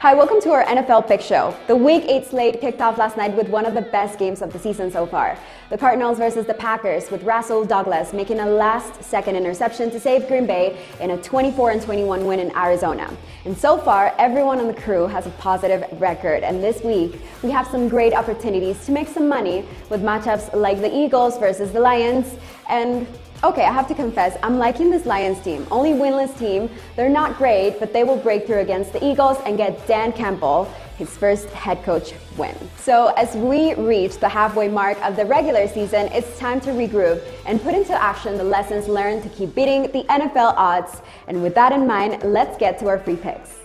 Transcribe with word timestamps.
Hi, 0.00 0.14
welcome 0.14 0.40
to 0.40 0.50
our 0.52 0.64
NFL 0.64 1.08
Pick 1.08 1.20
Show. 1.20 1.54
The 1.66 1.76
Week 1.76 2.04
8 2.08 2.24
slate 2.24 2.58
kicked 2.62 2.80
off 2.80 2.96
last 2.96 3.18
night 3.18 3.36
with 3.36 3.50
one 3.50 3.66
of 3.66 3.74
the 3.74 3.82
best 3.82 4.18
games 4.18 4.40
of 4.40 4.50
the 4.50 4.58
season 4.58 4.90
so 4.90 5.04
far. 5.04 5.38
The 5.68 5.76
Cardinals 5.76 6.16
versus 6.16 6.46
the 6.46 6.54
Packers, 6.54 7.10
with 7.10 7.22
Rasul 7.22 7.66
Douglas 7.66 8.14
making 8.14 8.40
a 8.40 8.46
last 8.46 9.04
second 9.04 9.36
interception 9.36 9.90
to 9.90 10.00
save 10.00 10.26
Green 10.26 10.46
Bay 10.46 10.82
in 11.00 11.10
a 11.10 11.22
24 11.22 11.80
21 11.80 12.24
win 12.24 12.40
in 12.40 12.50
Arizona. 12.56 13.14
And 13.44 13.54
so 13.54 13.76
far, 13.76 14.14
everyone 14.16 14.58
on 14.58 14.68
the 14.68 14.80
crew 14.80 15.06
has 15.06 15.26
a 15.26 15.30
positive 15.32 15.84
record. 16.00 16.44
And 16.44 16.64
this 16.64 16.82
week, 16.82 17.20
we 17.42 17.50
have 17.50 17.66
some 17.66 17.86
great 17.86 18.14
opportunities 18.14 18.82
to 18.86 18.92
make 18.92 19.06
some 19.06 19.28
money 19.28 19.66
with 19.90 20.00
matchups 20.00 20.54
like 20.54 20.80
the 20.80 20.90
Eagles 20.90 21.36
versus 21.36 21.72
the 21.72 21.80
Lions 21.80 22.38
and 22.70 23.06
Okay, 23.42 23.64
I 23.64 23.72
have 23.72 23.88
to 23.88 23.94
confess, 23.94 24.36
I'm 24.42 24.58
liking 24.58 24.90
this 24.90 25.06
Lions 25.06 25.40
team. 25.40 25.66
Only 25.70 25.92
winless 25.92 26.38
team. 26.38 26.68
They're 26.94 27.08
not 27.08 27.38
great, 27.38 27.80
but 27.80 27.90
they 27.90 28.04
will 28.04 28.18
break 28.18 28.46
through 28.46 28.58
against 28.58 28.92
the 28.92 29.02
Eagles 29.02 29.38
and 29.46 29.56
get 29.56 29.86
Dan 29.86 30.12
Campbell 30.12 30.70
his 30.98 31.08
first 31.16 31.48
head 31.48 31.82
coach 31.82 32.12
win. 32.36 32.54
So, 32.76 33.06
as 33.16 33.34
we 33.34 33.72
reach 33.76 34.18
the 34.18 34.28
halfway 34.28 34.68
mark 34.68 35.02
of 35.02 35.16
the 35.16 35.24
regular 35.24 35.66
season, 35.68 36.08
it's 36.12 36.38
time 36.38 36.60
to 36.60 36.70
regroup 36.72 37.22
and 37.46 37.62
put 37.62 37.72
into 37.72 37.94
action 37.94 38.36
the 38.36 38.44
lessons 38.44 38.88
learned 38.88 39.22
to 39.22 39.30
keep 39.30 39.54
beating 39.54 39.90
the 39.92 40.04
NFL 40.10 40.52
odds. 40.58 41.00
And 41.26 41.42
with 41.42 41.54
that 41.54 41.72
in 41.72 41.86
mind, 41.86 42.22
let's 42.22 42.58
get 42.58 42.78
to 42.80 42.88
our 42.88 42.98
free 42.98 43.16
picks. 43.16 43.59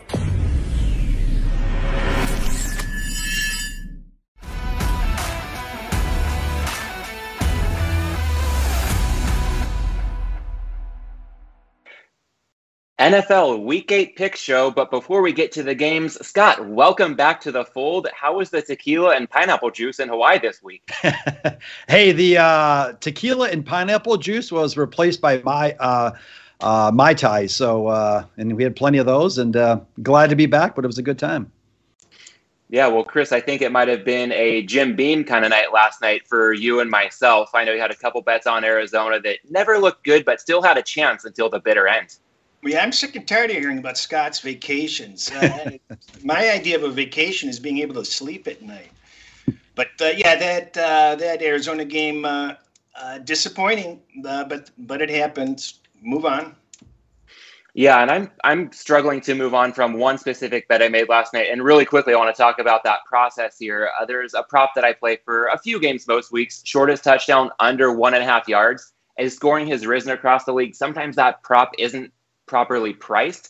NFL 13.00 13.64
Week 13.66 13.92
8 13.92 14.16
pick 14.16 14.36
show. 14.38 14.72
But 14.72 14.90
before 14.90 15.22
we 15.22 15.34
get 15.34 15.52
to 15.54 15.64
the 15.64 15.76
games, 15.76 16.18
Scott, 16.26 16.66
welcome 16.66 17.14
back 17.14 17.42
to 17.42 17.52
the 17.52 17.66
fold. 17.66 18.08
How 18.16 18.38
was 18.38 18.50
the 18.50 18.62
tequila 18.62 19.16
and 19.16 19.30
pineapple 19.30 19.72
juice 19.72 20.00
in 20.00 20.08
Hawaii 20.08 20.40
this 20.40 20.64
week? 20.64 20.90
hey, 21.90 22.14
the 22.14 22.38
uh, 22.38 22.94
tequila 23.02 23.50
and 23.50 23.66
pineapple 23.66 24.18
juice 24.18 24.52
was 24.52 24.78
replaced 24.78 25.22
by 25.22 25.40
my. 25.40 25.74
Uh, 25.80 26.12
uh, 26.62 26.90
mai 26.94 27.14
tai. 27.14 27.46
So, 27.48 27.88
uh, 27.88 28.24
and 28.38 28.56
we 28.56 28.64
had 28.64 28.78
plenty 28.78 28.98
of 28.98 29.06
those, 29.06 29.40
and 29.40 29.58
uh, 29.58 29.82
glad 30.02 30.30
to 30.30 30.38
be 30.38 30.46
back. 30.46 30.74
But 30.74 30.86
it 30.86 30.88
was 30.88 30.98
a 30.98 31.04
good 31.04 31.20
time. 31.20 31.52
Yeah, 32.70 32.88
well, 32.88 33.04
Chris, 33.04 33.34
I 33.34 33.42
think 33.42 33.62
it 33.62 33.74
might 33.74 33.90
have 33.90 34.06
been 34.06 34.32
a 34.32 34.64
Jim 34.64 34.96
Beam 34.96 35.26
kind 35.26 35.44
of 35.44 35.52
night 35.52 35.74
last 35.74 36.02
night 36.02 36.26
for 36.26 36.54
you 36.54 36.80
and 36.80 36.90
myself. 36.90 37.50
I 37.54 37.66
know 37.66 37.74
you 37.74 37.80
had 37.80 37.92
a 37.92 37.96
couple 37.96 38.22
bets 38.22 38.48
on 38.48 38.64
Arizona 38.64 39.20
that 39.20 39.40
never 39.50 39.78
looked 39.78 40.06
good, 40.06 40.24
but 40.24 40.40
still 40.40 40.62
had 40.62 40.78
a 40.78 40.82
chance 40.82 41.26
until 41.26 41.50
the 41.50 41.60
bitter 41.60 41.88
end. 41.88 42.18
Yeah, 42.66 42.82
I'm 42.84 42.92
sick 42.92 43.16
and 43.16 43.28
tired 43.28 43.52
of 43.52 43.58
hearing 43.58 43.78
about 43.78 43.98
Scott's 43.98 44.40
vacations. 44.40 45.32
Uh, 45.32 45.72
my 46.24 46.50
idea 46.50 46.76
of 46.76 46.84
a 46.84 46.90
vacation 46.90 47.48
is 47.48 47.60
being 47.60 47.78
able 47.78 47.94
to 47.96 48.06
sleep 48.06 48.48
at 48.48 48.62
night. 48.64 48.90
But 49.76 49.90
uh, 50.02 50.06
yeah, 50.16 50.36
that 50.36 50.78
uh, 50.78 51.16
that 51.16 51.44
Arizona 51.44 51.86
game 51.86 52.26
uh, 52.26 52.54
uh, 53.00 53.20
disappointing, 53.20 54.02
uh, 54.26 54.46
but 54.46 54.72
but 54.80 55.02
it 55.02 55.10
happens. 55.10 55.82
Move 56.02 56.26
on. 56.26 56.56
Yeah, 57.74 58.02
and 58.02 58.10
I'm 58.10 58.32
I'm 58.44 58.72
struggling 58.72 59.20
to 59.22 59.36
move 59.36 59.54
on 59.54 59.74
from 59.74 59.94
one 59.94 60.18
specific 60.18 60.68
bet 60.70 60.82
I 60.82 60.88
made 60.88 61.10
last 61.10 61.34
night. 61.34 61.50
And 61.52 61.62
really 61.62 61.86
quickly, 61.86 62.14
I 62.14 62.18
want 62.18 62.34
to 62.34 62.42
talk 62.42 62.58
about 62.58 62.84
that 62.86 63.00
process 63.06 63.60
here. 63.60 63.90
there's 64.08 64.34
a 64.34 64.44
prop 64.44 64.72
that 64.76 64.86
I 64.86 64.94
play 64.94 65.18
for 65.24 65.48
a 65.48 65.60
few 65.60 65.80
games 65.80 66.08
most 66.08 66.32
weeks. 66.32 66.62
Shortest 66.64 67.04
touchdown 67.04 67.52
under 67.60 67.92
one 67.94 68.14
and 68.14 68.24
a 68.24 68.26
half 68.26 68.48
yards 68.48 68.94
is 69.20 69.36
scoring 69.36 69.68
has 69.68 69.86
risen 69.86 70.12
across 70.12 70.46
the 70.46 70.54
league. 70.54 70.74
Sometimes 70.74 71.18
that 71.18 71.44
prop 71.44 71.72
isn't 71.78 72.12
properly 72.46 72.94
priced. 72.94 73.50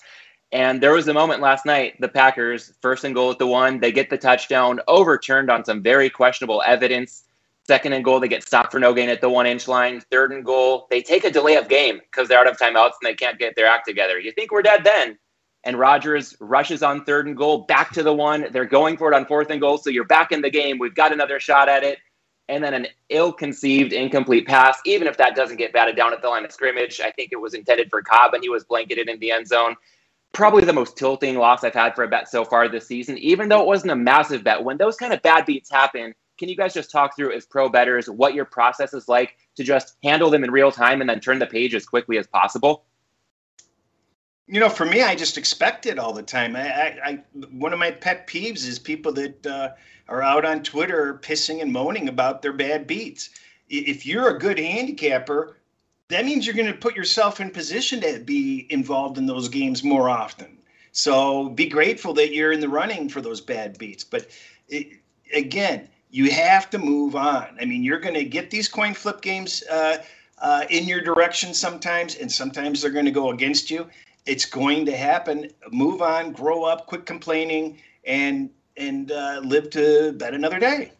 And 0.52 0.82
there 0.82 0.94
was 0.94 1.08
a 1.08 1.14
moment 1.14 1.42
last 1.42 1.66
night, 1.66 2.00
the 2.00 2.08
Packers, 2.08 2.74
first 2.82 3.04
and 3.04 3.14
goal 3.16 3.32
at 3.32 3.40
the 3.40 3.48
one, 3.48 3.80
they 3.80 3.92
get 3.92 4.10
the 4.10 4.18
touchdown 4.18 4.80
overturned 4.88 5.50
on 5.50 5.66
some 5.66 5.82
very 5.82 6.10
questionable 6.10 6.64
evidence. 6.66 7.23
Second 7.67 7.94
and 7.94 8.05
goal, 8.05 8.20
they 8.20 8.28
get 8.28 8.44
stopped 8.44 8.72
for 8.72 8.80
no 8.80 8.94
gain 8.94 9.10
at 9.10 9.22
the 9.22 9.30
one 9.30 9.48
inch 9.48 9.67
line. 9.67 10.00
Third 10.11 10.32
and 10.32 10.45
goal, 10.45 10.88
they 10.89 11.02
take 11.02 11.23
a 11.23 11.32
delay 11.32 11.55
of 11.55 11.67
game 11.67 12.00
because 12.00 12.28
they're 12.28 12.39
out 12.39 12.48
of 12.48 12.58
timeouts 12.58 12.94
and 13.02 13.04
they 13.04 13.16
can't 13.16 13.39
get 13.39 13.55
their 13.55 13.66
act 13.66 13.88
together. 13.88 14.20
You 14.20 14.32
think 14.32 14.52
we're 14.52 14.61
dead 14.61 14.84
then? 14.84 15.17
And 15.64 15.80
Rodgers 15.80 16.36
rushes 16.39 16.84
on 16.84 17.04
third 17.05 17.26
and 17.26 17.36
goal 17.36 17.66
back 17.66 17.92
to 17.94 18.04
the 18.04 18.14
one. 18.14 18.45
They're 18.52 18.66
going 18.66 18.98
for 18.98 19.11
it 19.11 19.16
on 19.16 19.26
fourth 19.26 19.50
and 19.50 19.60
goal. 19.60 19.80
So 19.80 19.89
you're 19.89 20.05
back 20.05 20.32
in 20.32 20.42
the 20.42 20.50
game. 20.50 20.78
We've 20.78 20.94
got 20.94 21.11
another 21.11 21.39
shot 21.39 21.67
at 21.67 21.84
it 21.84 21.98
and 22.50 22.64
then 22.64 22.73
an 22.73 22.88
ill-conceived 23.10 23.94
incomplete 23.94 24.48
pass. 24.48 24.80
Even 24.86 25.08
if 25.08 25.17
that 25.17 25.36
doesn't 25.36 25.58
get 25.58 25.73
batted 25.73 25.95
down 25.95 26.14
at 26.14 26.22
the 26.22 26.30
line 26.30 26.45
of 26.45 26.52
scrimmage, 26.52 27.02
I 27.02 27.11
think 27.11 27.32
it 27.32 27.42
was 27.42 27.54
intended 27.54 27.89
for 27.89 28.02
Cobb, 28.02 28.33
and 28.33 28.44
he 28.44 28.50
was 28.50 28.64
blanketed 28.64 29.10
in 29.10 29.20
the 29.20 29.32
end 29.32 29.48
zone. 29.48 29.76
Probably 30.32 30.64
the 30.66 30.73
most 30.73 30.98
tilting 30.98 31.38
loss 31.38 31.64
I've 31.64 31.73
had 31.73 31.95
for 31.95 32.04
a 32.04 32.08
bet 32.08 32.30
so 32.30 32.44
far 32.44 32.67
this 32.67 32.88
season, 32.88 33.17
even 33.17 33.50
though 33.50 33.61
it 33.61 33.67
wasn't 33.67 33.92
a 33.92 33.95
massive 33.95 34.44
bet. 34.44 34.64
When 34.64 34.78
those 34.78 34.98
kind 34.98 35.14
of 35.14 35.22
bad 35.22 35.45
beats 35.45 35.72
happen, 35.72 36.14
can 36.38 36.50
you 36.50 36.58
guys 36.58 36.73
just 36.73 36.92
talk 36.92 37.16
through 37.16 37.34
as 37.34 37.45
pro 37.45 37.70
bettors 37.70 38.10
what 38.10 38.34
your 38.34 38.45
process 38.45 38.94
is 38.94 39.08
like 39.08 39.38
to 39.55 39.64
just 39.64 39.95
handle 40.04 40.30
them 40.30 40.44
in 40.44 40.52
real 40.52 40.72
time 40.72 41.02
and 41.02 41.10
then 41.10 41.22
turn 41.22 41.39
the 41.39 41.45
page 41.45 41.73
as 41.73 41.86
quickly 41.86 42.17
as 42.17 42.28
possible? 42.28 42.84
You 44.48 44.60
know, 44.60 44.70
for 44.70 44.86
me, 44.86 45.02
I 45.02 45.16
just 45.16 45.38
expect 45.38 45.88
it 45.88 45.98
all 45.98 46.14
the 46.14 46.22
time. 46.22 46.56
I, 46.56 46.72
I, 46.72 47.00
I 47.04 47.23
one 47.52 47.73
of 47.73 47.80
my 47.80 47.89
pet 47.92 48.28
peeves 48.28 48.67
is 48.67 48.78
people 48.78 49.11
that 49.14 49.45
uh, 49.45 49.70
are 50.08 50.22
out 50.22 50.45
on 50.45 50.61
Twitter 50.61 51.20
pissing 51.23 51.61
and 51.61 51.73
moaning 51.73 52.10
about 52.10 52.42
their 52.42 52.54
bad 52.54 52.86
beats. 52.86 53.32
If 53.70 54.05
you're 54.05 54.36
a 54.36 54.39
good 54.39 54.60
handicapper, 54.60 55.58
that 56.10 56.26
means 56.26 56.45
you're 56.45 56.55
going 56.55 56.72
to 56.72 56.78
put 56.78 56.95
yourself 56.95 57.39
in 57.39 57.50
position 57.50 58.00
to 58.02 58.20
be 58.20 58.67
involved 58.70 59.17
in 59.17 59.26
those 59.26 59.50
games 59.50 59.84
more 59.84 60.10
often. 60.10 60.60
So 60.92 61.50
be 61.50 61.67
grateful 61.67 62.14
that 62.14 62.34
you're 62.34 62.52
in 62.52 62.60
the 62.60 62.70
running 62.70 63.10
for 63.10 63.22
those 63.22 63.42
bad 63.42 63.78
beats. 63.80 64.04
But 64.04 64.28
it, 64.70 65.00
again, 65.34 65.89
you 66.11 66.30
have 66.32 66.70
to 66.70 66.78
move 66.78 67.16
on. 67.16 67.58
I 67.60 67.66
mean, 67.66 67.84
you're 67.84 68.00
going 68.00 68.14
to 68.14 68.23
get 68.23 68.52
these 68.52 68.70
coin 68.70 68.94
flip 68.94 69.22
games 69.22 69.64
uh, 69.72 70.04
uh, 70.38 70.66
in 70.70 70.86
your 70.86 71.02
direction 71.02 71.54
sometimes, 71.54 72.16
and 72.16 72.32
sometimes 72.32 72.82
they're 72.82 72.92
going 72.92 73.05
to 73.05 73.11
go 73.11 73.32
against 73.32 73.72
you. 73.72 73.88
It's 74.25 74.45
going 74.45 74.86
to 74.86 74.95
happen. 74.95 75.49
Move 75.71 76.02
on, 76.02 76.31
grow 76.31 76.63
up, 76.63 76.87
quit 76.87 77.05
complaining, 77.05 77.80
and 78.05 78.49
and 78.77 79.11
uh, 79.11 79.41
live 79.43 79.69
to 79.71 80.13
bet 80.13 80.33
another 80.33 80.59
day. 80.59 80.91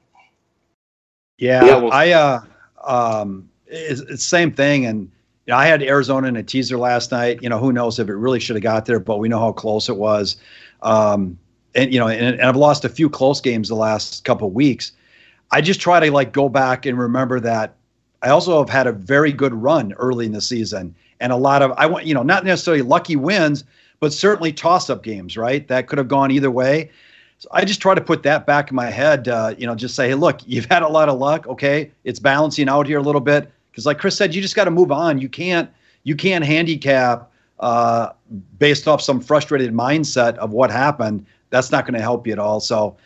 Yeah, 1.37 1.65
yeah 1.65 1.77
well, 1.77 1.91
I 1.91 2.11
uh, 2.11 2.41
um, 2.83 3.49
it's, 3.67 4.01
it's 4.01 4.23
same 4.23 4.51
thing, 4.51 4.85
and 4.85 5.01
you 5.45 5.51
know, 5.51 5.57
I 5.57 5.65
had 5.65 5.83
Arizona 5.83 6.27
in 6.27 6.35
a 6.35 6.43
teaser 6.43 6.77
last 6.77 7.11
night. 7.11 7.41
You 7.41 7.49
know, 7.49 7.57
who 7.57 7.73
knows 7.73 7.99
if 7.99 8.07
it 8.09 8.15
really 8.15 8.39
should 8.39 8.55
have 8.55 8.63
got 8.63 8.85
there, 8.85 8.99
but 8.99 9.17
we 9.17 9.27
know 9.27 9.39
how 9.39 9.51
close 9.51 9.89
it 9.89 9.97
was. 9.97 10.37
Um, 10.81 11.37
and 11.73 11.93
you 11.93 11.99
know, 11.99 12.07
and, 12.07 12.35
and 12.35 12.41
I've 12.41 12.55
lost 12.55 12.85
a 12.85 12.89
few 12.89 13.09
close 13.09 13.41
games 13.41 13.69
the 13.69 13.75
last 13.75 14.23
couple 14.23 14.49
weeks. 14.51 14.91
I 15.51 15.61
just 15.61 15.79
try 15.79 15.99
to 15.99 16.11
like 16.11 16.31
go 16.31 16.49
back 16.49 16.85
and 16.85 16.97
remember 16.97 17.39
that 17.39 17.75
I 18.21 18.29
also 18.29 18.57
have 18.57 18.69
had 18.69 18.87
a 18.87 18.91
very 18.91 19.31
good 19.31 19.53
run 19.53 19.93
early 19.93 20.25
in 20.25 20.31
the 20.31 20.41
season, 20.41 20.95
and 21.19 21.31
a 21.31 21.35
lot 21.35 21.61
of 21.61 21.71
I 21.77 21.85
want 21.85 22.05
you 22.05 22.13
know 22.13 22.23
not 22.23 22.45
necessarily 22.45 22.81
lucky 22.81 23.15
wins, 23.15 23.63
but 23.99 24.13
certainly 24.13 24.51
toss 24.51 24.89
up 24.89 25.03
games, 25.03 25.37
right? 25.37 25.67
That 25.67 25.87
could 25.87 25.97
have 25.97 26.07
gone 26.07 26.31
either 26.31 26.51
way. 26.51 26.91
So 27.39 27.49
I 27.51 27.65
just 27.65 27.81
try 27.81 27.93
to 27.93 28.01
put 28.01 28.23
that 28.23 28.45
back 28.45 28.69
in 28.69 28.75
my 28.75 28.89
head. 28.89 29.27
Uh, 29.27 29.53
you 29.57 29.67
know, 29.67 29.75
just 29.75 29.95
say, 29.95 30.09
hey, 30.09 30.15
look, 30.15 30.39
you've 30.45 30.65
had 30.65 30.83
a 30.83 30.87
lot 30.87 31.09
of 31.09 31.19
luck. 31.19 31.47
Okay, 31.47 31.91
it's 32.03 32.19
balancing 32.19 32.69
out 32.69 32.87
here 32.87 32.99
a 32.99 33.03
little 33.03 33.21
bit 33.21 33.51
because, 33.71 33.85
like 33.85 33.99
Chris 33.99 34.17
said, 34.17 34.33
you 34.33 34.41
just 34.41 34.55
got 34.55 34.65
to 34.65 34.71
move 34.71 34.91
on. 34.91 35.19
You 35.19 35.29
can't 35.29 35.69
you 36.03 36.15
can't 36.15 36.45
handicap 36.45 37.31
uh, 37.59 38.11
based 38.59 38.87
off 38.87 39.01
some 39.01 39.19
frustrated 39.19 39.73
mindset 39.73 40.35
of 40.37 40.51
what 40.51 40.71
happened. 40.71 41.25
That's 41.49 41.71
not 41.71 41.85
going 41.85 41.95
to 41.95 42.01
help 42.01 42.27
you 42.27 42.33
at 42.33 42.39
all. 42.39 42.59
So, 42.59 42.97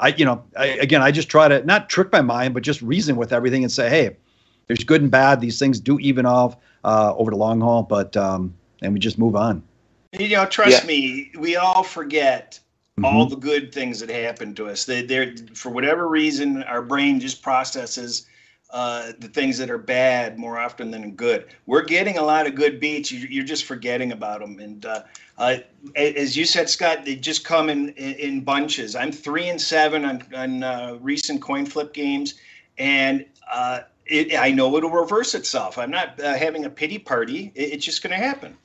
I 0.00 0.08
you 0.08 0.24
know, 0.24 0.42
I, 0.56 0.66
again, 0.66 1.02
I 1.02 1.10
just 1.10 1.28
try 1.28 1.48
to 1.48 1.64
not 1.64 1.88
trick 1.88 2.10
my 2.12 2.22
mind, 2.22 2.54
but 2.54 2.62
just 2.62 2.82
reason 2.82 3.16
with 3.16 3.32
everything 3.32 3.62
and 3.62 3.72
say, 3.72 3.88
hey, 3.88 4.16
there's 4.66 4.84
good 4.84 5.02
and 5.02 5.10
bad. 5.10 5.40
These 5.40 5.58
things 5.58 5.80
do 5.80 5.98
even 5.98 6.26
off 6.26 6.56
uh, 6.84 7.14
over 7.16 7.30
the 7.30 7.36
long 7.36 7.60
haul, 7.60 7.82
but 7.82 8.16
um, 8.16 8.54
and 8.82 8.92
we 8.92 8.98
just 8.98 9.18
move 9.18 9.36
on. 9.36 9.62
You 10.12 10.28
know, 10.36 10.46
trust 10.46 10.82
yeah. 10.82 10.86
me, 10.86 11.30
we 11.38 11.56
all 11.56 11.82
forget 11.82 12.60
mm-hmm. 12.98 13.04
all 13.04 13.26
the 13.26 13.36
good 13.36 13.72
things 13.74 14.00
that 14.00 14.10
happen 14.10 14.54
to 14.54 14.68
us. 14.68 14.84
They, 14.84 15.02
they're 15.02 15.34
for 15.54 15.70
whatever 15.70 16.08
reason, 16.08 16.62
our 16.64 16.82
brain 16.82 17.20
just 17.20 17.42
processes 17.42 18.26
uh, 18.74 19.12
the 19.20 19.28
things 19.28 19.56
that 19.56 19.70
are 19.70 19.78
bad 19.78 20.36
more 20.36 20.58
often 20.58 20.90
than 20.90 21.12
good. 21.12 21.46
We're 21.66 21.84
getting 21.84 22.18
a 22.18 22.22
lot 22.22 22.46
of 22.46 22.56
good 22.56 22.80
beats. 22.80 23.12
You're 23.12 23.44
just 23.44 23.66
forgetting 23.66 24.10
about 24.10 24.40
them. 24.40 24.58
And 24.58 24.84
uh, 24.84 25.02
uh, 25.38 25.58
as 25.94 26.36
you 26.36 26.44
said, 26.44 26.68
Scott, 26.68 27.04
they 27.04 27.14
just 27.14 27.44
come 27.44 27.70
in 27.70 27.90
in 27.90 28.40
bunches. 28.40 28.96
I'm 28.96 29.12
three 29.12 29.48
and 29.48 29.60
seven 29.60 30.04
on 30.04 30.22
on 30.34 30.62
uh, 30.62 30.98
recent 31.00 31.40
coin 31.40 31.66
flip 31.66 31.92
games, 31.92 32.34
and 32.78 33.24
uh, 33.52 33.82
it, 34.06 34.38
I 34.38 34.50
know 34.50 34.76
it'll 34.76 34.90
reverse 34.90 35.34
itself. 35.34 35.78
I'm 35.78 35.90
not 35.90 36.20
uh, 36.20 36.34
having 36.34 36.64
a 36.64 36.70
pity 36.70 36.98
party. 36.98 37.52
It, 37.54 37.74
it's 37.74 37.84
just 37.84 38.02
going 38.02 38.10
to 38.18 38.24
happen. 38.24 38.56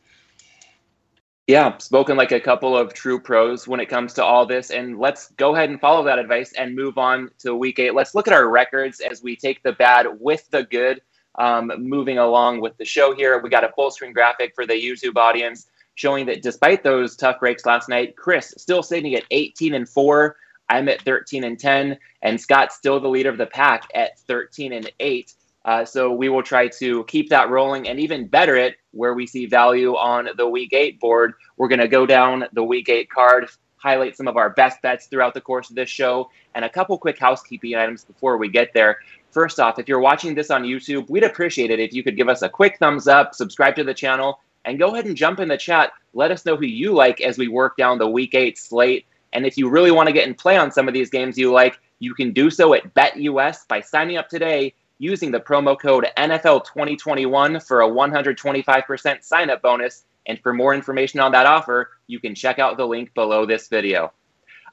Yeah, 1.47 1.75
spoken 1.79 2.15
like 2.15 2.31
a 2.31 2.39
couple 2.39 2.77
of 2.77 2.93
true 2.93 3.19
pros 3.19 3.67
when 3.67 3.79
it 3.79 3.87
comes 3.87 4.13
to 4.13 4.23
all 4.23 4.45
this. 4.45 4.69
And 4.69 4.99
let's 4.99 5.31
go 5.31 5.55
ahead 5.55 5.71
and 5.71 5.81
follow 5.81 6.03
that 6.03 6.19
advice 6.19 6.53
and 6.53 6.75
move 6.75 6.99
on 6.99 7.31
to 7.39 7.55
week 7.55 7.79
eight. 7.79 7.95
Let's 7.95 8.13
look 8.13 8.27
at 8.27 8.33
our 8.33 8.49
records 8.49 8.99
as 8.99 9.23
we 9.23 9.35
take 9.35 9.63
the 9.63 9.71
bad 9.73 10.05
with 10.19 10.47
the 10.51 10.63
good. 10.63 11.01
Um, 11.39 11.71
moving 11.77 12.19
along 12.19 12.61
with 12.61 12.77
the 12.77 12.85
show 12.85 13.15
here, 13.15 13.41
we 13.41 13.49
got 13.49 13.63
a 13.63 13.71
full 13.75 13.89
screen 13.89 14.13
graphic 14.13 14.53
for 14.53 14.67
the 14.67 14.73
YouTube 14.73 15.15
audience 15.15 15.67
showing 15.95 16.25
that 16.25 16.41
despite 16.41 16.83
those 16.83 17.15
tough 17.15 17.39
breaks 17.39 17.65
last 17.65 17.89
night, 17.89 18.15
Chris 18.15 18.53
still 18.57 18.81
sitting 18.81 19.15
at 19.15 19.25
18 19.31 19.73
and 19.73 19.89
4. 19.89 20.35
I'm 20.69 20.87
at 20.89 21.01
13 21.01 21.43
and 21.43 21.59
10, 21.59 21.97
and 22.21 22.39
Scott's 22.39 22.75
still 22.75 22.99
the 22.99 23.07
leader 23.09 23.29
of 23.29 23.37
the 23.37 23.47
pack 23.47 23.89
at 23.95 24.19
13 24.19 24.73
and 24.73 24.91
8. 24.99 25.33
Uh, 25.65 25.83
so 25.85 26.11
we 26.11 26.29
will 26.29 26.43
try 26.43 26.67
to 26.67 27.03
keep 27.05 27.29
that 27.29 27.49
rolling 27.49 27.87
and 27.87 27.99
even 27.99 28.27
better 28.27 28.55
it 28.55 28.77
where 28.91 29.13
we 29.13 29.27
see 29.27 29.45
value 29.45 29.93
on 29.95 30.29
the 30.37 30.47
week 30.47 30.73
eight 30.73 30.99
board. 30.99 31.33
We're 31.57 31.67
going 31.67 31.79
to 31.79 31.87
go 31.87 32.05
down 32.05 32.45
the 32.53 32.63
week 32.63 32.89
eight 32.89 33.09
card, 33.09 33.47
highlight 33.75 34.15
some 34.15 34.27
of 34.27 34.37
our 34.37 34.49
best 34.51 34.81
bets 34.81 35.07
throughout 35.07 35.33
the 35.33 35.41
course 35.41 35.69
of 35.69 35.75
this 35.75 35.89
show, 35.89 36.29
and 36.55 36.63
a 36.65 36.69
couple 36.69 36.97
quick 36.97 37.19
housekeeping 37.19 37.75
items 37.75 38.05
before 38.05 38.37
we 38.37 38.49
get 38.49 38.73
there. 38.73 38.97
First 39.31 39.59
off, 39.59 39.77
if 39.77 39.87
you're 39.87 39.99
watching 39.99 40.33
this 40.33 40.49
on 40.49 40.63
YouTube, 40.63 41.09
we'd 41.09 41.23
appreciate 41.23 41.71
it 41.71 41.79
if 41.79 41.93
you 41.93 42.03
could 42.03 42.17
give 42.17 42.29
us 42.29 42.41
a 42.41 42.49
quick 42.49 42.77
thumbs 42.79 43.07
up, 43.07 43.35
subscribe 43.35 43.75
to 43.75 43.83
the 43.83 43.93
channel, 43.93 44.39
and 44.65 44.79
go 44.79 44.93
ahead 44.93 45.05
and 45.05 45.15
jump 45.15 45.39
in 45.39 45.47
the 45.47 45.57
chat. 45.57 45.91
Let 46.13 46.31
us 46.31 46.45
know 46.45 46.55
who 46.55 46.65
you 46.65 46.93
like 46.93 47.21
as 47.21 47.37
we 47.37 47.47
work 47.47 47.77
down 47.77 47.99
the 47.99 48.09
week 48.09 48.33
eight 48.33 48.57
slate. 48.57 49.05
And 49.33 49.45
if 49.45 49.57
you 49.57 49.69
really 49.69 49.91
want 49.91 50.07
to 50.07 50.13
get 50.13 50.27
in 50.27 50.33
play 50.33 50.57
on 50.57 50.71
some 50.71 50.87
of 50.87 50.93
these 50.93 51.09
games 51.09 51.37
you 51.37 51.51
like, 51.51 51.79
you 51.99 52.13
can 52.13 52.31
do 52.31 52.49
so 52.49 52.73
at 52.73 52.93
BetUS 52.93 53.67
by 53.67 53.81
signing 53.81 54.17
up 54.17 54.29
today 54.29 54.73
using 54.97 55.31
the 55.31 55.39
promo 55.39 55.79
code 55.79 56.07
NFL2021 56.17 57.65
for 57.65 57.81
a 57.81 57.89
125% 57.89 59.23
sign 59.23 59.49
up 59.49 59.61
bonus. 59.61 60.05
And 60.25 60.39
for 60.41 60.53
more 60.53 60.75
information 60.75 61.19
on 61.19 61.31
that 61.31 61.45
offer, 61.45 61.91
you 62.07 62.19
can 62.19 62.35
check 62.35 62.59
out 62.59 62.77
the 62.77 62.85
link 62.85 63.13
below 63.13 63.45
this 63.45 63.67
video. 63.67 64.11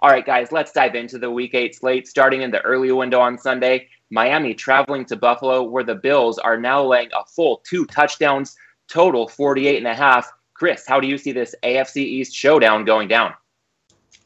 All 0.02 0.10
right, 0.10 0.26
guys, 0.26 0.52
let's 0.52 0.72
dive 0.72 0.94
into 0.94 1.18
the 1.18 1.30
week 1.30 1.54
eight 1.54 1.74
slate. 1.74 2.06
Starting 2.06 2.42
in 2.42 2.50
the 2.50 2.60
early 2.60 2.92
window 2.92 3.20
on 3.20 3.38
Sunday, 3.38 3.88
Miami 4.10 4.52
traveling 4.52 5.04
to 5.06 5.16
Buffalo, 5.16 5.62
where 5.62 5.84
the 5.84 5.94
Bills 5.94 6.38
are 6.38 6.58
now 6.58 6.84
laying 6.84 7.08
a 7.16 7.24
full 7.24 7.62
two 7.66 7.86
touchdowns, 7.86 8.56
total 8.88 9.26
48 9.26 9.78
and 9.78 9.86
a 9.86 9.94
half. 9.94 10.30
Chris, 10.52 10.84
how 10.86 11.00
do 11.00 11.08
you 11.08 11.16
see 11.16 11.32
this 11.32 11.54
AFC 11.62 11.98
East 11.98 12.34
showdown 12.34 12.84
going 12.84 13.08
down? 13.08 13.32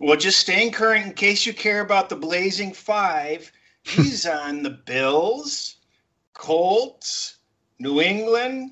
Well, 0.00 0.17
just 0.17 0.41
staying 0.41 0.73
current 0.73 1.05
in 1.05 1.12
case 1.12 1.44
you 1.44 1.52
care 1.52 1.82
about 1.82 2.08
the 2.08 2.17
Blazing 2.17 2.73
Five. 2.73 3.52
He's 3.82 4.25
on 4.44 4.62
the 4.62 4.70
Bills, 4.70 5.76
Colts, 6.32 7.37
New 7.79 8.00
England, 8.00 8.70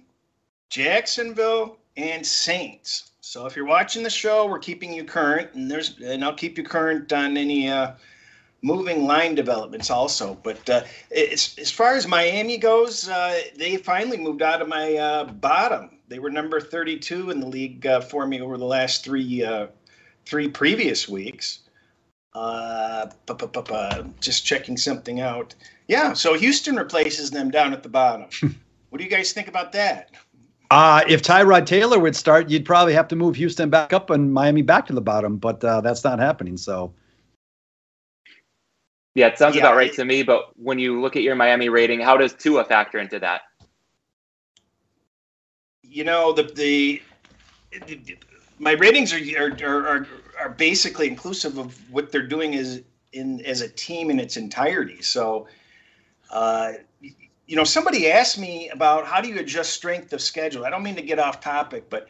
Jacksonville, 0.70 1.80
and 1.98 2.24
Saints. 2.24 3.12
So 3.20 3.44
if 3.44 3.54
you're 3.54 3.66
watching 3.66 4.02
the 4.02 4.08
show, 4.08 4.46
we're 4.46 4.58
keeping 4.58 4.90
you 4.90 5.04
current, 5.04 5.52
and 5.52 5.70
there's 5.70 5.98
and 6.00 6.24
I'll 6.24 6.34
keep 6.34 6.56
you 6.56 6.64
current 6.64 7.12
on 7.12 7.36
any 7.36 7.68
uh, 7.68 7.92
moving 8.62 9.06
line 9.06 9.34
developments 9.34 9.90
also. 9.90 10.32
But 10.42 10.70
uh, 10.70 10.84
as, 11.14 11.54
as 11.60 11.70
far 11.70 11.94
as 11.94 12.06
Miami 12.06 12.56
goes, 12.56 13.06
uh, 13.06 13.38
they 13.54 13.76
finally 13.76 14.16
moved 14.16 14.40
out 14.40 14.62
of 14.62 14.68
my 14.68 14.96
uh, 14.96 15.24
bottom. 15.24 15.98
They 16.08 16.20
were 16.20 16.30
number 16.30 16.58
32 16.58 17.30
in 17.30 17.40
the 17.40 17.46
league 17.46 17.86
uh, 17.86 18.00
for 18.00 18.26
me 18.26 18.40
over 18.40 18.56
the 18.56 18.64
last 18.64 19.04
three 19.04 19.44
uh, 19.44 19.66
three 20.28 20.48
previous 20.48 21.08
weeks. 21.08 21.60
Uh, 22.34 23.06
just 24.20 24.44
checking 24.44 24.76
something 24.76 25.20
out. 25.20 25.54
Yeah, 25.88 26.12
so 26.12 26.34
Houston 26.34 26.76
replaces 26.76 27.30
them 27.30 27.50
down 27.50 27.72
at 27.72 27.82
the 27.82 27.88
bottom. 27.88 28.28
what 28.90 28.98
do 28.98 29.04
you 29.04 29.10
guys 29.10 29.32
think 29.32 29.48
about 29.48 29.72
that? 29.72 30.10
Uh, 30.70 31.02
if 31.08 31.22
Tyrod 31.22 31.64
Taylor 31.64 31.98
would 31.98 32.14
start, 32.14 32.50
you'd 32.50 32.66
probably 32.66 32.92
have 32.92 33.08
to 33.08 33.16
move 33.16 33.36
Houston 33.36 33.70
back 33.70 33.94
up 33.94 34.10
and 34.10 34.32
Miami 34.32 34.60
back 34.60 34.86
to 34.86 34.92
the 34.92 35.00
bottom, 35.00 35.38
but 35.38 35.64
uh, 35.64 35.80
that's 35.80 36.04
not 36.04 36.18
happening. 36.18 36.58
So, 36.58 36.92
yeah, 39.14 39.28
it 39.28 39.38
sounds 39.38 39.56
yeah, 39.56 39.62
about 39.62 39.76
right 39.76 39.90
it, 39.90 39.96
to 39.96 40.04
me. 40.04 40.22
But 40.22 40.50
when 40.56 40.78
you 40.78 41.00
look 41.00 41.16
at 41.16 41.22
your 41.22 41.34
Miami 41.34 41.70
rating, 41.70 42.00
how 42.00 42.18
does 42.18 42.34
Tua 42.34 42.64
factor 42.64 42.98
into 42.98 43.18
that? 43.20 43.40
You 45.82 46.04
know, 46.04 46.34
the 46.34 46.42
the, 46.42 47.00
the 47.86 48.16
my 48.58 48.72
ratings 48.72 49.12
are, 49.12 49.56
are 49.62 49.86
are 49.86 50.06
are 50.40 50.50
basically 50.50 51.08
inclusive 51.08 51.58
of 51.58 51.76
what 51.90 52.12
they're 52.12 52.26
doing 52.26 52.54
as 52.54 52.82
in 53.12 53.40
as 53.44 53.60
a 53.60 53.68
team 53.68 54.10
in 54.10 54.18
its 54.20 54.36
entirety. 54.36 55.02
So 55.02 55.46
uh, 56.30 56.72
you 57.00 57.56
know, 57.56 57.64
somebody 57.64 58.10
asked 58.10 58.38
me 58.38 58.68
about 58.68 59.06
how 59.06 59.20
do 59.20 59.28
you 59.28 59.38
adjust 59.38 59.72
strength 59.72 60.12
of 60.12 60.20
schedule. 60.20 60.66
I 60.66 60.70
don't 60.70 60.82
mean 60.82 60.96
to 60.96 61.02
get 61.02 61.18
off 61.18 61.40
topic, 61.40 61.88
but 61.88 62.08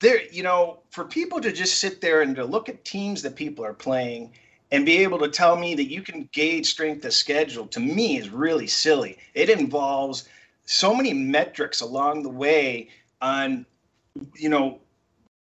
there, 0.00 0.22
you 0.30 0.42
know, 0.42 0.80
for 0.90 1.04
people 1.04 1.40
to 1.40 1.52
just 1.52 1.78
sit 1.78 2.00
there 2.00 2.22
and 2.22 2.34
to 2.36 2.44
look 2.44 2.68
at 2.68 2.84
teams 2.84 3.22
that 3.22 3.36
people 3.36 3.64
are 3.64 3.74
playing 3.74 4.32
and 4.72 4.84
be 4.84 4.98
able 4.98 5.18
to 5.18 5.28
tell 5.28 5.56
me 5.56 5.74
that 5.74 5.90
you 5.90 6.02
can 6.02 6.28
gauge 6.32 6.66
strength 6.66 7.04
of 7.04 7.12
schedule 7.12 7.66
to 7.68 7.80
me 7.80 8.16
is 8.18 8.30
really 8.30 8.66
silly. 8.66 9.18
It 9.34 9.50
involves 9.50 10.28
so 10.64 10.94
many 10.94 11.12
metrics 11.12 11.82
along 11.82 12.22
the 12.22 12.30
way 12.30 12.88
on, 13.20 13.66
you 14.34 14.48
know, 14.48 14.80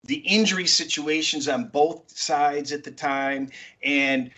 the 0.05 0.17
injury 0.17 0.67
situations 0.67 1.47
on 1.47 1.67
both 1.67 2.17
sides 2.17 2.71
at 2.71 2.83
the 2.83 2.91
time 2.91 3.49
and 3.83 4.31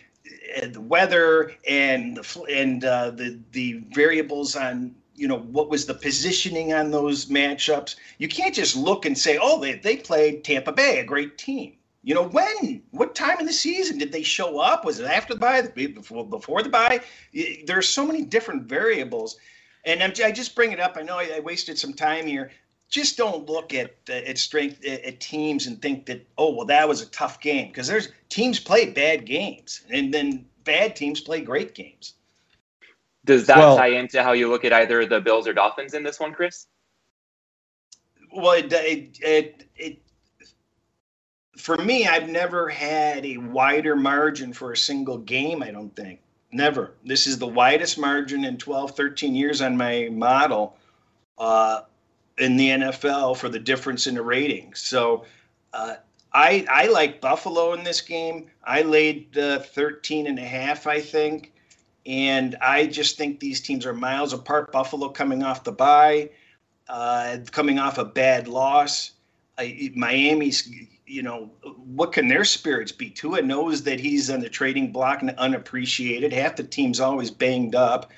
the 0.71 0.81
weather 0.81 1.51
and 1.67 2.17
the 2.17 2.43
and 2.49 2.83
uh, 2.85 3.11
the 3.11 3.39
the 3.51 3.83
variables 3.93 4.55
on 4.55 4.95
you 5.15 5.27
know 5.27 5.39
what 5.39 5.69
was 5.69 5.85
the 5.85 5.93
positioning 5.93 6.73
on 6.73 6.91
those 6.91 7.25
matchups. 7.25 7.95
You 8.17 8.27
can't 8.27 8.55
just 8.55 8.75
look 8.75 9.05
and 9.05 9.17
say, 9.17 9.37
oh, 9.41 9.59
they 9.59 9.75
they 9.75 9.97
played 9.97 10.43
Tampa 10.43 10.71
Bay, 10.71 10.99
a 10.99 11.05
great 11.05 11.37
team. 11.37 11.73
You 12.03 12.15
know 12.15 12.27
when? 12.27 12.81
What 12.91 13.15
time 13.15 13.39
in 13.39 13.45
the 13.45 13.53
season 13.53 13.97
did 13.97 14.11
they 14.11 14.23
show 14.23 14.59
up? 14.59 14.85
Was 14.85 14.99
it 14.99 15.07
after 15.07 15.33
the 15.33 15.39
bye? 15.39 15.61
Before 15.61 16.25
before 16.25 16.63
the 16.63 16.69
bye? 16.69 17.01
There 17.65 17.77
are 17.77 17.81
so 17.81 18.05
many 18.05 18.23
different 18.23 18.63
variables, 18.63 19.37
and 19.85 20.01
I'm, 20.01 20.13
i 20.23 20.31
just 20.31 20.55
bring 20.55 20.71
it 20.71 20.79
up. 20.79 20.95
I 20.97 21.01
know 21.01 21.17
I, 21.17 21.31
I 21.35 21.39
wasted 21.41 21.77
some 21.77 21.93
time 21.93 22.25
here 22.25 22.51
just 22.89 23.17
don't 23.17 23.49
look 23.49 23.73
at 23.73 23.95
uh, 24.09 24.13
at 24.13 24.37
strength 24.37 24.83
at 24.85 25.19
teams 25.19 25.67
and 25.67 25.81
think 25.81 26.05
that 26.05 26.25
oh 26.37 26.53
well 26.53 26.65
that 26.65 26.87
was 26.87 27.01
a 27.01 27.07
tough 27.07 27.41
game 27.41 27.67
because 27.67 27.87
there's 27.87 28.09
teams 28.29 28.59
play 28.59 28.89
bad 28.89 29.25
games 29.25 29.81
and 29.89 30.13
then 30.13 30.45
bad 30.63 30.95
teams 30.95 31.19
play 31.19 31.41
great 31.41 31.73
games. 31.73 32.13
Does 33.25 33.47
that 33.47 33.57
well, 33.57 33.75
tie 33.75 33.87
into 33.87 34.23
how 34.23 34.31
you 34.31 34.49
look 34.49 34.63
at 34.63 34.71
either 34.71 35.05
the 35.05 35.19
Bills 35.19 35.47
or 35.47 35.53
Dolphins 35.53 35.93
in 35.93 36.03
this 36.03 36.19
one, 36.19 36.33
Chris? 36.33 36.67
Well, 38.33 38.53
it, 38.53 38.71
it, 38.71 39.19
it, 39.21 39.65
it 39.75 39.99
for 41.57 41.77
me, 41.77 42.07
I've 42.07 42.29
never 42.29 42.69
had 42.69 43.25
a 43.25 43.37
wider 43.37 43.97
margin 43.97 44.53
for 44.53 44.71
a 44.71 44.77
single 44.77 45.17
game. 45.17 45.61
I 45.61 45.71
don't 45.71 45.93
think 45.93 46.21
never. 46.51 46.93
This 47.03 47.27
is 47.27 47.37
the 47.37 47.47
widest 47.47 47.97
margin 47.97 48.45
in 48.45 48.57
12, 48.57 48.91
13 48.95 49.35
years 49.35 49.61
on 49.61 49.75
my 49.75 50.07
model. 50.11 50.77
Uh, 51.37 51.81
in 52.37 52.57
the 52.57 52.69
NFL 52.69 53.37
for 53.37 53.49
the 53.49 53.59
difference 53.59 54.07
in 54.07 54.15
the 54.15 54.21
ratings. 54.21 54.79
So 54.79 55.25
uh, 55.73 55.95
I 56.33 56.65
I 56.69 56.87
like 56.87 57.21
Buffalo 57.21 57.73
in 57.73 57.83
this 57.83 58.01
game. 58.01 58.47
I 58.63 58.81
laid 58.81 59.37
uh, 59.37 59.59
13 59.59 60.27
and 60.27 60.39
a 60.39 60.45
half, 60.45 60.87
I 60.87 61.01
think. 61.01 61.53
And 62.05 62.55
I 62.61 62.87
just 62.87 63.17
think 63.17 63.39
these 63.39 63.59
teams 63.59 63.85
are 63.85 63.93
miles 63.93 64.33
apart. 64.33 64.71
Buffalo 64.71 65.09
coming 65.09 65.43
off 65.43 65.63
the 65.65 65.73
bye, 65.73 66.29
uh, 66.87 67.37
coming 67.51 67.79
off 67.79 67.97
a 67.97 68.05
bad 68.05 68.47
loss. 68.47 69.11
I, 69.57 69.91
Miami's, 69.93 70.71
you 71.05 71.21
know, 71.21 71.49
what 71.63 72.13
can 72.13 72.27
their 72.29 72.45
spirits 72.45 72.93
be? 72.93 73.09
Tua 73.09 73.41
knows 73.41 73.83
that 73.83 73.99
he's 73.99 74.29
on 74.29 74.39
the 74.39 74.49
trading 74.49 74.91
block 74.91 75.21
and 75.21 75.31
unappreciated. 75.31 76.31
Half 76.31 76.55
the 76.55 76.63
team's 76.63 77.01
always 77.01 77.29
banged 77.29 77.75
up 77.75 78.11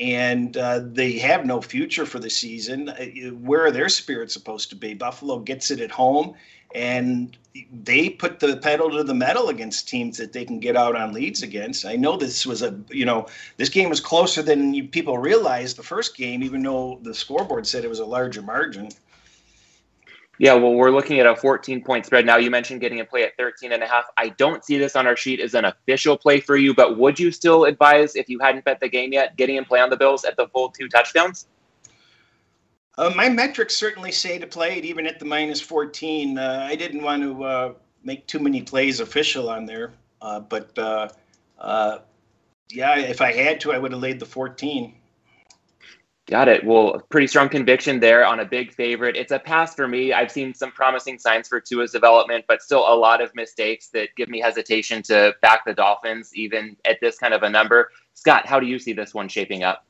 and 0.00 0.56
uh, 0.56 0.80
they 0.84 1.18
have 1.18 1.44
no 1.44 1.60
future 1.60 2.06
for 2.06 2.18
the 2.18 2.30
season. 2.30 2.88
Uh, 2.88 3.30
where 3.40 3.64
are 3.64 3.70
their 3.70 3.88
spirits 3.88 4.32
supposed 4.32 4.70
to 4.70 4.76
be? 4.76 4.94
Buffalo 4.94 5.38
gets 5.40 5.70
it 5.70 5.80
at 5.80 5.90
home, 5.90 6.34
and 6.74 7.36
they 7.82 8.08
put 8.08 8.38
the 8.38 8.56
pedal 8.58 8.90
to 8.90 9.02
the 9.02 9.14
metal 9.14 9.48
against 9.48 9.88
teams 9.88 10.16
that 10.18 10.32
they 10.32 10.44
can 10.44 10.60
get 10.60 10.76
out 10.76 10.94
on 10.94 11.12
leads 11.12 11.42
against. 11.42 11.84
I 11.84 11.96
know 11.96 12.16
this 12.16 12.46
was 12.46 12.62
a, 12.62 12.78
you 12.90 13.04
know, 13.04 13.26
this 13.56 13.68
game 13.68 13.88
was 13.88 14.00
closer 14.00 14.42
than 14.42 14.88
people 14.88 15.18
realized 15.18 15.76
the 15.76 15.82
first 15.82 16.16
game, 16.16 16.42
even 16.42 16.62
though 16.62 17.00
the 17.02 17.14
scoreboard 17.14 17.66
said 17.66 17.84
it 17.84 17.90
was 17.90 18.00
a 18.00 18.06
larger 18.06 18.42
margin. 18.42 18.90
Yeah, 20.38 20.54
well, 20.54 20.74
we're 20.74 20.92
looking 20.92 21.18
at 21.18 21.26
a 21.26 21.34
14 21.34 21.82
point 21.82 22.06
spread 22.06 22.24
now. 22.24 22.36
You 22.36 22.50
mentioned 22.50 22.80
getting 22.80 23.00
a 23.00 23.04
play 23.04 23.24
at 23.24 23.36
13 23.36 23.72
and 23.72 23.82
a 23.82 23.86
half. 23.86 24.04
I 24.16 24.28
don't 24.30 24.64
see 24.64 24.78
this 24.78 24.94
on 24.94 25.06
our 25.06 25.16
sheet 25.16 25.40
as 25.40 25.54
an 25.54 25.64
official 25.64 26.16
play 26.16 26.38
for 26.40 26.56
you, 26.56 26.72
but 26.74 26.96
would 26.96 27.18
you 27.18 27.32
still 27.32 27.64
advise, 27.64 28.14
if 28.14 28.28
you 28.28 28.38
hadn't 28.38 28.64
bet 28.64 28.78
the 28.78 28.88
game 28.88 29.12
yet, 29.12 29.36
getting 29.36 29.58
a 29.58 29.64
play 29.64 29.80
on 29.80 29.90
the 29.90 29.96
Bills 29.96 30.24
at 30.24 30.36
the 30.36 30.46
full 30.48 30.70
two 30.70 30.88
touchdowns? 30.88 31.48
Uh, 32.96 33.12
my 33.14 33.28
metrics 33.28 33.76
certainly 33.76 34.12
say 34.12 34.38
to 34.38 34.46
play 34.46 34.78
it 34.78 34.84
even 34.84 35.06
at 35.06 35.18
the 35.18 35.24
minus 35.24 35.60
14. 35.60 36.38
Uh, 36.38 36.66
I 36.68 36.76
didn't 36.76 37.02
want 37.02 37.22
to 37.22 37.44
uh, 37.44 37.74
make 38.04 38.26
too 38.26 38.38
many 38.38 38.62
plays 38.62 39.00
official 39.00 39.50
on 39.50 39.66
there, 39.66 39.92
uh, 40.20 40.40
but 40.40 40.76
uh, 40.78 41.08
uh, 41.58 41.98
yeah, 42.70 42.98
if 42.98 43.20
I 43.20 43.32
had 43.32 43.60
to, 43.60 43.72
I 43.72 43.78
would 43.78 43.92
have 43.92 44.00
laid 44.00 44.20
the 44.20 44.26
14. 44.26 44.94
Got 46.28 46.48
it. 46.48 46.62
Well, 46.62 47.00
pretty 47.08 47.26
strong 47.26 47.48
conviction 47.48 48.00
there 48.00 48.26
on 48.26 48.40
a 48.40 48.44
big 48.44 48.74
favorite. 48.74 49.16
It's 49.16 49.32
a 49.32 49.38
pass 49.38 49.74
for 49.74 49.88
me. 49.88 50.12
I've 50.12 50.30
seen 50.30 50.52
some 50.52 50.70
promising 50.70 51.18
signs 51.18 51.48
for 51.48 51.58
Tua's 51.58 51.90
development, 51.90 52.44
but 52.46 52.60
still 52.60 52.80
a 52.80 52.94
lot 52.94 53.22
of 53.22 53.34
mistakes 53.34 53.88
that 53.94 54.10
give 54.14 54.28
me 54.28 54.38
hesitation 54.38 55.02
to 55.04 55.34
back 55.40 55.64
the 55.64 55.72
Dolphins, 55.72 56.30
even 56.34 56.76
at 56.84 56.98
this 57.00 57.16
kind 57.16 57.32
of 57.32 57.44
a 57.44 57.48
number. 57.48 57.90
Scott, 58.12 58.46
how 58.46 58.60
do 58.60 58.66
you 58.66 58.78
see 58.78 58.92
this 58.92 59.14
one 59.14 59.26
shaping 59.26 59.62
up? 59.62 59.86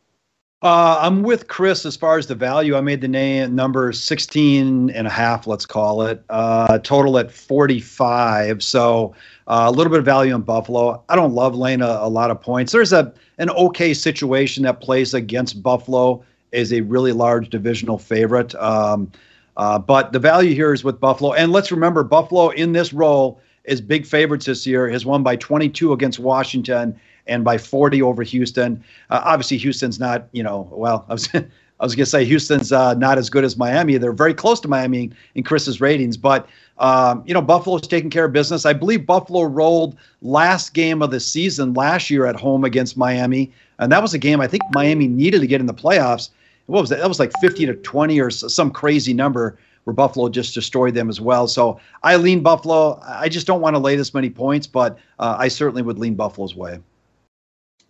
Uh, 0.60 0.98
I'm 1.00 1.22
with 1.22 1.46
Chris 1.46 1.86
as 1.86 1.94
far 1.94 2.18
as 2.18 2.26
the 2.26 2.34
value. 2.34 2.76
I 2.76 2.80
made 2.80 3.00
the 3.00 3.06
name 3.06 3.54
number 3.54 3.92
16 3.92 4.90
and 4.90 5.06
a 5.06 5.10
half, 5.10 5.46
let's 5.46 5.64
call 5.64 6.02
it, 6.02 6.24
uh, 6.30 6.78
total 6.78 7.16
at 7.18 7.30
45. 7.30 8.60
So 8.64 9.14
uh, 9.46 9.66
a 9.68 9.70
little 9.70 9.90
bit 9.90 10.00
of 10.00 10.04
value 10.04 10.34
in 10.34 10.40
Buffalo. 10.40 11.00
I 11.08 11.14
don't 11.14 11.32
love 11.32 11.54
laying 11.54 11.80
a, 11.80 11.86
a, 11.86 12.08
lot 12.08 12.32
of 12.32 12.40
points. 12.40 12.72
There's 12.72 12.92
a 12.92 13.12
an 13.38 13.50
okay 13.50 13.94
situation 13.94 14.64
that 14.64 14.80
plays 14.80 15.14
against 15.14 15.62
Buffalo 15.62 16.24
is 16.50 16.72
a 16.72 16.80
really 16.80 17.12
large 17.12 17.50
divisional 17.50 17.98
favorite. 17.98 18.52
Um, 18.56 19.12
uh, 19.56 19.78
but 19.78 20.12
the 20.12 20.18
value 20.18 20.56
here 20.56 20.72
is 20.72 20.82
with 20.82 20.98
Buffalo. 20.98 21.34
And 21.34 21.52
let's 21.52 21.70
remember, 21.70 22.02
Buffalo 22.02 22.48
in 22.48 22.72
this 22.72 22.92
role 22.92 23.40
is 23.62 23.80
big 23.80 24.04
favorites 24.04 24.46
this 24.46 24.66
year, 24.66 24.88
has 24.88 25.06
won 25.06 25.22
by 25.22 25.36
22 25.36 25.92
against 25.92 26.18
Washington 26.18 26.98
and 27.28 27.44
by 27.44 27.58
40 27.58 28.02
over 28.02 28.22
Houston. 28.22 28.82
Uh, 29.10 29.20
obviously, 29.24 29.58
Houston's 29.58 30.00
not, 30.00 30.28
you 30.32 30.42
know, 30.42 30.68
well, 30.72 31.04
I 31.08 31.12
was. 31.12 31.28
I 31.80 31.84
was 31.84 31.94
going 31.94 32.06
to 32.06 32.10
say 32.10 32.24
Houston's 32.24 32.72
uh, 32.72 32.94
not 32.94 33.18
as 33.18 33.30
good 33.30 33.44
as 33.44 33.56
Miami. 33.56 33.98
They're 33.98 34.12
very 34.12 34.34
close 34.34 34.58
to 34.60 34.68
Miami 34.68 35.12
in 35.36 35.44
Chris's 35.44 35.80
ratings, 35.80 36.16
but 36.16 36.48
um, 36.78 37.22
you 37.24 37.32
know 37.32 37.40
Buffalo's 37.40 37.86
taking 37.86 38.10
care 38.10 38.24
of 38.24 38.32
business. 38.32 38.66
I 38.66 38.72
believe 38.72 39.06
Buffalo 39.06 39.44
rolled 39.44 39.96
last 40.20 40.74
game 40.74 41.02
of 41.02 41.12
the 41.12 41.20
season 41.20 41.74
last 41.74 42.10
year 42.10 42.26
at 42.26 42.34
home 42.34 42.64
against 42.64 42.96
Miami, 42.96 43.52
and 43.78 43.92
that 43.92 44.02
was 44.02 44.12
a 44.12 44.18
game 44.18 44.40
I 44.40 44.48
think 44.48 44.62
Miami 44.72 45.06
needed 45.06 45.40
to 45.40 45.46
get 45.46 45.60
in 45.60 45.66
the 45.66 45.74
playoffs. 45.74 46.30
What 46.66 46.80
was 46.80 46.90
that? 46.90 46.98
That 46.98 47.08
was 47.08 47.20
like 47.20 47.32
50 47.40 47.66
to 47.66 47.74
20 47.74 48.20
or 48.20 48.30
some 48.30 48.72
crazy 48.72 49.14
number 49.14 49.56
where 49.84 49.94
Buffalo 49.94 50.28
just 50.28 50.54
destroyed 50.54 50.94
them 50.94 51.08
as 51.08 51.20
well. 51.20 51.48
So 51.48 51.80
I 52.02 52.16
lean 52.16 52.42
Buffalo. 52.42 53.00
I 53.06 53.28
just 53.28 53.46
don't 53.46 53.62
want 53.62 53.74
to 53.74 53.80
lay 53.80 53.96
this 53.96 54.12
many 54.12 54.28
points, 54.28 54.66
but 54.66 54.98
uh, 55.18 55.36
I 55.38 55.48
certainly 55.48 55.82
would 55.82 55.98
lean 55.98 56.14
Buffalo's 56.14 56.54
way. 56.54 56.78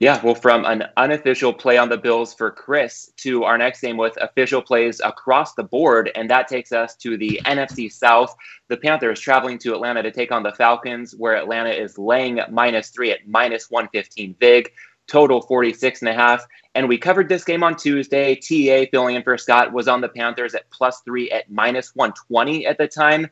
Yeah, 0.01 0.25
well, 0.25 0.37
from 0.37 0.65
an 0.65 0.85
unofficial 0.97 1.53
play 1.53 1.77
on 1.77 1.89
the 1.89 1.97
Bills 1.97 2.33
for 2.33 2.53
Chris 2.53 3.11
to 3.17 3.43
our 3.43 3.59
next 3.59 3.81
game 3.81 3.97
with 3.97 4.17
official 4.21 4.63
plays 4.63 5.01
across 5.05 5.55
the 5.55 5.65
board, 5.65 6.13
and 6.15 6.31
that 6.31 6.47
takes 6.47 6.71
us 6.71 6.95
to 6.99 7.17
the 7.17 7.41
NFC 7.47 7.91
South. 7.91 8.37
The 8.69 8.77
Panthers 8.77 9.19
traveling 9.19 9.59
to 9.59 9.75
Atlanta 9.75 10.05
to 10.05 10.13
take 10.13 10.31
on 10.31 10.45
the 10.45 10.53
Falcons, 10.53 11.17
where 11.17 11.37
Atlanta 11.37 11.71
is 11.71 11.99
laying 11.99 12.39
minus 12.49 12.91
three 12.91 13.11
at 13.11 13.27
minus 13.27 13.73
115 13.73 14.37
VIG, 14.39 14.71
total 15.09 15.43
46 15.43 16.03
and 16.03 16.11
a 16.11 16.15
half. 16.15 16.47
And 16.77 16.89
we 16.89 16.97
covered 16.97 17.29
this 17.29 17.43
game 17.43 17.65
on 17.65 17.75
Tuesday. 17.75 18.37
TA 18.37 18.89
filling 18.93 19.17
in 19.17 19.25
for 19.25 19.37
Scott 19.37 19.73
was 19.73 19.89
on 19.89 20.01
the 20.01 20.09
Panthers 20.09 20.55
at 20.55 20.71
plus 20.71 21.01
three 21.01 21.29
at 21.33 21.51
minus 21.51 21.97
120 21.97 22.67
at 22.67 22.79
the 22.79 22.87
time. 22.87 23.27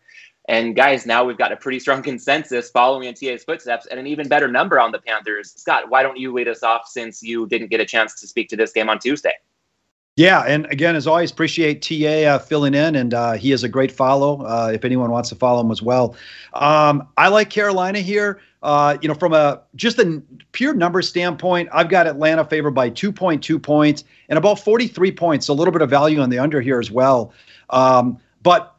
And 0.48 0.76
guys, 0.76 1.06
now 1.06 1.24
we've 1.24 1.38
got 1.38 1.52
a 1.52 1.56
pretty 1.56 1.80
strong 1.80 2.02
consensus 2.10 2.70
following 2.70 3.08
in 3.08 3.14
TA's 3.14 3.44
footsteps 3.44 3.86
and 3.86 3.98
an 3.98 4.06
even 4.06 4.28
better 4.28 4.48
number 4.48 4.78
on 4.78 4.92
the 4.92 4.98
Panthers. 4.98 5.52
Scott, 5.56 5.88
why 5.88 6.02
don't 6.02 6.16
you 6.16 6.32
lead 6.32 6.48
us 6.48 6.62
off 6.62 6.88
since 6.88 7.22
you 7.22 7.46
didn't 7.46 7.68
get 7.68 7.80
a 7.80 7.86
chance 7.86 8.20
to 8.20 8.26
speak 8.26 8.48
to 8.50 8.56
this 8.56 8.72
game 8.72 8.88
on 8.88 8.98
Tuesday? 8.98 9.32
Yeah, 10.16 10.44
and 10.44 10.64
again, 10.66 10.96
as 10.96 11.06
always, 11.06 11.30
appreciate 11.30 11.82
TA 11.82 12.36
uh, 12.36 12.38
filling 12.38 12.72
in, 12.72 12.96
and 12.96 13.12
uh, 13.12 13.32
he 13.32 13.52
is 13.52 13.64
a 13.64 13.68
great 13.68 13.92
follow. 13.92 14.40
Uh, 14.40 14.70
if 14.72 14.82
anyone 14.82 15.10
wants 15.10 15.28
to 15.28 15.34
follow 15.34 15.60
him 15.60 15.70
as 15.70 15.82
well, 15.82 16.16
um, 16.54 17.06
I 17.18 17.28
like 17.28 17.50
Carolina 17.50 18.00
here. 18.00 18.40
Uh, 18.62 18.96
you 19.02 19.08
know, 19.08 19.14
from 19.14 19.34
a 19.34 19.60
just 19.74 19.98
a 19.98 20.22
pure 20.52 20.72
number 20.72 21.02
standpoint, 21.02 21.68
I've 21.70 21.90
got 21.90 22.06
Atlanta 22.06 22.46
favored 22.46 22.70
by 22.70 22.88
2.2 22.88 23.62
points 23.62 24.04
and 24.30 24.38
about 24.38 24.58
43 24.58 25.12
points. 25.12 25.48
A 25.48 25.52
little 25.52 25.70
bit 25.70 25.82
of 25.82 25.90
value 25.90 26.18
on 26.20 26.30
the 26.30 26.38
under 26.38 26.62
here 26.62 26.80
as 26.80 26.90
well. 26.90 27.34
Um, 27.68 28.18
but 28.42 28.75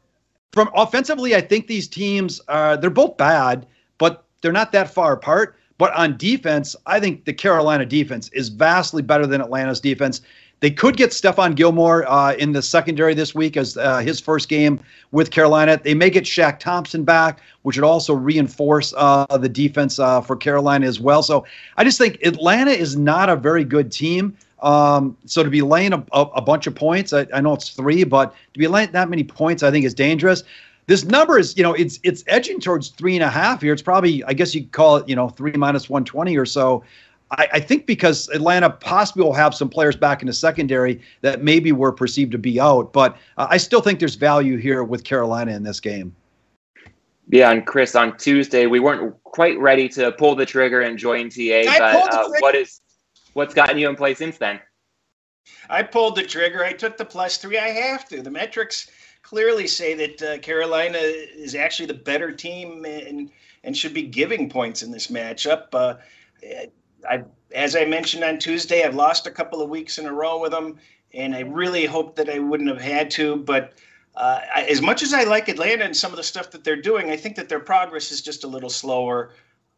from 0.58 0.72
offensively, 0.74 1.36
I 1.36 1.42
think 1.42 1.68
these 1.68 1.88
teams 1.88 2.42
are 2.48 2.78
they're 2.78 2.90
both 2.90 3.16
bad, 3.16 3.68
but 4.00 4.24
they're 4.42 4.52
not 4.52 4.72
that 4.72 4.92
far 4.92 5.14
apart. 5.14 5.56
But 5.78 5.94
on 5.94 6.18
defense, 6.18 6.76
I 6.88 7.00
think 7.00 7.26
the 7.26 7.34
Carolina 7.34 7.86
defense 7.86 8.30
is 8.30 8.50
vastly 8.50 9.04
better 9.04 9.28
than 9.28 9.40
Atlanta's 9.40 9.80
defense. 9.80 10.22
They 10.60 10.72
could 10.72 10.98
get 10.98 11.12
Stephon 11.12 11.54
Gilmore 11.54 12.10
uh, 12.10 12.34
in 12.34 12.54
the 12.54 12.64
secondary 12.64 13.14
this 13.14 13.36
week 13.36 13.56
as 13.56 13.78
uh, 13.78 14.00
his 14.00 14.20
first 14.20 14.50
game 14.50 14.80
with 15.12 15.30
Carolina. 15.30 15.80
They 15.84 15.94
may 15.94 16.10
get 16.10 16.24
Shaq 16.24 16.58
Thompson 16.58 17.04
back, 17.04 17.40
which 17.62 17.78
would 17.78 17.86
also 17.86 18.16
reinforce 18.16 18.96
uh, 18.98 19.28
the 19.38 19.50
defense 19.50 20.00
uh, 20.00 20.22
for 20.22 20.36
Carolina 20.36 20.88
as 20.88 21.00
well. 21.00 21.22
So 21.22 21.46
I 21.78 21.84
just 21.84 22.00
think 22.00 22.18
Atlanta 22.26 22.72
is 22.72 22.98
not 22.98 23.30
a 23.30 23.36
very 23.36 23.64
good 23.64 23.92
team. 23.92 24.36
Um, 24.62 25.16
so 25.26 25.44
to 25.44 25.50
be 25.50 25.62
laying 25.62 25.94
a, 25.94 26.04
a, 26.14 26.22
a 26.22 26.42
bunch 26.42 26.66
of 26.66 26.74
points, 26.74 27.14
I, 27.14 27.28
I, 27.34 27.42
know 27.42 27.54
it's 27.54 27.70
three, 27.70 28.04
but 28.04 28.34
to 28.54 28.60
be 28.60 28.68
laying 28.68 28.92
that 28.92 29.08
many 29.08 29.24
points, 29.24 29.62
I 29.62 29.70
think 29.70 29.86
is 29.86 29.94
dangerous. 29.94 30.44
This 30.88 31.06
number 31.06 31.38
is, 31.38 31.56
you 31.58 31.64
know, 31.64 31.74
it's 31.74 32.00
it's 32.04 32.24
edging 32.28 32.60
towards 32.60 32.90
three 32.90 33.16
and 33.16 33.24
a 33.24 33.30
half 33.30 33.62
here. 33.62 33.74
It's 33.74 33.82
probably, 33.82 34.24
I 34.24 34.34
guess 34.34 34.56
you 34.56 34.62
could 34.62 34.72
call 34.72 34.96
it, 34.98 35.08
you 35.08 35.16
know, 35.16 35.30
three 35.30 35.52
minus 35.52 35.90
one 35.90 36.06
twenty 36.06 36.38
or 36.38 36.46
so. 36.46 36.84
I, 37.32 37.48
I, 37.54 37.60
think 37.60 37.86
because 37.86 38.30
Atlanta 38.30 38.70
possibly 38.70 39.24
will 39.24 39.34
have 39.34 39.54
some 39.54 39.70
players 39.70 39.98
back 39.98 40.22
in 40.22 40.28
the 40.28 40.34
secondary 40.34 41.02
that 41.22 41.44
maybe 41.44 41.74
were 41.74 41.92
perceived 41.92 42.32
to 42.32 42.38
be 42.38 42.58
out, 42.60 42.94
but 42.94 43.18
uh, 43.38 43.48
I 43.50 43.58
still 43.58 43.82
think 43.82 44.00
there's 44.00 44.16
value 44.16 44.56
here 44.56 44.86
with 44.86 45.04
Carolina 45.04 45.52
in 45.52 45.62
this 45.62 45.82
game. 45.82 46.16
Yeah, 47.30 47.52
and 47.52 47.68
Chris, 47.68 47.96
on 47.96 48.16
Tuesday 48.16 48.66
we 48.66 48.80
weren't 48.80 49.14
quite 49.24 49.60
ready 49.60 49.90
to 49.90 50.14
pull 50.14 50.36
the 50.36 50.46
trigger 50.46 50.82
and 50.82 50.98
join 50.98 51.30
TA, 51.30 51.64
but 51.78 52.14
uh, 52.14 52.30
what 52.40 52.56
is 52.56 52.80
what's 53.38 53.54
gotten 53.54 53.78
you 53.78 53.88
in 53.88 53.96
play 53.96 54.16
since 54.16 54.40
then? 54.40 54.60
I 55.70 55.84
pulled 55.84 56.16
the 56.16 56.24
trigger. 56.24 56.66
I 56.66 56.74
took 56.74 56.98
the 56.98 57.06
plus 57.06 57.38
three. 57.38 57.60
I 57.60 57.70
have 57.70 58.10
to. 58.10 58.24
The 58.24 58.32
metrics 58.32 58.90
clearly 59.22 59.68
say 59.68 59.94
that 59.94 60.22
uh, 60.22 60.38
Carolina 60.40 60.98
is 60.98 61.54
actually 61.54 61.86
the 61.86 61.94
better 61.94 62.32
team 62.32 62.84
and 62.86 63.30
and 63.64 63.78
should 63.78 63.94
be 63.94 64.02
giving 64.02 64.50
points 64.50 64.82
in 64.82 64.92
this 64.92 65.08
matchup. 65.08 65.68
Uh, 65.74 65.96
I, 67.08 67.24
as 67.54 67.76
I 67.76 67.86
mentioned 67.86 68.24
on 68.24 68.40
Tuesday, 68.40 68.84
I've 68.84 68.96
lost 68.96 69.28
a 69.28 69.32
couple 69.32 69.62
of 69.62 69.70
weeks 69.70 70.00
in 70.00 70.06
a 70.06 70.14
row 70.14 70.40
with 70.40 70.52
them, 70.52 70.78
and 71.14 71.36
I 71.36 71.42
really 71.42 71.86
hope 71.86 72.16
that 72.16 72.30
I 72.30 72.40
wouldn't 72.40 72.70
have 72.70 72.82
had 72.82 73.12
to. 73.12 73.36
But 73.36 73.74
uh, 74.16 74.40
as 74.56 74.82
much 74.82 75.04
as 75.04 75.14
I 75.14 75.24
like 75.24 75.48
Atlanta 75.48 75.86
and 75.86 75.96
some 75.96 76.12
of 76.12 76.18
the 76.18 76.24
stuff 76.24 76.50
that 76.52 76.64
they're 76.64 76.82
doing, 76.82 77.12
I 77.12 77.18
think 77.18 77.36
that 77.36 77.50
their 77.50 77.60
progress 77.60 78.12
is 78.12 78.22
just 78.22 78.44
a 78.44 78.48
little 78.48 78.70
slower. 78.70 79.32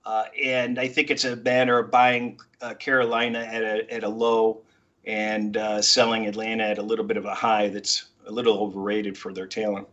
Uh, 0.10 0.26
and 0.44 0.80
I 0.80 0.88
think 0.88 1.12
it's 1.12 1.24
a 1.24 1.36
matter 1.36 1.78
of 1.78 1.92
buying 1.92 2.40
uh, 2.64 2.74
Carolina 2.74 3.42
at 3.42 3.62
a, 3.62 3.94
at 3.94 4.04
a 4.04 4.10
low 4.10 4.64
and 5.06 5.56
uh, 5.56 5.84
selling 5.84 6.26
Atlanta 6.26 6.64
at 6.64 6.80
a 6.80 6.82
little 6.82 7.06
bit 7.06 7.16
of 7.16 7.26
a 7.26 7.36
high 7.36 7.70
that's 7.70 8.06
a 8.26 8.32
little 8.32 8.58
overrated 8.58 9.16
for 9.16 9.32
their 9.32 9.46
talent. 9.46 9.88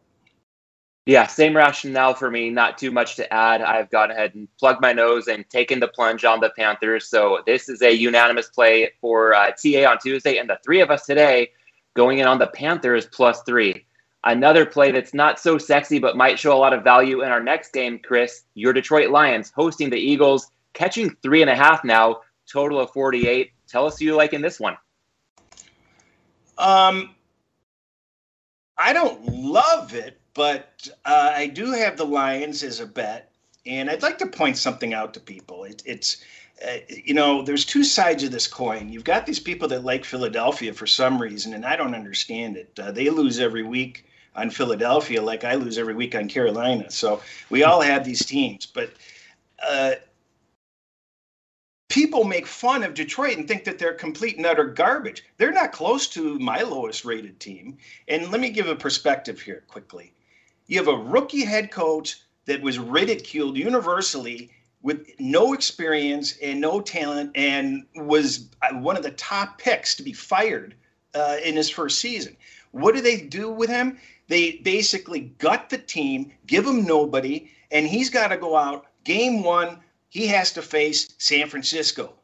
Yeah, 1.04 1.26
same 1.26 1.54
rationale 1.54 2.14
for 2.14 2.30
me. 2.30 2.49
Not 2.49 2.78
too 2.78 2.90
much 2.90 3.16
to 3.16 3.30
add. 3.30 3.61
I've 3.61 3.90
gone 3.90 4.11
ahead 4.11 4.35
and 4.35 4.49
plugged 4.58 4.80
my 4.80 4.94
nose 4.94 5.28
and 5.28 5.46
taken 5.50 5.80
the 5.80 5.88
plunge 5.88 6.25
on 6.25 6.40
the 6.40 6.49
Panthers. 6.58 7.08
So 7.08 7.42
this 7.44 7.68
is 7.68 7.82
a 7.82 7.92
unanimous 7.92 8.49
play 8.49 8.92
for 9.02 9.35
uh, 9.35 9.50
TA 9.50 9.85
on 9.87 9.99
Tuesday, 9.99 10.38
and 10.38 10.49
the 10.49 10.58
three 10.64 10.80
of 10.80 10.90
us 10.90 11.04
today 11.04 11.50
going 11.92 12.20
in 12.20 12.26
on 12.26 12.38
the 12.38 12.46
Panthers 12.46 13.04
plus 13.04 13.42
three. 13.42 13.85
Another 14.26 14.66
play 14.66 14.90
that's 14.90 15.14
not 15.14 15.38
so 15.38 15.56
sexy 15.56 16.00
but 16.00 16.16
might 16.16 16.37
show 16.37 16.52
a 16.52 16.59
lot 16.59 16.73
of 16.73 16.83
value 16.83 17.23
in 17.23 17.30
our 17.30 17.40
next 17.40 17.73
game, 17.73 18.00
Chris. 18.00 18.42
Your 18.54 18.73
Detroit 18.73 19.11
Lions 19.11 19.52
hosting 19.54 19.88
the 19.88 19.99
Eagles, 19.99 20.50
catching 20.73 21.16
three 21.23 21.42
and 21.42 21.50
a 21.50 21.54
half 21.54 21.85
now, 21.85 22.23
total 22.50 22.80
of 22.80 22.90
48. 22.90 23.52
Tell 23.68 23.87
us 23.87 24.00
who 24.00 24.06
you 24.06 24.16
like 24.16 24.33
in 24.33 24.42
this 24.42 24.59
one. 24.59 24.76
Um, 26.59 27.14
I 28.76 28.92
don't 28.92 29.25
love 29.26 29.95
it, 29.95 30.21
but 30.35 30.88
uh, 31.04 31.33
I 31.33 31.47
do 31.47 31.71
have 31.71 31.97
the 31.97 32.04
Lions 32.04 32.64
as 32.64 32.80
a 32.80 32.87
bet, 32.87 33.30
and 33.64 33.88
I'd 33.88 34.02
like 34.02 34.18
to 34.18 34.26
point 34.26 34.56
something 34.56 34.92
out 34.92 35.14
to 35.14 35.21
people. 35.21 35.62
It, 35.62 35.85
it's 35.87 36.25
uh, 36.66 36.78
you 36.88 37.14
know, 37.14 37.42
there's 37.42 37.64
two 37.64 37.85
sides 37.85 38.25
of 38.25 38.33
this 38.33 38.49
coin. 38.49 38.88
You've 38.88 39.04
got 39.04 39.25
these 39.25 39.38
people 39.38 39.68
that 39.68 39.85
like 39.85 40.04
Philadelphia 40.04 40.73
for 40.73 40.88
some 40.88 41.23
reason, 41.23 41.54
and 41.54 41.64
I 41.64 41.76
don't 41.76 41.95
understand 41.95 42.56
it. 42.56 42.76
Uh, 42.76 42.90
they 42.90 43.09
lose 43.09 43.38
every 43.38 43.62
week 43.62 44.06
on 44.37 44.50
Philadelphia 44.50 45.23
like 45.23 45.45
I 45.45 45.55
lose 45.55 45.78
every 45.78 45.95
week 45.95 46.14
on 46.14 46.28
Carolina. 46.28 46.90
So 46.90 47.21
we 47.50 47.64
all 47.64 47.81
have 47.81 48.05
these 48.05 48.25
teams, 48.25 48.66
but 48.66 48.90
uh, 49.66 49.93
people 51.88 52.25
make 52.25 52.47
fun 52.47 52.83
of 52.83 52.95
Detroit 52.95 53.38
and 53.38 53.49
think 53.49 53.64
that 53.64 53.78
they're 53.78 53.95
complete 53.95 54.37
and 54.37 54.47
utter 54.47 54.64
garbage. 54.64 55.25
They're 55.38 55.52
not 55.52 55.73
close 55.73 56.07
to 56.09 56.38
my 56.38 56.62
lowest 56.62 57.05
rated 57.05 57.40
team. 57.40 57.78
And 58.09 58.31
let 58.31 58.40
me 58.40 58.50
give 58.50 58.69
a 58.69 58.76
perspective 58.76 59.40
here 59.40 59.64
quickly. 59.69 60.12
You 60.66 60.78
have 60.78 60.88
a 60.88 60.97
rookie 60.97 61.45
head 61.45 61.71
coach 61.71 62.21
that 62.45 62.61
was 62.61 62.78
ridiculed 62.78 63.57
universally 63.57 64.50
with 64.83 65.09
no 65.19 65.52
experience 65.52 66.37
and 66.43 66.61
no 66.61 66.81
talent 66.81 67.33
and 67.35 67.85
was 67.95 68.50
uh, 68.62 68.75
one 68.75 68.97
of 68.97 69.02
the 69.02 69.11
top 69.12 69.59
picks 69.59 69.95
to 69.95 70.02
be 70.02 70.12
fired 70.12 70.75
uh, 71.14 71.37
in 71.43 71.57
his 71.57 71.71
first 71.71 71.99
season. 71.99 72.37
What 72.73 72.95
do 72.95 73.00
they 73.00 73.21
do 73.23 73.50
with 73.50 73.71
him? 73.71 73.99
They 74.28 74.52
basically 74.64 75.33
gut 75.38 75.68
the 75.68 75.78
team, 75.78 76.33
give 76.47 76.66
him 76.66 76.85
nobody, 76.85 77.50
and 77.71 77.87
he's 77.87 78.11
got 78.11 78.28
to 78.28 78.37
go 78.37 78.56
out. 78.56 78.87
Game 79.04 79.42
one, 79.42 79.78
he 80.09 80.26
has 80.28 80.52
to 80.52 80.62
face 80.62 81.14
San 81.18 81.49
Francisco, 81.49 82.14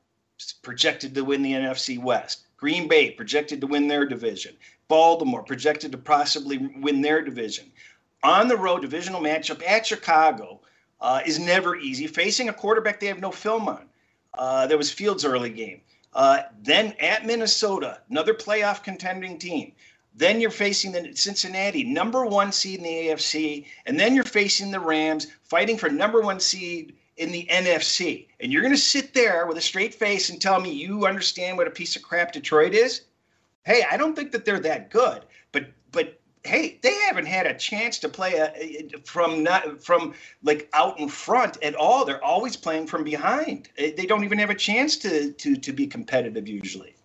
projected 0.63 1.15
to 1.15 1.25
win 1.25 1.43
the 1.43 1.53
NFC 1.53 2.03
West. 2.03 2.47
Green 2.57 2.89
Bay, 2.89 3.11
projected 3.11 3.61
to 3.61 3.67
win 3.67 3.89
their 3.89 4.07
division. 4.07 4.57
Baltimore, 4.89 5.43
projected 5.43 5.93
to 5.93 5.99
possibly 5.99 6.59
win 6.59 7.01
their 7.01 7.23
division. 7.23 7.71
On 8.23 8.47
the 8.47 8.57
road, 8.57 8.83
divisional 8.83 9.21
matchup 9.21 9.67
at 9.67 9.87
Chicago 9.87 10.61
uh, 11.01 11.21
is 11.27 11.39
never 11.39 11.77
easy. 11.77 12.07
Facing 12.07 12.49
a 12.49 12.53
quarterback 12.53 13.01
they 13.01 13.07
have 13.07 13.21
no 13.21 13.33
film 13.33 13.69
on. 13.69 13.89
Uh, 14.35 14.67
there 14.67 14.79
was 14.79 14.91
Fields' 14.91 15.25
early 15.25 15.51
game. 15.51 15.81
Uh, 16.15 16.43
then 16.63 16.95
at 17.01 17.27
Minnesota, 17.27 18.01
another 18.11 18.35
playoff 18.35 18.83
contending 18.83 19.39
team. 19.39 19.73
Then 20.15 20.41
you're 20.41 20.51
facing 20.51 20.93
the 20.93 21.15
Cincinnati, 21.15 21.85
number 21.85 22.27
one 22.27 22.53
seed 22.53 22.79
in 22.79 22.85
the 22.85 23.09
AFC, 23.09 23.67
and 23.87 23.99
then 23.99 24.15
you're 24.15 24.25
facing 24.25 24.71
the 24.71 24.81
Rams, 24.81 25.29
fighting 25.43 25.79
for 25.79 25.89
number 25.89 26.21
one 26.21 26.39
seed 26.39 26.95
in 27.17 27.33
the 27.33 27.47
NFC. 27.51 28.27
And 28.41 28.53
you're 28.53 28.63
going 28.63 28.75
to 28.75 28.81
sit 28.81 29.15
there 29.15 29.47
with 29.47 29.57
a 29.57 29.63
straight 29.63 29.95
face 29.95 30.29
and 30.29 30.41
tell 30.41 30.61
me 30.61 30.73
you 30.73 31.07
understand 31.07 31.57
what 31.57 31.67
a 31.67 31.71
piece 31.71 31.97
of 31.97 32.03
crap 32.03 32.33
Detroit 32.33 32.75
is? 32.75 33.03
Hey, 33.65 33.85
I 33.91 33.97
don't 33.97 34.15
think 34.15 34.33
that 34.33 34.45
they're 34.45 34.61
that 34.61 34.91
good, 34.91 35.25
but 35.53 35.67
but 35.93 36.19
hey, 36.45 36.81
they 36.83 36.95
haven't 37.03 37.27
had 37.27 37.47
a 37.47 37.55
chance 37.55 37.99
to 38.01 38.09
play 38.09 38.35
a, 38.35 38.99
from 39.05 39.43
not 39.43 39.83
from 39.83 40.15
like 40.43 40.69
out 40.73 40.99
in 40.99 41.09
front 41.09 41.63
at 41.63 41.75
all. 41.75 42.05
They're 42.05 42.25
always 42.25 42.57
playing 42.57 42.89
from 42.89 43.05
behind. 43.05 43.69
They 43.77 44.07
don't 44.07 44.25
even 44.25 44.39
have 44.39 44.51
a 44.51 44.55
chance 44.55 44.97
to 44.99 45.33
to 45.33 45.57
to 45.57 45.73
be 45.73 45.87
competitive 45.87 46.49
usually. 46.49 46.97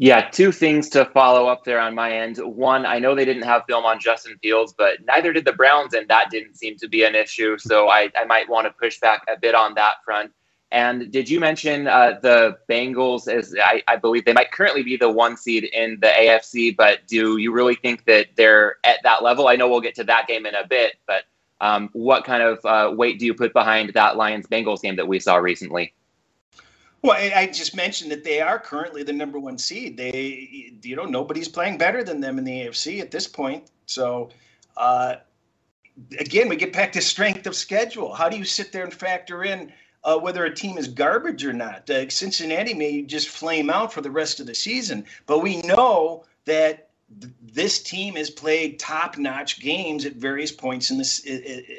Yeah, 0.00 0.30
two 0.30 0.52
things 0.52 0.88
to 0.90 1.06
follow 1.06 1.48
up 1.48 1.64
there 1.64 1.80
on 1.80 1.92
my 1.96 2.12
end. 2.12 2.36
One, 2.38 2.86
I 2.86 3.00
know 3.00 3.16
they 3.16 3.24
didn't 3.24 3.42
have 3.42 3.64
film 3.66 3.84
on 3.84 3.98
Justin 3.98 4.38
Fields, 4.40 4.72
but 4.72 5.04
neither 5.04 5.32
did 5.32 5.44
the 5.44 5.52
Browns, 5.52 5.92
and 5.92 6.06
that 6.06 6.30
didn't 6.30 6.54
seem 6.54 6.76
to 6.76 6.88
be 6.88 7.02
an 7.02 7.16
issue. 7.16 7.58
So 7.58 7.88
I, 7.88 8.08
I 8.16 8.24
might 8.24 8.48
want 8.48 8.68
to 8.68 8.72
push 8.72 9.00
back 9.00 9.22
a 9.28 9.36
bit 9.36 9.56
on 9.56 9.74
that 9.74 9.96
front. 10.04 10.30
And 10.70 11.10
did 11.10 11.28
you 11.28 11.40
mention 11.40 11.88
uh, 11.88 12.18
the 12.22 12.58
Bengals 12.68 13.26
as 13.26 13.56
I, 13.60 13.82
I, 13.88 13.96
believe 13.96 14.24
they 14.26 14.34
might 14.34 14.52
currently 14.52 14.82
be 14.82 14.96
the 14.96 15.10
one 15.10 15.36
seed 15.36 15.64
in 15.64 15.98
the 16.00 16.08
AFC, 16.08 16.76
but 16.76 17.06
do 17.08 17.38
you 17.38 17.52
really 17.52 17.74
think 17.74 18.04
that 18.04 18.26
they're 18.36 18.76
at 18.84 18.98
that 19.02 19.22
level? 19.22 19.48
I 19.48 19.56
know 19.56 19.68
we'll 19.68 19.80
get 19.80 19.94
to 19.94 20.04
that 20.04 20.28
game 20.28 20.44
in 20.44 20.54
a 20.54 20.66
bit, 20.66 20.96
but 21.06 21.24
um, 21.62 21.88
what 21.94 22.24
kind 22.24 22.42
of 22.42 22.64
uh, 22.66 22.94
weight 22.94 23.18
do 23.18 23.24
you 23.24 23.32
put 23.32 23.54
behind 23.54 23.94
that 23.94 24.18
Lions 24.18 24.46
Bengals 24.46 24.82
game 24.82 24.96
that 24.96 25.08
we 25.08 25.18
saw 25.18 25.36
recently? 25.36 25.94
Well, 27.02 27.16
I 27.16 27.46
just 27.46 27.76
mentioned 27.76 28.10
that 28.10 28.24
they 28.24 28.40
are 28.40 28.58
currently 28.58 29.04
the 29.04 29.12
number 29.12 29.38
one 29.38 29.56
seed. 29.56 29.96
They, 29.96 30.72
you 30.82 30.96
know, 30.96 31.04
nobody's 31.04 31.48
playing 31.48 31.78
better 31.78 32.02
than 32.02 32.20
them 32.20 32.38
in 32.38 32.44
the 32.44 32.66
AFC 32.66 33.00
at 33.00 33.12
this 33.12 33.26
point. 33.28 33.70
So, 33.86 34.30
uh, 34.76 35.16
again, 36.18 36.48
we 36.48 36.56
get 36.56 36.72
back 36.72 36.92
to 36.92 37.00
strength 37.00 37.46
of 37.46 37.54
schedule. 37.54 38.12
How 38.12 38.28
do 38.28 38.36
you 38.36 38.44
sit 38.44 38.72
there 38.72 38.82
and 38.82 38.92
factor 38.92 39.44
in 39.44 39.72
uh, 40.02 40.18
whether 40.18 40.44
a 40.44 40.54
team 40.54 40.76
is 40.76 40.88
garbage 40.88 41.44
or 41.44 41.52
not? 41.52 41.88
Uh, 41.88 42.08
Cincinnati 42.08 42.74
may 42.74 43.02
just 43.02 43.28
flame 43.28 43.70
out 43.70 43.92
for 43.92 44.00
the 44.00 44.10
rest 44.10 44.40
of 44.40 44.46
the 44.46 44.54
season, 44.54 45.04
but 45.26 45.38
we 45.38 45.62
know 45.62 46.24
that 46.46 46.87
this 47.10 47.82
team 47.82 48.16
has 48.16 48.28
played 48.28 48.78
top-notch 48.78 49.60
games 49.60 50.04
at 50.04 50.14
various 50.14 50.52
points 50.52 50.90
in 50.90 50.98
this 50.98 51.26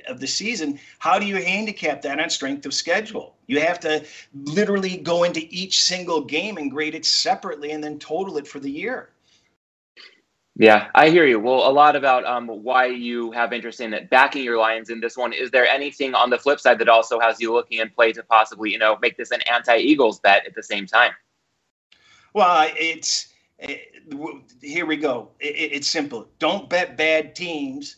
of 0.08 0.20
the 0.20 0.28
season. 0.28 0.80
How 0.98 1.20
do 1.20 1.26
you 1.26 1.36
handicap 1.36 2.02
that 2.02 2.20
on 2.20 2.30
strength 2.30 2.66
of 2.66 2.74
schedule? 2.74 3.36
You 3.48 3.60
have 3.62 3.80
to 3.82 4.04
literally 4.34 4.98
go 4.98 5.24
into 5.24 5.42
each 5.50 5.84
single 5.84 6.22
game 6.22 6.58
and 6.58 6.72
grade 6.72 6.96
it 6.96 7.06
separately, 7.06 7.72
and 7.72 7.84
then 7.84 8.00
total 8.00 8.38
it 8.38 8.48
for 8.48 8.60
the 8.60 8.72
year. 8.72 9.10
Yeah, 10.56 10.90
I 10.94 11.10
hear 11.10 11.26
you. 11.26 11.40
Well, 11.40 11.70
a 11.70 11.72
lot 11.72 11.96
about 11.96 12.26
um, 12.26 12.48
why 12.48 12.88
you 12.88 13.32
have 13.32 13.54
interest 13.54 13.80
in 13.80 13.94
it, 13.94 14.10
backing 14.10 14.44
your 14.44 14.58
Lions 14.58 14.90
in 14.90 15.00
this 15.00 15.16
one. 15.16 15.32
Is 15.32 15.52
there 15.52 15.66
anything 15.66 16.14
on 16.14 16.30
the 16.30 16.38
flip 16.38 16.60
side 16.60 16.80
that 16.80 16.90
also 16.90 17.18
has 17.20 17.40
you 17.40 17.54
looking 17.54 17.80
in 17.80 17.90
play 17.90 18.12
to 18.12 18.24
possibly, 18.24 18.70
you 18.70 18.78
know, 18.78 18.98
make 19.02 19.16
this 19.16 19.32
an 19.32 19.40
anti-Eagles 19.50 20.20
bet 20.20 20.46
at 20.46 20.56
the 20.56 20.64
same 20.64 20.86
time? 20.86 21.12
Well, 22.34 22.70
it's 22.76 23.29
Eh, 23.60 23.78
here 24.62 24.86
we 24.86 24.98
go. 24.98 25.30
It, 25.40 25.74
it's 25.74 25.88
simple. 25.88 26.28
Don't 26.40 26.70
bet 26.70 26.98
bad 26.98 27.36
teams 27.36 27.98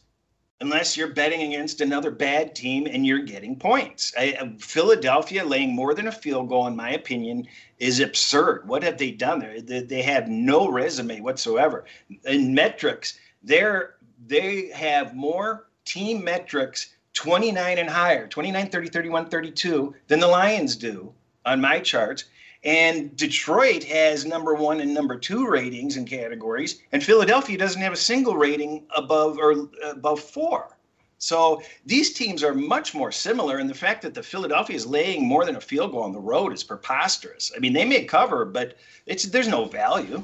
unless 0.62 0.96
you're 0.96 1.14
betting 1.14 1.42
against 1.42 1.82
another 1.82 2.12
bad 2.12 2.56
team 2.56 2.88
and 2.88 3.06
you're 3.06 3.24
getting 3.24 3.56
points. 3.58 4.14
I, 4.18 4.56
Philadelphia 4.60 5.44
laying 5.44 5.76
more 5.76 5.94
than 5.94 6.08
a 6.08 6.12
field 6.12 6.50
goal, 6.50 6.68
in 6.68 6.76
my 6.76 6.92
opinion, 6.92 7.48
is 7.80 8.00
absurd. 8.00 8.68
What 8.68 8.84
have 8.84 8.98
they 8.98 9.12
done 9.12 9.40
there? 9.40 9.60
They, 9.60 9.82
they 9.82 10.02
have 10.04 10.28
no 10.28 10.70
resume 10.70 11.20
whatsoever. 11.22 11.86
In 12.26 12.54
metrics, 12.54 13.20
they're 13.44 13.96
they 14.28 14.68
have 14.68 15.16
more 15.16 15.68
team 15.84 16.24
metrics 16.24 16.94
29 17.14 17.80
and 17.80 17.90
higher 17.90 18.28
29 18.28 18.70
30 18.70 18.88
31 18.90 19.30
32 19.30 19.96
than 20.08 20.20
the 20.20 20.28
lions 20.28 20.76
do 20.76 21.12
on 21.44 21.60
my 21.60 21.80
charts 21.80 22.26
and 22.64 23.16
Detroit 23.16 23.84
has 23.86 24.26
number 24.26 24.54
one 24.54 24.82
and 24.82 24.94
number 24.94 25.18
two 25.18 25.48
ratings 25.48 25.98
and 25.98 26.08
categories, 26.08 26.82
and 26.92 27.04
Philadelphia 27.04 27.58
doesn't 27.58 27.82
have 27.82 27.94
a 27.94 27.98
single 27.98 28.36
rating 28.36 28.86
above 28.96 29.38
or 29.38 29.68
above 29.84 30.20
four. 30.20 30.78
So 31.18 31.62
these 31.86 32.14
teams 32.14 32.44
are 32.44 32.54
much 32.54 32.96
more 32.96 33.12
similar, 33.12 33.60
and 33.60 33.70
the 33.70 33.76
fact 33.76 34.02
that 34.02 34.14
the 34.14 34.24
Philadelphia 34.24 34.76
is 34.76 34.88
laying 34.88 35.28
more 35.28 35.46
than 35.46 35.56
a 35.56 35.62
field 35.62 35.92
goal 35.92 36.02
on 36.02 36.14
the 36.14 36.20
road 36.20 36.52
is 36.52 36.64
preposterous. 36.64 37.52
I 37.56 37.60
mean, 37.60 37.74
they 37.74 37.86
may 37.86 38.06
cover, 38.06 38.44
but 38.44 38.78
it's 39.06 39.26
there's 39.26 39.48
no 39.48 39.66
value. 39.66 40.24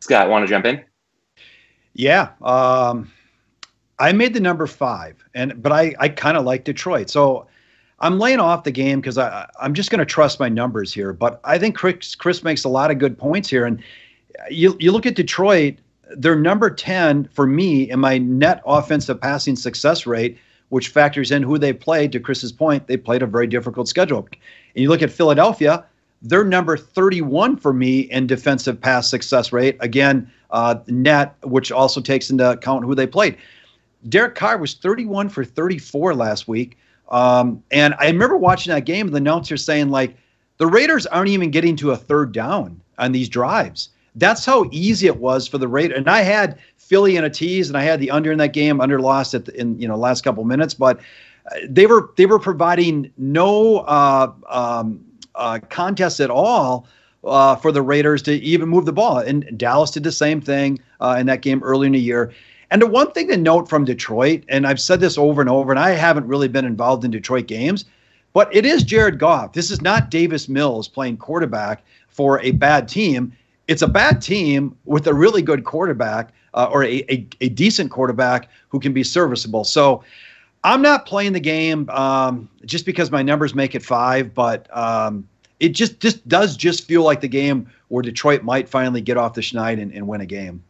Scott, 0.00 0.28
want 0.28 0.44
to 0.44 0.48
jump 0.48 0.64
in? 0.64 0.82
Yeah, 1.92 2.30
um, 2.42 3.10
I 3.98 4.12
made 4.12 4.34
the 4.34 4.40
number 4.40 4.66
five, 4.66 5.22
and 5.34 5.62
but 5.62 5.72
I 5.72 5.94
I 5.98 6.08
kind 6.08 6.36
of 6.36 6.44
like 6.44 6.64
Detroit, 6.64 7.10
so 7.10 7.46
I'm 8.00 8.18
laying 8.18 8.40
off 8.40 8.64
the 8.64 8.70
game 8.70 9.00
because 9.00 9.18
I 9.18 9.48
I'm 9.60 9.74
just 9.74 9.90
going 9.90 10.00
to 10.00 10.04
trust 10.04 10.40
my 10.40 10.48
numbers 10.48 10.92
here. 10.92 11.12
But 11.12 11.40
I 11.44 11.58
think 11.58 11.76
Chris 11.76 12.14
Chris 12.14 12.42
makes 12.42 12.64
a 12.64 12.68
lot 12.68 12.90
of 12.90 12.98
good 12.98 13.16
points 13.16 13.48
here, 13.48 13.64
and 13.64 13.82
you 14.50 14.76
you 14.80 14.92
look 14.92 15.06
at 15.06 15.14
Detroit, 15.14 15.76
they're 16.16 16.36
number 16.36 16.70
ten 16.70 17.28
for 17.32 17.46
me 17.46 17.90
in 17.90 18.00
my 18.00 18.18
net 18.18 18.62
offensive 18.66 19.20
passing 19.20 19.56
success 19.56 20.06
rate, 20.06 20.38
which 20.70 20.88
factors 20.88 21.30
in 21.30 21.42
who 21.42 21.58
they 21.58 21.72
played. 21.72 22.12
To 22.12 22.20
Chris's 22.20 22.52
point, 22.52 22.86
they 22.86 22.96
played 22.96 23.22
a 23.22 23.26
very 23.26 23.46
difficult 23.46 23.88
schedule. 23.88 24.26
And 24.74 24.82
you 24.82 24.88
look 24.88 25.02
at 25.02 25.10
Philadelphia, 25.10 25.84
they're 26.20 26.44
number 26.44 26.76
31 26.76 27.58
for 27.58 27.72
me 27.72 28.00
in 28.00 28.26
defensive 28.26 28.80
pass 28.80 29.08
success 29.08 29.52
rate. 29.52 29.76
Again, 29.80 30.30
uh, 30.50 30.76
net, 30.88 31.36
which 31.42 31.70
also 31.70 32.00
takes 32.00 32.30
into 32.30 32.50
account 32.50 32.84
who 32.84 32.94
they 32.94 33.06
played. 33.06 33.36
Derek 34.08 34.34
Carr 34.34 34.58
was 34.58 34.74
31 34.74 35.28
for 35.28 35.44
34 35.44 36.14
last 36.14 36.48
week. 36.48 36.76
Um, 37.10 37.62
and 37.70 37.94
I 37.98 38.06
remember 38.06 38.36
watching 38.36 38.72
that 38.72 38.84
game, 38.84 39.08
the 39.08 39.18
announcer 39.18 39.56
saying, 39.56 39.90
like, 39.90 40.16
the 40.58 40.66
Raiders 40.66 41.06
aren't 41.06 41.28
even 41.28 41.50
getting 41.50 41.76
to 41.76 41.90
a 41.90 41.96
third 41.96 42.32
down 42.32 42.80
on 42.98 43.12
these 43.12 43.28
drives. 43.28 43.90
That's 44.16 44.44
how 44.44 44.68
easy 44.70 45.06
it 45.06 45.16
was 45.16 45.48
for 45.48 45.58
the 45.58 45.68
Raiders. 45.68 45.98
And 45.98 46.08
I 46.08 46.20
had 46.20 46.58
Philly 46.76 47.16
in 47.16 47.24
a 47.24 47.30
tease, 47.30 47.68
and 47.68 47.76
I 47.76 47.82
had 47.82 48.00
the 48.00 48.10
under 48.10 48.30
in 48.30 48.38
that 48.38 48.52
game, 48.52 48.80
under 48.80 49.00
lost 49.00 49.34
at 49.34 49.46
the, 49.46 49.60
in 49.60 49.80
you 49.80 49.88
know 49.88 49.96
last 49.96 50.22
couple 50.22 50.44
minutes, 50.44 50.74
but 50.74 51.00
uh, 51.50 51.56
they 51.68 51.86
were 51.86 52.10
they 52.16 52.26
were 52.26 52.38
providing 52.38 53.12
no 53.18 53.78
uh, 53.78 54.32
um, 54.48 55.04
uh, 55.34 55.58
contest 55.70 56.20
at 56.20 56.30
all 56.30 56.86
uh, 57.24 57.56
for 57.56 57.72
the 57.72 57.82
Raiders 57.82 58.22
to 58.22 58.32
even 58.34 58.68
move 58.68 58.84
the 58.84 58.92
ball. 58.92 59.18
And 59.18 59.58
Dallas 59.58 59.90
did 59.90 60.04
the 60.04 60.12
same 60.12 60.40
thing 60.40 60.78
uh, 61.00 61.16
in 61.18 61.26
that 61.26 61.42
game 61.42 61.62
early 61.62 61.86
in 61.86 61.92
the 61.92 62.00
year. 62.00 62.32
And 62.74 62.82
the 62.82 62.88
one 62.88 63.12
thing 63.12 63.28
to 63.28 63.36
note 63.36 63.68
from 63.68 63.84
Detroit, 63.84 64.42
and 64.48 64.66
I've 64.66 64.80
said 64.80 64.98
this 64.98 65.16
over 65.16 65.40
and 65.40 65.48
over, 65.48 65.70
and 65.70 65.78
I 65.78 65.90
haven't 65.90 66.26
really 66.26 66.48
been 66.48 66.64
involved 66.64 67.04
in 67.04 67.12
Detroit 67.12 67.46
games, 67.46 67.84
but 68.32 68.52
it 68.52 68.66
is 68.66 68.82
Jared 68.82 69.20
Goff. 69.20 69.52
This 69.52 69.70
is 69.70 69.80
not 69.80 70.10
Davis 70.10 70.48
Mills 70.48 70.88
playing 70.88 71.18
quarterback 71.18 71.84
for 72.08 72.40
a 72.40 72.50
bad 72.50 72.88
team. 72.88 73.32
It's 73.68 73.82
a 73.82 73.86
bad 73.86 74.20
team 74.20 74.76
with 74.86 75.06
a 75.06 75.14
really 75.14 75.40
good 75.40 75.62
quarterback 75.62 76.32
uh, 76.52 76.68
or 76.68 76.82
a, 76.82 77.04
a, 77.08 77.24
a, 77.42 77.48
decent 77.48 77.92
quarterback 77.92 78.48
who 78.70 78.80
can 78.80 78.92
be 78.92 79.04
serviceable. 79.04 79.62
So 79.62 80.02
I'm 80.64 80.82
not 80.82 81.06
playing 81.06 81.32
the 81.32 81.38
game 81.38 81.88
um, 81.90 82.48
just 82.64 82.86
because 82.86 83.12
my 83.12 83.22
numbers 83.22 83.54
make 83.54 83.76
it 83.76 83.84
five, 83.84 84.34
but 84.34 84.66
um, 84.76 85.28
it 85.60 85.68
just, 85.68 86.00
just 86.00 86.26
does 86.26 86.56
just 86.56 86.88
feel 86.88 87.04
like 87.04 87.20
the 87.20 87.28
game 87.28 87.70
where 87.86 88.02
Detroit 88.02 88.42
might 88.42 88.68
finally 88.68 89.00
get 89.00 89.16
off 89.16 89.34
the 89.34 89.42
schneid 89.42 89.80
and, 89.80 89.92
and 89.92 90.08
win 90.08 90.20
a 90.20 90.26
game. 90.26 90.60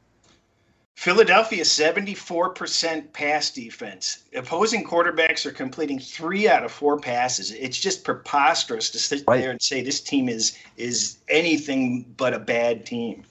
Philadelphia, 0.94 1.64
74% 1.64 3.12
pass 3.12 3.50
defense. 3.50 4.24
Opposing 4.34 4.84
quarterbacks 4.86 5.44
are 5.44 5.50
completing 5.50 5.98
three 5.98 6.48
out 6.48 6.64
of 6.64 6.72
four 6.72 6.98
passes. 6.98 7.50
It's 7.50 7.78
just 7.78 8.04
preposterous 8.04 8.90
to 8.90 8.98
sit 8.98 9.24
right. 9.26 9.40
there 9.40 9.50
and 9.50 9.60
say 9.60 9.82
this 9.82 10.00
team 10.00 10.28
is 10.28 10.56
is 10.76 11.18
anything 11.28 12.06
but 12.16 12.32
a 12.32 12.38
bad 12.38 12.86
team. 12.86 13.24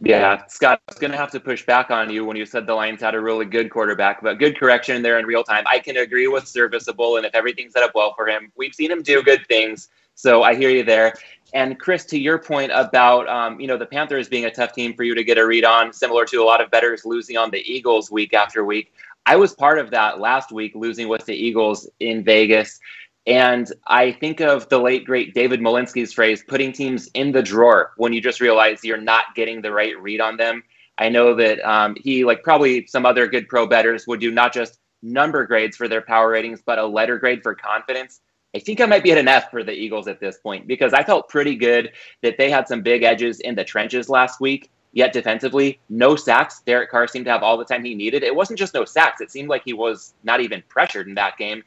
Yeah, 0.00 0.44
Scott, 0.48 0.80
I 0.88 0.92
was 0.92 0.98
going 0.98 1.12
to 1.12 1.16
have 1.16 1.30
to 1.30 1.40
push 1.40 1.64
back 1.64 1.90
on 1.90 2.10
you 2.10 2.24
when 2.24 2.36
you 2.36 2.44
said 2.44 2.66
the 2.66 2.74
Lions 2.74 3.00
had 3.00 3.14
a 3.14 3.20
really 3.20 3.44
good 3.44 3.70
quarterback, 3.70 4.22
but 4.22 4.38
good 4.38 4.58
correction 4.58 5.00
there 5.02 5.18
in 5.18 5.26
real 5.26 5.44
time. 5.44 5.64
I 5.70 5.78
can 5.78 5.98
agree 5.98 6.26
with 6.26 6.48
serviceable, 6.48 7.16
and 7.16 7.24
if 7.24 7.34
everything's 7.34 7.72
set 7.74 7.82
up 7.82 7.92
well 7.94 8.12
for 8.14 8.26
him, 8.26 8.50
we've 8.56 8.74
seen 8.74 8.90
him 8.90 9.02
do 9.02 9.22
good 9.22 9.46
things. 9.46 9.88
So 10.14 10.42
I 10.42 10.54
hear 10.54 10.70
you 10.70 10.82
there. 10.82 11.14
And 11.54 11.78
Chris, 11.78 12.04
to 12.06 12.18
your 12.18 12.38
point 12.38 12.72
about 12.74 13.28
um, 13.28 13.60
you 13.60 13.68
know 13.68 13.78
the 13.78 13.86
Panthers 13.86 14.28
being 14.28 14.44
a 14.44 14.50
tough 14.50 14.72
team 14.72 14.92
for 14.92 15.04
you 15.04 15.14
to 15.14 15.22
get 15.22 15.38
a 15.38 15.46
read 15.46 15.64
on, 15.64 15.92
similar 15.92 16.24
to 16.26 16.42
a 16.42 16.44
lot 16.44 16.60
of 16.60 16.70
bettors 16.70 17.04
losing 17.04 17.36
on 17.36 17.50
the 17.50 17.60
Eagles 17.60 18.10
week 18.10 18.34
after 18.34 18.64
week. 18.64 18.92
I 19.24 19.36
was 19.36 19.54
part 19.54 19.78
of 19.78 19.90
that 19.92 20.18
last 20.18 20.50
week, 20.50 20.72
losing 20.74 21.08
with 21.08 21.24
the 21.24 21.34
Eagles 21.34 21.88
in 22.00 22.24
Vegas. 22.24 22.78
And 23.26 23.72
I 23.86 24.12
think 24.12 24.40
of 24.40 24.68
the 24.68 24.78
late 24.78 25.06
great 25.06 25.32
David 25.32 25.60
Malinsky's 25.60 26.12
phrase, 26.12 26.44
putting 26.46 26.72
teams 26.72 27.08
in 27.14 27.32
the 27.32 27.42
drawer 27.42 27.92
when 27.96 28.12
you 28.12 28.20
just 28.20 28.40
realize 28.40 28.84
you're 28.84 28.98
not 28.98 29.34
getting 29.34 29.62
the 29.62 29.72
right 29.72 29.98
read 29.98 30.20
on 30.20 30.36
them. 30.36 30.62
I 30.98 31.08
know 31.08 31.34
that 31.36 31.60
um, 31.66 31.96
he, 31.98 32.24
like 32.24 32.42
probably 32.42 32.86
some 32.86 33.06
other 33.06 33.26
good 33.26 33.48
pro 33.48 33.66
bettors, 33.66 34.06
would 34.06 34.20
do 34.20 34.30
not 34.30 34.52
just 34.52 34.78
number 35.02 35.46
grades 35.46 35.76
for 35.76 35.88
their 35.88 36.02
power 36.02 36.30
ratings, 36.30 36.62
but 36.66 36.78
a 36.78 36.86
letter 36.86 37.18
grade 37.18 37.42
for 37.42 37.54
confidence 37.54 38.20
I 38.54 38.60
think 38.60 38.80
I 38.80 38.86
might 38.86 39.02
be 39.02 39.10
at 39.10 39.18
an 39.18 39.28
F 39.28 39.50
for 39.50 39.64
the 39.64 39.72
Eagles 39.72 40.06
at 40.06 40.20
this 40.20 40.38
point 40.38 40.66
because 40.66 40.92
I 40.92 41.02
felt 41.02 41.28
pretty 41.28 41.56
good 41.56 41.92
that 42.22 42.38
they 42.38 42.50
had 42.50 42.68
some 42.68 42.82
big 42.82 43.02
edges 43.02 43.40
in 43.40 43.54
the 43.54 43.64
trenches 43.64 44.08
last 44.08 44.40
week. 44.40 44.70
Yet 44.92 45.12
defensively, 45.12 45.80
no 45.88 46.14
sacks. 46.14 46.62
Derek 46.64 46.88
Carr 46.88 47.08
seemed 47.08 47.24
to 47.24 47.32
have 47.32 47.42
all 47.42 47.58
the 47.58 47.64
time 47.64 47.84
he 47.84 47.96
needed. 47.96 48.22
It 48.22 48.34
wasn't 48.34 48.60
just 48.60 48.74
no 48.74 48.84
sacks, 48.84 49.20
it 49.20 49.32
seemed 49.32 49.48
like 49.48 49.62
he 49.64 49.72
was 49.72 50.14
not 50.22 50.40
even 50.40 50.62
pressured 50.68 51.08
in 51.08 51.14
that 51.16 51.36
game. 51.36 51.64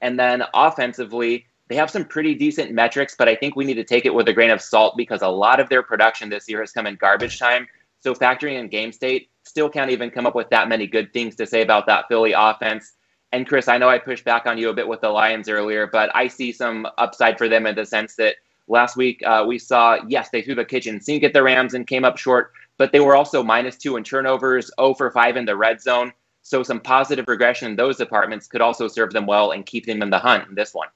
And 0.00 0.18
then 0.18 0.44
offensively, 0.54 1.46
they 1.68 1.74
have 1.74 1.90
some 1.90 2.04
pretty 2.04 2.36
decent 2.36 2.70
metrics, 2.70 3.16
but 3.18 3.28
I 3.28 3.34
think 3.34 3.56
we 3.56 3.64
need 3.64 3.74
to 3.74 3.84
take 3.84 4.06
it 4.06 4.14
with 4.14 4.28
a 4.28 4.32
grain 4.32 4.50
of 4.50 4.62
salt 4.62 4.96
because 4.96 5.22
a 5.22 5.28
lot 5.28 5.58
of 5.58 5.68
their 5.68 5.82
production 5.82 6.28
this 6.28 6.48
year 6.48 6.60
has 6.60 6.70
come 6.70 6.86
in 6.86 6.94
garbage 6.94 7.40
time. 7.40 7.66
So 7.98 8.14
factoring 8.14 8.60
in 8.60 8.68
game 8.68 8.92
state, 8.92 9.28
still 9.42 9.68
can't 9.68 9.90
even 9.90 10.10
come 10.10 10.24
up 10.26 10.36
with 10.36 10.48
that 10.50 10.68
many 10.68 10.86
good 10.86 11.12
things 11.12 11.34
to 11.36 11.46
say 11.46 11.62
about 11.62 11.86
that 11.86 12.04
Philly 12.08 12.32
offense. 12.32 12.92
And 13.32 13.46
Chris, 13.46 13.68
I 13.68 13.76
know 13.78 13.88
I 13.88 13.98
pushed 13.98 14.24
back 14.24 14.46
on 14.46 14.56
you 14.56 14.70
a 14.70 14.74
bit 14.74 14.88
with 14.88 15.02
the 15.02 15.10
Lions 15.10 15.48
earlier, 15.48 15.86
but 15.86 16.10
I 16.14 16.28
see 16.28 16.50
some 16.50 16.86
upside 16.96 17.36
for 17.36 17.48
them 17.48 17.66
in 17.66 17.74
the 17.74 17.84
sense 17.84 18.14
that 18.16 18.36
last 18.68 18.96
week 18.96 19.22
uh, 19.26 19.44
we 19.46 19.58
saw, 19.58 19.98
yes, 20.06 20.30
they 20.30 20.42
threw 20.42 20.54
the 20.54 20.64
kitchen 20.64 21.00
sink 21.00 21.22
at 21.24 21.32
the 21.32 21.42
Rams 21.42 21.74
and 21.74 21.86
came 21.86 22.04
up 22.04 22.16
short, 22.16 22.52
but 22.78 22.92
they 22.92 23.00
were 23.00 23.16
also 23.16 23.42
minus 23.42 23.76
two 23.76 23.96
in 23.96 24.04
turnovers, 24.04 24.70
0 24.80 24.94
for 24.94 25.10
5 25.10 25.36
in 25.36 25.44
the 25.44 25.56
red 25.56 25.80
zone. 25.80 26.12
So 26.42 26.62
some 26.62 26.80
positive 26.80 27.28
regression 27.28 27.70
in 27.70 27.76
those 27.76 27.98
departments 27.98 28.46
could 28.46 28.62
also 28.62 28.88
serve 28.88 29.12
them 29.12 29.26
well 29.26 29.50
and 29.50 29.66
keep 29.66 29.84
them 29.84 30.00
in 30.00 30.08
the 30.08 30.18
hunt 30.18 30.48
in 30.48 30.54
this 30.54 30.72
one. 30.72 30.88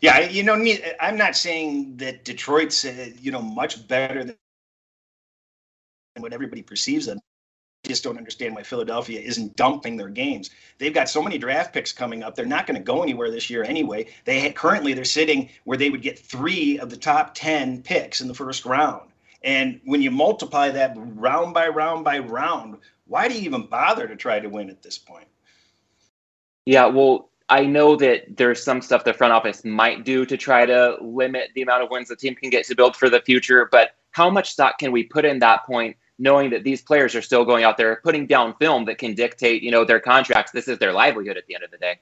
Yeah, 0.00 0.20
you 0.20 0.42
know, 0.42 0.54
I'm 1.00 1.16
not 1.16 1.36
saying 1.36 1.96
that 1.98 2.24
Detroit's, 2.24 2.84
uh, 2.84 3.10
you 3.20 3.30
know, 3.30 3.42
much 3.42 3.86
better 3.86 4.24
than 4.24 4.36
what 6.16 6.32
everybody 6.32 6.62
perceives 6.62 7.06
them. 7.06 7.20
Just 7.84 8.02
don't 8.02 8.18
understand 8.18 8.54
why 8.54 8.62
Philadelphia 8.62 9.20
isn't 9.20 9.56
dumping 9.56 9.96
their 9.96 10.08
games. 10.08 10.50
They've 10.78 10.92
got 10.92 11.08
so 11.08 11.22
many 11.22 11.38
draft 11.38 11.72
picks 11.72 11.92
coming 11.92 12.22
up. 12.22 12.34
They're 12.34 12.44
not 12.44 12.66
going 12.66 12.76
to 12.76 12.82
go 12.82 13.02
anywhere 13.02 13.30
this 13.30 13.48
year 13.48 13.62
anyway. 13.62 14.06
They 14.24 14.50
currently 14.52 14.94
they're 14.94 15.04
sitting 15.04 15.48
where 15.64 15.78
they 15.78 15.88
would 15.88 16.02
get 16.02 16.18
three 16.18 16.78
of 16.78 16.90
the 16.90 16.96
top 16.96 17.34
ten 17.34 17.82
picks 17.82 18.20
in 18.20 18.28
the 18.28 18.34
first 18.34 18.64
round. 18.64 19.10
And 19.42 19.80
when 19.84 20.02
you 20.02 20.10
multiply 20.10 20.70
that 20.70 20.94
round 20.96 21.54
by 21.54 21.68
round 21.68 22.04
by 22.04 22.18
round, 22.18 22.78
why 23.06 23.28
do 23.28 23.34
you 23.34 23.42
even 23.42 23.66
bother 23.66 24.08
to 24.08 24.16
try 24.16 24.40
to 24.40 24.48
win 24.48 24.70
at 24.70 24.82
this 24.82 24.98
point? 24.98 25.28
Yeah, 26.66 26.86
well, 26.86 27.30
I 27.48 27.64
know 27.64 27.96
that 27.96 28.36
there's 28.36 28.62
some 28.62 28.82
stuff 28.82 29.04
the 29.04 29.14
front 29.14 29.32
office 29.32 29.64
might 29.64 30.04
do 30.04 30.26
to 30.26 30.36
try 30.36 30.66
to 30.66 30.98
limit 31.00 31.50
the 31.54 31.62
amount 31.62 31.82
of 31.82 31.90
wins 31.90 32.08
the 32.08 32.16
team 32.16 32.34
can 32.34 32.50
get 32.50 32.66
to 32.66 32.74
build 32.74 32.96
for 32.96 33.08
the 33.08 33.20
future, 33.20 33.68
but 33.70 33.92
how 34.10 34.28
much 34.28 34.50
stock 34.50 34.78
can 34.78 34.92
we 34.92 35.04
put 35.04 35.24
in 35.24 35.38
that 35.38 35.64
point 35.64 35.96
knowing 36.18 36.50
that 36.50 36.64
these 36.64 36.82
players 36.82 37.14
are 37.14 37.22
still 37.22 37.44
going 37.44 37.64
out 37.64 37.76
there 37.76 38.00
putting 38.02 38.26
down 38.26 38.54
film 38.58 38.84
that 38.86 38.98
can 38.98 39.14
dictate, 39.14 39.62
you 39.62 39.70
know, 39.70 39.84
their 39.84 40.00
contracts. 40.00 40.52
This 40.52 40.68
is 40.68 40.78
their 40.78 40.92
livelihood 40.92 41.36
at 41.36 41.46
the 41.46 41.54
end 41.54 41.64
of 41.64 41.70
the 41.70 41.78
day. 41.78 41.98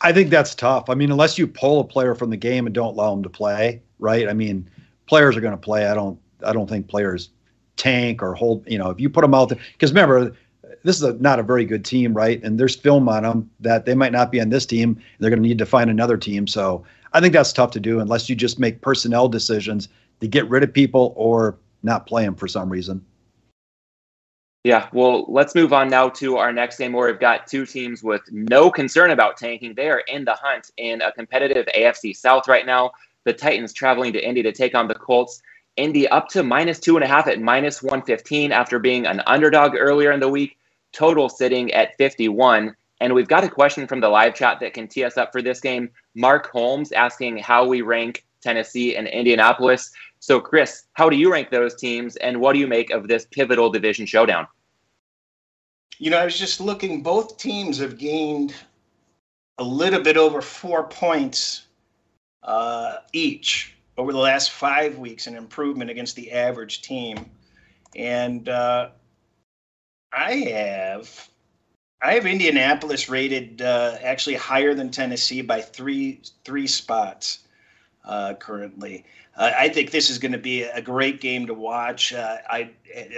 I 0.00 0.12
think 0.12 0.28
that's 0.30 0.54
tough. 0.54 0.90
I 0.90 0.94
mean, 0.94 1.10
unless 1.10 1.38
you 1.38 1.46
pull 1.46 1.80
a 1.80 1.84
player 1.84 2.14
from 2.14 2.30
the 2.30 2.36
game 2.36 2.66
and 2.66 2.74
don't 2.74 2.94
allow 2.94 3.10
them 3.14 3.22
to 3.22 3.30
play, 3.30 3.80
right? 3.98 4.28
I 4.28 4.32
mean, 4.32 4.68
players 5.06 5.36
are 5.36 5.40
going 5.40 5.54
to 5.54 5.58
play. 5.58 5.86
I 5.86 5.94
don't. 5.94 6.18
I 6.44 6.52
don't 6.52 6.68
think 6.68 6.88
players 6.88 7.30
tank 7.76 8.22
or 8.22 8.34
hold. 8.34 8.68
You 8.68 8.78
know, 8.78 8.90
if 8.90 9.00
you 9.00 9.08
put 9.08 9.22
them 9.22 9.34
out 9.34 9.48
there, 9.48 9.58
because 9.72 9.92
remember, 9.92 10.36
this 10.82 10.96
is 10.96 11.02
a, 11.02 11.14
not 11.14 11.38
a 11.38 11.42
very 11.42 11.64
good 11.64 11.84
team, 11.84 12.12
right? 12.12 12.42
And 12.42 12.60
there's 12.60 12.76
film 12.76 13.08
on 13.08 13.22
them 13.22 13.50
that 13.60 13.86
they 13.86 13.94
might 13.94 14.12
not 14.12 14.30
be 14.30 14.40
on 14.40 14.50
this 14.50 14.66
team. 14.66 15.00
They're 15.18 15.30
going 15.30 15.42
to 15.42 15.48
need 15.48 15.58
to 15.58 15.66
find 15.66 15.88
another 15.88 16.18
team. 16.18 16.46
So 16.46 16.84
I 17.14 17.20
think 17.20 17.32
that's 17.32 17.52
tough 17.52 17.70
to 17.72 17.80
do 17.80 18.00
unless 18.00 18.28
you 18.28 18.36
just 18.36 18.58
make 18.58 18.82
personnel 18.82 19.28
decisions 19.28 19.88
to 20.20 20.28
get 20.28 20.48
rid 20.50 20.62
of 20.62 20.72
people 20.72 21.14
or 21.16 21.56
not 21.84 22.06
play 22.06 22.24
them 22.24 22.34
for 22.34 22.48
some 22.48 22.70
reason. 22.70 23.04
Yeah, 24.64 24.88
well, 24.94 25.26
let's 25.28 25.54
move 25.54 25.74
on 25.74 25.88
now 25.88 26.08
to 26.08 26.38
our 26.38 26.50
next 26.50 26.78
game 26.78 26.94
where 26.94 27.08
we've 27.08 27.20
got 27.20 27.46
two 27.46 27.66
teams 27.66 28.02
with 28.02 28.22
no 28.32 28.70
concern 28.70 29.10
about 29.10 29.36
tanking. 29.36 29.74
They 29.74 29.90
are 29.90 30.00
in 30.08 30.24
the 30.24 30.32
hunt 30.32 30.70
in 30.78 31.02
a 31.02 31.12
competitive 31.12 31.66
AFC 31.76 32.16
South 32.16 32.48
right 32.48 32.64
now. 32.64 32.92
The 33.24 33.34
Titans 33.34 33.74
traveling 33.74 34.14
to 34.14 34.26
Indy 34.26 34.42
to 34.42 34.52
take 34.52 34.74
on 34.74 34.88
the 34.88 34.94
Colts. 34.94 35.42
Indy 35.76 36.08
up 36.08 36.28
to 36.28 36.42
minus 36.42 36.80
two 36.80 36.96
and 36.96 37.04
a 37.04 37.06
half 37.06 37.26
at 37.26 37.42
minus 37.42 37.82
115 37.82 38.52
after 38.52 38.78
being 38.78 39.06
an 39.06 39.20
underdog 39.26 39.74
earlier 39.76 40.12
in 40.12 40.20
the 40.20 40.28
week. 40.28 40.56
Total 40.92 41.28
sitting 41.28 41.70
at 41.72 41.94
51. 41.98 42.74
And 43.00 43.12
we've 43.12 43.28
got 43.28 43.44
a 43.44 43.48
question 43.50 43.86
from 43.86 44.00
the 44.00 44.08
live 44.08 44.34
chat 44.34 44.60
that 44.60 44.72
can 44.72 44.88
tee 44.88 45.04
us 45.04 45.18
up 45.18 45.30
for 45.30 45.42
this 45.42 45.60
game. 45.60 45.90
Mark 46.14 46.50
Holmes 46.50 46.92
asking 46.92 47.38
how 47.38 47.66
we 47.66 47.82
rank 47.82 48.24
Tennessee 48.40 48.96
and 48.96 49.08
Indianapolis. 49.08 49.90
So, 50.24 50.40
Chris, 50.40 50.86
how 50.94 51.10
do 51.10 51.18
you 51.18 51.30
rank 51.30 51.50
those 51.50 51.74
teams, 51.74 52.16
and 52.16 52.40
what 52.40 52.54
do 52.54 52.58
you 52.58 52.66
make 52.66 52.88
of 52.88 53.08
this 53.08 53.26
pivotal 53.30 53.68
division 53.68 54.06
showdown? 54.06 54.46
You 55.98 56.10
know, 56.10 56.16
I 56.16 56.24
was 56.24 56.38
just 56.38 56.62
looking, 56.62 57.02
both 57.02 57.36
teams 57.36 57.76
have 57.76 57.98
gained 57.98 58.54
a 59.58 59.62
little 59.62 60.00
bit 60.00 60.16
over 60.16 60.40
four 60.40 60.84
points 60.84 61.66
uh, 62.42 63.00
each 63.12 63.74
over 63.98 64.12
the 64.12 64.18
last 64.18 64.52
five 64.52 64.96
weeks, 64.96 65.26
an 65.26 65.36
improvement 65.36 65.90
against 65.90 66.16
the 66.16 66.32
average 66.32 66.80
team. 66.80 67.30
And 67.94 68.48
uh, 68.48 68.92
I 70.10 70.36
have. 70.36 71.28
I 72.00 72.14
have 72.14 72.24
Indianapolis 72.24 73.10
rated 73.10 73.60
uh, 73.60 73.98
actually 74.02 74.36
higher 74.36 74.72
than 74.72 74.90
Tennessee 74.90 75.42
by 75.42 75.60
three 75.60 76.22
three 76.44 76.66
spots 76.66 77.40
uh, 78.06 78.32
currently. 78.34 79.04
Uh, 79.36 79.50
I 79.58 79.68
think 79.68 79.90
this 79.90 80.10
is 80.10 80.18
going 80.18 80.32
to 80.32 80.38
be 80.38 80.62
a 80.62 80.80
great 80.80 81.20
game 81.20 81.46
to 81.46 81.54
watch. 81.54 82.12
Uh, 82.12 82.36
I 82.48 82.70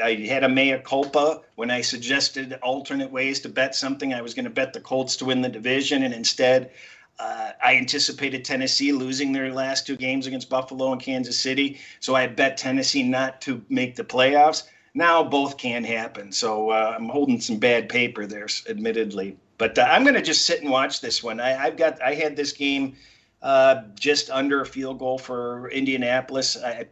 I 0.02 0.14
had 0.28 0.44
a 0.44 0.48
mea 0.48 0.78
culpa 0.82 1.42
when 1.56 1.70
I 1.70 1.82
suggested 1.82 2.58
alternate 2.62 3.10
ways 3.10 3.40
to 3.40 3.48
bet 3.48 3.74
something. 3.74 4.14
I 4.14 4.22
was 4.22 4.32
going 4.32 4.44
to 4.44 4.50
bet 4.50 4.72
the 4.72 4.80
Colts 4.80 5.16
to 5.16 5.26
win 5.26 5.42
the 5.42 5.48
division, 5.48 6.02
and 6.02 6.14
instead, 6.14 6.70
uh, 7.18 7.52
I 7.62 7.76
anticipated 7.76 8.44
Tennessee 8.44 8.92
losing 8.92 9.32
their 9.32 9.52
last 9.52 9.86
two 9.86 9.96
games 9.96 10.26
against 10.26 10.48
Buffalo 10.48 10.92
and 10.92 11.00
Kansas 11.00 11.38
City. 11.38 11.78
So 12.00 12.14
I 12.14 12.26
bet 12.26 12.56
Tennessee 12.56 13.02
not 13.02 13.40
to 13.42 13.62
make 13.68 13.96
the 13.96 14.04
playoffs. 14.04 14.64
Now 14.94 15.22
both 15.22 15.58
can 15.58 15.84
happen. 15.84 16.32
So 16.32 16.70
uh, 16.70 16.94
I'm 16.96 17.10
holding 17.10 17.40
some 17.40 17.58
bad 17.58 17.90
paper 17.90 18.26
there, 18.26 18.48
admittedly. 18.68 19.36
But 19.58 19.78
uh, 19.78 19.86
I'm 19.90 20.02
going 20.02 20.14
to 20.14 20.22
just 20.22 20.46
sit 20.46 20.62
and 20.62 20.70
watch 20.70 21.00
this 21.00 21.22
one. 21.22 21.40
I, 21.40 21.64
I've 21.64 21.76
got 21.76 22.00
I 22.02 22.14
had 22.14 22.36
this 22.36 22.52
game 22.52 22.96
uh, 23.42 23.82
just 23.98 24.30
under 24.30 24.60
a 24.60 24.66
field 24.66 24.98
goal 24.98 25.18
for 25.18 25.70
Indianapolis. 25.70 26.56
I, 26.56 26.86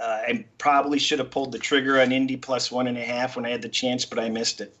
uh, 0.00 0.04
I 0.04 0.44
probably 0.58 0.98
should 0.98 1.18
have 1.18 1.30
pulled 1.30 1.52
the 1.52 1.58
trigger 1.58 2.00
on 2.00 2.12
Indy 2.12 2.36
plus 2.36 2.72
one 2.72 2.86
and 2.86 2.96
a 2.96 3.04
half 3.04 3.36
when 3.36 3.44
I 3.44 3.50
had 3.50 3.62
the 3.62 3.68
chance, 3.68 4.04
but 4.04 4.18
I 4.18 4.28
missed 4.28 4.60
it. 4.60 4.74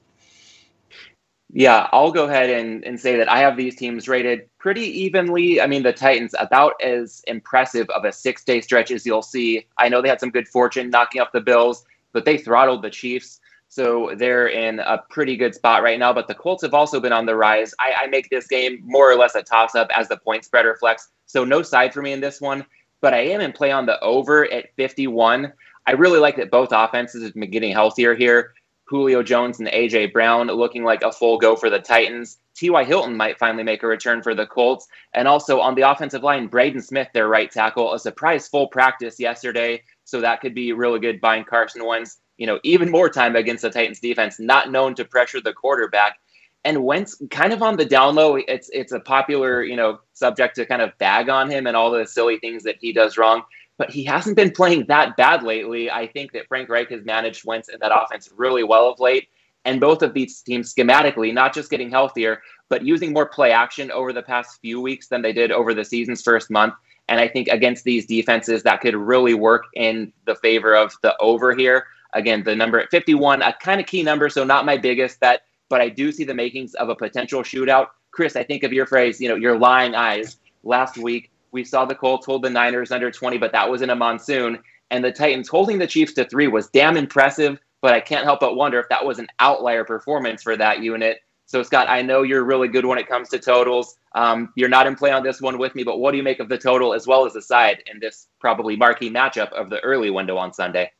Yeah, 1.52 1.88
I'll 1.90 2.12
go 2.12 2.26
ahead 2.26 2.48
and, 2.48 2.84
and 2.84 2.98
say 2.98 3.16
that 3.16 3.28
I 3.28 3.40
have 3.40 3.56
these 3.56 3.74
teams 3.74 4.08
rated 4.08 4.48
pretty 4.58 4.82
evenly. 4.82 5.60
I 5.60 5.66
mean, 5.66 5.82
the 5.82 5.92
Titans 5.92 6.34
about 6.38 6.74
as 6.80 7.22
impressive 7.26 7.90
of 7.90 8.04
a 8.04 8.12
six 8.12 8.44
day 8.44 8.60
stretch 8.60 8.92
as 8.92 9.04
you'll 9.04 9.22
see. 9.22 9.66
I 9.76 9.88
know 9.88 10.00
they 10.00 10.08
had 10.08 10.20
some 10.20 10.30
good 10.30 10.46
fortune 10.46 10.90
knocking 10.90 11.20
off 11.20 11.32
the 11.32 11.40
Bills, 11.40 11.84
but 12.12 12.24
they 12.24 12.38
throttled 12.38 12.82
the 12.82 12.90
Chiefs. 12.90 13.39
So 13.70 14.10
they're 14.16 14.48
in 14.48 14.80
a 14.80 14.98
pretty 15.10 15.36
good 15.36 15.54
spot 15.54 15.84
right 15.84 15.98
now. 15.98 16.12
But 16.12 16.26
the 16.26 16.34
Colts 16.34 16.62
have 16.64 16.74
also 16.74 16.98
been 16.98 17.12
on 17.12 17.24
the 17.24 17.36
rise. 17.36 17.72
I, 17.78 17.94
I 18.02 18.06
make 18.08 18.28
this 18.28 18.48
game 18.48 18.82
more 18.84 19.10
or 19.10 19.14
less 19.14 19.36
a 19.36 19.42
toss 19.42 19.76
up 19.76 19.88
as 19.96 20.08
the 20.08 20.16
point 20.16 20.44
spread 20.44 20.66
reflects. 20.66 21.08
So 21.26 21.44
no 21.44 21.62
side 21.62 21.94
for 21.94 22.02
me 22.02 22.12
in 22.12 22.20
this 22.20 22.40
one. 22.40 22.66
But 23.00 23.14
I 23.14 23.18
am 23.18 23.40
in 23.40 23.52
play 23.52 23.70
on 23.70 23.86
the 23.86 23.98
over 24.00 24.52
at 24.52 24.74
51. 24.74 25.52
I 25.86 25.92
really 25.92 26.18
like 26.18 26.36
that 26.36 26.50
both 26.50 26.70
offenses 26.72 27.22
have 27.22 27.34
been 27.34 27.48
getting 27.48 27.72
healthier 27.72 28.12
here. 28.12 28.54
Julio 28.86 29.22
Jones 29.22 29.60
and 29.60 29.68
AJ 29.68 30.12
Brown 30.12 30.48
looking 30.48 30.82
like 30.82 31.02
a 31.02 31.12
full 31.12 31.38
go 31.38 31.54
for 31.54 31.70
the 31.70 31.78
Titans. 31.78 32.38
T.Y. 32.56 32.82
Hilton 32.82 33.16
might 33.16 33.38
finally 33.38 33.62
make 33.62 33.84
a 33.84 33.86
return 33.86 34.20
for 34.20 34.34
the 34.34 34.46
Colts. 34.46 34.88
And 35.14 35.28
also 35.28 35.60
on 35.60 35.76
the 35.76 35.88
offensive 35.88 36.24
line, 36.24 36.48
Braden 36.48 36.82
Smith, 36.82 37.06
their 37.14 37.28
right 37.28 37.48
tackle, 37.48 37.94
a 37.94 38.00
surprise 38.00 38.48
full 38.48 38.66
practice 38.66 39.20
yesterday. 39.20 39.84
So 40.02 40.20
that 40.20 40.40
could 40.40 40.56
be 40.56 40.72
really 40.72 40.98
good 40.98 41.20
buying 41.20 41.44
Carson 41.44 41.86
Wentz 41.86 42.18
you 42.40 42.46
know, 42.46 42.58
even 42.64 42.90
more 42.90 43.10
time 43.10 43.36
against 43.36 43.62
the 43.62 43.70
Titans 43.70 44.00
defense, 44.00 44.40
not 44.40 44.72
known 44.72 44.94
to 44.94 45.04
pressure 45.04 45.42
the 45.42 45.52
quarterback. 45.52 46.18
And 46.64 46.82
Wentz 46.82 47.20
kind 47.30 47.52
of 47.52 47.62
on 47.62 47.76
the 47.76 47.84
down 47.84 48.14
low, 48.14 48.36
it's 48.36 48.70
it's 48.72 48.92
a 48.92 49.00
popular, 49.00 49.62
you 49.62 49.76
know, 49.76 50.00
subject 50.14 50.56
to 50.56 50.64
kind 50.64 50.80
of 50.80 50.96
bag 50.96 51.28
on 51.28 51.50
him 51.50 51.66
and 51.66 51.76
all 51.76 51.90
the 51.90 52.06
silly 52.06 52.38
things 52.38 52.62
that 52.62 52.76
he 52.80 52.94
does 52.94 53.18
wrong. 53.18 53.42
But 53.76 53.90
he 53.90 54.04
hasn't 54.04 54.36
been 54.36 54.52
playing 54.52 54.86
that 54.88 55.18
bad 55.18 55.42
lately. 55.42 55.90
I 55.90 56.06
think 56.06 56.32
that 56.32 56.48
Frank 56.48 56.70
Reich 56.70 56.88
has 56.88 57.04
managed 57.04 57.44
Wentz 57.44 57.68
in 57.68 57.78
that 57.80 57.92
offense 57.94 58.30
really 58.34 58.64
well 58.64 58.90
of 58.90 59.00
late. 59.00 59.28
And 59.66 59.78
both 59.78 60.00
of 60.00 60.14
these 60.14 60.40
teams 60.40 60.72
schematically, 60.74 61.34
not 61.34 61.52
just 61.52 61.70
getting 61.70 61.90
healthier, 61.90 62.40
but 62.70 62.86
using 62.86 63.12
more 63.12 63.26
play 63.26 63.52
action 63.52 63.90
over 63.90 64.14
the 64.14 64.22
past 64.22 64.60
few 64.62 64.80
weeks 64.80 65.08
than 65.08 65.20
they 65.20 65.34
did 65.34 65.52
over 65.52 65.74
the 65.74 65.84
season's 65.84 66.22
first 66.22 66.50
month. 66.50 66.72
And 67.08 67.20
I 67.20 67.28
think 67.28 67.48
against 67.48 67.84
these 67.84 68.06
defenses, 68.06 68.62
that 68.62 68.80
could 68.80 68.94
really 68.94 69.34
work 69.34 69.64
in 69.74 70.10
the 70.24 70.36
favor 70.36 70.74
of 70.74 70.94
the 71.02 71.14
over 71.20 71.54
here. 71.54 71.84
Again, 72.14 72.42
the 72.42 72.54
number 72.56 72.80
at 72.80 72.90
51, 72.90 73.42
a 73.42 73.52
kind 73.54 73.80
of 73.80 73.86
key 73.86 74.02
number, 74.02 74.28
so 74.28 74.44
not 74.44 74.64
my 74.64 74.76
biggest 74.76 75.20
bet, 75.20 75.42
but 75.68 75.80
I 75.80 75.88
do 75.88 76.10
see 76.12 76.24
the 76.24 76.34
makings 76.34 76.74
of 76.74 76.88
a 76.88 76.94
potential 76.94 77.42
shootout. 77.42 77.88
Chris, 78.10 78.36
I 78.36 78.42
think 78.42 78.64
of 78.64 78.72
your 78.72 78.86
phrase, 78.86 79.20
you 79.20 79.28
know, 79.28 79.36
your 79.36 79.58
lying 79.58 79.94
eyes. 79.94 80.38
Last 80.64 80.98
week, 80.98 81.30
we 81.52 81.64
saw 81.64 81.84
the 81.84 81.94
Colts 81.94 82.26
hold 82.26 82.42
the 82.42 82.50
Niners 82.50 82.90
under 82.90 83.10
20, 83.10 83.38
but 83.38 83.52
that 83.52 83.68
was 83.68 83.82
in 83.82 83.90
a 83.90 83.96
monsoon. 83.96 84.58
And 84.90 85.04
the 85.04 85.12
Titans 85.12 85.48
holding 85.48 85.78
the 85.78 85.86
Chiefs 85.86 86.12
to 86.14 86.24
three 86.24 86.48
was 86.48 86.68
damn 86.68 86.96
impressive, 86.96 87.58
but 87.80 87.94
I 87.94 88.00
can't 88.00 88.24
help 88.24 88.40
but 88.40 88.56
wonder 88.56 88.80
if 88.80 88.88
that 88.88 89.04
was 89.04 89.18
an 89.18 89.28
outlier 89.38 89.84
performance 89.84 90.42
for 90.42 90.56
that 90.56 90.82
unit. 90.82 91.20
So, 91.46 91.62
Scott, 91.62 91.88
I 91.88 92.02
know 92.02 92.22
you're 92.22 92.44
really 92.44 92.68
good 92.68 92.86
when 92.86 92.98
it 92.98 93.08
comes 93.08 93.28
to 93.30 93.38
totals. 93.38 93.96
Um, 94.14 94.52
you're 94.54 94.68
not 94.68 94.86
in 94.86 94.94
play 94.94 95.10
on 95.10 95.24
this 95.24 95.40
one 95.40 95.58
with 95.58 95.74
me, 95.74 95.82
but 95.82 95.98
what 95.98 96.12
do 96.12 96.16
you 96.16 96.22
make 96.22 96.38
of 96.38 96.48
the 96.48 96.58
total 96.58 96.94
as 96.94 97.06
well 97.06 97.26
as 97.26 97.32
the 97.32 97.42
side 97.42 97.82
in 97.92 97.98
this 97.98 98.28
probably 98.38 98.76
marquee 98.76 99.10
matchup 99.10 99.52
of 99.52 99.68
the 99.68 99.80
early 99.80 100.10
window 100.10 100.36
on 100.36 100.52
Sunday? 100.52 100.90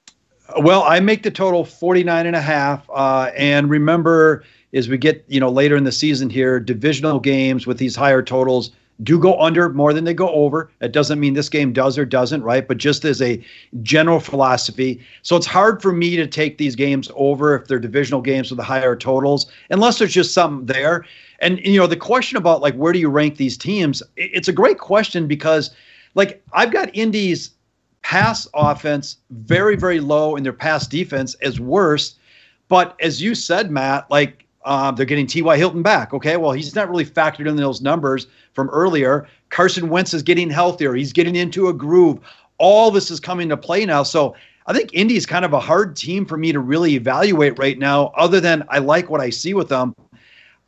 Well, 0.58 0.82
I 0.82 1.00
make 1.00 1.22
the 1.22 1.30
total 1.30 1.64
49 1.64 2.26
and 2.26 2.36
a 2.36 2.40
half. 2.40 2.88
Uh, 2.90 3.30
and 3.36 3.70
remember, 3.70 4.44
as 4.72 4.88
we 4.88 4.98
get, 4.98 5.24
you 5.28 5.40
know, 5.40 5.50
later 5.50 5.76
in 5.76 5.84
the 5.84 5.92
season 5.92 6.30
here, 6.30 6.60
divisional 6.60 7.20
games 7.20 7.66
with 7.66 7.78
these 7.78 7.96
higher 7.96 8.22
totals 8.22 8.70
do 9.02 9.18
go 9.18 9.40
under 9.40 9.68
more 9.70 9.92
than 9.92 10.04
they 10.04 10.14
go 10.14 10.28
over. 10.28 10.70
It 10.80 10.92
doesn't 10.92 11.20
mean 11.20 11.34
this 11.34 11.48
game 11.48 11.72
does 11.72 11.96
or 11.96 12.04
doesn't, 12.04 12.42
right? 12.42 12.66
But 12.66 12.76
just 12.76 13.04
as 13.04 13.22
a 13.22 13.42
general 13.82 14.20
philosophy. 14.20 15.00
So 15.22 15.36
it's 15.36 15.46
hard 15.46 15.80
for 15.80 15.92
me 15.92 16.16
to 16.16 16.26
take 16.26 16.58
these 16.58 16.76
games 16.76 17.10
over 17.14 17.54
if 17.54 17.66
they're 17.66 17.78
divisional 17.78 18.20
games 18.20 18.50
with 18.50 18.58
the 18.58 18.64
higher 18.64 18.96
totals, 18.96 19.50
unless 19.70 19.98
there's 19.98 20.12
just 20.12 20.34
something 20.34 20.66
there. 20.66 21.06
And, 21.38 21.58
you 21.60 21.78
know, 21.78 21.86
the 21.86 21.96
question 21.96 22.36
about 22.36 22.60
like 22.60 22.74
where 22.74 22.92
do 22.92 22.98
you 22.98 23.08
rank 23.08 23.36
these 23.36 23.56
teams? 23.56 24.02
It's 24.16 24.48
a 24.48 24.52
great 24.52 24.78
question 24.78 25.26
because, 25.26 25.70
like, 26.14 26.42
I've 26.52 26.72
got 26.72 26.94
Indy's 26.94 27.52
pass 28.02 28.48
offense 28.54 29.18
very, 29.30 29.76
very 29.76 30.00
low 30.00 30.36
and 30.36 30.44
their 30.44 30.52
pass 30.52 30.86
defense 30.86 31.36
is 31.42 31.60
worse. 31.60 32.16
But 32.68 32.96
as 33.00 33.20
you 33.20 33.34
said, 33.34 33.70
Matt, 33.70 34.10
like 34.10 34.46
um, 34.64 34.94
they're 34.94 35.06
getting 35.06 35.26
T.Y. 35.26 35.56
Hilton 35.56 35.82
back. 35.82 36.12
Okay, 36.12 36.36
well, 36.36 36.52
he's 36.52 36.74
not 36.74 36.88
really 36.88 37.04
factored 37.04 37.48
in 37.48 37.56
those 37.56 37.80
numbers 37.80 38.26
from 38.52 38.68
earlier. 38.70 39.26
Carson 39.48 39.88
Wentz 39.88 40.14
is 40.14 40.22
getting 40.22 40.50
healthier. 40.50 40.94
He's 40.94 41.12
getting 41.12 41.36
into 41.36 41.68
a 41.68 41.72
groove. 41.72 42.20
All 42.58 42.90
this 42.90 43.10
is 43.10 43.20
coming 43.20 43.48
to 43.48 43.56
play 43.56 43.86
now. 43.86 44.02
So 44.02 44.34
I 44.66 44.72
think 44.72 44.90
Indy 44.92 45.16
is 45.16 45.26
kind 45.26 45.44
of 45.44 45.52
a 45.52 45.60
hard 45.60 45.96
team 45.96 46.26
for 46.26 46.36
me 46.36 46.52
to 46.52 46.60
really 46.60 46.94
evaluate 46.94 47.58
right 47.58 47.78
now, 47.78 48.12
other 48.16 48.40
than 48.40 48.62
I 48.68 48.78
like 48.78 49.08
what 49.10 49.20
I 49.20 49.30
see 49.30 49.54
with 49.54 49.68
them. 49.68 49.94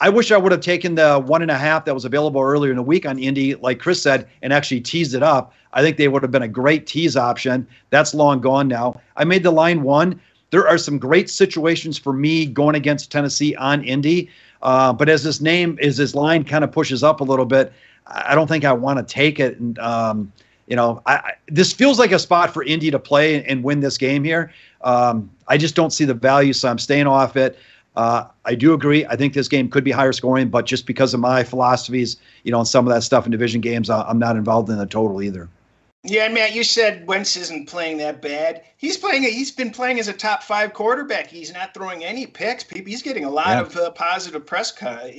I 0.02 0.08
wish 0.08 0.32
I 0.32 0.36
would 0.36 0.52
have 0.52 0.60
taken 0.60 0.96
the 0.96 1.18
one 1.18 1.42
and 1.42 1.50
a 1.50 1.56
half 1.56 1.84
that 1.84 1.94
was 1.94 2.04
available 2.04 2.40
earlier 2.40 2.70
in 2.72 2.76
the 2.76 2.82
week 2.82 3.06
on 3.06 3.18
Indy, 3.18 3.54
like 3.54 3.78
Chris 3.78 4.02
said, 4.02 4.28
and 4.42 4.52
actually 4.52 4.80
teased 4.80 5.14
it 5.14 5.22
up. 5.22 5.54
I 5.72 5.80
think 5.80 5.96
they 5.96 6.08
would 6.08 6.22
have 6.22 6.32
been 6.32 6.42
a 6.42 6.48
great 6.48 6.86
tease 6.86 7.16
option. 7.16 7.66
That's 7.90 8.12
long 8.12 8.40
gone 8.40 8.68
now. 8.68 9.00
I 9.16 9.24
made 9.24 9.42
the 9.44 9.52
line 9.52 9.82
one 9.82 10.20
there 10.52 10.68
are 10.68 10.78
some 10.78 10.98
great 10.98 11.28
situations 11.28 11.98
for 11.98 12.12
me 12.12 12.46
going 12.46 12.76
against 12.76 13.10
Tennessee 13.10 13.56
on 13.56 13.82
Indy. 13.82 14.28
Uh, 14.60 14.92
but 14.92 15.08
as 15.08 15.24
this 15.24 15.40
name, 15.40 15.78
as 15.82 15.96
this 15.96 16.14
line 16.14 16.44
kind 16.44 16.62
of 16.62 16.70
pushes 16.70 17.02
up 17.02 17.20
a 17.20 17.24
little 17.24 17.46
bit, 17.46 17.72
I 18.06 18.34
don't 18.34 18.46
think 18.46 18.64
I 18.64 18.72
want 18.72 18.98
to 18.98 19.14
take 19.14 19.40
it. 19.40 19.58
And 19.58 19.78
um, 19.78 20.30
you 20.66 20.76
know, 20.76 21.02
I, 21.06 21.32
this 21.48 21.72
feels 21.72 21.98
like 21.98 22.12
a 22.12 22.18
spot 22.18 22.52
for 22.52 22.62
Indy 22.62 22.90
to 22.90 22.98
play 22.98 23.42
and 23.44 23.64
win 23.64 23.80
this 23.80 23.96
game 23.98 24.22
here. 24.22 24.52
Um, 24.82 25.30
I 25.48 25.56
just 25.56 25.74
don't 25.74 25.92
see 25.92 26.04
the 26.04 26.14
value, 26.14 26.52
so 26.52 26.68
I'm 26.68 26.78
staying 26.78 27.06
off 27.06 27.34
it. 27.36 27.58
Uh, 27.94 28.24
I 28.44 28.54
do 28.54 28.72
agree. 28.72 29.04
I 29.06 29.16
think 29.16 29.34
this 29.34 29.48
game 29.48 29.68
could 29.68 29.84
be 29.84 29.90
higher 29.90 30.12
scoring, 30.12 30.48
but 30.48 30.64
just 30.64 30.86
because 30.86 31.12
of 31.12 31.20
my 31.20 31.44
philosophies, 31.44 32.16
you 32.42 32.52
know, 32.52 32.58
on 32.58 32.66
some 32.66 32.86
of 32.86 32.94
that 32.94 33.02
stuff 33.02 33.26
in 33.26 33.32
division 33.32 33.60
games, 33.60 33.90
I'm 33.90 34.18
not 34.18 34.36
involved 34.36 34.70
in 34.70 34.78
the 34.78 34.86
total 34.86 35.22
either. 35.22 35.48
Yeah, 36.04 36.26
Matt, 36.28 36.52
you 36.52 36.64
said 36.64 37.06
Wentz 37.06 37.36
isn't 37.36 37.68
playing 37.68 37.98
that 37.98 38.20
bad. 38.20 38.64
He's 38.76 38.96
playing. 38.96 39.22
He's 39.22 39.52
been 39.52 39.70
playing 39.70 40.00
as 40.00 40.08
a 40.08 40.12
top 40.12 40.42
five 40.42 40.72
quarterback. 40.72 41.28
He's 41.28 41.52
not 41.52 41.74
throwing 41.74 42.02
any 42.02 42.26
picks. 42.26 42.64
He's 42.64 43.02
getting 43.02 43.24
a 43.24 43.30
lot 43.30 43.46
yeah. 43.46 43.60
of 43.60 43.76
uh, 43.76 43.90
positive 43.92 44.44
press 44.44 44.72
co- 44.72 45.10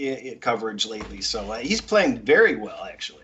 coverage 0.42 0.86
lately. 0.86 1.22
So 1.22 1.54
uh, 1.54 1.60
he's 1.60 1.80
playing 1.80 2.20
very 2.20 2.58
well, 2.58 2.84
actually. 2.84 3.23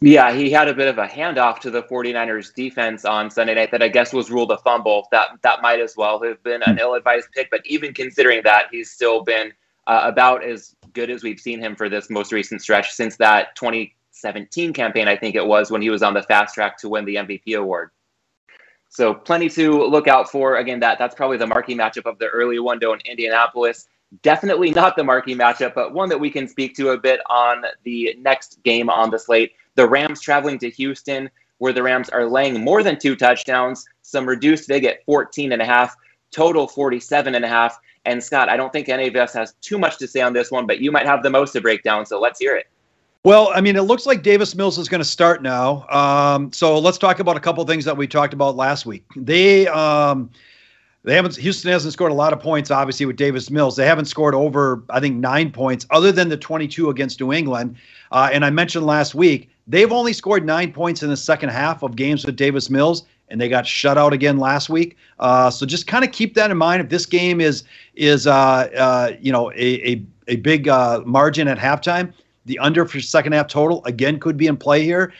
Yeah, 0.00 0.32
he 0.32 0.50
had 0.50 0.68
a 0.68 0.74
bit 0.74 0.86
of 0.86 0.98
a 0.98 1.06
handoff 1.06 1.58
to 1.60 1.70
the 1.70 1.82
49ers 1.82 2.54
defense 2.54 3.04
on 3.04 3.30
Sunday 3.30 3.54
night 3.54 3.72
that 3.72 3.82
I 3.82 3.88
guess 3.88 4.12
was 4.12 4.30
ruled 4.30 4.52
a 4.52 4.58
fumble. 4.58 5.08
That 5.10 5.30
that 5.42 5.60
might 5.60 5.80
as 5.80 5.96
well 5.96 6.22
have 6.22 6.40
been 6.44 6.62
an 6.62 6.78
ill-advised 6.78 7.28
pick, 7.32 7.50
but 7.50 7.62
even 7.66 7.92
considering 7.92 8.42
that, 8.44 8.66
he's 8.70 8.92
still 8.92 9.24
been 9.24 9.52
uh, 9.88 10.02
about 10.04 10.44
as 10.44 10.76
good 10.92 11.10
as 11.10 11.24
we've 11.24 11.40
seen 11.40 11.58
him 11.58 11.74
for 11.74 11.88
this 11.88 12.10
most 12.10 12.30
recent 12.30 12.62
stretch 12.62 12.92
since 12.92 13.16
that 13.16 13.56
2017 13.56 14.72
campaign, 14.72 15.08
I 15.08 15.16
think 15.16 15.34
it 15.34 15.44
was, 15.44 15.70
when 15.70 15.82
he 15.82 15.90
was 15.90 16.02
on 16.02 16.14
the 16.14 16.22
fast 16.22 16.54
track 16.54 16.78
to 16.78 16.88
win 16.88 17.04
the 17.04 17.16
MVP 17.16 17.58
award. 17.58 17.90
So 18.90 19.12
plenty 19.14 19.48
to 19.50 19.84
look 19.84 20.06
out 20.06 20.30
for. 20.30 20.58
Again, 20.58 20.78
that 20.80 20.98
that's 20.98 21.14
probably 21.14 21.38
the 21.38 21.46
marquee 21.46 21.74
matchup 21.74 22.06
of 22.06 22.18
the 22.18 22.28
early 22.28 22.58
window 22.60 22.92
in 22.92 23.00
Indianapolis. 23.00 23.88
Definitely 24.22 24.70
not 24.70 24.96
the 24.96 25.04
marquee 25.04 25.34
matchup, 25.34 25.74
but 25.74 25.92
one 25.92 26.08
that 26.08 26.18
we 26.18 26.30
can 26.30 26.46
speak 26.48 26.74
to 26.76 26.90
a 26.90 26.98
bit 26.98 27.20
on 27.28 27.64
the 27.84 28.14
next 28.20 28.62
game 28.62 28.88
on 28.88 29.10
the 29.10 29.18
slate. 29.18 29.52
The 29.78 29.88
Rams 29.88 30.20
traveling 30.20 30.58
to 30.58 30.70
Houston, 30.70 31.30
where 31.58 31.72
the 31.72 31.84
Rams 31.84 32.08
are 32.08 32.28
laying 32.28 32.64
more 32.64 32.82
than 32.82 32.98
two 32.98 33.14
touchdowns, 33.14 33.86
some 34.02 34.28
reduced 34.28 34.66
vig 34.66 34.84
at 34.84 35.04
14 35.04 35.52
and 35.52 35.62
a 35.62 35.64
half, 35.64 35.94
total 36.32 36.66
47 36.66 37.36
and 37.36 37.44
a 37.44 37.48
half. 37.48 37.78
And 38.04 38.20
Scott, 38.20 38.48
I 38.48 38.56
don't 38.56 38.72
think 38.72 38.88
any 38.88 39.06
of 39.06 39.14
us 39.14 39.32
has 39.34 39.52
too 39.60 39.78
much 39.78 39.96
to 39.98 40.08
say 40.08 40.20
on 40.20 40.32
this 40.32 40.50
one, 40.50 40.66
but 40.66 40.80
you 40.80 40.90
might 40.90 41.06
have 41.06 41.22
the 41.22 41.30
most 41.30 41.52
to 41.52 41.60
break 41.60 41.84
down. 41.84 42.06
So 42.06 42.18
let's 42.18 42.40
hear 42.40 42.56
it. 42.56 42.66
Well, 43.22 43.52
I 43.54 43.60
mean, 43.60 43.76
it 43.76 43.82
looks 43.82 44.04
like 44.04 44.24
Davis 44.24 44.56
Mills 44.56 44.78
is 44.78 44.88
going 44.88 45.00
to 45.00 45.04
start 45.04 45.44
now. 45.44 45.86
Um, 45.90 46.52
so 46.52 46.76
let's 46.76 46.98
talk 46.98 47.20
about 47.20 47.36
a 47.36 47.40
couple 47.40 47.64
things 47.64 47.84
that 47.84 47.96
we 47.96 48.08
talked 48.08 48.34
about 48.34 48.56
last 48.56 48.84
week. 48.84 49.04
They 49.14 49.68
um, 49.68 50.28
they 51.04 51.14
haven't 51.14 51.36
Houston 51.36 51.70
hasn't 51.70 51.92
scored 51.92 52.10
a 52.10 52.16
lot 52.16 52.32
of 52.32 52.40
points, 52.40 52.72
obviously, 52.72 53.06
with 53.06 53.14
Davis 53.14 53.48
Mills. 53.48 53.76
They 53.76 53.86
haven't 53.86 54.06
scored 54.06 54.34
over, 54.34 54.82
I 54.90 54.98
think, 54.98 55.18
nine 55.18 55.52
points, 55.52 55.86
other 55.90 56.10
than 56.10 56.30
the 56.30 56.36
22 56.36 56.90
against 56.90 57.20
New 57.20 57.32
England. 57.32 57.76
Uh, 58.10 58.28
and 58.32 58.44
I 58.44 58.50
mentioned 58.50 58.84
last 58.84 59.14
week 59.14 59.50
they've 59.68 59.92
only 59.92 60.12
scored 60.12 60.44
nine 60.44 60.72
points 60.72 61.02
in 61.02 61.10
the 61.10 61.16
second 61.16 61.50
half 61.50 61.82
of 61.82 61.94
games 61.94 62.24
with 62.26 62.34
Davis 62.34 62.70
Mills, 62.70 63.04
and 63.28 63.40
they 63.40 63.48
got 63.48 63.66
shut 63.66 63.96
out 63.96 64.12
again 64.12 64.38
last 64.38 64.68
week. 64.68 64.96
Uh, 65.20 65.50
so 65.50 65.66
just 65.66 65.86
kind 65.86 66.04
of 66.04 66.10
keep 66.10 66.34
that 66.34 66.50
in 66.50 66.56
mind. 66.56 66.82
If 66.82 66.88
this 66.88 67.06
game 67.06 67.40
is 67.40 67.62
is 67.94 68.26
uh, 68.26 68.32
uh 68.32 69.12
you 69.20 69.30
know 69.30 69.52
a 69.52 69.92
a, 69.92 70.02
a 70.28 70.36
big 70.36 70.66
uh, 70.68 71.02
margin 71.04 71.46
at 71.46 71.58
halftime 71.58 72.12
the 72.48 72.58
under 72.58 72.84
for 72.84 73.00
second 73.00 73.32
half 73.32 73.46
total 73.46 73.84
again 73.84 74.18
could 74.18 74.36
be 74.36 74.48
in 74.48 74.56
play 74.56 74.82
here. 74.82 75.12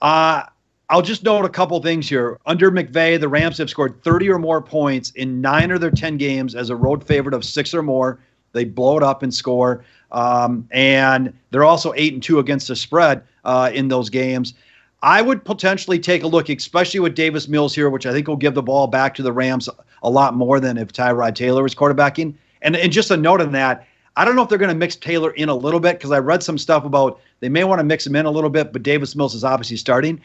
Uh, 0.00 0.44
I'll 0.88 1.02
just 1.02 1.22
note 1.22 1.44
a 1.44 1.48
couple 1.48 1.80
things 1.82 2.08
here. 2.08 2.38
Under 2.46 2.70
McVay, 2.70 3.20
the 3.20 3.28
Rams 3.28 3.58
have 3.58 3.68
scored 3.68 4.02
30 4.02 4.30
or 4.30 4.38
more 4.38 4.62
points 4.62 5.10
in 5.10 5.40
nine 5.40 5.70
of 5.70 5.80
their 5.80 5.90
10 5.90 6.16
games 6.16 6.54
as 6.54 6.70
a 6.70 6.74
road 6.74 7.06
favorite 7.06 7.34
of 7.34 7.44
six 7.44 7.74
or 7.74 7.82
more. 7.82 8.18
They 8.52 8.64
blow 8.64 8.96
it 8.96 9.02
up 9.02 9.22
and 9.22 9.32
score. 9.32 9.84
Um, 10.12 10.68
and 10.70 11.32
they're 11.50 11.64
also 11.64 11.92
eight 11.96 12.12
and 12.12 12.22
two 12.22 12.38
against 12.38 12.68
the 12.68 12.76
spread 12.76 13.22
uh, 13.44 13.70
in 13.72 13.88
those 13.88 14.10
games. 14.10 14.54
I 15.02 15.22
would 15.22 15.44
potentially 15.44 15.98
take 15.98 16.22
a 16.22 16.26
look, 16.26 16.48
especially 16.48 17.00
with 17.00 17.14
Davis 17.14 17.48
Mills 17.48 17.74
here, 17.74 17.88
which 17.88 18.06
I 18.06 18.12
think 18.12 18.28
will 18.28 18.36
give 18.36 18.54
the 18.54 18.62
ball 18.62 18.86
back 18.86 19.14
to 19.14 19.22
the 19.22 19.32
Rams 19.32 19.68
a 20.02 20.10
lot 20.10 20.34
more 20.34 20.60
than 20.60 20.76
if 20.76 20.92
Tyrod 20.92 21.34
Taylor 21.34 21.62
was 21.62 21.74
quarterbacking. 21.74 22.34
And, 22.62 22.76
and 22.76 22.92
just 22.92 23.10
a 23.10 23.16
note 23.16 23.40
on 23.40 23.52
that, 23.52 23.86
I 24.16 24.24
don't 24.24 24.36
know 24.36 24.42
if 24.42 24.48
they're 24.48 24.58
going 24.58 24.70
to 24.70 24.74
mix 24.74 24.96
Taylor 24.96 25.30
in 25.32 25.48
a 25.48 25.54
little 25.54 25.80
bit 25.80 25.98
because 25.98 26.10
I 26.10 26.18
read 26.18 26.42
some 26.42 26.58
stuff 26.58 26.84
about 26.84 27.20
they 27.40 27.48
may 27.48 27.64
want 27.64 27.78
to 27.78 27.84
mix 27.84 28.06
him 28.06 28.16
in 28.16 28.26
a 28.26 28.30
little 28.30 28.50
bit, 28.50 28.72
but 28.72 28.82
Davis 28.82 29.16
Mills 29.16 29.34
is 29.34 29.44
obviously 29.44 29.78
starting. 29.78 30.20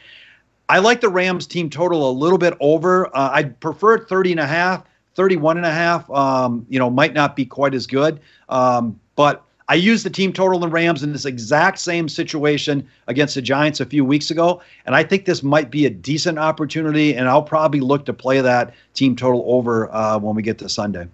I 0.68 0.80
like 0.80 1.00
the 1.00 1.10
Rams 1.10 1.46
team 1.46 1.70
total 1.70 2.10
a 2.10 2.12
little 2.12 2.38
bit 2.38 2.56
over. 2.60 3.08
Uh, 3.16 3.30
I'd 3.34 3.60
prefer 3.60 4.00
30 4.00 4.32
and 4.32 4.40
a 4.40 4.48
half, 4.48 4.84
31 5.14 5.58
and 5.58 5.66
a 5.66 5.72
half. 5.72 6.10
Um, 6.10 6.66
you 6.70 6.80
know, 6.80 6.90
might 6.90 7.14
not 7.14 7.36
be 7.36 7.46
quite 7.46 7.74
as 7.74 7.86
good. 7.86 8.20
Um, 8.50 9.00
but 9.16 9.46
I 9.68 9.76
used 9.76 10.06
the 10.06 10.10
team 10.10 10.32
total 10.32 10.56
in 10.56 10.62
the 10.62 10.68
Rams 10.70 11.02
in 11.02 11.12
this 11.12 11.26
exact 11.26 11.80
same 11.80 12.08
situation 12.08 12.88
against 13.08 13.36
the 13.36 13.42
Giants 13.42 13.80
a 13.80 13.86
few 13.86 14.06
weeks 14.06 14.30
ago. 14.30 14.62
And 14.86 14.96
I 14.96 15.04
think 15.04 15.26
this 15.26 15.42
might 15.42 15.72
be 15.72 15.88
a 15.88 15.90
decent 15.90 16.38
opportunity. 16.38 17.16
And 17.16 17.28
I'll 17.28 17.44
probably 17.44 17.80
look 17.80 18.06
to 18.06 18.14
play 18.14 18.42
that 18.42 18.76
team 18.94 19.16
total 19.16 19.44
over 19.48 19.92
uh, 19.94 20.20
when 20.20 20.36
we 20.36 20.44
get 20.44 20.60
to 20.60 20.70
Sunday. 20.70 21.08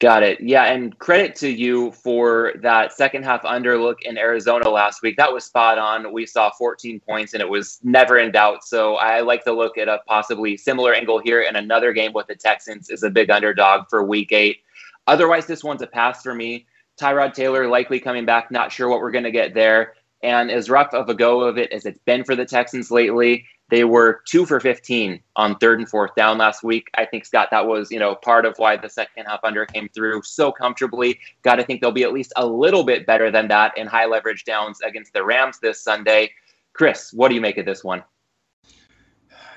Got 0.00 0.22
it. 0.22 0.40
Yeah, 0.40 0.64
and 0.64 0.98
credit 0.98 1.36
to 1.36 1.48
you 1.50 1.92
for 1.92 2.54
that 2.62 2.94
second 2.94 3.22
half 3.22 3.44
under 3.44 3.78
look 3.78 4.00
in 4.02 4.16
Arizona 4.16 4.66
last 4.70 5.02
week. 5.02 5.18
That 5.18 5.30
was 5.30 5.44
spot 5.44 5.78
on. 5.78 6.10
We 6.10 6.24
saw 6.24 6.50
14 6.50 7.00
points 7.00 7.34
and 7.34 7.42
it 7.42 7.48
was 7.48 7.80
never 7.82 8.18
in 8.18 8.32
doubt. 8.32 8.64
So 8.64 8.94
I 8.94 9.20
like 9.20 9.44
to 9.44 9.52
look 9.52 9.76
at 9.76 9.88
a 9.88 10.00
possibly 10.06 10.56
similar 10.56 10.94
angle 10.94 11.18
here 11.18 11.42
in 11.42 11.56
another 11.56 11.92
game 11.92 12.14
with 12.14 12.28
the 12.28 12.34
Texans 12.34 12.88
is 12.88 13.02
a 13.02 13.10
big 13.10 13.30
underdog 13.30 13.90
for 13.90 14.02
week 14.02 14.32
eight. 14.32 14.62
Otherwise, 15.06 15.44
this 15.44 15.62
one's 15.62 15.82
a 15.82 15.86
pass 15.86 16.22
for 16.22 16.34
me. 16.34 16.66
Tyrod 17.00 17.32
Taylor 17.32 17.66
likely 17.66 17.98
coming 17.98 18.26
back. 18.26 18.50
Not 18.50 18.70
sure 18.70 18.88
what 18.88 19.00
we're 19.00 19.10
going 19.10 19.24
to 19.24 19.30
get 19.30 19.54
there. 19.54 19.94
And 20.22 20.50
as 20.50 20.68
rough 20.68 20.92
of 20.92 21.08
a 21.08 21.14
go 21.14 21.40
of 21.40 21.56
it 21.56 21.72
as 21.72 21.86
it's 21.86 22.00
been 22.04 22.24
for 22.24 22.36
the 22.36 22.44
Texans 22.44 22.90
lately, 22.90 23.46
they 23.70 23.84
were 23.84 24.20
two 24.26 24.44
for 24.44 24.60
15 24.60 25.20
on 25.36 25.56
third 25.58 25.78
and 25.78 25.88
fourth 25.88 26.14
down 26.14 26.36
last 26.36 26.62
week. 26.62 26.88
I 26.96 27.06
think, 27.06 27.24
Scott, 27.24 27.48
that 27.52 27.66
was, 27.66 27.90
you 27.90 27.98
know, 27.98 28.16
part 28.16 28.44
of 28.44 28.54
why 28.58 28.76
the 28.76 28.88
second 28.88 29.26
half 29.26 29.40
under 29.44 29.64
came 29.64 29.88
through 29.94 30.22
so 30.22 30.52
comfortably. 30.52 31.18
Got 31.42 31.54
to 31.56 31.64
think 31.64 31.80
they'll 31.80 31.92
be 31.92 32.02
at 32.02 32.12
least 32.12 32.32
a 32.36 32.46
little 32.46 32.84
bit 32.84 33.06
better 33.06 33.30
than 33.30 33.48
that 33.48 33.78
in 33.78 33.86
high 33.86 34.06
leverage 34.06 34.44
downs 34.44 34.80
against 34.82 35.14
the 35.14 35.24
Rams 35.24 35.58
this 35.60 35.80
Sunday. 35.80 36.30
Chris, 36.72 37.12
what 37.12 37.28
do 37.28 37.34
you 37.34 37.40
make 37.40 37.58
of 37.58 37.64
this 37.64 37.82
one? 37.82 38.02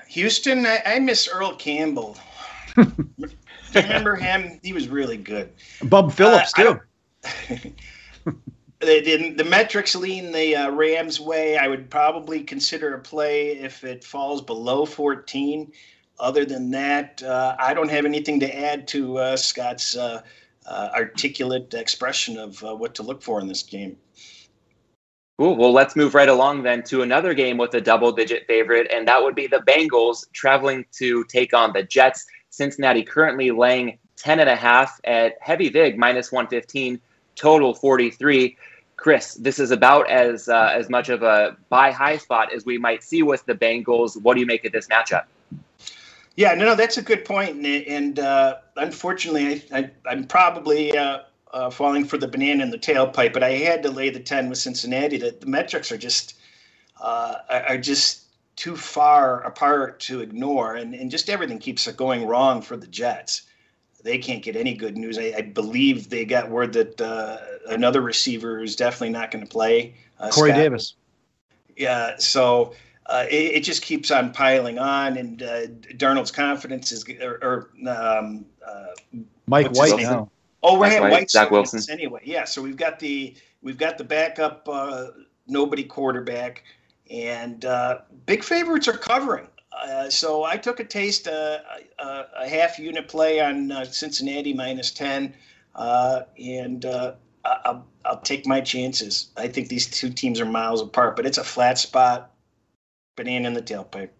Houston, 0.08 0.64
I, 0.64 0.80
I 0.86 0.98
miss 1.00 1.28
Earl 1.28 1.56
Campbell. 1.56 2.16
remember 3.74 4.14
him? 4.14 4.60
He 4.62 4.72
was 4.72 4.88
really 4.88 5.16
good. 5.16 5.52
Bum 5.82 6.08
Phillips, 6.08 6.52
uh, 6.56 6.62
too. 6.62 6.80
The, 8.80 9.34
the 9.36 9.44
metrics 9.44 9.94
lean 9.94 10.32
the 10.32 10.56
uh, 10.56 10.70
Rams 10.70 11.20
way. 11.20 11.56
I 11.56 11.68
would 11.68 11.90
probably 11.90 12.42
consider 12.42 12.94
a 12.94 13.00
play 13.00 13.52
if 13.52 13.84
it 13.84 14.04
falls 14.04 14.42
below 14.42 14.84
14. 14.84 15.72
Other 16.20 16.44
than 16.44 16.70
that, 16.70 17.22
uh, 17.22 17.56
I 17.58 17.74
don't 17.74 17.90
have 17.90 18.04
anything 18.04 18.38
to 18.40 18.58
add 18.58 18.86
to 18.88 19.18
uh, 19.18 19.36
Scott's 19.36 19.96
uh, 19.96 20.22
uh, 20.66 20.90
articulate 20.94 21.74
expression 21.74 22.38
of 22.38 22.62
uh, 22.62 22.74
what 22.74 22.94
to 22.94 23.02
look 23.02 23.22
for 23.22 23.40
in 23.40 23.48
this 23.48 23.62
game. 23.62 23.96
Cool. 25.38 25.56
Well, 25.56 25.72
let's 25.72 25.96
move 25.96 26.14
right 26.14 26.28
along 26.28 26.62
then 26.62 26.84
to 26.84 27.02
another 27.02 27.34
game 27.34 27.58
with 27.58 27.74
a 27.74 27.80
double 27.80 28.12
digit 28.12 28.46
favorite, 28.46 28.88
and 28.92 29.08
that 29.08 29.20
would 29.20 29.34
be 29.34 29.48
the 29.48 29.64
Bengals 29.66 30.30
traveling 30.32 30.84
to 30.92 31.24
take 31.24 31.52
on 31.52 31.72
the 31.72 31.82
Jets. 31.82 32.24
Cincinnati 32.50 33.02
currently 33.02 33.50
laying 33.50 33.98
10 34.16 34.38
and 34.38 34.48
a 34.48 34.54
half 34.54 35.00
at 35.02 35.34
heavy 35.40 35.68
vig 35.68 35.98
minus 35.98 36.30
115, 36.30 37.00
total 37.36 37.74
43. 37.74 38.56
Chris, 38.96 39.34
this 39.34 39.58
is 39.58 39.70
about 39.70 40.08
as 40.08 40.48
uh, 40.48 40.70
as 40.72 40.88
much 40.88 41.08
of 41.08 41.22
a 41.22 41.56
buy 41.68 41.90
high 41.90 42.16
spot 42.16 42.52
as 42.52 42.64
we 42.64 42.78
might 42.78 43.02
see 43.02 43.22
with 43.22 43.44
the 43.46 43.54
Bengals. 43.54 44.20
What 44.22 44.34
do 44.34 44.40
you 44.40 44.46
make 44.46 44.64
of 44.64 44.72
this 44.72 44.88
matchup? 44.88 45.24
Yeah, 46.36 46.54
no, 46.54 46.64
no, 46.64 46.74
that's 46.74 46.96
a 46.96 47.02
good 47.02 47.24
point, 47.24 47.56
and, 47.56 47.66
and 47.66 48.18
uh, 48.18 48.56
unfortunately, 48.76 49.62
I, 49.72 49.90
am 50.10 50.24
probably 50.24 50.96
uh, 50.96 51.20
uh, 51.52 51.70
falling 51.70 52.04
for 52.04 52.18
the 52.18 52.26
banana 52.26 52.64
in 52.64 52.70
the 52.70 52.78
tailpipe, 52.78 53.32
but 53.32 53.44
I 53.44 53.50
had 53.50 53.84
to 53.84 53.90
lay 53.90 54.10
the 54.10 54.20
ten 54.20 54.48
with 54.48 54.58
Cincinnati. 54.58 55.16
That 55.18 55.40
the 55.40 55.46
metrics 55.46 55.92
are 55.92 55.98
just 55.98 56.36
uh, 57.00 57.36
are 57.68 57.78
just 57.78 58.24
too 58.56 58.76
far 58.76 59.42
apart 59.42 60.00
to 60.00 60.20
ignore, 60.20 60.76
and, 60.76 60.94
and 60.94 61.10
just 61.10 61.28
everything 61.28 61.58
keeps 61.58 61.90
going 61.92 62.26
wrong 62.26 62.62
for 62.62 62.76
the 62.76 62.86
Jets. 62.86 63.42
They 64.04 64.18
can't 64.18 64.42
get 64.42 64.54
any 64.54 64.74
good 64.74 64.98
news. 64.98 65.18
I, 65.18 65.34
I 65.36 65.40
believe 65.40 66.10
they 66.10 66.26
got 66.26 66.50
word 66.50 66.74
that 66.74 67.00
uh, 67.00 67.38
another 67.68 68.02
receiver 68.02 68.62
is 68.62 68.76
definitely 68.76 69.08
not 69.08 69.30
going 69.30 69.44
to 69.44 69.50
play. 69.50 69.94
Uh, 70.20 70.28
Corey 70.28 70.50
Scott. 70.50 70.60
Davis. 70.60 70.94
Yeah, 71.74 72.16
so 72.18 72.74
uh, 73.06 73.24
it, 73.30 73.54
it, 73.56 73.60
just 73.64 73.82
keeps 73.82 74.10
on 74.10 74.30
piling 74.32 74.78
on, 74.78 75.16
and 75.16 75.42
uh, 75.42 75.66
Darnold's 75.96 76.30
confidence 76.30 76.92
is, 76.92 77.04
or, 77.20 77.38
or 77.42 77.70
um, 77.88 78.44
uh, 78.64 79.20
Mike 79.46 79.72
White 79.72 79.96
now. 79.96 80.30
Oh, 80.62 80.78
we're 80.78 80.90
having 80.90 81.10
White, 81.10 81.30
Zach 81.30 81.50
Wilson 81.50 81.82
anyway. 81.90 82.20
Yeah, 82.24 82.44
so 82.44 82.62
we've 82.62 82.76
got 82.76 82.98
the 82.98 83.34
we've 83.62 83.78
got 83.78 83.98
the 83.98 84.04
backup 84.04 84.68
uh, 84.70 85.06
nobody 85.46 85.82
quarterback, 85.82 86.62
and 87.10 87.64
uh, 87.64 88.00
big 88.26 88.44
favorites 88.44 88.86
are 88.86 88.96
covering. 88.96 89.48
Uh, 89.82 90.08
so 90.08 90.44
I 90.44 90.56
took 90.56 90.80
a 90.80 90.84
taste, 90.84 91.28
uh, 91.28 91.58
a, 91.98 92.24
a, 92.42 92.48
half 92.48 92.78
unit 92.78 93.08
play 93.08 93.40
on 93.40 93.72
uh, 93.72 93.84
Cincinnati 93.84 94.52
minus 94.52 94.90
ten, 94.90 95.34
uh, 95.74 96.22
and 96.38 96.84
I'll, 97.44 97.86
I'll 98.04 98.20
take 98.20 98.46
my 98.46 98.60
chances. 98.60 99.30
I 99.36 99.48
think 99.48 99.68
these 99.68 99.86
two 99.86 100.10
teams 100.10 100.40
are 100.40 100.46
miles 100.46 100.80
apart, 100.80 101.16
but 101.16 101.26
it's 101.26 101.38
a 101.38 101.44
flat 101.44 101.78
spot, 101.78 102.30
banana 103.16 103.48
in 103.48 103.54
the 103.54 103.62
tailpipe. 103.62 104.10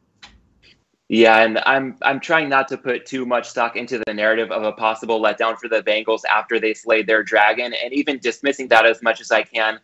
Yeah, 1.09 1.43
and 1.43 1.59
I'm 1.67 1.97
I'm 2.03 2.19
trying 2.19 2.49
not 2.49 2.69
to 2.69 2.79
put 2.79 3.05
too 3.05 3.27
much 3.27 3.49
stock 3.49 3.77
into 3.77 4.03
the 4.07 4.15
narrative 4.15 4.51
of 4.51 4.63
a 4.63 4.73
possible 4.73 5.21
letdown 5.21 5.59
for 5.59 5.69
the 5.69 5.83
Bengals 5.83 6.23
after 6.31 6.59
they 6.59 6.73
slayed 6.73 7.07
their 7.07 7.23
dragon, 7.23 7.75
and 7.75 7.93
even 7.93 8.19
dismissing 8.19 8.69
that 8.69 8.87
as 8.87 9.03
much 9.03 9.21
as 9.21 9.31
I 9.31 9.43
can. 9.43 9.81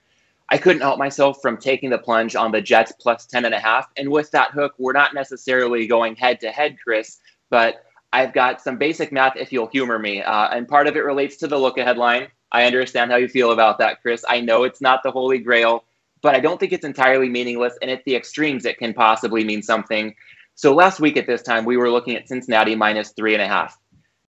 I 0.50 0.58
couldn't 0.58 0.82
help 0.82 0.98
myself 0.98 1.38
from 1.40 1.56
taking 1.56 1.90
the 1.90 1.98
plunge 1.98 2.34
on 2.34 2.50
the 2.50 2.60
Jets 2.60 2.92
plus 3.00 3.26
10 3.26 3.44
and 3.44 3.54
a 3.54 3.60
half. 3.60 3.86
And 3.96 4.10
with 4.10 4.30
that 4.32 4.50
hook, 4.50 4.74
we're 4.78 4.92
not 4.92 5.14
necessarily 5.14 5.86
going 5.86 6.16
head 6.16 6.40
to 6.40 6.50
head, 6.50 6.76
Chris, 6.82 7.18
but 7.50 7.84
I've 8.12 8.32
got 8.32 8.60
some 8.60 8.76
basic 8.76 9.12
math 9.12 9.36
if 9.36 9.52
you'll 9.52 9.68
humor 9.68 9.98
me. 9.98 10.22
Uh, 10.22 10.48
and 10.48 10.66
part 10.66 10.88
of 10.88 10.96
it 10.96 11.04
relates 11.04 11.36
to 11.38 11.46
the 11.46 11.58
look 11.58 11.78
ahead 11.78 11.98
line. 11.98 12.28
I 12.50 12.64
understand 12.64 13.12
how 13.12 13.16
you 13.16 13.28
feel 13.28 13.52
about 13.52 13.78
that, 13.78 14.02
Chris. 14.02 14.24
I 14.28 14.40
know 14.40 14.64
it's 14.64 14.80
not 14.80 15.02
the 15.04 15.12
holy 15.12 15.38
grail, 15.38 15.84
but 16.20 16.34
I 16.34 16.40
don't 16.40 16.58
think 16.58 16.72
it's 16.72 16.84
entirely 16.84 17.28
meaningless. 17.28 17.78
And 17.80 17.90
at 17.90 18.04
the 18.04 18.16
extremes, 18.16 18.64
it 18.64 18.78
can 18.78 18.92
possibly 18.92 19.44
mean 19.44 19.62
something. 19.62 20.14
So 20.56 20.74
last 20.74 20.98
week 20.98 21.16
at 21.16 21.26
this 21.28 21.42
time, 21.42 21.64
we 21.64 21.76
were 21.76 21.90
looking 21.90 22.16
at 22.16 22.26
Cincinnati 22.26 22.74
minus 22.74 23.10
three 23.10 23.34
and 23.34 23.42
a 23.42 23.46
half. 23.46 23.78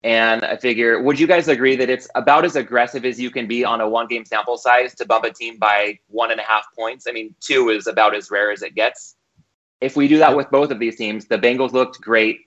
And 0.04 0.46
I 0.46 0.58
figure, 0.58 1.02
would 1.02 1.20
you 1.20 1.28
guys 1.28 1.48
agree 1.48 1.76
that 1.76 1.90
it's 1.90 2.08
about 2.16 2.46
as 2.46 2.56
aggressive 2.56 3.04
as 3.04 3.20
you 3.20 3.32
can 3.32 3.48
be 3.48 3.66
on 3.66 3.82
a 3.82 3.90
one 3.90 4.08
game 4.08 4.26
sample 4.26 4.58
size 4.58 4.94
to 4.96 5.06
bump 5.06 5.26
a 5.26 5.32
team 5.32 5.58
by 5.58 6.00
one 6.08 6.32
and 6.32 6.40
a 6.40 6.44
half 6.44 6.66
points? 6.78 7.08
I 7.08 7.12
mean, 7.12 7.34
two 7.40 7.70
is 7.70 7.88
about 7.88 8.16
as 8.16 8.30
rare 8.30 8.52
as 8.52 8.62
it 8.62 8.76
gets. 8.76 9.16
If 9.82 9.96
we 9.96 10.08
do 10.08 10.18
that 10.20 10.36
with 10.36 10.50
both 10.50 10.72
of 10.72 10.80
these 10.80 10.96
teams, 10.96 11.26
the 11.26 11.38
Bengals 11.38 11.72
looked 11.72 12.00
great, 12.00 12.40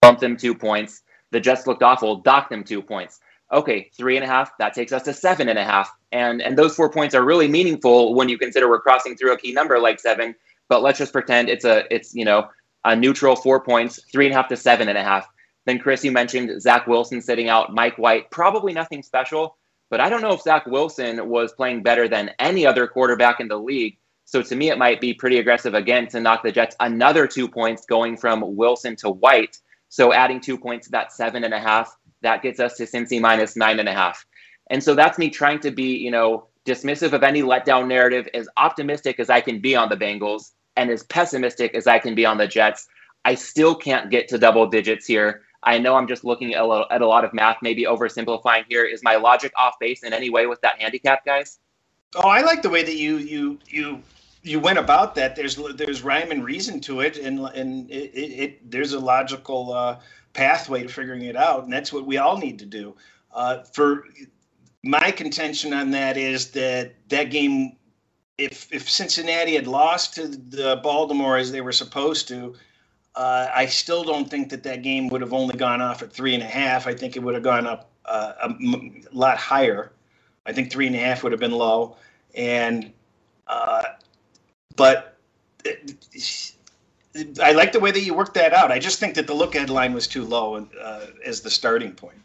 bumped 0.00 0.20
them 0.20 0.36
two 0.36 0.54
points. 0.54 1.02
The 1.30 1.40
Jets 1.40 1.66
looked 1.66 1.82
awful, 1.82 2.16
docked 2.16 2.50
them 2.50 2.64
two 2.64 2.82
points. 2.82 3.20
Okay, 3.52 3.90
three 3.96 4.16
and 4.16 4.24
a 4.24 4.28
half, 4.28 4.56
that 4.58 4.74
takes 4.74 4.92
us 4.92 5.02
to 5.04 5.12
seven 5.12 5.48
and 5.48 5.58
a 5.58 5.64
half. 5.64 5.90
And 6.10 6.42
and 6.42 6.58
those 6.58 6.74
four 6.74 6.90
points 6.90 7.14
are 7.14 7.24
really 7.24 7.46
meaningful 7.48 8.14
when 8.14 8.28
you 8.28 8.38
consider 8.38 8.68
we're 8.68 8.80
crossing 8.80 9.16
through 9.16 9.32
a 9.32 9.38
key 9.38 9.52
number 9.52 9.78
like 9.78 10.00
seven. 10.00 10.34
But 10.68 10.82
let's 10.82 10.98
just 10.98 11.12
pretend 11.12 11.48
it's 11.48 11.64
a 11.64 11.84
it's 11.94 12.14
you 12.14 12.24
know 12.24 12.48
a 12.84 12.96
neutral 12.96 13.36
four 13.36 13.60
points, 13.60 14.00
three 14.10 14.26
and 14.26 14.34
a 14.34 14.36
half 14.36 14.48
to 14.48 14.56
seven 14.56 14.88
and 14.88 14.98
a 14.98 15.02
half. 15.02 15.28
Then, 15.66 15.78
Chris, 15.78 16.04
you 16.04 16.12
mentioned 16.12 16.62
Zach 16.62 16.86
Wilson 16.86 17.20
sitting 17.20 17.48
out, 17.48 17.74
Mike 17.74 17.98
White, 17.98 18.30
probably 18.30 18.72
nothing 18.72 19.02
special, 19.02 19.56
but 19.90 20.00
I 20.00 20.08
don't 20.08 20.22
know 20.22 20.32
if 20.32 20.42
Zach 20.42 20.66
Wilson 20.66 21.28
was 21.28 21.52
playing 21.52 21.82
better 21.82 22.08
than 22.08 22.30
any 22.38 22.64
other 22.64 22.86
quarterback 22.86 23.40
in 23.40 23.48
the 23.48 23.58
league. 23.58 23.98
So 24.24 24.42
to 24.42 24.56
me, 24.56 24.70
it 24.70 24.78
might 24.78 25.00
be 25.00 25.14
pretty 25.14 25.38
aggressive 25.38 25.74
again 25.74 26.08
to 26.08 26.20
knock 26.20 26.42
the 26.42 26.50
Jets 26.50 26.76
another 26.80 27.26
two 27.26 27.48
points 27.48 27.84
going 27.86 28.16
from 28.16 28.56
Wilson 28.56 28.96
to 28.96 29.10
White. 29.10 29.58
So 29.88 30.12
adding 30.12 30.40
two 30.40 30.58
points 30.58 30.86
to 30.86 30.92
that 30.92 31.12
seven 31.12 31.44
and 31.44 31.54
a 31.54 31.60
half, 31.60 31.96
that 32.22 32.42
gets 32.42 32.58
us 32.58 32.76
to 32.76 32.86
Cincy 32.86 33.20
minus 33.20 33.56
nine 33.56 33.78
and 33.78 33.88
a 33.88 33.92
half. 33.92 34.24
And 34.70 34.82
so 34.82 34.94
that's 34.94 35.18
me 35.18 35.30
trying 35.30 35.60
to 35.60 35.70
be, 35.70 35.96
you 35.96 36.10
know, 36.10 36.48
dismissive 36.64 37.12
of 37.12 37.22
any 37.22 37.42
letdown 37.42 37.86
narrative, 37.86 38.28
as 38.34 38.48
optimistic 38.56 39.20
as 39.20 39.30
I 39.30 39.40
can 39.40 39.60
be 39.60 39.76
on 39.76 39.88
the 39.88 39.96
Bengals, 39.96 40.52
and 40.76 40.90
as 40.90 41.04
pessimistic 41.04 41.74
as 41.74 41.86
I 41.86 42.00
can 42.00 42.16
be 42.16 42.26
on 42.26 42.36
the 42.36 42.48
Jets, 42.48 42.88
I 43.24 43.36
still 43.36 43.74
can't 43.74 44.10
get 44.10 44.26
to 44.28 44.38
double 44.38 44.66
digits 44.66 45.06
here. 45.06 45.42
I 45.62 45.78
know 45.78 45.96
I'm 45.96 46.06
just 46.06 46.24
looking 46.24 46.54
at 46.54 46.62
a, 46.62 46.66
lot, 46.66 47.24
of 47.24 47.34
math, 47.34 47.58
maybe 47.62 47.84
oversimplifying 47.84 48.64
here. 48.68 48.84
Is 48.84 49.02
my 49.02 49.16
logic 49.16 49.52
off 49.56 49.74
base 49.80 50.02
in 50.02 50.12
any 50.12 50.30
way 50.30 50.46
with 50.46 50.60
that 50.60 50.80
handicap, 50.80 51.24
guys? 51.24 51.58
Oh, 52.14 52.28
I 52.28 52.42
like 52.42 52.62
the 52.62 52.70
way 52.70 52.82
that 52.82 52.96
you 52.96 53.18
you 53.18 53.58
you 53.66 54.02
you 54.42 54.60
went 54.60 54.78
about 54.78 55.14
that. 55.16 55.34
There's 55.34 55.56
there's 55.74 56.02
rhyme 56.02 56.30
and 56.30 56.44
reason 56.44 56.80
to 56.82 57.00
it, 57.00 57.18
and 57.18 57.40
and 57.40 57.90
it, 57.90 58.14
it, 58.14 58.40
it 58.40 58.70
there's 58.70 58.92
a 58.92 59.00
logical 59.00 59.72
uh, 59.72 59.98
pathway 60.32 60.82
to 60.82 60.88
figuring 60.88 61.22
it 61.22 61.36
out, 61.36 61.64
and 61.64 61.72
that's 61.72 61.92
what 61.92 62.06
we 62.06 62.18
all 62.18 62.38
need 62.38 62.58
to 62.60 62.66
do. 62.66 62.94
Uh, 63.32 63.64
for 63.74 64.04
my 64.84 65.10
contention 65.10 65.72
on 65.74 65.90
that 65.90 66.16
is 66.16 66.52
that 66.52 66.94
that 67.08 67.30
game 67.30 67.76
if 68.38 68.72
if 68.72 68.88
Cincinnati 68.88 69.54
had 69.54 69.66
lost 69.66 70.14
to 70.14 70.28
the 70.28 70.80
Baltimore 70.82 71.36
as 71.36 71.50
they 71.50 71.60
were 71.60 71.72
supposed 71.72 72.28
to, 72.28 72.54
uh, 73.16 73.50
I 73.54 73.66
still 73.66 74.04
don't 74.04 74.30
think 74.30 74.50
that 74.50 74.62
that 74.64 74.82
game 74.82 75.08
would 75.08 75.22
have 75.22 75.32
only 75.32 75.56
gone 75.56 75.80
off 75.80 76.02
at 76.02 76.12
three 76.12 76.34
and 76.34 76.42
a 76.42 76.46
half. 76.46 76.86
I 76.86 76.94
think 76.94 77.16
it 77.16 77.20
would 77.20 77.34
have 77.34 77.42
gone 77.42 77.66
up 77.66 77.90
uh, 78.04 78.34
a 78.42 78.44
m- 78.44 79.02
lot 79.10 79.38
higher. 79.38 79.92
I 80.44 80.52
think 80.52 80.70
three 80.70 80.86
and 80.86 80.94
a 80.94 80.98
half 80.98 81.22
would 81.22 81.32
have 81.32 81.40
been 81.40 81.52
low, 81.52 81.96
and 82.34 82.92
uh, 83.48 83.82
but 84.76 85.16
it, 85.64 86.52
I 87.42 87.52
like 87.52 87.72
the 87.72 87.80
way 87.80 87.90
that 87.90 88.00
you 88.00 88.14
worked 88.14 88.34
that 88.34 88.52
out. 88.52 88.70
I 88.70 88.78
just 88.78 89.00
think 89.00 89.14
that 89.14 89.26
the 89.26 89.34
look 89.34 89.54
ahead 89.54 89.70
line 89.70 89.94
was 89.94 90.06
too 90.06 90.24
low 90.24 90.66
uh, 90.80 91.06
as 91.24 91.40
the 91.40 91.50
starting 91.50 91.92
point. 91.92 92.18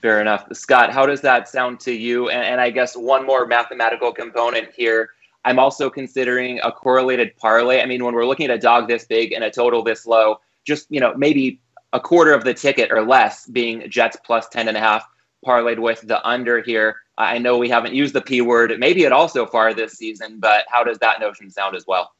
Fair 0.00 0.20
enough. 0.20 0.46
Scott, 0.52 0.92
how 0.92 1.04
does 1.04 1.20
that 1.20 1.48
sound 1.48 1.80
to 1.80 1.92
you? 1.92 2.30
And, 2.30 2.42
and, 2.42 2.60
I 2.60 2.70
guess 2.70 2.96
one 2.96 3.26
more 3.26 3.46
mathematical 3.46 4.12
component 4.12 4.72
here. 4.74 5.10
I'm 5.44 5.58
also 5.58 5.88
considering 5.88 6.60
a 6.62 6.70
correlated 6.70 7.36
parlay. 7.36 7.80
I 7.80 7.86
mean, 7.86 8.04
when 8.04 8.14
we're 8.14 8.26
looking 8.26 8.50
at 8.50 8.56
a 8.56 8.58
dog 8.58 8.88
this 8.88 9.04
big 9.04 9.32
and 9.32 9.44
a 9.44 9.50
total 9.50 9.82
this 9.82 10.06
low, 10.06 10.36
just, 10.64 10.86
you 10.90 11.00
know, 11.00 11.14
maybe 11.16 11.60
a 11.92 12.00
quarter 12.00 12.32
of 12.32 12.44
the 12.44 12.54
ticket 12.54 12.92
or 12.92 13.02
less 13.02 13.46
being 13.46 13.88
Jets 13.90 14.16
plus 14.24 14.48
10 14.48 14.68
and 14.68 14.76
a 14.76 14.80
half 14.80 15.08
parlayed 15.46 15.78
with 15.78 16.02
the 16.02 16.26
under 16.26 16.60
here. 16.60 16.96
I 17.16 17.38
know 17.38 17.58
we 17.58 17.68
haven't 17.68 17.94
used 17.94 18.14
the 18.14 18.20
P 18.20 18.40
word, 18.40 18.74
maybe 18.78 19.06
at 19.06 19.12
all 19.12 19.28
so 19.28 19.46
far 19.46 19.74
this 19.74 19.94
season, 19.94 20.38
but 20.38 20.64
how 20.68 20.84
does 20.84 20.98
that 20.98 21.20
notion 21.20 21.50
sound 21.50 21.74
as 21.74 21.86
well? 21.86 22.12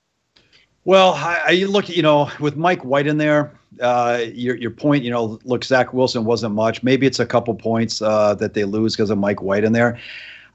Well, 0.84 1.12
I, 1.12 1.40
I 1.46 1.52
look, 1.64 1.88
you 1.88 2.02
know, 2.02 2.30
with 2.40 2.56
Mike 2.56 2.84
White 2.84 3.06
in 3.06 3.18
there, 3.18 3.52
uh, 3.80 4.24
your 4.32 4.56
your 4.56 4.70
point, 4.70 5.04
you 5.04 5.10
know, 5.10 5.38
look, 5.44 5.62
Zach 5.62 5.92
Wilson 5.92 6.24
wasn't 6.24 6.54
much. 6.54 6.82
Maybe 6.82 7.06
it's 7.06 7.20
a 7.20 7.26
couple 7.26 7.54
points 7.54 8.02
uh, 8.02 8.34
that 8.36 8.54
they 8.54 8.64
lose 8.64 8.96
because 8.96 9.10
of 9.10 9.18
Mike 9.18 9.42
White 9.42 9.64
in 9.64 9.72
there. 9.72 9.98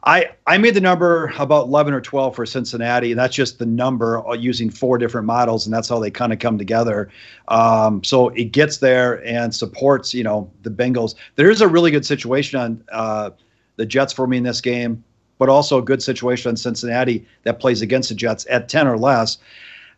I 0.06 0.30
I 0.46 0.58
made 0.60 0.76
the 0.76 0.82
number 0.82 1.34
about 1.39 1.65
11 1.65 1.94
or 1.94 2.02
12 2.02 2.36
for 2.36 2.46
Cincinnati, 2.46 3.12
and 3.12 3.20
that's 3.20 3.36
just 3.36 3.58
the 3.58 3.65
number 3.65 4.26
uh, 4.28 4.34
using 4.34 4.70
four 4.70 4.98
different 4.98 5.26
models, 5.26 5.65
and 5.65 5.74
that's 5.74 5.89
how 5.89 6.00
they 6.00 6.12
kind 6.12 6.32
of 6.32 6.39
come 6.39 6.58
together. 6.58 7.10
Um, 7.48 8.04
so 8.04 8.29
it 8.29 8.52
gets 8.52 8.77
there 8.77 9.25
and 9.25 9.54
supports, 9.54 10.13
you 10.13 10.23
know, 10.23 10.50
the 10.62 10.69
Bengals. 10.69 11.15
There 11.36 11.50
is 11.50 11.62
a 11.62 11.67
really 11.67 11.90
good 11.90 12.06
situation 12.06 12.60
on 12.60 12.84
uh, 12.92 13.32
the 13.77 13.86
Jets 13.86 14.13
for 14.13 14.27
me 14.27 14.38
in 14.38 14.44
this 14.44 14.62
game, 14.62 15.04
but 15.40 15.50
also 15.50 15.79
a 15.79 15.82
good 15.82 16.04
situation 16.04 16.50
on 16.50 16.58
Cincinnati 16.58 17.25
that 17.44 17.60
plays 17.60 17.82
against 17.82 18.10
the 18.10 18.15
Jets 18.15 18.46
at 18.50 18.69
10 18.69 18.88
or 18.88 18.98
less. 18.98 19.40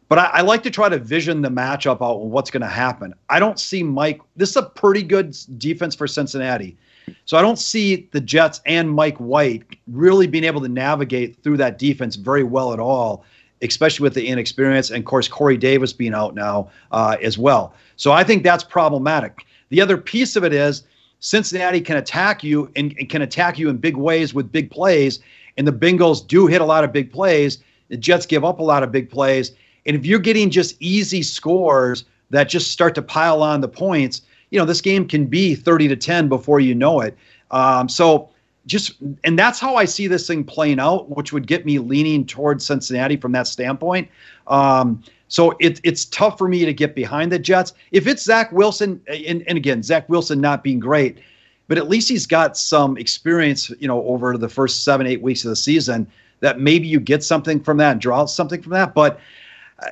But 0.09 0.19
I, 0.19 0.25
I, 0.25 0.41
like 0.41 0.63
to 0.63 0.71
try 0.71 0.87
to 0.87 0.97
vision 0.97 1.41
the 1.41 1.49
matchup 1.49 2.01
out 2.01 2.21
what's 2.21 2.49
going 2.49 2.61
to 2.61 2.67
happen. 2.67 3.13
I 3.29 3.39
don't 3.39 3.59
see 3.59 3.83
Mike. 3.83 4.21
This 4.37 4.51
is 4.51 4.55
a 4.55 4.63
pretty 4.63 5.03
good 5.03 5.35
defense 5.57 5.95
for 5.95 6.07
Cincinnati. 6.07 6.77
So 7.25 7.37
I 7.37 7.41
don't 7.41 7.59
see 7.59 8.07
the 8.11 8.21
Jets 8.21 8.61
and 8.65 8.89
Mike 8.89 9.17
White 9.17 9.63
really 9.87 10.27
being 10.27 10.43
able 10.43 10.61
to 10.61 10.67
navigate 10.67 11.41
through 11.43 11.57
that 11.57 11.77
defense 11.77 12.15
very 12.15 12.43
well 12.43 12.73
at 12.73 12.79
all, 12.79 13.25
especially 13.61 14.03
with 14.03 14.13
the 14.13 14.27
inexperience 14.27 14.89
and 14.89 14.99
of 14.99 15.05
course 15.05 15.27
Corey 15.27 15.57
Davis 15.57 15.93
being 15.93 16.13
out 16.13 16.35
now 16.35 16.69
uh, 16.91 17.17
as 17.21 17.37
well. 17.37 17.73
So 17.95 18.11
I 18.11 18.23
think 18.23 18.43
that's 18.43 18.63
problematic. 18.63 19.45
The 19.69 19.81
other 19.81 19.97
piece 19.97 20.35
of 20.35 20.43
it 20.43 20.53
is 20.53 20.83
Cincinnati 21.19 21.81
can 21.81 21.97
attack 21.97 22.43
you 22.43 22.71
and, 22.75 22.95
and 22.97 23.09
can 23.09 23.21
attack 23.21 23.57
you 23.57 23.69
in 23.69 23.77
big 23.77 23.97
ways 23.97 24.33
with 24.33 24.51
big 24.51 24.69
plays. 24.69 25.19
And 25.57 25.67
the 25.67 25.73
Bengals 25.73 26.25
do 26.25 26.47
hit 26.47 26.61
a 26.61 26.65
lot 26.65 26.83
of 26.83 26.93
big 26.93 27.11
plays. 27.11 27.59
The 27.89 27.97
Jets 27.97 28.25
give 28.25 28.45
up 28.45 28.59
a 28.59 28.63
lot 28.63 28.83
of 28.83 28.91
big 28.91 29.09
plays. 29.09 29.51
And 29.85 29.95
if 29.95 30.05
you're 30.05 30.19
getting 30.19 30.49
just 30.49 30.75
easy 30.79 31.23
scores 31.23 32.05
that 32.29 32.49
just 32.49 32.71
start 32.71 32.93
to 32.95 33.01
pile 33.01 33.41
on 33.41 33.61
the 33.61 33.67
points, 33.67 34.21
you 34.49 34.59
know, 34.59 34.65
this 34.65 34.81
game 34.81 35.07
can 35.07 35.25
be 35.25 35.55
30 35.55 35.87
to 35.89 35.95
10 35.95 36.29
before 36.29 36.59
you 36.59 36.75
know 36.75 37.01
it. 37.01 37.17
Um, 37.51 37.89
so 37.89 38.29
just, 38.65 38.95
and 39.23 39.37
that's 39.39 39.59
how 39.59 39.75
I 39.75 39.85
see 39.85 40.07
this 40.07 40.27
thing 40.27 40.43
playing 40.43 40.79
out, 40.79 41.09
which 41.09 41.31
would 41.33 41.47
get 41.47 41.65
me 41.65 41.79
leaning 41.79 42.25
towards 42.25 42.65
Cincinnati 42.65 43.17
from 43.17 43.31
that 43.33 43.47
standpoint. 43.47 44.09
Um, 44.47 45.03
so 45.29 45.55
it, 45.59 45.79
it's 45.83 46.05
tough 46.05 46.37
for 46.37 46.47
me 46.47 46.65
to 46.65 46.73
get 46.73 46.95
behind 46.95 47.31
the 47.31 47.39
Jets. 47.39 47.73
If 47.91 48.07
it's 48.07 48.23
Zach 48.23 48.51
Wilson, 48.51 49.01
and, 49.07 49.43
and 49.47 49.57
again, 49.57 49.83
Zach 49.83 50.07
Wilson 50.09 50.39
not 50.39 50.63
being 50.63 50.79
great, 50.79 51.19
but 51.67 51.77
at 51.77 51.89
least 51.89 52.07
he's 52.07 52.25
got 52.25 52.57
some 52.57 52.97
experience, 52.97 53.69
you 53.79 53.87
know, 53.87 54.05
over 54.05 54.37
the 54.37 54.49
first 54.49 54.83
seven, 54.83 55.05
eight 55.05 55.21
weeks 55.21 55.43
of 55.43 55.49
the 55.49 55.55
season 55.55 56.07
that 56.39 56.59
maybe 56.59 56.87
you 56.87 56.99
get 56.99 57.23
something 57.23 57.59
from 57.59 57.77
that 57.77 57.93
and 57.93 58.01
draw 58.01 58.25
something 58.25 58.61
from 58.61 58.71
that. 58.71 58.93
But 58.93 59.19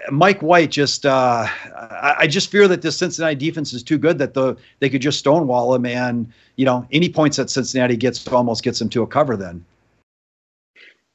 Mike 0.09 0.41
White 0.41 0.71
just, 0.71 1.05
uh, 1.05 1.45
I, 1.75 2.25
just 2.27 2.49
fear 2.49 2.67
that 2.67 2.81
this 2.81 2.97
Cincinnati 2.97 3.35
defense 3.35 3.71
is 3.71 3.83
too 3.83 3.99
good 3.99 4.17
that 4.17 4.33
the 4.33 4.57
they 4.79 4.89
could 4.89 5.01
just 5.01 5.19
stonewall 5.19 5.75
him, 5.75 5.85
and 5.85 6.31
you 6.55 6.65
know, 6.65 6.87
any 6.91 7.07
points 7.07 7.37
that 7.37 7.49
Cincinnati 7.49 7.95
gets 7.95 8.27
almost 8.27 8.63
gets 8.63 8.79
them 8.79 8.89
to 8.89 9.03
a 9.03 9.07
cover. 9.07 9.37
Then, 9.37 9.63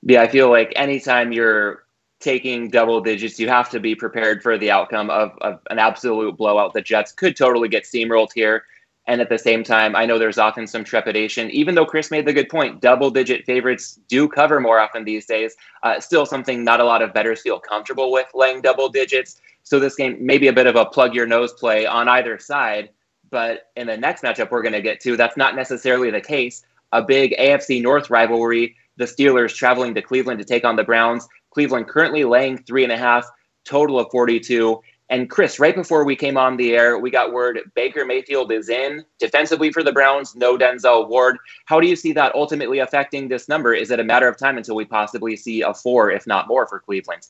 yeah, 0.03 0.23
I 0.23 0.29
feel 0.29 0.51
like 0.51 0.73
anytime 0.77 1.33
you're 1.33 1.85
taking 2.21 2.69
double 2.69 3.01
digits, 3.01 3.41
you 3.41 3.49
have 3.49 3.71
to 3.71 3.81
be 3.81 3.95
prepared 3.95 4.43
for 4.43 4.57
the 4.57 4.71
outcome 4.71 5.11
of, 5.11 5.37
of 5.41 5.61
an 5.71 5.79
absolute 5.79 6.37
blowout. 6.37 6.73
The 6.73 6.83
Jets 6.83 7.11
could 7.13 7.37
totally 7.37 7.69
get 7.69 7.85
steamrolled 7.85 8.33
here. 8.35 8.65
And 9.11 9.21
at 9.21 9.29
the 9.29 9.39
same 9.39 9.65
time, 9.65 9.97
I 9.97 10.07
know 10.07 10.21
there's 10.21 10.39
often 10.39 10.69
some 10.69 10.85
trepidation. 10.85 11.51
Even 11.51 11.75
though 11.75 11.85
Chris 11.85 12.13
made 12.13 12.27
the 12.27 12.33
good 12.33 12.49
point, 12.49 12.81
double 12.81 13.11
digit 13.11 13.45
favorites 13.45 13.99
do 14.07 14.29
cover 14.29 14.61
more 14.61 14.79
often 14.79 15.03
these 15.03 15.27
days. 15.27 15.57
Uh, 15.83 15.99
still 15.99 16.25
something 16.25 16.63
not 16.63 16.79
a 16.79 16.85
lot 16.85 17.03
of 17.03 17.13
bettors 17.13 17.41
feel 17.41 17.59
comfortable 17.59 18.13
with 18.13 18.29
laying 18.35 18.63
double 18.63 18.89
digits. 18.89 19.41
So 19.65 19.81
this 19.81 19.97
game 19.97 20.25
may 20.25 20.39
be 20.39 20.47
a 20.47 20.53
bit 20.53 20.69
of 20.69 20.77
a 20.77 20.85
plug 20.85 21.13
your 21.13 21.27
nose 21.27 21.53
play 21.55 21.87
on 21.87 22.07
either 22.07 22.39
side. 22.39 22.91
But 23.31 23.73
in 23.75 23.89
the 23.89 23.97
next 23.97 24.23
matchup 24.23 24.53
we're 24.53 24.63
going 24.63 24.75
to 24.75 24.81
get 24.81 25.01
to, 25.01 25.17
that's 25.17 25.37
not 25.37 25.57
necessarily 25.57 26.13
the 26.13 26.21
case. 26.21 26.63
A 26.93 27.03
big 27.03 27.35
AFC 27.37 27.83
North 27.83 28.11
rivalry, 28.11 28.77
the 28.97 29.07
Steelers 29.07 29.53
traveling 29.53 29.93
to 29.97 30.03
Cleveland 30.03 30.39
to 30.39 30.45
take 30.45 30.65
on 30.65 30.77
the 30.77 30.85
Browns. 30.85 31.27
Cleveland 31.51 31.89
currently 31.89 32.23
laying 32.23 32.59
three 32.59 32.85
and 32.85 32.93
a 32.93 32.97
half, 32.97 33.29
total 33.65 33.99
of 33.99 34.07
42. 34.13 34.81
And 35.11 35.29
Chris, 35.29 35.59
right 35.59 35.75
before 35.75 36.05
we 36.05 36.15
came 36.15 36.37
on 36.37 36.57
the 36.57 36.73
air, 36.73 36.97
we 36.97 37.11
got 37.11 37.33
word 37.33 37.59
Baker 37.75 38.05
Mayfield 38.05 38.53
is 38.53 38.69
in 38.69 39.05
defensively 39.19 39.73
for 39.73 39.83
the 39.83 39.91
Browns, 39.91 40.37
no 40.37 40.57
Denzel 40.57 41.09
Ward. 41.09 41.37
How 41.67 41.81
do 41.81 41.89
you 41.89 41.97
see 41.97 42.13
that 42.13 42.33
ultimately 42.37 42.79
affecting 42.79 43.27
this 43.27 43.49
number? 43.49 43.75
Is 43.75 43.91
it 43.91 43.99
a 43.99 44.05
matter 44.05 44.29
of 44.29 44.37
time 44.37 44.57
until 44.57 44.77
we 44.77 44.85
possibly 44.85 45.35
see 45.35 45.63
a 45.63 45.75
four, 45.75 46.13
if 46.13 46.29
not 46.29 46.47
more, 46.47 46.65
for 46.65 46.79
Cleveland? 46.79 47.27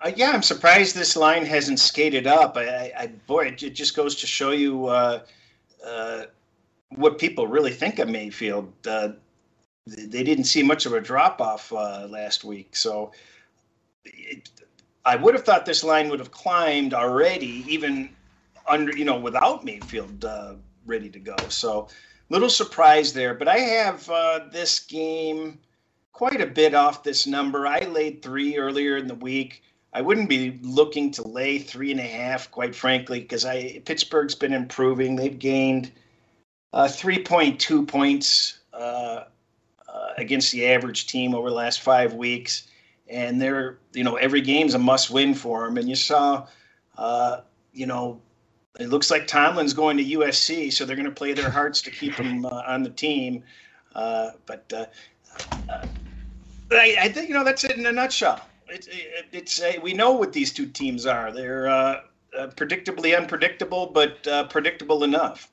Uh, 0.00 0.12
yeah, 0.16 0.30
I'm 0.30 0.42
surprised 0.42 0.96
this 0.96 1.14
line 1.14 1.44
hasn't 1.44 1.78
skated 1.78 2.26
up. 2.26 2.56
I, 2.56 2.90
I 2.96 3.06
boy, 3.26 3.48
it 3.48 3.56
just 3.56 3.94
goes 3.94 4.14
to 4.16 4.26
show 4.26 4.52
you 4.52 4.86
uh, 4.86 5.20
uh, 5.86 6.22
what 6.90 7.18
people 7.18 7.46
really 7.46 7.72
think 7.72 7.98
of 7.98 8.08
Mayfield. 8.08 8.72
Uh, 8.86 9.10
they 9.86 10.22
didn't 10.22 10.44
see 10.44 10.62
much 10.62 10.86
of 10.86 10.94
a 10.94 11.00
drop 11.02 11.42
off 11.42 11.70
uh, 11.70 12.06
last 12.08 12.44
week, 12.44 12.74
so 12.76 13.12
it, 14.04 14.48
I 15.08 15.16
would 15.16 15.34
have 15.34 15.44
thought 15.44 15.64
this 15.64 15.82
line 15.82 16.10
would 16.10 16.18
have 16.18 16.30
climbed 16.30 16.92
already, 16.92 17.64
even 17.66 18.10
under 18.66 18.94
you 18.94 19.06
know 19.06 19.18
without 19.18 19.64
Mayfield 19.64 20.22
uh, 20.22 20.54
ready 20.84 21.08
to 21.08 21.18
go. 21.18 21.34
So 21.48 21.88
little 22.28 22.50
surprise 22.50 23.14
there, 23.14 23.32
but 23.32 23.48
I 23.48 23.58
have 23.58 24.08
uh, 24.10 24.40
this 24.52 24.80
game 24.80 25.58
quite 26.12 26.42
a 26.42 26.46
bit 26.46 26.74
off 26.74 27.02
this 27.02 27.26
number. 27.26 27.66
I 27.66 27.80
laid 27.80 28.20
three 28.20 28.58
earlier 28.58 28.98
in 28.98 29.06
the 29.06 29.14
week. 29.14 29.62
I 29.94 30.02
wouldn't 30.02 30.28
be 30.28 30.58
looking 30.62 31.10
to 31.12 31.26
lay 31.26 31.58
three 31.58 31.90
and 31.90 32.00
a 32.00 32.02
half, 32.02 32.50
quite 32.50 32.74
frankly, 32.74 33.20
because 33.20 33.46
I 33.46 33.80
Pittsburgh's 33.86 34.34
been 34.34 34.52
improving. 34.52 35.16
They've 35.16 35.38
gained 35.38 35.90
uh, 36.74 36.84
3.2 36.84 37.88
points 37.88 38.58
uh, 38.74 39.24
uh, 39.88 40.08
against 40.18 40.52
the 40.52 40.66
average 40.66 41.06
team 41.06 41.34
over 41.34 41.48
the 41.48 41.56
last 41.56 41.80
five 41.80 42.12
weeks 42.12 42.68
and 43.08 43.40
they're 43.40 43.78
you 43.92 44.04
know 44.04 44.16
every 44.16 44.40
game's 44.40 44.74
a 44.74 44.78
must 44.78 45.10
win 45.10 45.34
for 45.34 45.64
them. 45.64 45.76
And 45.76 45.88
you 45.88 45.94
saw, 45.94 46.46
uh, 46.96 47.40
you 47.72 47.86
know, 47.86 48.20
it 48.78 48.88
looks 48.88 49.10
like 49.10 49.26
Tomlin's 49.26 49.74
going 49.74 49.96
to 49.96 50.04
USC, 50.04 50.72
so 50.72 50.84
they're 50.84 50.96
going 50.96 51.06
to 51.06 51.12
play 51.12 51.32
their 51.32 51.50
hearts 51.50 51.82
to 51.82 51.90
keep 51.90 52.14
him 52.14 52.44
uh, 52.44 52.62
on 52.66 52.82
the 52.82 52.90
team. 52.90 53.42
Uh, 53.94 54.30
but 54.46 54.72
uh, 54.74 54.86
uh, 55.68 55.86
I, 56.70 56.96
I, 57.00 57.08
think 57.08 57.28
you 57.28 57.34
know 57.34 57.44
that's 57.44 57.64
it 57.64 57.76
in 57.76 57.86
a 57.86 57.92
nutshell. 57.92 58.40
It's 58.68 58.86
it, 58.86 59.26
it's 59.32 59.60
a, 59.60 59.78
we 59.78 59.94
know 59.94 60.12
what 60.12 60.32
these 60.32 60.52
two 60.52 60.66
teams 60.66 61.06
are. 61.06 61.32
They're 61.32 61.68
uh, 61.68 62.00
predictably 62.34 63.16
unpredictable, 63.16 63.86
but 63.86 64.22
predictable 64.50 65.04
enough 65.04 65.50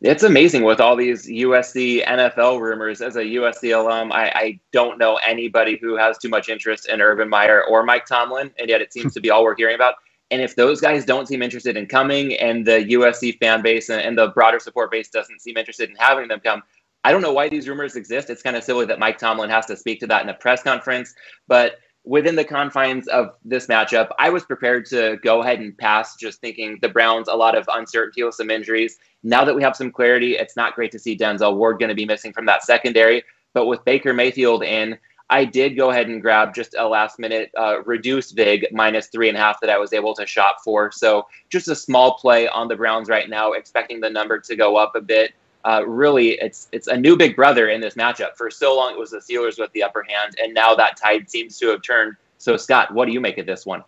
it's 0.00 0.22
amazing 0.22 0.62
with 0.62 0.80
all 0.80 0.94
these 0.94 1.26
USC 1.26 2.06
NFL 2.06 2.60
rumors. 2.60 3.00
As 3.00 3.16
a 3.16 3.22
USC 3.22 3.76
alum, 3.76 4.12
I, 4.12 4.30
I, 4.34 4.60
don't 4.72 4.96
know 4.96 5.16
anybody 5.16 5.76
who 5.80 5.96
has 5.96 6.18
too 6.18 6.28
much 6.28 6.48
interest 6.48 6.88
in 6.88 7.00
Urban 7.00 7.28
Meyer 7.28 7.64
or 7.64 7.82
Mike 7.82 8.06
Tomlin, 8.06 8.52
and 8.58 8.68
yet 8.68 8.80
it 8.80 8.92
seems 8.92 9.12
to 9.14 9.20
be 9.20 9.30
all 9.30 9.42
we're 9.42 9.56
hearing 9.56 9.74
about. 9.74 9.94
And 10.30 10.40
if 10.40 10.54
those 10.54 10.80
guys 10.80 11.04
don't 11.04 11.26
seem 11.26 11.42
interested 11.42 11.76
in 11.76 11.86
coming, 11.86 12.34
and 12.34 12.64
the 12.64 12.84
USC 12.90 13.38
fan 13.38 13.60
base 13.60 13.88
and, 13.88 14.00
and 14.00 14.16
the 14.16 14.28
broader 14.28 14.60
support 14.60 14.90
base 14.90 15.08
doesn't 15.08 15.40
seem 15.40 15.56
interested 15.56 15.90
in 15.90 15.96
having 15.96 16.28
them 16.28 16.40
come, 16.40 16.62
I 17.02 17.10
don't 17.10 17.22
know 17.22 17.32
why 17.32 17.48
these 17.48 17.68
rumors 17.68 17.96
exist. 17.96 18.30
It's 18.30 18.42
kind 18.42 18.56
of 18.56 18.62
silly 18.62 18.86
that 18.86 18.98
Mike 18.98 19.18
Tomlin 19.18 19.50
has 19.50 19.66
to 19.66 19.76
speak 19.76 19.98
to 20.00 20.06
that 20.08 20.22
in 20.22 20.28
a 20.28 20.34
press 20.34 20.62
conference, 20.62 21.14
but 21.48 21.78
within 22.04 22.36
the 22.36 22.44
confines 22.44 23.06
of 23.08 23.34
this 23.44 23.66
matchup, 23.66 24.08
I 24.18 24.30
was 24.30 24.44
prepared 24.44 24.86
to 24.86 25.18
go 25.22 25.42
ahead 25.42 25.60
and 25.60 25.76
pass, 25.76 26.16
just 26.16 26.40
thinking 26.40 26.78
the 26.80 26.88
Browns, 26.88 27.28
a 27.28 27.34
lot 27.34 27.56
of 27.56 27.68
uncertainty 27.72 28.22
with 28.22 28.34
some 28.34 28.50
injuries. 28.50 28.98
Now 29.22 29.44
that 29.44 29.54
we 29.54 29.62
have 29.62 29.76
some 29.76 29.90
clarity, 29.90 30.36
it's 30.36 30.56
not 30.56 30.74
great 30.74 30.90
to 30.92 30.98
see 30.98 31.16
Denzel 31.16 31.56
Ward 31.56 31.78
going 31.78 31.90
to 31.90 31.94
be 31.94 32.06
missing 32.06 32.32
from 32.32 32.46
that 32.46 32.64
secondary. 32.64 33.22
But 33.52 33.66
with 33.66 33.84
Baker 33.84 34.12
Mayfield 34.12 34.62
in, 34.62 34.98
I 35.30 35.44
did 35.44 35.76
go 35.76 35.90
ahead 35.90 36.08
and 36.08 36.22
grab 36.22 36.54
just 36.54 36.74
a 36.78 36.88
last 36.88 37.18
minute 37.18 37.50
uh, 37.58 37.82
reduced 37.82 38.34
VIG 38.34 38.68
minus 38.72 39.08
three 39.08 39.28
and 39.28 39.36
a 39.36 39.40
half 39.40 39.60
that 39.60 39.68
I 39.68 39.76
was 39.76 39.92
able 39.92 40.14
to 40.14 40.26
shop 40.26 40.58
for. 40.64 40.90
So 40.90 41.26
just 41.50 41.68
a 41.68 41.76
small 41.76 42.16
play 42.16 42.48
on 42.48 42.68
the 42.68 42.76
Browns 42.76 43.10
right 43.10 43.28
now, 43.28 43.52
expecting 43.52 44.00
the 44.00 44.08
number 44.08 44.38
to 44.38 44.56
go 44.56 44.76
up 44.76 44.92
a 44.94 45.02
bit 45.02 45.34
uh, 45.64 45.84
really 45.86 46.30
it's 46.40 46.68
it's 46.72 46.86
a 46.86 46.96
new 46.96 47.16
big 47.16 47.36
brother 47.36 47.68
in 47.68 47.80
this 47.80 47.94
matchup. 47.94 48.36
For 48.36 48.50
so 48.50 48.76
long, 48.76 48.92
it 48.92 48.98
was 48.98 49.10
the 49.10 49.18
Steelers 49.18 49.58
with 49.58 49.72
the 49.72 49.82
upper 49.82 50.04
hand, 50.08 50.36
and 50.42 50.54
now 50.54 50.74
that 50.74 50.96
tide 50.96 51.30
seems 51.30 51.58
to 51.58 51.68
have 51.68 51.82
turned. 51.82 52.14
So, 52.38 52.56
Scott, 52.56 52.94
what 52.94 53.06
do 53.06 53.12
you 53.12 53.20
make 53.20 53.38
of 53.38 53.46
this 53.46 53.66
one? 53.66 53.82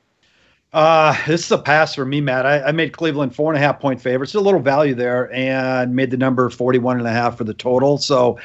Uh, 0.72 1.16
this 1.26 1.44
is 1.44 1.50
a 1.50 1.58
pass 1.58 1.94
for 1.94 2.04
me, 2.04 2.20
Matt. 2.20 2.46
I, 2.46 2.62
I, 2.62 2.72
made 2.72 2.92
Cleveland 2.92 3.34
four 3.34 3.52
and 3.52 3.60
a 3.60 3.64
half 3.64 3.80
point 3.80 4.00
favorites. 4.00 4.34
A 4.34 4.40
little 4.40 4.60
value 4.60 4.94
there 4.94 5.32
and 5.32 5.94
made 5.94 6.12
the 6.12 6.16
number 6.16 6.48
41 6.48 6.98
and 6.98 7.06
a 7.08 7.10
half 7.10 7.36
for 7.36 7.42
the 7.42 7.54
total. 7.54 7.98
So, 7.98 8.38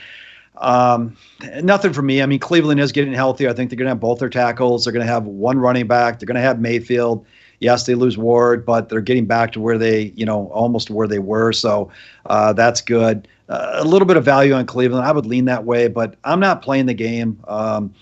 um, 0.57 1.15
nothing 1.61 1.93
for 1.93 2.01
me. 2.01 2.23
I 2.23 2.26
mean, 2.26 2.39
Cleveland 2.39 2.80
is 2.80 2.91
getting 2.91 3.13
healthy. 3.13 3.47
I 3.47 3.53
think 3.53 3.69
they're 3.69 3.78
going 3.78 3.86
to 3.86 3.91
have 3.91 3.99
both 3.99 4.19
their 4.19 4.30
tackles. 4.30 4.86
They're 4.86 4.93
going 4.93 5.05
to 5.05 5.11
have 5.11 5.26
one 5.26 5.59
running 5.59 5.86
back. 5.86 6.17
They're 6.17 6.26
going 6.26 6.36
to 6.36 6.41
have 6.41 6.59
Mayfield. 6.59 7.26
Yes, 7.60 7.86
they 7.86 7.95
lose 7.95 8.18
Ward, 8.18 8.66
but 8.66 8.89
they're 8.89 9.01
getting 9.01 9.26
back 9.26 9.51
to 9.53 9.60
where 9.60 9.78
they, 9.78 10.14
you 10.16 10.26
know, 10.26 10.47
almost 10.47 10.89
where 10.89 11.08
they 11.08 11.20
were. 11.20 11.53
So 11.53 11.91
uh, 12.26 12.53
that's 12.53 12.82
good. 12.82 13.28
Uh, 13.47 13.74
a 13.76 13.84
little 13.84 14.08
bit 14.08 14.18
of 14.18 14.26
value 14.26 14.53
on 14.53 14.66
Cleveland. 14.66 15.06
I 15.06 15.12
would 15.12 15.26
lean 15.26 15.45
that 15.45 15.66
way, 15.66 15.88
but 15.88 16.16
I'm 16.24 16.39
not 16.39 16.62
playing 16.62 16.88
the 16.88 16.93
game. 16.93 17.39
Um, 17.47 17.93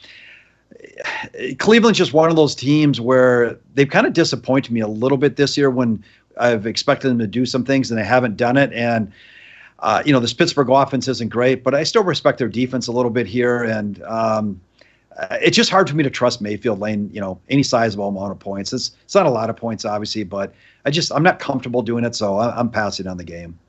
Cleveland's 1.60 1.98
just 1.98 2.14
one 2.14 2.30
of 2.30 2.36
those 2.36 2.56
teams 2.56 3.02
where 3.02 3.58
they've 3.74 3.90
kind 3.90 4.08
of 4.08 4.14
disappointed 4.14 4.72
me 4.72 4.80
a 4.80 4.88
little 4.88 5.18
bit 5.18 5.36
this 5.36 5.58
year 5.58 5.70
when 5.70 6.04
I've 6.38 6.66
expected 6.66 7.10
them 7.10 7.20
to 7.20 7.28
do 7.28 7.46
some 7.46 7.66
things 7.66 7.92
and 7.92 8.00
they 8.00 8.06
haven't 8.06 8.38
done 8.38 8.58
it. 8.58 8.72
And 8.74 9.12
uh, 9.80 10.02
you 10.06 10.14
know, 10.14 10.20
this 10.22 10.34
Pittsburgh 10.34 10.70
offense 10.70 11.10
isn't 11.10 11.30
great, 11.30 11.62
but 11.64 11.76
I 11.76 11.84
still 11.84 12.04
respect 12.04 12.38
their 12.38 12.48
defense 12.48 12.88
a 12.88 12.92
little 12.94 13.12
bit 13.12 13.28
here. 13.28 13.64
And 13.64 14.02
um, 14.04 14.62
uh, 15.18 15.38
it's 15.42 15.56
just 15.56 15.70
hard 15.70 15.90
for 15.90 15.96
me 15.96 16.04
to 16.04 16.10
trust 16.10 16.42
Mayfield 16.42 16.80
Lane, 16.80 17.10
you 17.14 17.22
know, 17.22 17.40
any 17.50 17.64
sizable 17.64 18.08
amount 18.08 18.32
of 18.32 18.40
points. 18.40 18.74
It's 18.74 18.92
it's 19.04 19.16
not 19.16 19.26
a 19.26 19.30
lot 19.30 19.50
of 19.50 19.56
points, 19.56 19.86
obviously, 19.86 20.24
but 20.24 20.54
I 20.86 20.92
just 20.92 21.12
I'm 21.12 21.24
not 21.24 21.40
comfortable 21.40 21.82
doing 21.82 22.04
it, 22.04 22.16
so 22.16 22.38
I, 22.38 22.60
am 22.60 22.70
passing 22.70 23.08
on 23.08 23.18
the 23.18 23.24
game. 23.24 23.60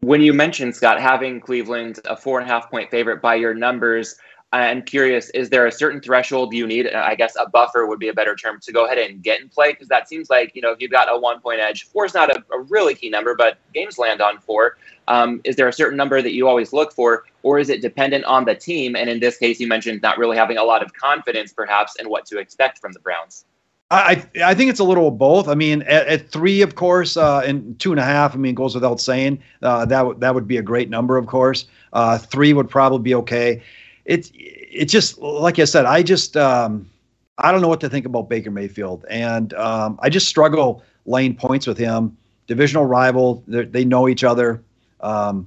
When 0.00 0.20
you 0.20 0.32
mentioned 0.32 0.76
Scott 0.76 1.00
having 1.00 1.40
Cleveland 1.40 1.98
a 2.04 2.16
four 2.16 2.40
and 2.40 2.48
a 2.48 2.52
half 2.52 2.70
point 2.70 2.90
favorite 2.90 3.20
by 3.20 3.34
your 3.34 3.52
numbers, 3.52 4.16
I'm 4.52 4.82
curious: 4.82 5.28
is 5.30 5.50
there 5.50 5.66
a 5.66 5.72
certain 5.72 6.00
threshold 6.00 6.54
you 6.54 6.66
need? 6.66 6.90
I 6.90 7.14
guess 7.14 7.36
a 7.38 7.48
buffer 7.48 7.86
would 7.86 7.98
be 7.98 8.08
a 8.08 8.14
better 8.14 8.34
term 8.34 8.58
to 8.60 8.72
go 8.72 8.86
ahead 8.86 8.96
and 8.96 9.22
get 9.22 9.40
in 9.40 9.48
play 9.48 9.72
because 9.72 9.88
that 9.88 10.08
seems 10.08 10.30
like 10.30 10.52
you 10.54 10.62
know 10.62 10.72
if 10.72 10.80
you've 10.80 10.90
got 10.90 11.12
a 11.14 11.18
one 11.18 11.40
point 11.40 11.60
edge, 11.60 11.84
four 11.84 12.06
is 12.06 12.14
not 12.14 12.30
a, 12.30 12.42
a 12.52 12.60
really 12.60 12.94
key 12.94 13.10
number, 13.10 13.34
but 13.34 13.58
games 13.74 13.98
land 13.98 14.22
on 14.22 14.38
four. 14.38 14.78
Um, 15.06 15.40
is 15.44 15.56
there 15.56 15.68
a 15.68 15.72
certain 15.72 15.96
number 15.96 16.22
that 16.22 16.32
you 16.32 16.48
always 16.48 16.72
look 16.72 16.92
for, 16.92 17.24
or 17.42 17.58
is 17.58 17.68
it 17.68 17.82
dependent 17.82 18.24
on 18.24 18.46
the 18.46 18.54
team? 18.54 18.96
And 18.96 19.10
in 19.10 19.20
this 19.20 19.36
case, 19.36 19.60
you 19.60 19.66
mentioned 19.66 20.00
not 20.02 20.16
really 20.16 20.36
having 20.36 20.56
a 20.56 20.64
lot 20.64 20.82
of 20.82 20.94
confidence, 20.94 21.52
perhaps, 21.52 21.96
in 21.96 22.08
what 22.08 22.24
to 22.26 22.38
expect 22.38 22.78
from 22.78 22.92
the 22.92 23.00
Browns. 23.00 23.44
I 23.90 24.26
I 24.44 24.54
think 24.54 24.70
it's 24.70 24.80
a 24.80 24.84
little 24.84 25.08
of 25.08 25.18
both. 25.18 25.48
I 25.48 25.54
mean, 25.54 25.82
at, 25.82 26.06
at 26.06 26.30
three, 26.30 26.60
of 26.60 26.74
course, 26.74 27.16
uh, 27.16 27.42
and 27.46 27.78
two 27.78 27.90
and 27.90 28.00
a 28.00 28.04
half. 28.04 28.34
I 28.34 28.38
mean, 28.38 28.54
goes 28.54 28.74
without 28.74 29.00
saying. 29.00 29.40
Uh, 29.62 29.86
that 29.86 29.98
w- 29.98 30.18
that 30.18 30.34
would 30.34 30.46
be 30.46 30.58
a 30.58 30.62
great 30.62 30.90
number, 30.90 31.16
of 31.16 31.26
course. 31.26 31.66
Uh, 31.94 32.18
three 32.18 32.52
would 32.52 32.68
probably 32.68 32.98
be 32.98 33.14
okay. 33.14 33.62
It's 34.08 34.32
it 34.34 34.86
just 34.86 35.18
like 35.18 35.58
I 35.58 35.64
said. 35.64 35.84
I 35.84 36.02
just 36.02 36.34
um, 36.36 36.88
I 37.36 37.52
don't 37.52 37.60
know 37.60 37.68
what 37.68 37.80
to 37.80 37.90
think 37.90 38.06
about 38.06 38.30
Baker 38.30 38.50
Mayfield, 38.50 39.04
and 39.10 39.52
um, 39.54 40.00
I 40.02 40.08
just 40.08 40.28
struggle 40.28 40.82
laying 41.04 41.36
points 41.36 41.66
with 41.66 41.76
him. 41.76 42.16
Divisional 42.46 42.86
rival, 42.86 43.44
they 43.46 43.84
know 43.84 44.08
each 44.08 44.24
other. 44.24 44.62
Um, 45.00 45.46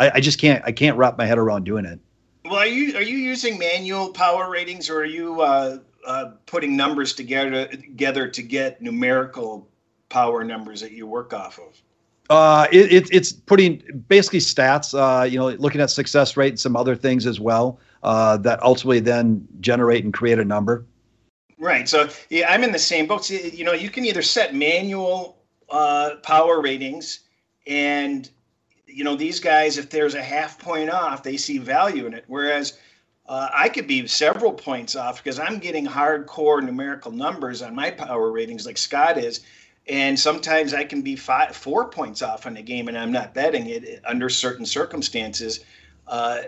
I, 0.00 0.10
I 0.14 0.20
just 0.20 0.40
can't 0.40 0.62
I 0.64 0.72
can't 0.72 0.96
wrap 0.96 1.16
my 1.16 1.26
head 1.26 1.38
around 1.38 1.62
doing 1.62 1.84
it. 1.84 2.00
Well, 2.44 2.56
are 2.56 2.66
you 2.66 2.96
are 2.96 3.02
you 3.02 3.16
using 3.16 3.56
manual 3.56 4.10
power 4.10 4.50
ratings, 4.50 4.90
or 4.90 5.02
are 5.02 5.04
you 5.04 5.40
uh, 5.40 5.78
uh, 6.04 6.32
putting 6.46 6.76
numbers 6.76 7.14
together 7.14 7.66
together 7.68 8.26
to 8.26 8.42
get 8.42 8.82
numerical 8.82 9.68
power 10.08 10.42
numbers 10.42 10.80
that 10.80 10.90
you 10.90 11.06
work 11.06 11.32
off 11.32 11.60
of? 11.60 11.80
Uh, 12.30 12.66
it, 12.72 12.92
it, 12.92 13.08
it's 13.12 13.30
putting 13.30 13.80
basically 14.08 14.40
stats. 14.40 14.92
Uh, 14.92 15.22
you 15.22 15.38
know, 15.38 15.50
looking 15.50 15.80
at 15.80 15.88
success 15.88 16.36
rate 16.36 16.48
and 16.48 16.58
some 16.58 16.74
other 16.74 16.96
things 16.96 17.26
as 17.26 17.38
well 17.38 17.78
uh, 18.02 18.36
that 18.38 18.62
ultimately 18.62 19.00
then 19.00 19.46
generate 19.60 20.04
and 20.04 20.12
create 20.12 20.38
a 20.38 20.44
number. 20.44 20.84
Right. 21.58 21.88
So 21.88 22.08
yeah, 22.28 22.52
I'm 22.52 22.64
in 22.64 22.72
the 22.72 22.78
same 22.78 23.06
boat. 23.06 23.30
You 23.30 23.64
know, 23.64 23.72
you 23.72 23.90
can 23.90 24.04
either 24.04 24.22
set 24.22 24.54
manual 24.54 25.38
uh, 25.70 26.16
power 26.22 26.60
ratings, 26.60 27.20
and 27.66 28.28
you 28.86 29.04
know 29.04 29.14
these 29.14 29.38
guys, 29.38 29.78
if 29.78 29.88
there's 29.88 30.14
a 30.14 30.22
half 30.22 30.58
point 30.58 30.90
off, 30.90 31.22
they 31.22 31.36
see 31.36 31.58
value 31.58 32.06
in 32.06 32.14
it. 32.14 32.24
Whereas 32.26 32.78
uh, 33.26 33.48
I 33.54 33.68
could 33.68 33.86
be 33.86 34.06
several 34.08 34.52
points 34.52 34.96
off 34.96 35.22
because 35.22 35.38
I'm 35.38 35.58
getting 35.58 35.86
hardcore 35.86 36.62
numerical 36.62 37.12
numbers 37.12 37.62
on 37.62 37.74
my 37.74 37.92
power 37.92 38.32
ratings, 38.32 38.66
like 38.66 38.76
Scott 38.76 39.16
is, 39.16 39.40
and 39.86 40.18
sometimes 40.18 40.74
I 40.74 40.82
can 40.82 41.00
be 41.02 41.14
five, 41.14 41.54
four 41.54 41.88
points 41.88 42.22
off 42.22 42.44
on 42.44 42.56
a 42.56 42.62
game, 42.62 42.88
and 42.88 42.98
I'm 42.98 43.12
not 43.12 43.34
betting 43.34 43.68
it 43.68 44.02
under 44.04 44.28
certain 44.28 44.66
circumstances. 44.66 45.60
Uh, 46.08 46.42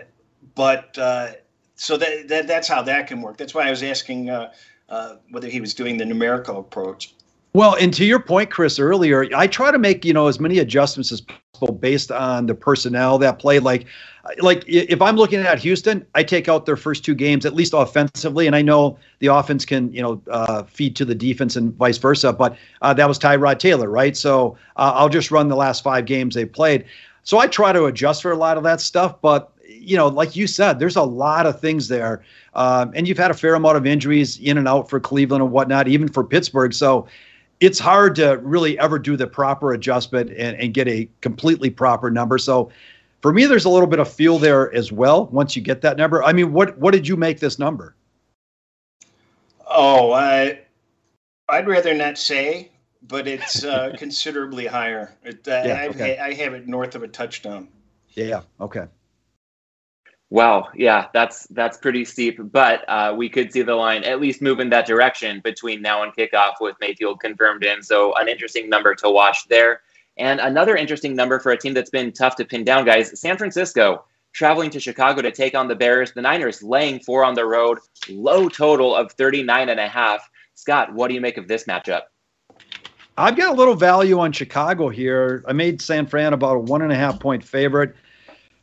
but 0.55 0.97
uh, 0.97 1.31
so 1.75 1.97
that, 1.97 2.27
that 2.27 2.47
that's 2.47 2.67
how 2.67 2.81
that 2.83 3.07
can 3.07 3.21
work. 3.21 3.37
That's 3.37 3.53
why 3.53 3.67
I 3.67 3.69
was 3.69 3.83
asking 3.83 4.29
uh, 4.29 4.51
uh, 4.89 5.15
whether 5.29 5.47
he 5.47 5.61
was 5.61 5.73
doing 5.73 5.97
the 5.97 6.05
numerical 6.05 6.59
approach. 6.59 7.13
Well, 7.55 7.75
and 7.75 7.93
to 7.93 8.03
your 8.03 8.19
point, 8.19 8.49
Chris, 8.51 8.79
earlier, 8.79 9.29
I 9.33 9.47
try 9.47 9.71
to 9.71 9.79
make 9.79 10.03
you 10.03 10.11
know 10.11 10.27
as 10.27 10.41
many 10.41 10.59
adjustments 10.59 11.11
as 11.13 11.21
possible 11.21 11.73
based 11.73 12.11
on 12.11 12.47
the 12.47 12.53
personnel 12.53 13.17
that 13.19 13.39
play. 13.39 13.59
Like, 13.59 13.85
like 14.39 14.65
if 14.67 15.01
I'm 15.01 15.15
looking 15.15 15.39
at 15.39 15.59
Houston, 15.59 16.05
I 16.15 16.23
take 16.23 16.49
out 16.49 16.65
their 16.65 16.75
first 16.75 17.05
two 17.05 17.15
games 17.15 17.45
at 17.45 17.55
least 17.55 17.71
offensively, 17.73 18.47
and 18.47 18.57
I 18.57 18.61
know 18.61 18.97
the 19.19 19.27
offense 19.27 19.63
can 19.63 19.89
you 19.93 20.01
know 20.01 20.21
uh, 20.29 20.63
feed 20.63 20.97
to 20.97 21.05
the 21.05 21.15
defense 21.15 21.55
and 21.55 21.73
vice 21.75 21.97
versa. 21.97 22.33
But 22.33 22.57
uh, 22.81 22.93
that 22.93 23.07
was 23.07 23.17
Tyrod 23.17 23.59
Taylor, 23.59 23.89
right? 23.89 24.17
So 24.17 24.57
uh, 24.75 24.91
I'll 24.93 25.07
just 25.07 25.31
run 25.31 25.47
the 25.47 25.55
last 25.55 25.81
five 25.81 26.05
games 26.05 26.35
they 26.35 26.43
played. 26.43 26.83
So 27.23 27.39
I 27.39 27.47
try 27.47 27.71
to 27.71 27.85
adjust 27.85 28.21
for 28.21 28.31
a 28.31 28.37
lot 28.37 28.57
of 28.57 28.63
that 28.63 28.81
stuff, 28.81 29.21
but 29.21 29.51
you 29.85 29.95
know, 29.97 30.07
like 30.07 30.35
you 30.35 30.47
said, 30.47 30.79
there's 30.79 30.95
a 30.95 31.03
lot 31.03 31.45
of 31.45 31.59
things 31.59 31.87
there. 31.87 32.23
Um, 32.53 32.91
and 32.95 33.07
you've 33.07 33.17
had 33.17 33.31
a 33.31 33.33
fair 33.35 33.55
amount 33.55 33.77
of 33.77 33.85
injuries 33.85 34.39
in 34.39 34.57
and 34.57 34.67
out 34.67 34.89
for 34.89 34.99
Cleveland 34.99 35.43
and 35.43 35.51
whatnot, 35.51 35.87
even 35.87 36.07
for 36.07 36.23
Pittsburgh. 36.23 36.73
So 36.73 37.07
it's 37.59 37.79
hard 37.79 38.15
to 38.15 38.37
really 38.43 38.77
ever 38.79 38.99
do 38.99 39.15
the 39.15 39.27
proper 39.27 39.73
adjustment 39.73 40.29
and, 40.31 40.57
and 40.57 40.73
get 40.73 40.87
a 40.87 41.09
completely 41.21 41.69
proper 41.69 42.11
number. 42.11 42.37
So 42.37 42.71
for 43.21 43.33
me, 43.33 43.45
there's 43.45 43.65
a 43.65 43.69
little 43.69 43.87
bit 43.87 43.99
of 43.99 44.11
feel 44.11 44.37
there 44.37 44.73
as 44.73 44.91
well 44.91 45.27
once 45.27 45.55
you 45.55 45.61
get 45.61 45.81
that 45.81 45.97
number. 45.97 46.23
I 46.23 46.33
mean, 46.33 46.53
what 46.53 46.77
what 46.77 46.91
did 46.91 47.07
you 47.07 47.15
make 47.15 47.39
this 47.39 47.57
number? 47.57 47.95
Oh, 49.67 50.11
I 50.11 50.59
I'd 51.49 51.67
rather 51.67 51.93
not 51.93 52.17
say, 52.17 52.71
but 53.03 53.27
it's 53.27 53.63
uh, 53.63 53.93
considerably 53.97 54.65
higher. 54.65 55.13
It, 55.23 55.47
uh, 55.47 55.63
yeah, 55.65 55.87
okay. 55.89 56.17
I 56.17 56.33
have 56.33 56.53
it 56.53 56.67
north 56.67 56.95
of 56.95 57.03
a 57.03 57.07
touchdown. 57.07 57.67
Yeah. 58.13 58.41
Okay. 58.59 58.85
Wow, 60.35 60.67
yeah, 60.75 61.07
that's 61.13 61.47
that's 61.51 61.77
pretty 61.77 62.03
steep, 62.03 62.37
but 62.51 62.83
uh, 62.89 63.13
we 63.15 63.29
could 63.29 63.53
see 63.53 63.61
the 63.61 63.73
line 63.73 64.03
at 64.03 64.19
least 64.19 64.41
move 64.41 64.59
in 64.59 64.69
that 64.71 64.85
direction 64.85 65.39
between 65.39 65.81
now 65.81 66.03
and 66.03 66.13
kickoff 66.13 66.55
with 66.59 66.75
Mayfield 66.81 67.21
confirmed 67.21 67.63
in. 67.63 67.81
So 67.81 68.13
an 68.15 68.27
interesting 68.27 68.69
number 68.69 68.93
to 68.95 69.09
watch 69.09 69.47
there, 69.47 69.79
and 70.17 70.41
another 70.41 70.75
interesting 70.75 71.15
number 71.15 71.39
for 71.39 71.53
a 71.53 71.57
team 71.57 71.73
that's 71.73 71.89
been 71.89 72.11
tough 72.11 72.35
to 72.35 72.43
pin 72.43 72.65
down, 72.65 72.83
guys. 72.83 73.17
San 73.17 73.37
Francisco 73.37 74.03
traveling 74.33 74.69
to 74.71 74.79
Chicago 74.81 75.21
to 75.21 75.31
take 75.31 75.55
on 75.55 75.69
the 75.69 75.75
Bears. 75.75 76.11
The 76.11 76.21
Niners 76.21 76.61
laying 76.61 76.99
four 76.99 77.23
on 77.23 77.33
the 77.33 77.45
road, 77.45 77.79
low 78.09 78.49
total 78.49 78.93
of 78.93 79.13
39 79.13 79.69
and 79.69 79.79
a 79.79 79.87
half. 79.87 80.29
Scott, 80.53 80.93
what 80.93 81.07
do 81.07 81.13
you 81.13 81.21
make 81.21 81.37
of 81.37 81.47
this 81.47 81.63
matchup? 81.63 82.01
I've 83.17 83.37
got 83.37 83.53
a 83.53 83.57
little 83.57 83.75
value 83.75 84.19
on 84.19 84.33
Chicago 84.33 84.89
here. 84.89 85.45
I 85.47 85.53
made 85.53 85.81
San 85.81 86.05
Fran 86.05 86.33
about 86.33 86.57
a 86.57 86.59
one 86.59 86.81
and 86.81 86.91
a 86.91 86.95
half 86.95 87.21
point 87.21 87.41
favorite. 87.41 87.95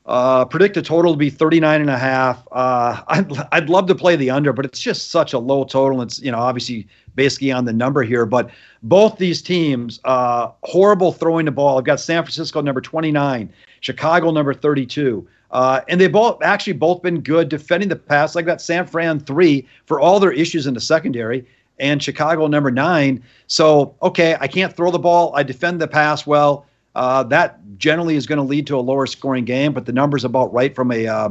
Uh, 0.05 0.45
predict 0.45 0.77
a 0.77 0.83
total 0.83 1.13
to 1.13 1.19
be 1.19 1.31
39 1.31 1.81
and 1.81 1.91
a 1.91 1.99
half. 1.99 2.47
Uh, 2.51 3.03
I'd, 3.07 3.33
I'd 3.53 3.71
love 3.71 3.87
to 3.87 3.95
play 3.95 4.17
the 4.17 4.31
under, 4.31 4.53
but 4.53 4.65
it's 4.65 4.81
just 4.81 5.11
such 5.11 5.33
a 5.33 5.39
low 5.39 5.65
total. 5.65 6.03
It's, 6.03 6.21
you 6.21 6.33
know, 6.33 6.39
obviously 6.39 6.89
basically 7.15 7.53
on 7.53 7.65
the 7.65 7.73
number 7.73 8.03
here, 8.03 8.27
but 8.27 8.51
both 8.83 9.19
these 9.19 9.43
teams, 9.43 10.01
uh, 10.05 10.51
horrible 10.65 11.13
throwing 11.13 11.45
the 11.45 11.53
ball. 11.53 11.79
I've 11.79 11.85
got 11.85 12.01
San 12.01 12.23
Francisco 12.23 12.61
number 12.61 12.81
29, 12.81 13.53
Chicago 13.81 14.31
number 14.33 14.55
32. 14.55 15.27
Uh, 15.53 15.83
and 15.89 16.01
they 16.01 16.09
both 16.09 16.43
actually 16.43 16.73
both 16.73 17.03
been 17.03 17.21
good 17.21 17.49
defending 17.49 17.89
the 17.89 17.97
pass. 17.97 18.35
I've 18.35 18.47
got 18.47 18.61
San 18.61 18.87
Fran 18.87 19.21
three 19.21 19.69
for 19.85 20.01
all 20.01 20.19
their 20.19 20.33
issues 20.33 20.67
in 20.67 20.75
the 20.75 20.81
secondary 20.81 21.47
and 21.79 22.03
Chicago 22.03 22.47
number 22.47 22.71
nine. 22.71 23.23
So, 23.47 23.95
okay, 24.03 24.37
I 24.41 24.49
can't 24.49 24.75
throw 24.75 24.91
the 24.91 24.99
ball. 24.99 25.33
I 25.37 25.43
defend 25.43 25.81
the 25.81 25.89
pass 25.89 26.27
well. 26.27 26.67
Uh, 26.95 27.23
that 27.25 27.59
generally 27.79 28.17
is 28.17 28.27
going 28.27 28.39
to 28.39 28.45
lead 28.45 28.67
to 28.67 28.77
a 28.77 28.81
lower 28.81 29.07
scoring 29.07 29.45
game, 29.45 29.73
but 29.73 29.87
the 29.87 29.93
number's 29.93 30.25
about 30.25 30.53
right 30.53 30.75
from 30.75 30.91
a 30.93 31.07
uh, 31.07 31.31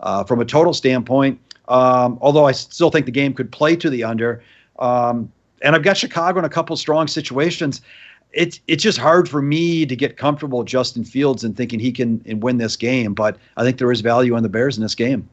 uh, 0.00 0.24
from 0.24 0.40
a 0.40 0.44
total 0.44 0.72
standpoint. 0.72 1.40
Um, 1.68 2.18
although 2.20 2.46
I 2.46 2.52
still 2.52 2.90
think 2.90 3.06
the 3.06 3.12
game 3.12 3.32
could 3.32 3.52
play 3.52 3.76
to 3.76 3.90
the 3.90 4.02
under. 4.02 4.42
Um, 4.78 5.30
and 5.62 5.76
I've 5.76 5.82
got 5.82 5.96
Chicago 5.96 6.38
in 6.38 6.44
a 6.44 6.48
couple 6.48 6.76
strong 6.76 7.06
situations. 7.06 7.80
It's 8.32 8.60
it's 8.68 8.82
just 8.82 8.98
hard 8.98 9.28
for 9.28 9.42
me 9.42 9.84
to 9.86 9.96
get 9.96 10.16
comfortable 10.16 10.62
Justin 10.62 11.04
Fields 11.04 11.44
and 11.44 11.56
thinking 11.56 11.80
he 11.80 11.92
can 11.92 12.22
win 12.40 12.58
this 12.58 12.76
game. 12.76 13.14
But 13.14 13.36
I 13.56 13.64
think 13.64 13.78
there 13.78 13.90
is 13.90 14.00
value 14.00 14.36
on 14.36 14.42
the 14.42 14.48
Bears 14.48 14.76
in 14.76 14.82
this 14.82 14.94
game. 14.94 15.28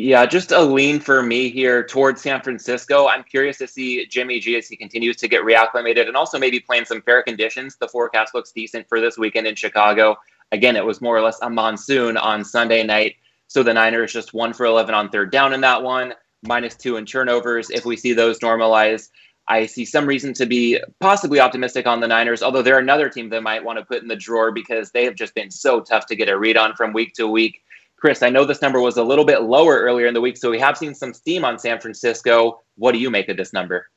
Yeah, 0.00 0.26
just 0.26 0.52
a 0.52 0.60
lean 0.62 1.00
for 1.00 1.24
me 1.24 1.50
here 1.50 1.82
towards 1.82 2.22
San 2.22 2.40
Francisco. 2.40 3.08
I'm 3.08 3.24
curious 3.24 3.58
to 3.58 3.66
see 3.66 4.06
Jimmy 4.06 4.38
G 4.38 4.56
as 4.56 4.68
he 4.68 4.76
continues 4.76 5.16
to 5.16 5.26
get 5.26 5.42
reacclimated 5.42 6.06
and 6.06 6.16
also 6.16 6.38
maybe 6.38 6.60
playing 6.60 6.84
some 6.84 7.02
fair 7.02 7.20
conditions. 7.20 7.74
The 7.74 7.88
forecast 7.88 8.32
looks 8.32 8.52
decent 8.52 8.88
for 8.88 9.00
this 9.00 9.18
weekend 9.18 9.48
in 9.48 9.56
Chicago. 9.56 10.16
Again, 10.52 10.76
it 10.76 10.84
was 10.84 11.00
more 11.00 11.16
or 11.16 11.20
less 11.20 11.40
a 11.42 11.50
monsoon 11.50 12.16
on 12.16 12.44
Sunday 12.44 12.84
night. 12.84 13.16
So 13.48 13.64
the 13.64 13.74
Niners 13.74 14.12
just 14.12 14.32
one 14.32 14.52
for 14.52 14.66
11 14.66 14.94
on 14.94 15.08
third 15.08 15.32
down 15.32 15.52
in 15.52 15.60
that 15.62 15.82
one, 15.82 16.14
minus 16.44 16.76
two 16.76 16.96
in 16.96 17.04
turnovers. 17.04 17.68
If 17.68 17.84
we 17.84 17.96
see 17.96 18.12
those 18.12 18.38
normalize, 18.38 19.08
I 19.48 19.66
see 19.66 19.84
some 19.84 20.06
reason 20.06 20.32
to 20.34 20.46
be 20.46 20.78
possibly 21.00 21.40
optimistic 21.40 21.88
on 21.88 21.98
the 21.98 22.06
Niners, 22.06 22.44
although 22.44 22.62
they're 22.62 22.78
another 22.78 23.08
team 23.08 23.30
that 23.30 23.42
might 23.42 23.64
want 23.64 23.80
to 23.80 23.84
put 23.84 24.02
in 24.02 24.06
the 24.06 24.14
drawer 24.14 24.52
because 24.52 24.92
they 24.92 25.04
have 25.04 25.16
just 25.16 25.34
been 25.34 25.50
so 25.50 25.80
tough 25.80 26.06
to 26.06 26.14
get 26.14 26.28
a 26.28 26.38
read 26.38 26.56
on 26.56 26.76
from 26.76 26.92
week 26.92 27.14
to 27.14 27.26
week. 27.26 27.62
Chris, 27.98 28.22
I 28.22 28.30
know 28.30 28.44
this 28.44 28.62
number 28.62 28.80
was 28.80 28.96
a 28.96 29.02
little 29.02 29.24
bit 29.24 29.42
lower 29.42 29.78
earlier 29.78 30.06
in 30.06 30.14
the 30.14 30.20
week, 30.20 30.36
so 30.36 30.50
we 30.50 30.60
have 30.60 30.78
seen 30.78 30.94
some 30.94 31.12
steam 31.12 31.44
on 31.44 31.58
San 31.58 31.80
Francisco. 31.80 32.62
What 32.76 32.92
do 32.92 32.98
you 32.98 33.10
make 33.10 33.28
of 33.28 33.36
this 33.36 33.52
number? 33.52 33.88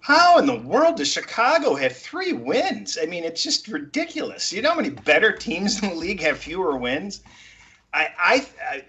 How 0.00 0.38
in 0.38 0.46
the 0.46 0.58
world 0.58 0.96
does 0.96 1.10
Chicago 1.10 1.74
have 1.74 1.96
three 1.96 2.32
wins? 2.32 2.98
I 3.00 3.06
mean, 3.06 3.24
it's 3.24 3.42
just 3.42 3.68
ridiculous. 3.68 4.52
You 4.52 4.62
know 4.62 4.70
how 4.70 4.76
many 4.76 4.90
better 4.90 5.32
teams 5.32 5.82
in 5.82 5.90
the 5.90 5.94
league 5.94 6.20
have 6.20 6.38
fewer 6.38 6.76
wins? 6.76 7.22
I, 7.92 8.08
I, 8.18 8.46
I 8.70 8.84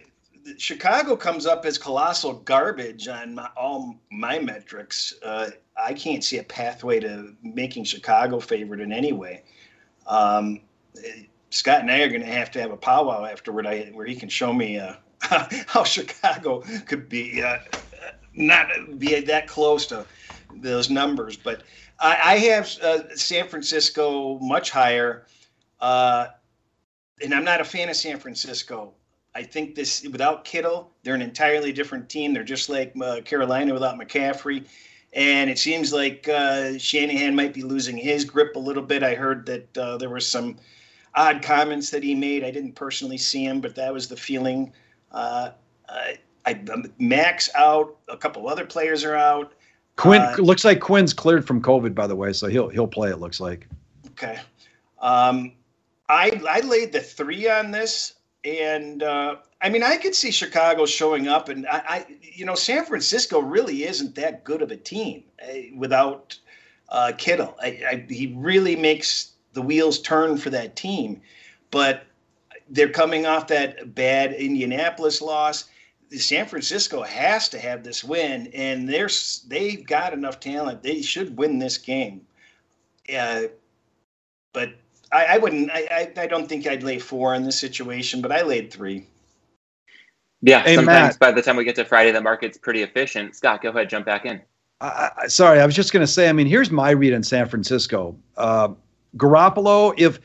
Chicago 0.58 1.16
comes 1.16 1.46
up 1.46 1.66
as 1.66 1.78
colossal 1.78 2.34
garbage 2.34 3.08
on 3.08 3.36
my, 3.36 3.50
all 3.56 3.96
my 4.12 4.40
metrics. 4.40 5.14
Uh, 5.24 5.52
I 5.78 5.94
can't 5.94 6.24
see 6.24 6.40
a 6.40 6.44
pathway 6.44 7.00
to 7.02 7.36
making 7.44 7.86
Chicago 7.86 8.40
favorite 8.40 8.82
in 8.82 8.92
any 8.92 9.14
way. 9.14 9.44
Um, 10.08 10.62
Scott 11.52 11.82
and 11.82 11.92
I 11.92 12.00
are 12.00 12.08
going 12.08 12.22
to 12.22 12.28
have 12.28 12.50
to 12.52 12.62
have 12.62 12.72
a 12.72 12.78
powwow 12.78 13.26
afterward, 13.26 13.68
I, 13.68 13.92
where 13.94 14.06
he 14.06 14.16
can 14.16 14.30
show 14.30 14.54
me 14.54 14.80
uh, 14.80 14.94
how 15.68 15.84
Chicago 15.84 16.64
could 16.86 17.08
be 17.08 17.44
uh, 17.44 17.60
not 18.34 18.68
be 18.98 19.20
that 19.20 19.48
close 19.48 19.86
to 19.88 20.06
those 20.56 20.90
numbers. 20.90 21.36
But 21.36 21.64
I, 22.00 22.20
I 22.24 22.38
have 22.38 22.72
uh, 22.82 23.16
San 23.16 23.48
Francisco 23.48 24.40
much 24.40 24.72
higher, 24.72 25.26
uh, 25.82 26.28
and 27.22 27.34
I'm 27.34 27.44
not 27.44 27.60
a 27.60 27.66
fan 27.66 27.90
of 27.90 27.98
San 27.98 28.18
Francisco. 28.18 28.94
I 29.36 29.44
think 29.44 29.76
this 29.76 30.06
without 30.10 30.46
Kittle, 30.46 30.92
they're 31.04 31.16
an 31.16 31.22
entirely 31.22 31.74
different 31.74 32.10
team. 32.10 32.34
They're 32.34 32.44
just 32.44 32.70
like 32.70 32.94
uh, 33.02 33.22
Carolina 33.22 33.74
without 33.74 34.00
McCaffrey. 34.00 34.66
And 35.14 35.50
it 35.50 35.60
seems 35.60 35.92
like 35.92 36.30
uh, 36.30 36.78
Shanahan 36.78 37.36
might 37.36 37.54
be 37.54 37.64
losing 37.64 37.98
his 37.98 38.24
grip 38.24 38.56
a 38.56 38.60
little 38.60 38.84
bit. 38.84 39.04
I 39.04 39.16
heard 39.16 39.46
that 39.46 39.74
there 40.00 40.10
was 40.10 40.26
some 40.26 40.56
odd 41.16 41.42
comments 41.42 41.90
that 41.90 42.04
he 42.04 42.16
made. 42.16 42.44
I 42.44 42.52
didn't 42.52 42.74
personally 42.74 43.18
see 43.18 43.46
him, 43.46 43.62
but 43.62 43.76
that 43.76 43.94
was 43.94 44.08
the 44.08 44.18
feeling. 44.18 44.74
Uh, 45.12 45.52
I, 45.90 46.18
I, 46.46 46.64
Mack's 47.00 47.50
out, 47.56 47.98
a 48.08 48.18
couple 48.18 48.48
other 48.48 48.66
players 48.66 49.04
are 49.04 49.16
out. 49.16 49.54
Quinn 49.98 50.22
uh, 50.22 50.36
looks 50.38 50.66
like 50.66 50.80
Quinn's 50.80 51.14
cleared 51.14 51.46
from 51.46 51.62
COVID, 51.62 51.94
by 51.94 52.08
the 52.08 52.16
way, 52.16 52.34
so 52.34 52.48
he'll 52.48 52.70
he'll 52.70 52.88
play. 52.88 53.10
It 53.10 53.20
looks 53.20 53.40
like. 53.40 53.68
Okay. 54.12 54.40
Um, 55.00 55.54
I 56.10 56.42
I 56.48 56.62
laid 56.62 56.92
the 56.92 57.02
three 57.02 57.50
on 57.50 57.72
this, 57.72 58.14
and 58.44 59.04
uh, 59.04 59.38
I 59.62 59.70
mean 59.70 59.84
I 59.84 59.98
could 59.98 60.16
see 60.16 60.32
Chicago 60.32 60.86
showing 60.86 61.28
up, 61.28 61.50
and 61.50 61.68
I, 61.68 61.84
I 61.88 62.06
you 62.22 62.46
know 62.46 62.56
San 62.56 62.86
Francisco 62.86 63.40
really 63.40 63.84
isn't 63.84 64.16
that 64.16 64.44
good 64.44 64.62
of 64.62 64.72
a 64.72 64.78
team 64.78 65.24
uh, 65.44 65.54
without 65.76 66.38
uh, 66.90 67.12
Kittle. 67.18 67.56
I, 67.62 67.68
I, 67.68 68.06
he 68.10 68.34
really 68.38 68.76
makes 68.76 69.31
the 69.54 69.62
wheels 69.62 70.00
turn 70.00 70.38
for 70.38 70.50
that 70.50 70.76
team, 70.76 71.22
but 71.72 72.06
they're 72.70 72.90
coming 72.90 73.26
off 73.26 73.48
that 73.48 73.94
bad 73.96 74.34
Indianapolis 74.34 75.22
loss. 75.22 75.66
San 76.12 76.46
Francisco 76.46 77.04
has 77.04 77.50
to 77.50 77.60
have 77.60 77.84
this 77.84 78.04
win, 78.04 78.48
and 78.54 78.88
they're 78.88 79.10
they've 79.48 79.86
got 79.86 80.14
enough 80.14 80.40
talent. 80.40 80.84
They 80.84 81.02
should 81.02 81.38
win 81.38 81.60
this 81.60 81.78
game. 81.78 82.22
Uh, 83.14 83.44
but 84.54 84.74
I, 85.12 85.26
I 85.26 85.38
wouldn't. 85.38 85.72
I, 85.72 85.88
I, 85.92 86.22
I 86.22 86.28
don't 86.28 86.48
think 86.48 86.68
I'd 86.68 86.84
lay 86.84 87.00
four 87.00 87.36
in 87.36 87.44
this 87.44 87.60
situation, 87.60 88.22
but 88.22 88.32
I 88.32 88.42
laid 88.42 88.72
three. 88.72 89.08
Yeah, 90.42 90.64
hey, 90.64 90.76
sometimes 90.76 91.14
Matt, 91.14 91.20
by 91.20 91.32
the 91.32 91.42
time 91.42 91.56
we 91.56 91.64
get 91.64 91.76
to 91.76 91.86
Friday, 91.86 92.12
the 92.12 92.22
market's 92.22 92.58
pretty 92.58 92.82
efficient. 92.82 93.36
Scott, 93.36 93.62
go 93.62 93.70
ahead, 93.70 93.90
jump 93.90 94.06
back 94.06 94.26
in. 94.26 94.42
Uh, 94.82 95.28
sorry, 95.28 95.60
I 95.60 95.66
was 95.66 95.76
just 95.76 95.94
going 95.94 96.02
to 96.02 96.12
say. 96.12 96.28
I 96.28 96.34
mean, 96.34 96.48
here's 96.48 96.72
my 96.72 96.90
read 96.90 97.14
on 97.14 97.22
San 97.22 97.48
Francisco. 97.48 98.16
Uh, 98.36 98.70
Garoppolo, 99.18 99.94
if 99.98 100.20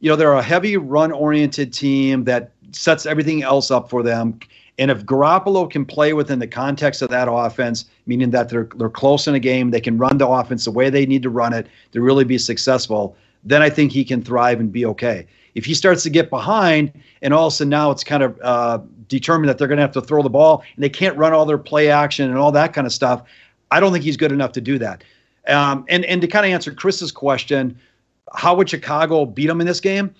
you 0.00 0.10
know 0.10 0.16
they're 0.16 0.32
a 0.32 0.42
heavy 0.42 0.76
run-oriented 0.76 1.72
team 1.72 2.24
that 2.24 2.50
sets 2.72 3.06
everything 3.06 3.42
else 3.42 3.70
up 3.70 3.88
for 3.88 4.02
them, 4.02 4.38
and 4.78 4.90
if 4.90 5.04
Garoppolo 5.04 5.70
can 5.70 5.84
play 5.84 6.12
within 6.12 6.38
the 6.38 6.46
context 6.46 7.02
of 7.02 7.10
that 7.10 7.28
offense, 7.30 7.84
meaning 8.06 8.30
that 8.30 8.48
they're 8.48 8.68
they're 8.76 8.90
close 8.90 9.26
in 9.26 9.34
a 9.34 9.40
game, 9.40 9.70
they 9.70 9.80
can 9.80 9.98
run 9.98 10.18
the 10.18 10.28
offense 10.28 10.64
the 10.64 10.70
way 10.70 10.90
they 10.90 11.06
need 11.06 11.22
to 11.22 11.30
run 11.30 11.52
it 11.52 11.66
to 11.92 12.00
really 12.00 12.24
be 12.24 12.38
successful 12.38 13.16
then 13.44 13.62
I 13.62 13.70
think 13.70 13.92
he 13.92 14.04
can 14.04 14.22
thrive 14.22 14.60
and 14.60 14.70
be 14.70 14.86
okay. 14.86 15.26
If 15.54 15.64
he 15.64 15.74
starts 15.74 16.02
to 16.04 16.10
get 16.10 16.30
behind 16.30 16.92
and 17.20 17.34
all 17.34 17.48
of 17.48 17.52
a 17.52 17.56
sudden 17.56 17.70
now 17.70 17.90
it's 17.90 18.04
kind 18.04 18.22
of 18.22 18.38
uh, 18.40 18.78
determined 19.08 19.48
that 19.48 19.58
they're 19.58 19.68
going 19.68 19.78
to 19.78 19.82
have 19.82 19.92
to 19.92 20.00
throw 20.00 20.22
the 20.22 20.30
ball 20.30 20.62
and 20.74 20.82
they 20.82 20.88
can't 20.88 21.16
run 21.16 21.32
all 21.32 21.44
their 21.44 21.58
play 21.58 21.90
action 21.90 22.30
and 22.30 22.38
all 22.38 22.52
that 22.52 22.72
kind 22.72 22.86
of 22.86 22.92
stuff, 22.92 23.22
I 23.70 23.80
don't 23.80 23.92
think 23.92 24.04
he's 24.04 24.16
good 24.16 24.32
enough 24.32 24.52
to 24.52 24.60
do 24.60 24.78
that. 24.78 25.04
Um, 25.48 25.84
and 25.88 26.04
and 26.04 26.20
to 26.20 26.28
kind 26.28 26.46
of 26.46 26.52
answer 26.52 26.72
Chris's 26.72 27.10
question, 27.10 27.76
how 28.34 28.54
would 28.54 28.68
Chicago 28.68 29.24
beat 29.24 29.46
them 29.46 29.60
in 29.60 29.66
this 29.66 29.80
game? 29.80 30.14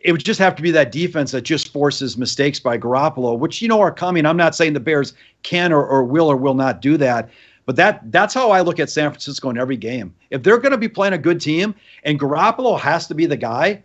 It 0.00 0.12
would 0.12 0.24
just 0.24 0.40
have 0.40 0.56
to 0.56 0.62
be 0.62 0.70
that 0.70 0.92
defense 0.92 1.30
that 1.32 1.42
just 1.42 1.72
forces 1.72 2.16
mistakes 2.16 2.58
by 2.58 2.78
Garoppolo, 2.78 3.38
which 3.38 3.60
you 3.60 3.68
know 3.68 3.80
are 3.80 3.92
coming. 3.92 4.24
I'm 4.24 4.36
not 4.36 4.54
saying 4.54 4.72
the 4.72 4.80
Bears 4.80 5.12
can 5.42 5.72
or, 5.72 5.86
or 5.86 6.04
will 6.04 6.30
or 6.30 6.36
will 6.36 6.54
not 6.54 6.80
do 6.80 6.96
that, 6.96 7.28
but 7.66 7.76
that 7.76 8.10
that's 8.10 8.32
how 8.32 8.50
I 8.50 8.62
look 8.62 8.80
at 8.80 8.88
San 8.88 9.10
Francisco 9.10 9.50
in 9.50 9.58
every 9.58 9.76
game. 9.76 10.14
If 10.30 10.42
they're 10.42 10.58
going 10.58 10.72
to 10.72 10.78
be 10.78 10.88
playing 10.88 11.12
a 11.12 11.18
good 11.18 11.40
team 11.40 11.74
and 12.04 12.18
Garoppolo 12.18 12.78
has 12.80 13.06
to 13.08 13.14
be 13.14 13.26
the 13.26 13.36
guy, 13.36 13.82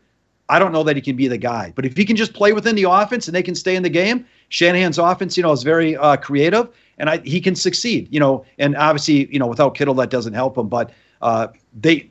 I 0.48 0.58
don't 0.58 0.72
know 0.72 0.84
that 0.84 0.96
he 0.96 1.02
can 1.02 1.16
be 1.16 1.28
the 1.28 1.38
guy. 1.38 1.74
But 1.76 1.86
if 1.86 1.96
he 1.96 2.06
can 2.06 2.16
just 2.16 2.34
play 2.34 2.54
within 2.54 2.76
the 2.76 2.84
offense 2.84 3.28
and 3.28 3.36
they 3.36 3.44
can 3.44 3.56
stay 3.56 3.76
in 3.76 3.84
the 3.84 3.90
game, 3.90 4.26
Shanahan's 4.50 4.98
offense, 4.98 5.38
you 5.38 5.44
know, 5.44 5.52
is 5.52 5.64
very 5.64 5.96
uh, 5.96 6.18
creative 6.18 6.70
and 6.98 7.10
I, 7.10 7.18
he 7.20 7.40
can 7.40 7.56
succeed. 7.56 8.08
You 8.12 8.20
know, 8.20 8.46
and 8.58 8.76
obviously, 8.76 9.32
you 9.32 9.40
know, 9.40 9.48
without 9.48 9.76
Kittle, 9.76 9.94
that 9.96 10.10
doesn't 10.10 10.34
help 10.34 10.58
him. 10.58 10.68
But 10.68 10.92
uh, 11.22 11.48
they 11.80 12.09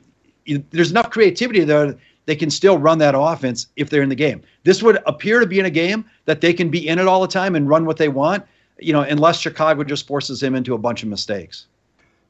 there's 0.71 0.91
enough 0.91 1.09
creativity 1.09 1.63
there. 1.63 1.95
They 2.25 2.35
can 2.35 2.51
still 2.51 2.77
run 2.77 2.99
that 2.99 3.15
offense 3.17 3.67
if 3.75 3.89
they're 3.89 4.03
in 4.03 4.09
the 4.09 4.15
game. 4.15 4.41
This 4.63 4.83
would 4.83 4.99
appear 5.07 5.39
to 5.39 5.47
be 5.47 5.59
in 5.59 5.65
a 5.65 5.71
game 5.71 6.05
that 6.25 6.41
they 6.41 6.53
can 6.53 6.69
be 6.69 6.87
in 6.87 6.99
it 6.99 7.07
all 7.07 7.21
the 7.21 7.27
time 7.27 7.55
and 7.55 7.67
run 7.67 7.85
what 7.85 7.97
they 7.97 8.09
want 8.09 8.43
you 8.81 8.93
know, 8.93 9.01
unless 9.01 9.39
Chicago 9.39 9.83
just 9.83 10.07
forces 10.07 10.41
him 10.41 10.55
into 10.55 10.73
a 10.73 10.77
bunch 10.77 11.03
of 11.03 11.09
mistakes. 11.09 11.67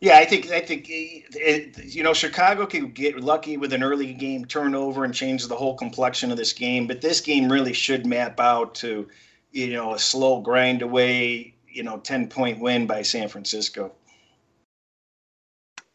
Yeah, 0.02 0.18
I 0.18 0.26
think 0.26 0.50
I 0.50 0.62
think 0.62 0.88
you 0.88 2.04
know 2.04 2.14
Chicago 2.14 2.66
can 2.66 2.92
get 2.92 3.20
lucky 3.20 3.58
with 3.58 3.74
an 3.74 3.84
early 3.84 4.14
game 4.14 4.46
turnover 4.46 5.04
and 5.04 5.14
change 5.14 5.46
the 5.46 5.56
whole 5.56 5.76
complexion 5.76 6.32
of 6.32 6.38
this 6.38 6.54
game, 6.54 6.88
but 6.88 7.02
this 7.02 7.20
game 7.20 7.52
really 7.52 7.74
should 7.74 8.06
map 8.06 8.40
out 8.40 8.76
to 8.76 9.08
you 9.52 9.74
know 9.74 9.94
a 9.94 10.00
slow 10.00 10.40
grind 10.40 10.82
away, 10.82 11.54
you 11.68 11.84
know, 11.84 11.98
10 11.98 12.30
point 12.30 12.60
win 12.60 12.88
by 12.88 13.02
San 13.02 13.28
Francisco. 13.28 13.92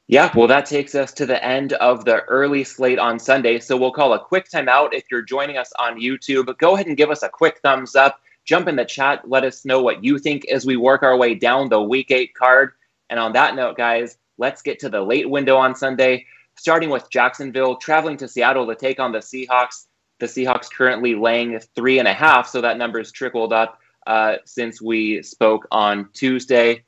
Yeah, 0.06 0.30
well, 0.36 0.46
that 0.48 0.66
takes 0.66 0.94
us 0.94 1.12
to 1.14 1.24
the 1.24 1.42
end 1.42 1.72
of 1.74 2.04
the 2.04 2.20
early 2.24 2.62
slate 2.62 2.98
on 2.98 3.18
Sunday. 3.18 3.58
So 3.58 3.76
we'll 3.76 3.90
call 3.90 4.12
a 4.12 4.22
quick 4.22 4.48
timeout. 4.50 4.90
If 4.92 5.04
you're 5.10 5.22
joining 5.22 5.56
us 5.56 5.72
on 5.78 5.98
YouTube, 5.98 6.56
go 6.58 6.74
ahead 6.74 6.86
and 6.86 6.96
give 6.96 7.10
us 7.10 7.22
a 7.22 7.28
quick 7.28 7.60
thumbs 7.62 7.96
up 7.96 8.20
Jump 8.44 8.68
in 8.68 8.76
the 8.76 8.84
chat. 8.84 9.28
Let 9.28 9.44
us 9.44 9.64
know 9.64 9.82
what 9.82 10.04
you 10.04 10.18
think 10.18 10.46
as 10.46 10.66
we 10.66 10.76
work 10.76 11.02
our 11.02 11.16
way 11.16 11.34
down 11.34 11.68
the 11.68 11.80
week 11.80 12.10
eight 12.10 12.34
card. 12.34 12.72
And 13.10 13.18
on 13.18 13.32
that 13.32 13.56
note, 13.56 13.76
guys, 13.76 14.18
let's 14.38 14.62
get 14.62 14.78
to 14.80 14.88
the 14.88 15.00
late 15.00 15.28
window 15.28 15.56
on 15.56 15.74
Sunday, 15.74 16.26
starting 16.56 16.90
with 16.90 17.10
Jacksonville 17.10 17.76
traveling 17.76 18.16
to 18.18 18.28
Seattle 18.28 18.66
to 18.66 18.74
take 18.74 19.00
on 19.00 19.12
the 19.12 19.18
Seahawks. 19.18 19.86
The 20.20 20.26
Seahawks 20.26 20.70
currently 20.70 21.14
laying 21.14 21.58
three 21.74 21.98
and 21.98 22.08
a 22.08 22.12
half, 22.12 22.48
so 22.48 22.60
that 22.60 22.76
number's 22.76 23.10
trickled 23.10 23.52
up 23.52 23.78
uh, 24.06 24.36
since 24.44 24.80
we 24.80 25.22
spoke 25.22 25.66
on 25.70 26.08
Tuesday. 26.12 26.84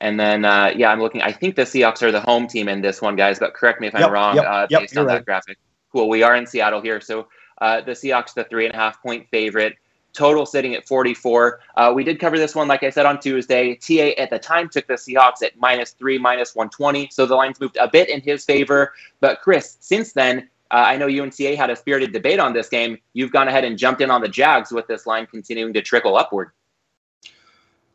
And 0.00 0.18
then, 0.18 0.44
uh, 0.44 0.72
yeah, 0.76 0.90
I'm 0.90 1.00
looking. 1.00 1.22
I 1.22 1.32
think 1.32 1.56
the 1.56 1.62
Seahawks 1.62 2.02
are 2.02 2.12
the 2.12 2.20
home 2.20 2.46
team 2.46 2.68
in 2.68 2.80
this 2.80 3.02
one, 3.02 3.16
guys. 3.16 3.38
But 3.38 3.54
correct 3.54 3.80
me 3.80 3.88
if 3.88 3.94
I'm 3.94 4.10
wrong 4.12 4.36
yep, 4.36 4.44
uh, 4.46 4.66
yep, 4.70 4.80
based 4.82 4.96
on 4.96 5.06
right. 5.06 5.14
that 5.14 5.24
graphic. 5.24 5.58
Cool. 5.92 6.08
We 6.08 6.22
are 6.22 6.36
in 6.36 6.46
Seattle 6.46 6.80
here, 6.80 7.00
so 7.00 7.28
uh, 7.60 7.80
the 7.80 7.92
Seahawks, 7.92 8.34
the 8.34 8.44
three 8.44 8.66
and 8.66 8.74
a 8.74 8.78
half 8.78 9.02
point 9.02 9.26
favorite 9.30 9.76
total 10.12 10.46
sitting 10.46 10.74
at 10.74 10.86
44. 10.86 11.60
Uh, 11.76 11.92
we 11.94 12.02
did 12.02 12.18
cover 12.18 12.38
this 12.38 12.54
one, 12.54 12.66
like 12.68 12.82
I 12.82 12.90
said, 12.90 13.06
on 13.06 13.20
Tuesday. 13.20 13.76
TA 13.76 14.20
at 14.20 14.30
the 14.30 14.38
time 14.38 14.68
took 14.68 14.86
the 14.86 14.94
Seahawks 14.94 15.42
at 15.42 15.56
minus 15.56 15.92
three, 15.92 16.18
minus 16.18 16.54
120. 16.54 17.08
So 17.12 17.26
the 17.26 17.36
lines 17.36 17.60
moved 17.60 17.76
a 17.80 17.88
bit 17.88 18.08
in 18.08 18.20
his 18.20 18.44
favor. 18.44 18.92
But 19.20 19.40
Chris, 19.40 19.76
since 19.80 20.12
then, 20.12 20.48
uh, 20.70 20.84
I 20.86 20.96
know 20.96 21.06
you 21.06 21.22
and 21.22 21.32
TA 21.32 21.54
had 21.56 21.70
a 21.70 21.76
spirited 21.76 22.12
debate 22.12 22.40
on 22.40 22.52
this 22.52 22.68
game. 22.68 22.98
You've 23.14 23.32
gone 23.32 23.48
ahead 23.48 23.64
and 23.64 23.78
jumped 23.78 24.00
in 24.00 24.10
on 24.10 24.20
the 24.20 24.28
Jags 24.28 24.72
with 24.72 24.86
this 24.86 25.06
line 25.06 25.26
continuing 25.26 25.72
to 25.74 25.82
trickle 25.82 26.16
upward. 26.16 26.50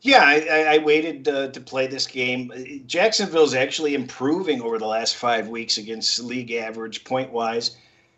Yeah, 0.04 0.22
I, 0.26 0.76
I 0.76 0.78
waited 0.80 1.30
uh, 1.30 1.48
to 1.48 1.62
play 1.62 1.88
this 1.88 2.08
game. 2.08 2.84
Jacksonville's 2.88 3.54
actually 3.54 3.96
improving 3.96 4.62
over 4.62 4.78
the 4.78 4.86
last 4.86 5.16
five 5.16 5.48
weeks 5.48 5.78
against 5.78 6.20
league 6.20 6.52
average 6.52 7.06
point 7.06 7.32
wise. 7.32 7.78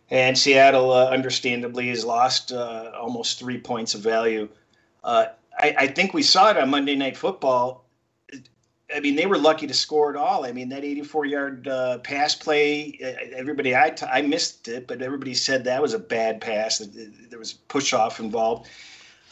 And 0.10 0.36
Seattle, 0.36 0.92
uh, 0.92 1.10
understandably, 1.12 1.90
has 1.90 2.04
lost 2.04 2.52
uh, 2.52 2.92
almost 3.00 3.38
three 3.38 3.60
points 3.60 3.94
of 3.94 4.02
value. 4.02 4.50
Uh, 5.04 5.28
I, 5.60 5.76
I, 5.78 5.88
think 5.88 6.16
we 6.16 6.24
saw 6.24 6.50
it 6.50 6.58
on 6.58 6.72
Monday 6.72 6.96
Night 6.96 7.16
Football. 7.16 7.86
I 8.94 9.00
mean, 9.00 9.16
they 9.16 9.28
were 9.28 9.38
lucky 9.38 9.68
to 9.68 9.74
score 9.74 10.10
at 10.10 10.16
all. 10.16 10.44
I 10.44 10.52
mean, 10.54 10.70
that 10.70 10.84
84 10.84 11.26
yard 11.26 11.68
uh, 11.68 12.00
pass 12.00 12.34
play, 12.34 12.98
everybody, 13.36 13.76
I, 13.76 13.92
t- 13.92 14.08
I 14.12 14.24
missed 14.24 14.68
it, 14.68 14.88
but 14.88 15.04
everybody 15.04 15.36
said 15.36 15.64
that 15.64 15.84
was 15.84 15.94
a 15.94 16.00
bad 16.00 16.42
pass. 16.42 16.80
There 16.80 17.40
was 17.40 17.54
push 17.54 17.94
off 17.94 18.20
involved. 18.20 18.70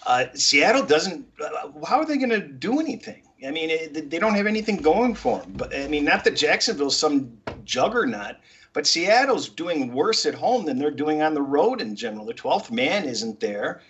Uh, 0.05 0.25
Seattle 0.33 0.83
doesn't, 0.83 1.25
uh, 1.41 1.69
how 1.85 1.97
are 1.97 2.05
they 2.05 2.17
going 2.17 2.29
to 2.29 2.41
do 2.41 2.79
anything? 2.79 3.23
I 3.45 3.51
mean, 3.51 3.69
it, 3.69 4.09
they 4.09 4.19
don't 4.19 4.35
have 4.35 4.47
anything 4.47 4.77
going 4.77 5.15
for 5.15 5.39
them. 5.39 5.53
But 5.53 5.75
I 5.75 5.87
mean, 5.87 6.05
not 6.05 6.23
that 6.23 6.35
Jacksonville's 6.35 6.97
some 6.97 7.37
juggernaut, 7.65 8.35
but 8.73 8.87
Seattle's 8.87 9.49
doing 9.49 9.93
worse 9.93 10.25
at 10.25 10.33
home 10.33 10.65
than 10.65 10.79
they're 10.79 10.91
doing 10.91 11.21
on 11.21 11.33
the 11.33 11.41
road 11.41 11.81
in 11.81 11.95
general. 11.95 12.25
The 12.25 12.33
12th 12.33 12.71
man 12.71 13.05
isn't 13.05 13.39
there. 13.39 13.81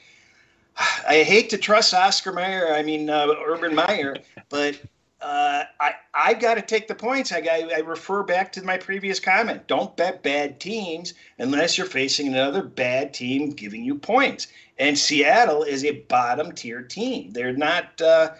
I 1.07 1.23
hate 1.23 1.49
to 1.51 1.57
trust 1.57 1.93
Oscar 1.93 2.31
Mayer, 2.31 2.73
I 2.73 2.83
mean, 2.83 3.09
uh, 3.09 3.27
Urban 3.45 3.75
Meyer, 3.75 4.17
but 4.49 4.79
uh, 5.23 5.63
I, 5.79 5.93
I 6.13 6.33
got 6.33 6.55
to 6.55 6.61
take 6.61 6.87
the 6.87 6.95
points. 6.95 7.31
I, 7.31 7.37
I, 7.39 7.69
I 7.77 7.79
refer 7.79 8.23
back 8.23 8.51
to 8.53 8.63
my 8.63 8.77
previous 8.77 9.19
comment. 9.19 9.65
Don't 9.67 9.95
bet 9.95 10.21
bad 10.21 10.59
teams 10.59 11.13
unless 11.39 11.77
you're 11.77 11.87
facing 11.87 12.27
another 12.27 12.61
bad 12.61 13.13
team 13.13 13.51
giving 13.51 13.85
you 13.85 13.95
points. 13.95 14.47
And 14.79 14.97
Seattle 14.97 15.63
is 15.63 15.85
a 15.85 16.01
bottom 16.09 16.51
tier 16.51 16.81
team. 16.81 17.31
They're 17.31 17.55
not, 17.55 18.01
uh, 18.01 18.31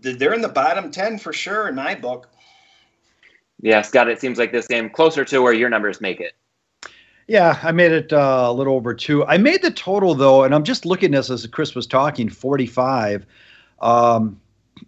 they're 0.00 0.34
in 0.34 0.42
the 0.42 0.48
bottom 0.48 0.90
10 0.90 1.18
for 1.18 1.32
sure 1.32 1.68
in 1.68 1.76
my 1.76 1.94
book. 1.94 2.28
Yeah, 3.60 3.82
Scott, 3.82 4.08
it 4.08 4.20
seems 4.20 4.38
like 4.38 4.50
this 4.50 4.66
game 4.66 4.90
closer 4.90 5.24
to 5.24 5.40
where 5.40 5.52
your 5.52 5.68
numbers 5.68 6.00
make 6.00 6.20
it. 6.20 6.34
Yeah, 7.28 7.58
I 7.62 7.72
made 7.72 7.92
it 7.92 8.12
uh, 8.12 8.46
a 8.46 8.52
little 8.52 8.74
over 8.74 8.94
two. 8.94 9.24
I 9.26 9.36
made 9.36 9.62
the 9.62 9.70
total 9.70 10.14
though, 10.14 10.44
and 10.44 10.54
I'm 10.54 10.64
just 10.64 10.86
looking 10.86 11.14
at 11.14 11.18
this 11.18 11.30
as 11.30 11.46
Chris 11.46 11.74
was 11.74 11.86
talking, 11.86 12.28
45. 12.28 13.26
Um, 13.80 14.40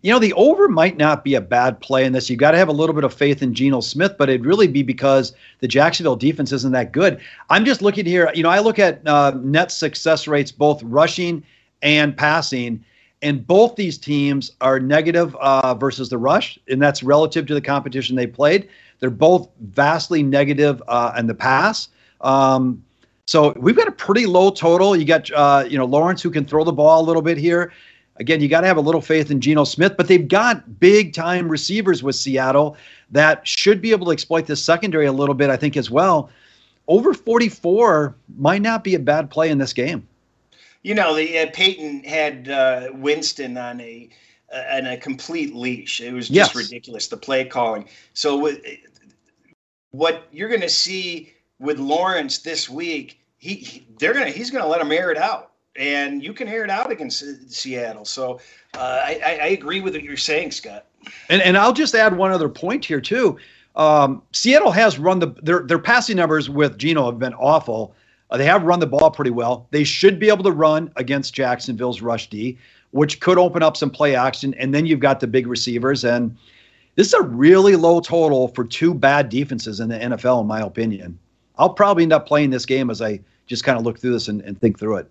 you 0.02 0.12
know, 0.12 0.18
the 0.18 0.32
over 0.34 0.68
might 0.68 0.96
not 0.96 1.24
be 1.24 1.34
a 1.34 1.40
bad 1.40 1.80
play 1.80 2.04
in 2.04 2.12
this. 2.12 2.28
You 2.30 2.36
got 2.36 2.52
to 2.52 2.58
have 2.58 2.68
a 2.68 2.72
little 2.72 2.94
bit 2.94 3.04
of 3.04 3.12
faith 3.14 3.42
in 3.42 3.54
Geno 3.54 3.80
Smith, 3.80 4.16
but 4.18 4.28
it'd 4.28 4.46
really 4.46 4.66
be 4.66 4.82
because 4.82 5.34
the 5.60 5.68
Jacksonville 5.68 6.16
defense 6.16 6.52
isn't 6.52 6.72
that 6.72 6.92
good. 6.92 7.20
I'm 7.48 7.64
just 7.64 7.82
looking 7.82 8.06
here. 8.06 8.30
You 8.34 8.42
know, 8.42 8.50
I 8.50 8.60
look 8.60 8.78
at 8.78 9.06
uh, 9.06 9.32
net 9.42 9.70
success 9.72 10.26
rates, 10.26 10.52
both 10.52 10.82
rushing 10.82 11.42
and 11.82 12.16
passing, 12.16 12.84
and 13.22 13.46
both 13.46 13.76
these 13.76 13.98
teams 13.98 14.52
are 14.60 14.80
negative 14.80 15.34
uh, 15.36 15.74
versus 15.74 16.08
the 16.08 16.18
rush, 16.18 16.58
and 16.68 16.80
that's 16.80 17.02
relative 17.02 17.46
to 17.46 17.54
the 17.54 17.60
competition 17.60 18.16
they 18.16 18.26
played. 18.26 18.68
They're 18.98 19.10
both 19.10 19.48
vastly 19.60 20.22
negative 20.22 20.82
uh, 20.88 21.14
in 21.18 21.26
the 21.26 21.34
pass. 21.34 21.88
Um, 22.20 22.82
so 23.26 23.52
we've 23.52 23.76
got 23.76 23.86
a 23.86 23.92
pretty 23.92 24.26
low 24.26 24.50
total. 24.50 24.96
You 24.96 25.04
got 25.04 25.30
uh, 25.30 25.64
you 25.68 25.78
know 25.78 25.84
Lawrence 25.84 26.20
who 26.20 26.30
can 26.30 26.44
throw 26.44 26.64
the 26.64 26.72
ball 26.72 27.00
a 27.00 27.06
little 27.06 27.22
bit 27.22 27.38
here. 27.38 27.72
Again, 28.20 28.42
you 28.42 28.48
got 28.48 28.60
to 28.60 28.66
have 28.66 28.76
a 28.76 28.82
little 28.82 29.00
faith 29.00 29.30
in 29.30 29.40
Geno 29.40 29.64
Smith, 29.64 29.96
but 29.96 30.06
they've 30.06 30.28
got 30.28 30.78
big 30.78 31.14
time 31.14 31.48
receivers 31.48 32.02
with 32.02 32.14
Seattle 32.14 32.76
that 33.10 33.48
should 33.48 33.80
be 33.80 33.92
able 33.92 34.06
to 34.06 34.12
exploit 34.12 34.46
the 34.46 34.56
secondary 34.56 35.06
a 35.06 35.12
little 35.12 35.34
bit, 35.34 35.48
I 35.48 35.56
think, 35.56 35.76
as 35.76 35.90
well. 35.90 36.30
Over 36.86 37.14
44 37.14 38.14
might 38.36 38.60
not 38.60 38.84
be 38.84 38.94
a 38.94 38.98
bad 38.98 39.30
play 39.30 39.48
in 39.48 39.56
this 39.56 39.72
game. 39.72 40.06
You 40.82 40.94
know, 40.94 41.14
the 41.14 41.38
uh, 41.38 41.46
Payton 41.54 42.04
had 42.04 42.48
uh, 42.50 42.88
Winston 42.92 43.56
on 43.56 43.80
a 43.80 44.10
uh, 44.52 44.76
on 44.76 44.86
a 44.86 44.96
complete 44.98 45.54
leash. 45.54 46.00
It 46.00 46.12
was 46.12 46.28
just 46.28 46.54
yes. 46.54 46.54
ridiculous 46.54 47.08
the 47.08 47.16
play 47.16 47.44
calling. 47.44 47.88
So 48.12 48.52
what 49.92 50.26
you're 50.30 50.48
going 50.48 50.60
to 50.60 50.68
see 50.68 51.32
with 51.58 51.78
Lawrence 51.78 52.38
this 52.38 52.68
week, 52.68 53.20
he, 53.38 53.54
he 53.54 53.86
they're 53.98 54.14
going 54.14 54.26
to 54.26 54.32
he's 54.36 54.50
going 54.50 54.64
to 54.64 54.68
let 54.68 54.80
him 54.80 54.92
air 54.92 55.10
it 55.10 55.18
out, 55.18 55.49
and 55.76 56.22
you 56.22 56.32
can 56.32 56.46
hear 56.46 56.64
it 56.64 56.70
out 56.70 56.90
against 56.90 57.50
Seattle. 57.52 58.04
So 58.04 58.40
uh, 58.74 59.00
I, 59.04 59.38
I 59.42 59.46
agree 59.48 59.80
with 59.80 59.94
what 59.94 60.02
you're 60.02 60.16
saying, 60.16 60.52
Scott. 60.52 60.86
And 61.28 61.40
and 61.42 61.56
I'll 61.56 61.72
just 61.72 61.94
add 61.94 62.16
one 62.16 62.30
other 62.30 62.48
point 62.48 62.84
here 62.84 63.00
too. 63.00 63.38
Um, 63.76 64.22
Seattle 64.32 64.72
has 64.72 64.98
run 64.98 65.18
the 65.18 65.28
their 65.42 65.60
their 65.60 65.78
passing 65.78 66.16
numbers 66.16 66.50
with 66.50 66.76
Geno 66.76 67.06
have 67.06 67.18
been 67.18 67.34
awful. 67.34 67.94
Uh, 68.30 68.36
they 68.36 68.44
have 68.44 68.62
run 68.64 68.80
the 68.80 68.86
ball 68.86 69.10
pretty 69.10 69.30
well. 69.30 69.66
They 69.70 69.84
should 69.84 70.18
be 70.18 70.28
able 70.28 70.44
to 70.44 70.52
run 70.52 70.92
against 70.96 71.34
Jacksonville's 71.34 72.00
rush 72.00 72.30
D, 72.30 72.58
which 72.92 73.20
could 73.20 73.38
open 73.38 73.62
up 73.62 73.76
some 73.76 73.90
play 73.90 74.14
action. 74.14 74.54
And 74.54 74.72
then 74.72 74.86
you've 74.86 75.00
got 75.00 75.20
the 75.20 75.26
big 75.26 75.46
receivers. 75.46 76.04
And 76.04 76.36
this 76.94 77.08
is 77.08 77.14
a 77.14 77.22
really 77.22 77.74
low 77.74 78.00
total 78.00 78.48
for 78.48 78.64
two 78.64 78.94
bad 78.94 79.30
defenses 79.30 79.80
in 79.80 79.88
the 79.88 79.98
NFL, 79.98 80.42
in 80.42 80.46
my 80.46 80.60
opinion. 80.60 81.18
I'll 81.58 81.74
probably 81.74 82.04
end 82.04 82.12
up 82.12 82.26
playing 82.26 82.50
this 82.50 82.66
game 82.66 82.88
as 82.88 83.02
I 83.02 83.20
just 83.46 83.64
kind 83.64 83.78
of 83.78 83.84
look 83.84 83.98
through 83.98 84.12
this 84.12 84.28
and, 84.28 84.40
and 84.42 84.60
think 84.60 84.78
through 84.78 84.96
it. 84.98 85.10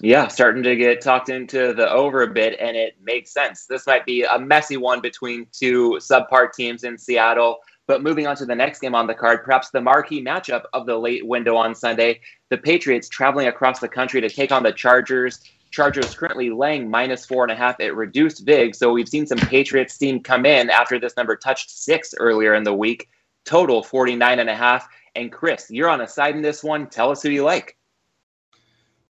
Yeah, 0.00 0.26
starting 0.28 0.62
to 0.62 0.74
get 0.74 1.00
talked 1.00 1.28
into 1.28 1.74
the 1.74 1.90
over 1.90 2.22
a 2.22 2.26
bit, 2.26 2.58
and 2.58 2.76
it 2.76 2.96
makes 3.02 3.32
sense. 3.32 3.66
This 3.66 3.86
might 3.86 4.06
be 4.06 4.22
a 4.22 4.38
messy 4.38 4.76
one 4.76 5.00
between 5.00 5.46
two 5.52 5.98
subpar 6.00 6.52
teams 6.52 6.84
in 6.84 6.96
Seattle. 6.96 7.58
But 7.86 8.02
moving 8.02 8.26
on 8.26 8.36
to 8.36 8.46
the 8.46 8.54
next 8.54 8.80
game 8.80 8.94
on 8.94 9.06
the 9.06 9.14
card, 9.14 9.44
perhaps 9.44 9.70
the 9.70 9.80
marquee 9.80 10.24
matchup 10.24 10.64
of 10.72 10.86
the 10.86 10.96
late 10.96 11.26
window 11.26 11.56
on 11.56 11.74
Sunday, 11.74 12.20
the 12.48 12.58
Patriots 12.58 13.08
traveling 13.08 13.48
across 13.48 13.80
the 13.80 13.88
country 13.88 14.20
to 14.20 14.30
take 14.30 14.52
on 14.52 14.62
the 14.62 14.72
Chargers. 14.72 15.40
Chargers 15.72 16.14
currently 16.14 16.50
laying 16.50 16.88
minus 16.88 17.26
four 17.26 17.42
and 17.42 17.50
a 17.50 17.56
half 17.56 17.80
at 17.80 17.96
reduced 17.96 18.46
VIG. 18.46 18.74
So 18.74 18.92
we've 18.92 19.08
seen 19.08 19.26
some 19.26 19.38
Patriots 19.38 19.98
team 19.98 20.20
come 20.20 20.46
in 20.46 20.70
after 20.70 20.98
this 20.98 21.16
number 21.16 21.34
touched 21.34 21.70
six 21.70 22.14
earlier 22.18 22.54
in 22.54 22.62
the 22.62 22.74
week. 22.74 23.08
Total 23.44 23.82
49 23.82 24.38
and 24.38 24.50
a 24.50 24.54
half. 24.54 24.88
And 25.14 25.32
Chris, 25.32 25.66
you're 25.68 25.88
on 25.88 26.00
a 26.00 26.08
side 26.08 26.36
in 26.36 26.42
this 26.42 26.62
one. 26.62 26.88
Tell 26.88 27.10
us 27.10 27.22
who 27.22 27.30
you 27.30 27.42
like. 27.42 27.76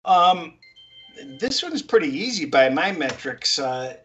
Um, 0.05 0.53
this 1.25 1.63
one's 1.63 1.81
pretty 1.81 2.09
easy 2.09 2.45
by 2.45 2.69
my 2.69 2.91
metrics. 2.91 3.59
Uh, 3.59 3.95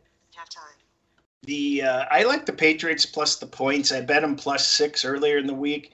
the 1.42 1.82
uh, 1.82 2.04
I 2.10 2.24
like 2.24 2.46
the 2.46 2.52
Patriots 2.52 3.06
plus 3.06 3.36
the 3.36 3.46
points. 3.46 3.92
I 3.92 4.00
bet 4.00 4.22
them 4.22 4.36
plus 4.36 4.66
six 4.66 5.04
earlier 5.04 5.38
in 5.38 5.46
the 5.46 5.54
week. 5.54 5.92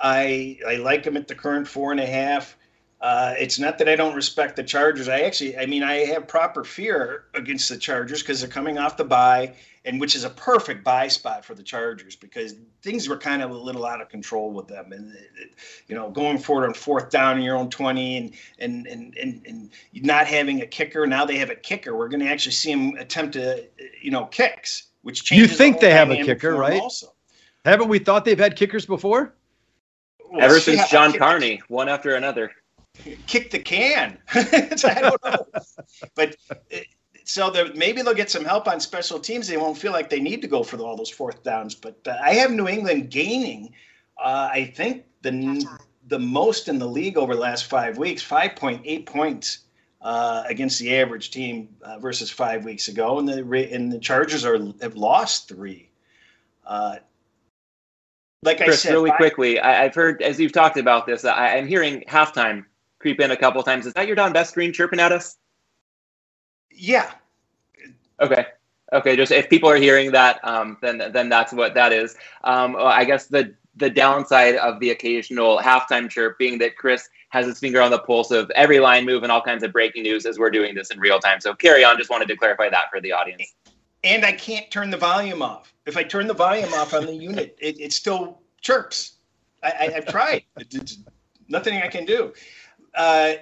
I 0.00 0.58
I 0.68 0.76
like 0.76 1.02
them 1.02 1.16
at 1.16 1.28
the 1.28 1.34
current 1.34 1.66
four 1.66 1.92
and 1.92 2.00
a 2.00 2.06
half. 2.06 2.56
Uh, 3.02 3.34
it's 3.36 3.58
not 3.58 3.78
that 3.78 3.88
I 3.88 3.96
don't 3.96 4.14
respect 4.14 4.54
the 4.54 4.62
Chargers. 4.62 5.08
I 5.08 5.22
actually, 5.22 5.58
I 5.58 5.66
mean, 5.66 5.82
I 5.82 6.04
have 6.04 6.28
proper 6.28 6.62
fear 6.62 7.24
against 7.34 7.68
the 7.68 7.76
Chargers 7.76 8.22
because 8.22 8.40
they're 8.40 8.48
coming 8.48 8.78
off 8.78 8.96
the 8.96 9.04
bye, 9.04 9.56
and 9.84 10.00
which 10.00 10.14
is 10.14 10.22
a 10.22 10.30
perfect 10.30 10.84
bye 10.84 11.08
spot 11.08 11.44
for 11.44 11.56
the 11.56 11.64
Chargers 11.64 12.14
because 12.14 12.54
things 12.80 13.08
were 13.08 13.16
kind 13.16 13.42
of 13.42 13.50
a 13.50 13.54
little 13.54 13.84
out 13.84 14.00
of 14.00 14.08
control 14.08 14.52
with 14.52 14.68
them, 14.68 14.92
and 14.92 15.12
you 15.88 15.96
know, 15.96 16.10
going 16.10 16.38
forward 16.38 16.64
on 16.64 16.74
fourth 16.74 17.10
down 17.10 17.38
in 17.38 17.42
your 17.42 17.56
own 17.56 17.68
twenty, 17.70 18.18
and 18.18 18.32
and 18.60 18.86
and 18.86 19.16
and, 19.16 19.46
and 19.48 19.70
not 19.94 20.28
having 20.28 20.62
a 20.62 20.66
kicker. 20.66 21.04
Now 21.04 21.24
they 21.24 21.38
have 21.38 21.50
a 21.50 21.56
kicker. 21.56 21.96
We're 21.96 22.08
going 22.08 22.20
to 22.20 22.28
actually 22.28 22.52
see 22.52 22.72
them 22.72 22.94
attempt 23.00 23.32
to, 23.32 23.66
you 24.00 24.12
know, 24.12 24.26
kicks, 24.26 24.84
which 25.02 25.24
changes. 25.24 25.50
You 25.50 25.56
think 25.56 25.80
the 25.80 25.86
they 25.86 25.92
have 25.92 26.12
a 26.12 26.22
kicker, 26.22 26.54
right? 26.54 26.80
Also, 26.80 27.12
haven't 27.64 27.88
we 27.88 27.98
thought 27.98 28.24
they've 28.24 28.38
had 28.38 28.54
kickers 28.54 28.86
before? 28.86 29.34
Well, 30.30 30.40
Ever 30.40 30.60
since 30.60 30.88
John 30.88 31.12
Carney, 31.12 31.60
one 31.66 31.88
after 31.88 32.14
another 32.14 32.52
kick 33.26 33.50
the 33.50 33.58
can. 33.58 34.18
I 34.34 34.98
don't 35.00 35.24
know. 35.24 35.46
but 36.14 36.36
so 37.24 37.52
maybe 37.74 38.02
they'll 38.02 38.14
get 38.14 38.30
some 38.30 38.44
help 38.44 38.68
on 38.68 38.80
special 38.80 39.18
teams. 39.18 39.48
They 39.48 39.56
won't 39.56 39.78
feel 39.78 39.92
like 39.92 40.10
they 40.10 40.20
need 40.20 40.42
to 40.42 40.48
go 40.48 40.62
for 40.62 40.76
all 40.78 40.96
those 40.96 41.10
fourth 41.10 41.42
downs. 41.42 41.74
But 41.74 41.98
uh, 42.06 42.16
I 42.22 42.34
have 42.34 42.50
New 42.50 42.68
England 42.68 43.10
gaining. 43.10 43.74
Uh, 44.22 44.50
I 44.52 44.72
think 44.74 45.04
the 45.22 45.66
the 46.08 46.18
most 46.18 46.68
in 46.68 46.78
the 46.78 46.86
league 46.86 47.16
over 47.16 47.34
the 47.34 47.40
last 47.40 47.66
five 47.66 47.98
weeks, 47.98 48.22
five 48.22 48.56
point 48.56 48.82
eight 48.84 49.06
points. 49.06 49.58
Uh, 50.00 50.42
against 50.48 50.80
the 50.80 50.96
average 50.96 51.30
team 51.30 51.68
uh, 51.82 51.96
versus 51.96 52.28
five 52.28 52.64
weeks 52.64 52.88
ago, 52.88 53.20
and 53.20 53.28
the 53.28 53.72
and 53.72 53.92
the 53.92 54.00
Chargers 54.00 54.44
are 54.44 54.58
have 54.80 54.96
lost 54.96 55.46
three. 55.48 55.88
Uh, 56.66 56.96
like 58.42 58.56
Chris, 58.56 58.84
I 58.84 58.88
said, 58.88 58.94
really 58.94 59.10
five, 59.10 59.18
quickly, 59.18 59.60
I, 59.60 59.84
have 59.84 59.94
heard 59.94 60.20
as 60.20 60.40
you've 60.40 60.50
talked 60.50 60.76
about 60.76 61.06
this, 61.06 61.24
I, 61.24 61.50
am 61.50 61.68
hearing 61.68 62.02
halftime 62.08 62.64
creep 63.02 63.20
in 63.20 63.32
a 63.32 63.36
couple 63.36 63.62
times. 63.62 63.84
Is 63.84 63.92
that 63.94 64.06
your 64.06 64.16
Don 64.16 64.32
Best 64.32 64.50
screen 64.50 64.72
chirping 64.72 65.00
at 65.00 65.12
us? 65.12 65.36
Yeah. 66.70 67.12
Okay. 68.20 68.46
Okay. 68.92 69.16
Just 69.16 69.32
if 69.32 69.50
people 69.50 69.68
are 69.68 69.76
hearing 69.76 70.12
that, 70.12 70.42
um, 70.44 70.78
then 70.80 71.10
then 71.12 71.28
that's 71.28 71.52
what 71.52 71.74
that 71.74 71.92
is. 71.92 72.16
Um, 72.44 72.76
I 72.78 73.04
guess 73.04 73.26
the 73.26 73.54
the 73.76 73.90
downside 73.90 74.56
of 74.56 74.78
the 74.80 74.90
occasional 74.90 75.58
halftime 75.58 76.08
chirp 76.08 76.38
being 76.38 76.58
that 76.58 76.76
Chris 76.76 77.08
has 77.30 77.46
his 77.46 77.58
finger 77.58 77.80
on 77.80 77.90
the 77.90 77.98
pulse 77.98 78.30
of 78.30 78.50
every 78.50 78.78
line 78.78 79.06
move 79.06 79.22
and 79.22 79.32
all 79.32 79.40
kinds 79.40 79.62
of 79.62 79.72
breaking 79.72 80.02
news 80.02 80.26
as 80.26 80.38
we're 80.38 80.50
doing 80.50 80.74
this 80.74 80.90
in 80.90 81.00
real 81.00 81.18
time. 81.18 81.40
So 81.40 81.54
carry 81.54 81.82
on. 81.82 81.96
Just 81.98 82.10
wanted 82.10 82.28
to 82.28 82.36
clarify 82.36 82.68
that 82.68 82.84
for 82.90 83.00
the 83.00 83.12
audience. 83.12 83.54
And 84.04 84.24
I 84.24 84.32
can't 84.32 84.70
turn 84.70 84.90
the 84.90 84.96
volume 84.96 85.42
off. 85.42 85.72
If 85.86 85.96
I 85.96 86.02
turn 86.02 86.26
the 86.26 86.34
volume 86.34 86.72
off 86.74 86.92
on 86.92 87.06
the 87.06 87.14
unit, 87.14 87.56
it, 87.60 87.80
it 87.80 87.92
still 87.92 88.40
chirps. 88.60 89.14
I, 89.62 89.92
I've 89.96 90.06
tried. 90.06 90.42
It's 90.58 90.98
nothing 91.48 91.80
I 91.80 91.88
can 91.88 92.04
do 92.04 92.32
uh, 92.94 93.34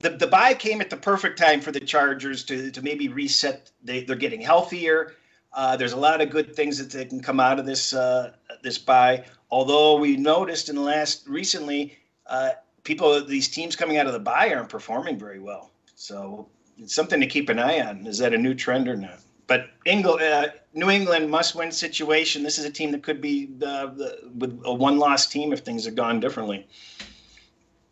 the 0.00 0.10
the 0.10 0.26
bye 0.26 0.54
came 0.54 0.80
at 0.80 0.90
the 0.90 0.96
perfect 0.96 1.38
time 1.38 1.60
for 1.60 1.72
the 1.72 1.80
Chargers 1.80 2.44
to 2.44 2.70
to 2.70 2.82
maybe 2.82 3.08
reset. 3.08 3.70
They 3.82 4.04
they're 4.04 4.16
getting 4.16 4.40
healthier. 4.40 5.14
Uh, 5.54 5.76
there's 5.76 5.92
a 5.92 5.98
lot 5.98 6.20
of 6.20 6.30
good 6.30 6.56
things 6.56 6.78
that 6.78 6.90
they 6.90 7.04
can 7.04 7.20
come 7.20 7.38
out 7.38 7.58
of 7.58 7.66
this 7.66 7.92
uh, 7.92 8.32
this 8.62 8.78
bye. 8.78 9.24
Although 9.50 9.98
we 9.98 10.16
noticed 10.16 10.68
in 10.68 10.76
the 10.76 10.82
last 10.82 11.26
recently, 11.28 11.98
uh, 12.26 12.52
people 12.84 13.24
these 13.24 13.48
teams 13.48 13.76
coming 13.76 13.98
out 13.98 14.06
of 14.06 14.12
the 14.12 14.18
bye 14.18 14.52
aren't 14.52 14.68
performing 14.68 15.18
very 15.18 15.38
well. 15.38 15.70
So 15.94 16.48
it's 16.78 16.94
something 16.94 17.20
to 17.20 17.26
keep 17.26 17.48
an 17.48 17.58
eye 17.58 17.80
on. 17.80 18.06
Is 18.06 18.18
that 18.18 18.34
a 18.34 18.38
new 18.38 18.54
trend 18.54 18.88
or 18.88 18.96
not? 18.96 19.20
But 19.46 19.70
England, 19.84 20.22
uh, 20.22 20.48
New 20.72 20.88
England 20.88 21.30
must 21.30 21.54
win 21.54 21.70
situation. 21.70 22.42
This 22.42 22.58
is 22.58 22.64
a 22.64 22.70
team 22.70 22.90
that 22.92 23.02
could 23.02 23.20
be 23.20 23.46
the, 23.46 23.92
the, 23.94 24.30
with 24.38 24.58
a 24.64 24.72
one 24.72 24.98
loss 24.98 25.26
team 25.26 25.52
if 25.52 25.60
things 25.60 25.84
had 25.84 25.94
gone 25.94 26.20
differently. 26.20 26.66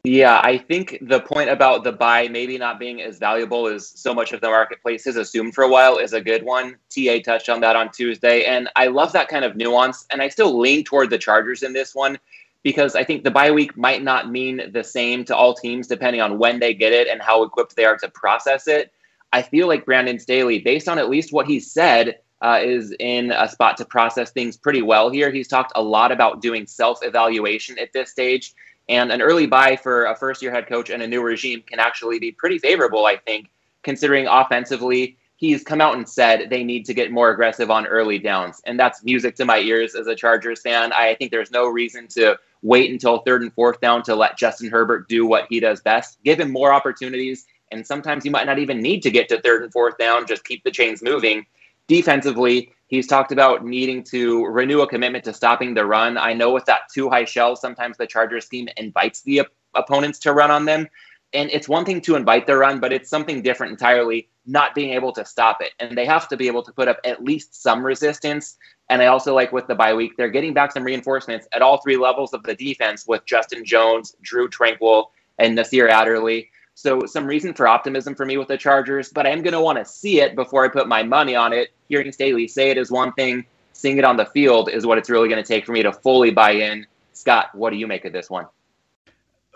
Yeah, 0.03 0.41
I 0.43 0.57
think 0.57 0.97
the 1.03 1.21
point 1.21 1.51
about 1.51 1.85
the 1.85 1.93
bye 1.93 2.27
maybe 2.29 2.57
not 2.57 2.79
being 2.79 3.03
as 3.03 3.19
valuable 3.19 3.67
as 3.67 3.87
so 3.87 4.15
much 4.15 4.33
of 4.33 4.41
the 4.41 4.47
marketplace 4.49 5.05
has 5.05 5.17
assumed 5.17 5.55
for 5.55 5.65
a 5.65 5.69
while 5.69 5.99
is 5.99 6.15
a 6.15 6.23
good 6.23 6.43
one. 6.43 6.77
TA 6.89 7.19
touched 7.23 7.51
on 7.51 7.61
that 7.61 7.77
on 7.77 7.91
Tuesday, 7.91 8.45
and 8.45 8.71
I 8.77 8.87
love 8.87 9.13
that 9.13 9.29
kind 9.29 9.45
of 9.45 9.57
nuance. 9.57 10.07
And 10.11 10.23
I 10.23 10.29
still 10.29 10.59
lean 10.59 10.85
toward 10.85 11.11
the 11.11 11.19
Chargers 11.19 11.63
in 11.63 11.75
this 11.75 11.95
one 11.95 12.19
because 12.63 12.97
I 12.97 13.05
think 13.05 13.25
the 13.25 13.31
bye 13.31 13.51
week 13.51 13.77
might 13.77 14.03
not 14.03 14.31
mean 14.31 14.73
the 14.73 14.83
same 14.83 15.23
to 15.27 15.37
all 15.37 15.53
teams 15.53 15.87
depending 15.87 16.23
on 16.23 16.39
when 16.39 16.59
they 16.61 16.73
get 16.73 16.95
it 16.95 17.07
and 17.07 17.21
how 17.21 17.43
equipped 17.43 17.77
they 17.77 17.85
are 17.85 17.99
to 17.99 18.09
process 18.09 18.69
it. 18.69 18.93
I 19.35 19.43
feel 19.43 19.69
like 19.69 19.85
Brandon 19.85 20.19
Staley, 20.19 20.61
based 20.61 20.89
on 20.89 20.99
at 20.99 21.11
least 21.11 21.31
what 21.31 21.47
he 21.47 21.61
said, 21.61 22.21
uh, 22.43 22.59
is 22.63 22.95
in 23.01 23.33
a 23.33 23.47
spot 23.47 23.77
to 23.77 23.85
process 23.85 24.31
things 24.31 24.57
pretty 24.57 24.81
well 24.81 25.11
here. 25.11 25.31
He's 25.31 25.47
talked 25.47 25.73
a 25.75 25.83
lot 25.83 26.11
about 26.11 26.41
doing 26.41 26.67
self 26.67 27.01
evaluation 27.03 27.79
at 27.79 27.93
this 27.93 28.11
stage 28.11 28.55
and 28.91 29.13
an 29.13 29.23
early 29.23 29.47
bye 29.47 29.77
for 29.77 30.07
a 30.07 30.17
first 30.17 30.43
year 30.43 30.51
head 30.51 30.67
coach 30.67 30.91
and 30.91 31.01
a 31.03 31.07
new 31.07 31.23
regime 31.23 31.63
can 31.63 31.79
actually 31.79 32.19
be 32.19 32.33
pretty 32.33 32.59
favorable, 32.59 33.07
I 33.07 33.17
think, 33.17 33.49
considering 33.85 34.27
offensively, 34.27 35.17
he's 35.37 35.63
come 35.63 35.81
out 35.81 35.95
and 35.95 36.07
said 36.07 36.51
they 36.51 36.65
need 36.65 36.85
to 36.87 36.93
get 36.93 37.13
more 37.13 37.31
aggressive 37.31 37.71
on 37.71 37.87
early 37.87 38.19
downs. 38.19 38.61
And 38.67 38.79
that's 38.79 39.05
music 39.05 39.37
to 39.37 39.45
my 39.45 39.59
ears 39.59 39.95
as 39.95 40.09
a 40.09 40.17
Chargers 40.17 40.61
fan. 40.61 40.93
I 40.93 41.15
think 41.15 41.31
there's 41.31 41.53
no 41.53 41.69
reason 41.69 42.09
to 42.09 42.37
wait 42.63 42.91
until 42.91 43.19
third 43.19 43.43
and 43.43 43.55
fourth 43.55 43.81
down 43.81 44.03
to 44.03 44.17
let 44.17 44.37
Justin 44.37 44.69
Herbert 44.69 45.09
do 45.09 45.25
what 45.25 45.47
he 45.49 45.61
does 45.61 45.81
best. 45.81 46.19
Give 46.25 46.41
him 46.41 46.51
more 46.51 46.73
opportunities. 46.73 47.47
And 47.71 47.87
sometimes 47.87 48.25
you 48.25 48.33
might 48.33 48.47
not 48.47 48.59
even 48.59 48.81
need 48.81 49.03
to 49.05 49.11
get 49.11 49.29
to 49.29 49.41
third 49.41 49.63
and 49.63 49.73
fourth 49.73 49.97
down, 49.99 50.27
just 50.27 50.45
keep 50.45 50.65
the 50.65 50.71
chains 50.73 51.01
moving. 51.01 51.47
Defensively, 51.87 52.73
He's 52.91 53.07
talked 53.07 53.31
about 53.31 53.65
needing 53.65 54.03
to 54.11 54.45
renew 54.47 54.81
a 54.81 54.89
commitment 54.89 55.25
to 55.25 55.33
stopping 55.33 55.75
the 55.75 55.87
run. 55.87 56.19
I 56.19 56.33
know 56.33 56.51
with 56.51 56.65
that 56.65 56.83
two 56.93 57.09
high 57.09 57.25
shell, 57.25 57.55
sometimes 57.55 57.97
the 57.97 58.07
Chargers 58.07 58.49
team 58.49 58.69
invites 58.77 59.23
the 59.23 59.41
op- 59.41 59.53
opponents 59.77 60.19
to 60.21 60.33
run 60.33 60.51
on 60.51 60.65
them. 60.65 60.89
And 61.33 61.49
it's 61.53 61.69
one 61.69 61.85
thing 61.85 62.01
to 62.01 62.17
invite 62.17 62.49
the 62.49 62.57
run, 62.57 62.81
but 62.81 62.93
it's 62.93 63.09
something 63.09 63.43
different 63.43 63.71
entirely, 63.71 64.29
not 64.45 64.75
being 64.75 64.93
able 64.93 65.13
to 65.13 65.25
stop 65.25 65.59
it. 65.61 65.71
And 65.79 65.97
they 65.97 66.05
have 66.05 66.27
to 66.31 66.37
be 66.37 66.49
able 66.49 66.65
to 66.65 66.73
put 66.73 66.89
up 66.89 66.99
at 67.05 67.23
least 67.23 67.63
some 67.63 67.87
resistance. 67.87 68.57
And 68.89 69.01
I 69.01 69.07
also 69.07 69.37
like 69.37 69.53
with 69.53 69.69
the 69.69 69.77
bye 69.77 69.95
week, 69.95 70.17
they're 70.17 70.29
getting 70.29 70.53
back 70.53 70.73
some 70.73 70.83
reinforcements 70.83 71.47
at 71.53 71.63
all 71.63 71.81
three 71.81 71.97
levels 71.97 72.33
of 72.35 72.43
the 72.43 72.57
defense 72.57 73.07
with 73.07 73.25
Justin 73.25 73.65
Jones, 73.65 74.17
Drue 74.21 74.49
Tranquill, 74.49 75.07
and 75.39 75.55
Nasir 75.55 75.87
Adderley. 75.87 76.51
So 76.81 77.05
some 77.05 77.27
reason 77.27 77.53
for 77.53 77.69
optimism 77.69 78.15
for 78.15 78.25
me 78.25 78.39
with 78.39 78.49
the 78.49 78.57
Chargers, 78.57 79.11
but 79.11 79.27
I 79.27 79.31
am 79.31 79.43
going 79.43 79.53
to 79.53 79.61
want 79.61 79.77
to 79.77 79.85
see 79.85 80.23
it 80.23 80.35
before 80.35 80.65
I 80.65 80.69
put 80.69 80.89
my 80.89 81.03
money 81.03 81.37
on 81.37 81.53
it. 81.53 81.75
Hearing 81.91 82.11
Staley 82.11 82.49
say 82.49 82.71
it 82.71 82.79
is 82.79 82.91
one 82.91 83.13
thing, 83.13 83.45
seeing 83.75 83.99
it 83.99 84.05
on 84.07 84.17
the 84.17 84.25
field 84.25 84.71
is 84.71 84.87
what 84.87 84.97
it's 84.97 85.11
really 85.11 85.29
going 85.29 85.43
to 85.43 85.47
take 85.47 85.67
for 85.67 85.73
me 85.73 85.83
to 85.83 85.93
fully 85.93 86.31
buy 86.31 86.53
in. 86.53 86.87
Scott, 87.13 87.55
what 87.55 87.69
do 87.69 87.77
you 87.77 87.87
make 87.87 88.07
of 88.07 88.15
this 88.15 88.31
one? 88.31 88.47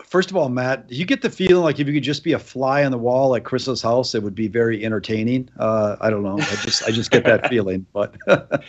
First 0.02 0.30
of 0.30 0.36
all, 0.36 0.48
Matt, 0.48 0.88
do 0.88 0.96
you 0.96 1.04
get 1.04 1.22
the 1.22 1.30
feeling 1.30 1.62
like 1.62 1.78
if 1.78 1.86
you 1.86 1.94
could 1.94 2.02
just 2.02 2.24
be 2.24 2.32
a 2.32 2.38
fly 2.38 2.84
on 2.84 2.90
the 2.90 2.98
wall 2.98 3.36
at 3.36 3.44
Chris's 3.44 3.80
house, 3.80 4.16
it 4.16 4.24
would 4.24 4.34
be 4.34 4.48
very 4.48 4.84
entertaining. 4.84 5.48
Uh, 5.56 5.94
I 6.00 6.10
don't 6.10 6.24
know. 6.24 6.36
I 6.36 6.56
just 6.56 6.82
I 6.82 6.90
just 6.90 7.12
get 7.12 7.22
that 7.24 7.48
feeling. 7.50 7.86
But 7.92 8.16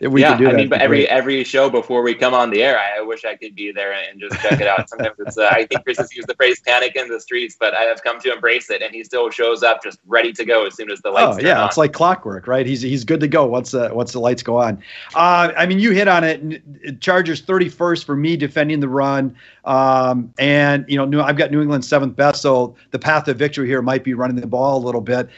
we 0.00 0.20
yeah, 0.20 0.34
I 0.34 0.52
mean, 0.52 0.68
but 0.68 0.80
every 0.80 0.98
great. 0.98 1.08
every 1.08 1.44
show 1.44 1.70
before 1.70 2.02
we 2.02 2.14
come 2.14 2.34
on 2.34 2.50
the 2.50 2.62
air, 2.62 2.78
I, 2.78 2.98
I, 2.98 3.00
wish 3.02 3.24
I 3.24 3.34
could 3.34 3.56
be 3.56 3.72
there 3.72 3.92
and 3.92 4.20
just 4.20 4.40
check 4.42 4.60
it 4.60 4.68
out. 4.68 4.88
Sometimes 4.88 5.16
it's 5.18 5.36
uh, 5.36 5.48
I 5.50 5.66
think 5.66 5.82
Chris 5.82 5.98
has 5.98 6.14
used 6.14 6.28
the 6.28 6.36
phrase 6.36 6.60
"panic 6.64 6.94
in 6.94 7.08
the 7.08 7.20
streets," 7.20 7.56
but 7.58 7.74
I 7.74 7.82
have 7.82 8.00
come 8.04 8.20
to 8.20 8.32
embrace 8.32 8.70
it, 8.70 8.80
and 8.80 8.94
he 8.94 9.02
still 9.02 9.28
shows 9.28 9.64
up 9.64 9.82
just 9.82 9.98
ready 10.06 10.32
to 10.34 10.44
go 10.44 10.66
as 10.66 10.76
soon 10.76 10.88
as 10.92 11.00
the 11.00 11.10
lights. 11.10 11.38
Oh 11.40 11.44
yeah, 11.44 11.62
on. 11.62 11.66
it's 11.66 11.78
like 11.78 11.92
clockwork, 11.92 12.46
right? 12.46 12.64
He's 12.64 12.80
he's 12.80 13.02
good 13.02 13.20
to 13.20 13.28
go 13.28 13.44
once 13.46 13.72
the 13.72 13.90
once 13.92 14.12
the 14.12 14.20
lights 14.20 14.44
go 14.44 14.56
on. 14.58 14.80
Uh, 15.16 15.52
I 15.56 15.66
mean, 15.66 15.80
you 15.80 15.90
hit 15.90 16.06
on 16.06 16.22
it. 16.22 17.00
Chargers 17.00 17.40
thirty 17.40 17.68
first 17.68 18.04
for 18.04 18.14
me 18.14 18.36
defending 18.36 18.78
the 18.78 18.88
run, 18.88 19.34
um, 19.64 20.32
and 20.38 20.59
you 20.88 21.04
know, 21.04 21.22
I've 21.22 21.36
got 21.36 21.50
New 21.50 21.60
England 21.60 21.84
seventh 21.84 22.16
best, 22.16 22.42
so 22.42 22.74
the 22.90 22.98
path 22.98 23.28
of 23.28 23.36
victory 23.36 23.66
here 23.66 23.82
might 23.82 24.04
be 24.04 24.14
running 24.14 24.36
the 24.36 24.46
ball 24.46 24.78
a 24.78 24.84
little 24.84 25.00
bit. 25.00 25.28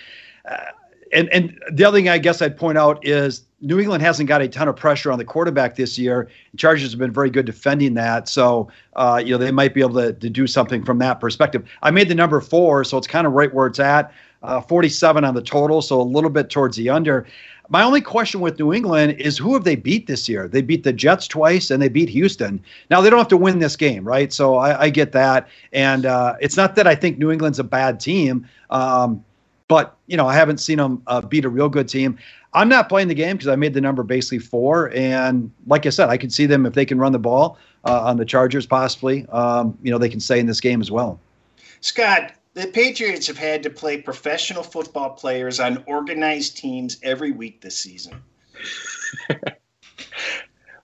Uh, 0.44 0.56
and 1.12 1.28
and 1.28 1.58
the 1.70 1.84
other 1.84 1.98
thing 1.98 2.08
I 2.08 2.18
guess 2.18 2.40
I'd 2.42 2.56
point 2.56 2.78
out 2.78 3.06
is 3.06 3.44
New 3.60 3.78
England 3.78 4.02
hasn't 4.02 4.28
got 4.28 4.42
a 4.42 4.48
ton 4.48 4.66
of 4.66 4.76
pressure 4.76 5.12
on 5.12 5.18
the 5.18 5.24
quarterback 5.24 5.76
this 5.76 5.98
year. 5.98 6.28
Chargers 6.56 6.90
have 6.90 6.98
been 6.98 7.12
very 7.12 7.30
good 7.30 7.46
defending 7.46 7.94
that, 7.94 8.28
so 8.28 8.68
uh, 8.96 9.22
you 9.24 9.30
know 9.30 9.38
they 9.38 9.52
might 9.52 9.74
be 9.74 9.80
able 9.80 9.94
to, 9.94 10.12
to 10.12 10.30
do 10.30 10.46
something 10.46 10.84
from 10.84 10.98
that 10.98 11.20
perspective. 11.20 11.68
I 11.82 11.90
made 11.90 12.08
the 12.08 12.14
number 12.14 12.40
four, 12.40 12.82
so 12.84 12.98
it's 12.98 13.06
kind 13.06 13.26
of 13.26 13.34
right 13.34 13.52
where 13.52 13.66
it's 13.66 13.80
at. 13.80 14.12
Uh, 14.42 14.60
47 14.60 15.24
on 15.24 15.34
the 15.34 15.42
total, 15.42 15.80
so 15.80 16.00
a 16.00 16.02
little 16.02 16.30
bit 16.30 16.50
towards 16.50 16.76
the 16.76 16.90
under. 16.90 17.26
My 17.72 17.82
only 17.82 18.02
question 18.02 18.42
with 18.42 18.58
New 18.58 18.74
England 18.74 19.14
is 19.18 19.38
who 19.38 19.54
have 19.54 19.64
they 19.64 19.76
beat 19.76 20.06
this 20.06 20.28
year? 20.28 20.46
They 20.46 20.60
beat 20.60 20.84
the 20.84 20.92
Jets 20.92 21.26
twice 21.26 21.70
and 21.70 21.82
they 21.82 21.88
beat 21.88 22.10
Houston. 22.10 22.62
Now 22.90 23.00
they 23.00 23.08
don't 23.08 23.18
have 23.18 23.28
to 23.28 23.36
win 23.38 23.60
this 23.60 23.76
game, 23.76 24.04
right? 24.04 24.30
So 24.30 24.56
I, 24.56 24.82
I 24.82 24.90
get 24.90 25.12
that, 25.12 25.48
and 25.72 26.04
uh, 26.04 26.34
it's 26.38 26.54
not 26.54 26.74
that 26.74 26.86
I 26.86 26.94
think 26.94 27.16
New 27.16 27.30
England's 27.30 27.58
a 27.58 27.64
bad 27.64 27.98
team, 27.98 28.46
um, 28.68 29.24
but 29.68 29.96
you 30.06 30.18
know 30.18 30.26
I 30.26 30.34
haven't 30.34 30.58
seen 30.58 30.76
them 30.76 31.02
uh, 31.06 31.22
beat 31.22 31.46
a 31.46 31.48
real 31.48 31.70
good 31.70 31.88
team. 31.88 32.18
I'm 32.52 32.68
not 32.68 32.90
playing 32.90 33.08
the 33.08 33.14
game 33.14 33.38
because 33.38 33.48
I 33.48 33.56
made 33.56 33.72
the 33.72 33.80
number 33.80 34.02
basically 34.02 34.40
four, 34.40 34.90
and 34.94 35.50
like 35.66 35.86
I 35.86 35.88
said, 35.88 36.10
I 36.10 36.18
can 36.18 36.28
see 36.28 36.44
them 36.44 36.66
if 36.66 36.74
they 36.74 36.84
can 36.84 36.98
run 36.98 37.12
the 37.12 37.18
ball 37.18 37.56
uh, 37.86 38.02
on 38.02 38.18
the 38.18 38.26
Chargers, 38.26 38.66
possibly. 38.66 39.24
Um, 39.30 39.78
you 39.82 39.90
know 39.90 39.96
they 39.96 40.10
can 40.10 40.20
stay 40.20 40.38
in 40.38 40.44
this 40.44 40.60
game 40.60 40.82
as 40.82 40.90
well. 40.90 41.18
Scott, 41.80 42.34
the 42.54 42.66
Patriots 42.66 43.26
have 43.26 43.38
had 43.38 43.62
to 43.62 43.70
play 43.70 44.00
professional 44.00 44.62
football 44.62 45.10
players 45.10 45.60
on 45.60 45.82
organized 45.86 46.56
teams 46.56 46.98
every 47.02 47.32
week 47.32 47.60
this 47.60 47.78
season. 47.78 48.22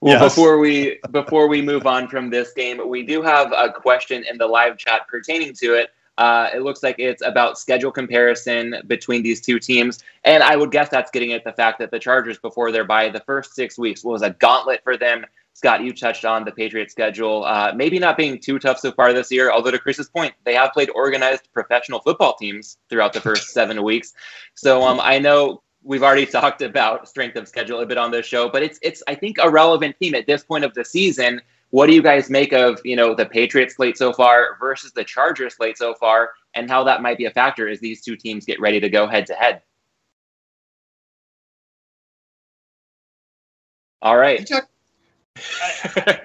well, 0.01 0.13
yes. 0.13 0.23
before 0.23 0.57
we 0.57 0.99
before 1.11 1.47
we 1.47 1.61
move 1.61 1.85
on 1.85 2.07
from 2.07 2.29
this 2.29 2.53
game, 2.53 2.87
we 2.87 3.03
do 3.03 3.21
have 3.21 3.51
a 3.51 3.71
question 3.71 4.25
in 4.29 4.37
the 4.37 4.47
live 4.47 4.77
chat 4.77 5.07
pertaining 5.07 5.53
to 5.53 5.75
it. 5.75 5.89
Uh, 6.17 6.49
it 6.53 6.63
looks 6.63 6.83
like 6.83 6.95
it's 6.99 7.21
about 7.25 7.57
schedule 7.57 7.91
comparison 7.91 8.75
between 8.87 9.23
these 9.23 9.39
two 9.39 9.57
teams, 9.57 10.03
and 10.25 10.43
I 10.43 10.57
would 10.57 10.71
guess 10.71 10.89
that's 10.89 11.11
getting 11.11 11.31
at 11.31 11.45
the 11.45 11.53
fact 11.53 11.79
that 11.79 11.91
the 11.91 11.99
Chargers, 11.99 12.37
before 12.37 12.73
their 12.73 12.83
bye, 12.83 13.07
the 13.09 13.21
first 13.21 13.53
six 13.53 13.77
weeks 13.77 14.03
was 14.03 14.21
a 14.21 14.31
gauntlet 14.31 14.83
for 14.83 14.97
them. 14.97 15.25
Scott, 15.59 15.83
you 15.83 15.91
touched 15.91 16.23
on 16.23 16.45
the 16.45 16.53
Patriots 16.53 16.93
schedule, 16.93 17.43
uh, 17.43 17.73
maybe 17.75 17.99
not 17.99 18.15
being 18.15 18.39
too 18.39 18.59
tough 18.59 18.79
so 18.79 18.93
far 18.93 19.11
this 19.11 19.29
year. 19.29 19.51
Although 19.51 19.71
to 19.71 19.77
Chris's 19.77 20.07
point, 20.07 20.33
they 20.45 20.53
have 20.53 20.71
played 20.71 20.89
organized 20.95 21.49
professional 21.51 21.99
football 21.99 22.33
teams 22.35 22.77
throughout 22.89 23.11
the 23.11 23.19
first 23.19 23.49
seven 23.53 23.83
weeks. 23.83 24.13
So 24.53 24.81
um, 24.81 25.01
I 25.03 25.19
know 25.19 25.61
we've 25.83 26.01
already 26.01 26.25
talked 26.39 26.61
about 26.61 27.09
strength 27.09 27.35
of 27.35 27.45
schedule 27.45 27.81
a 27.81 27.85
bit 27.85 27.97
on 27.97 28.09
this 28.09 28.25
show, 28.25 28.47
but 28.47 28.63
it's 28.63 28.79
it's 28.81 29.03
I 29.09 29.15
think 29.15 29.35
a 29.43 29.49
relevant 29.49 29.97
theme 29.99 30.15
at 30.15 30.25
this 30.25 30.45
point 30.45 30.63
of 30.63 30.73
the 30.75 30.85
season. 30.85 31.41
What 31.71 31.87
do 31.87 31.93
you 31.93 32.01
guys 32.01 32.29
make 32.29 32.53
of 32.53 32.79
you 32.85 32.95
know 32.95 33.13
the 33.13 33.25
Patriots 33.25 33.75
slate 33.75 33.97
so 33.97 34.13
far 34.13 34.55
versus 34.61 34.93
the 34.93 35.03
Chargers 35.03 35.55
slate 35.55 35.77
so 35.77 35.93
far, 35.93 36.29
and 36.53 36.69
how 36.69 36.85
that 36.85 37.01
might 37.01 37.17
be 37.17 37.25
a 37.25 37.31
factor 37.31 37.67
as 37.67 37.81
these 37.81 38.01
two 38.01 38.15
teams 38.15 38.45
get 38.45 38.61
ready 38.61 38.79
to 38.79 38.87
go 38.87 39.07
head 39.07 39.25
to 39.25 39.33
head? 39.33 39.61
All 44.01 44.15
right. 44.15 44.49
I, 45.95 46.19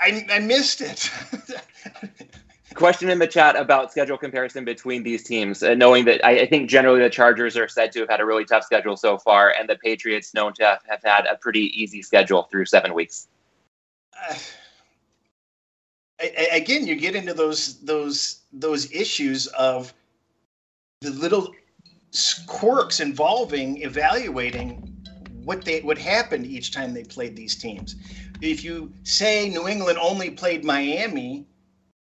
I, 0.00 0.26
I 0.30 0.38
missed 0.40 0.80
it. 0.80 1.10
Question 2.74 3.08
in 3.08 3.18
the 3.18 3.26
chat 3.26 3.56
about 3.56 3.90
schedule 3.90 4.18
comparison 4.18 4.64
between 4.64 5.02
these 5.02 5.22
teams, 5.22 5.62
uh, 5.62 5.74
knowing 5.74 6.04
that 6.04 6.22
I, 6.24 6.40
I, 6.40 6.46
think 6.46 6.68
generally 6.68 7.00
the 7.00 7.08
Chargers 7.08 7.56
are 7.56 7.68
said 7.68 7.90
to 7.92 8.00
have 8.00 8.10
had 8.10 8.20
a 8.20 8.26
really 8.26 8.44
tough 8.44 8.64
schedule 8.64 8.98
so 8.98 9.16
far, 9.16 9.54
and 9.58 9.66
the 9.66 9.76
Patriots 9.76 10.34
known 10.34 10.52
to 10.54 10.64
have, 10.64 10.80
have 10.86 11.00
had 11.02 11.24
a 11.24 11.36
pretty 11.36 11.72
easy 11.80 12.02
schedule 12.02 12.42
through 12.50 12.66
seven 12.66 12.92
weeks. 12.92 13.28
Uh, 14.28 14.34
I, 16.20 16.48
again, 16.52 16.86
you 16.86 16.96
get 16.96 17.14
into 17.14 17.34
those 17.34 17.78
those 17.80 18.40
those 18.52 18.90
issues 18.92 19.46
of 19.48 19.94
the 21.00 21.10
little 21.10 21.54
quirks 22.46 23.00
involving 23.00 23.82
evaluating 23.82 24.95
what 25.46 25.64
they 25.64 25.80
what 25.80 25.96
happened 25.98 26.44
each 26.46 26.72
time 26.72 26.92
they 26.92 27.04
played 27.04 27.34
these 27.34 27.56
teams 27.56 27.96
if 28.40 28.64
you 28.64 28.92
say 29.02 29.48
New 29.48 29.68
England 29.68 29.98
only 30.00 30.30
played 30.30 30.64
Miami, 30.64 31.46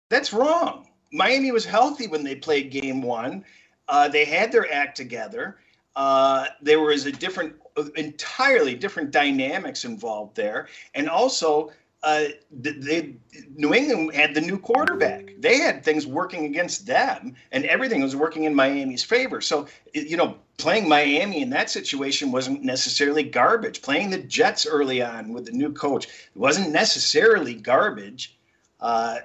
that's 0.10 0.34
wrong. 0.34 0.88
Miami 1.12 1.52
was 1.52 1.66
healthy 1.66 2.08
when 2.08 2.24
they 2.24 2.36
played 2.36 2.72
game 2.72 3.02
one. 3.02 3.44
Uh, 3.88 4.08
they 4.08 4.26
had 4.26 4.52
their 4.52 4.72
act 4.72 4.96
together. 4.96 5.58
Uh, 5.96 6.48
there 6.62 6.80
was 6.80 7.06
a 7.06 7.12
different, 7.12 7.56
entirely 7.96 8.76
different 8.76 9.12
dynamics 9.12 9.86
involved 9.86 10.36
there. 10.36 10.68
And 10.94 11.10
also, 11.10 11.72
uh, 12.02 12.26
they, 12.52 13.16
New 13.56 13.74
England 13.74 14.14
had 14.14 14.34
the 14.34 14.41
new 14.41 14.58
quarterback. 14.58 15.34
They 15.38 15.58
had 15.58 15.84
things 15.84 16.08
working 16.08 16.45
against 16.45 16.86
them, 16.86 17.36
and 17.52 17.66
everything 17.66 18.02
was 18.02 18.16
working 18.16 18.45
in 18.45 18.56
Miami's 18.56 19.04
favor. 19.04 19.41
So, 19.41 19.68
you 19.93 20.16
know, 20.16 20.38
playing 20.58 20.88
Miami 20.88 21.41
in 21.41 21.50
that 21.50 21.70
situation 21.70 22.32
wasn't 22.32 22.64
necessarily 22.64 23.24
garbage. 23.24 23.82
Playing 23.82 24.12
the 24.12 24.20
Jets 24.20 24.66
early 24.66 25.02
on 25.02 25.34
with 25.34 25.45
the 25.45 25.52
new 25.52 25.74
coach 25.74 26.08
wasn't 26.36 26.72
necessarily 26.72 27.54
garbage. 27.54 28.38
Uh, 28.80 29.18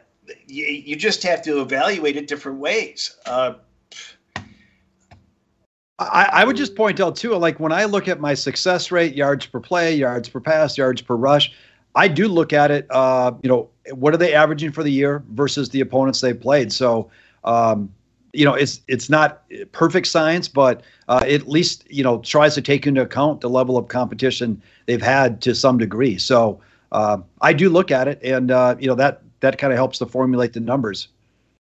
you, 0.46 0.64
you, 0.64 0.96
just 0.96 1.22
have 1.22 1.42
to 1.42 1.60
evaluate 1.60 2.16
it 2.16 2.26
different 2.26 2.58
ways. 2.58 3.16
Uh, 3.26 3.54
I, 5.98 6.28
I, 6.32 6.44
would 6.44 6.56
just 6.56 6.74
point 6.74 6.98
out 6.98 7.14
too, 7.14 7.36
like 7.36 7.60
when 7.60 7.70
I 7.70 7.84
look 7.84 8.08
at 8.08 8.20
my 8.20 8.34
success 8.34 8.90
rate, 8.90 9.14
yards 9.14 9.46
per 9.46 9.60
play, 9.60 9.94
yards 9.94 10.28
per 10.28 10.40
pass, 10.40 10.76
yards 10.76 11.02
per 11.02 11.14
rush, 11.14 11.52
I 11.94 12.08
do 12.08 12.28
look 12.28 12.52
at 12.52 12.70
it. 12.70 12.86
Uh, 12.90 13.32
you 13.42 13.48
know, 13.48 13.68
what 13.92 14.14
are 14.14 14.16
they 14.16 14.34
averaging 14.34 14.72
for 14.72 14.82
the 14.82 14.90
year 14.90 15.22
versus 15.30 15.68
the 15.68 15.80
opponents 15.80 16.20
they 16.20 16.34
played? 16.34 16.72
So, 16.72 17.10
um, 17.44 17.92
you 18.32 18.44
know, 18.44 18.54
it's 18.54 18.80
it's 18.88 19.08
not 19.08 19.42
perfect 19.72 20.08
science, 20.08 20.48
but 20.48 20.82
uh, 21.08 21.24
at 21.26 21.46
least 21.48 21.84
you 21.88 22.02
know 22.02 22.18
tries 22.18 22.54
to 22.56 22.62
take 22.62 22.86
into 22.86 23.02
account 23.02 23.40
the 23.40 23.50
level 23.50 23.76
of 23.76 23.88
competition 23.88 24.60
they've 24.86 25.02
had 25.02 25.40
to 25.42 25.54
some 25.54 25.78
degree. 25.78 26.18
So 26.18 26.60
uh, 26.90 27.18
I 27.40 27.52
do 27.52 27.68
look 27.68 27.90
at 27.90 28.08
it, 28.08 28.20
and 28.22 28.50
uh, 28.50 28.74
you 28.78 28.88
know 28.88 28.96
that 28.96 29.22
that 29.40 29.58
kind 29.58 29.72
of 29.72 29.76
helps 29.76 29.98
to 29.98 30.06
formulate 30.06 30.52
the 30.52 30.60
numbers. 30.60 31.08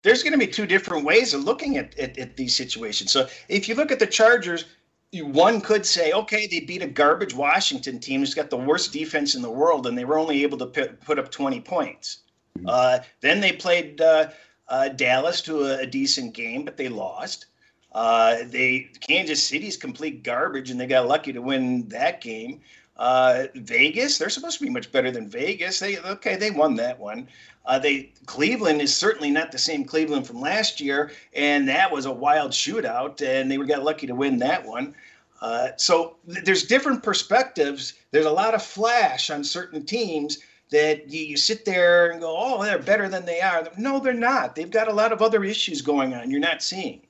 There's 0.03 0.23
going 0.23 0.33
to 0.33 0.39
be 0.39 0.47
two 0.47 0.65
different 0.65 1.05
ways 1.05 1.33
of 1.33 1.43
looking 1.43 1.77
at, 1.77 1.97
at, 1.99 2.17
at 2.17 2.35
these 2.35 2.55
situations. 2.55 3.11
So 3.11 3.27
if 3.49 3.69
you 3.69 3.75
look 3.75 3.91
at 3.91 3.99
the 3.99 4.07
Chargers, 4.07 4.65
one 5.13 5.59
could 5.59 5.85
say, 5.85 6.11
okay, 6.13 6.47
they 6.47 6.61
beat 6.61 6.81
a 6.81 6.87
garbage 6.87 7.33
Washington 7.33 7.99
team 7.99 8.21
who's 8.21 8.33
got 8.33 8.49
the 8.49 8.57
worst 8.57 8.93
defense 8.93 9.35
in 9.35 9.41
the 9.41 9.49
world, 9.49 9.87
and 9.87 9.97
they 9.97 10.05
were 10.05 10.17
only 10.17 10.43
able 10.43 10.57
to 10.59 10.65
put, 10.65 11.19
up 11.19 11.29
20 11.29 11.59
points. 11.61 12.19
Mm-hmm. 12.57 12.67
Uh, 12.69 12.99
then 13.19 13.41
they 13.41 13.51
played 13.51 13.99
uh, 13.99 14.29
uh, 14.69 14.89
Dallas 14.89 15.41
to 15.41 15.63
a, 15.63 15.79
a, 15.79 15.85
decent 15.85 16.33
game, 16.33 16.63
but 16.63 16.77
they 16.77 16.87
lost. 16.87 17.47
Uh, 17.91 18.37
they 18.45 18.89
Kansas 19.01 19.43
City's 19.43 19.75
complete 19.75 20.23
garbage, 20.23 20.71
and 20.71 20.79
they 20.79 20.87
got 20.87 21.07
lucky 21.07 21.33
to 21.33 21.41
win 21.41 21.87
that 21.89 22.21
game. 22.21 22.61
Uh, 22.95 23.47
Vegas, 23.55 24.17
they're 24.17 24.29
supposed 24.29 24.59
to 24.59 24.63
be 24.63 24.69
much 24.69 24.91
better 24.91 25.11
than 25.11 25.27
Vegas. 25.27 25.79
They 25.79 25.97
okay, 25.99 26.37
they 26.37 26.51
won 26.51 26.75
that 26.75 26.99
one. 26.99 27.27
Uh, 27.65 27.77
they 27.79 28.11
Cleveland 28.25 28.81
is 28.81 28.95
certainly 28.95 29.29
not 29.29 29.51
the 29.51 29.57
same 29.57 29.85
Cleveland 29.85 30.25
from 30.25 30.41
last 30.41 30.81
year, 30.81 31.11
and 31.33 31.67
that 31.69 31.91
was 31.91 32.05
a 32.05 32.11
wild 32.11 32.51
shootout, 32.51 33.21
and 33.21 33.51
they 33.51 33.57
were 33.57 33.65
got 33.65 33.83
lucky 33.83 34.07
to 34.07 34.15
win 34.15 34.37
that 34.39 34.65
one. 34.65 34.95
Uh, 35.41 35.69
so 35.77 36.17
th- 36.31 36.43
there's 36.43 36.63
different 36.63 37.03
perspectives. 37.03 37.93
There's 38.11 38.25
a 38.25 38.31
lot 38.31 38.53
of 38.53 38.63
flash 38.63 39.29
on 39.29 39.43
certain 39.43 39.85
teams 39.85 40.39
that 40.71 41.09
you, 41.09 41.23
you 41.23 41.37
sit 41.37 41.65
there 41.65 42.11
and 42.11 42.19
go, 42.19 42.35
"Oh, 42.37 42.63
they're 42.63 42.79
better 42.79 43.07
than 43.07 43.25
they 43.25 43.41
are." 43.41 43.67
No, 43.77 43.99
they're 43.99 44.13
not. 44.13 44.55
They've 44.55 44.69
got 44.69 44.87
a 44.87 44.93
lot 44.93 45.11
of 45.11 45.21
other 45.21 45.43
issues 45.43 45.81
going 45.81 46.13
on. 46.13 46.31
You're 46.31 46.39
not 46.39 46.63
seeing. 46.63 47.01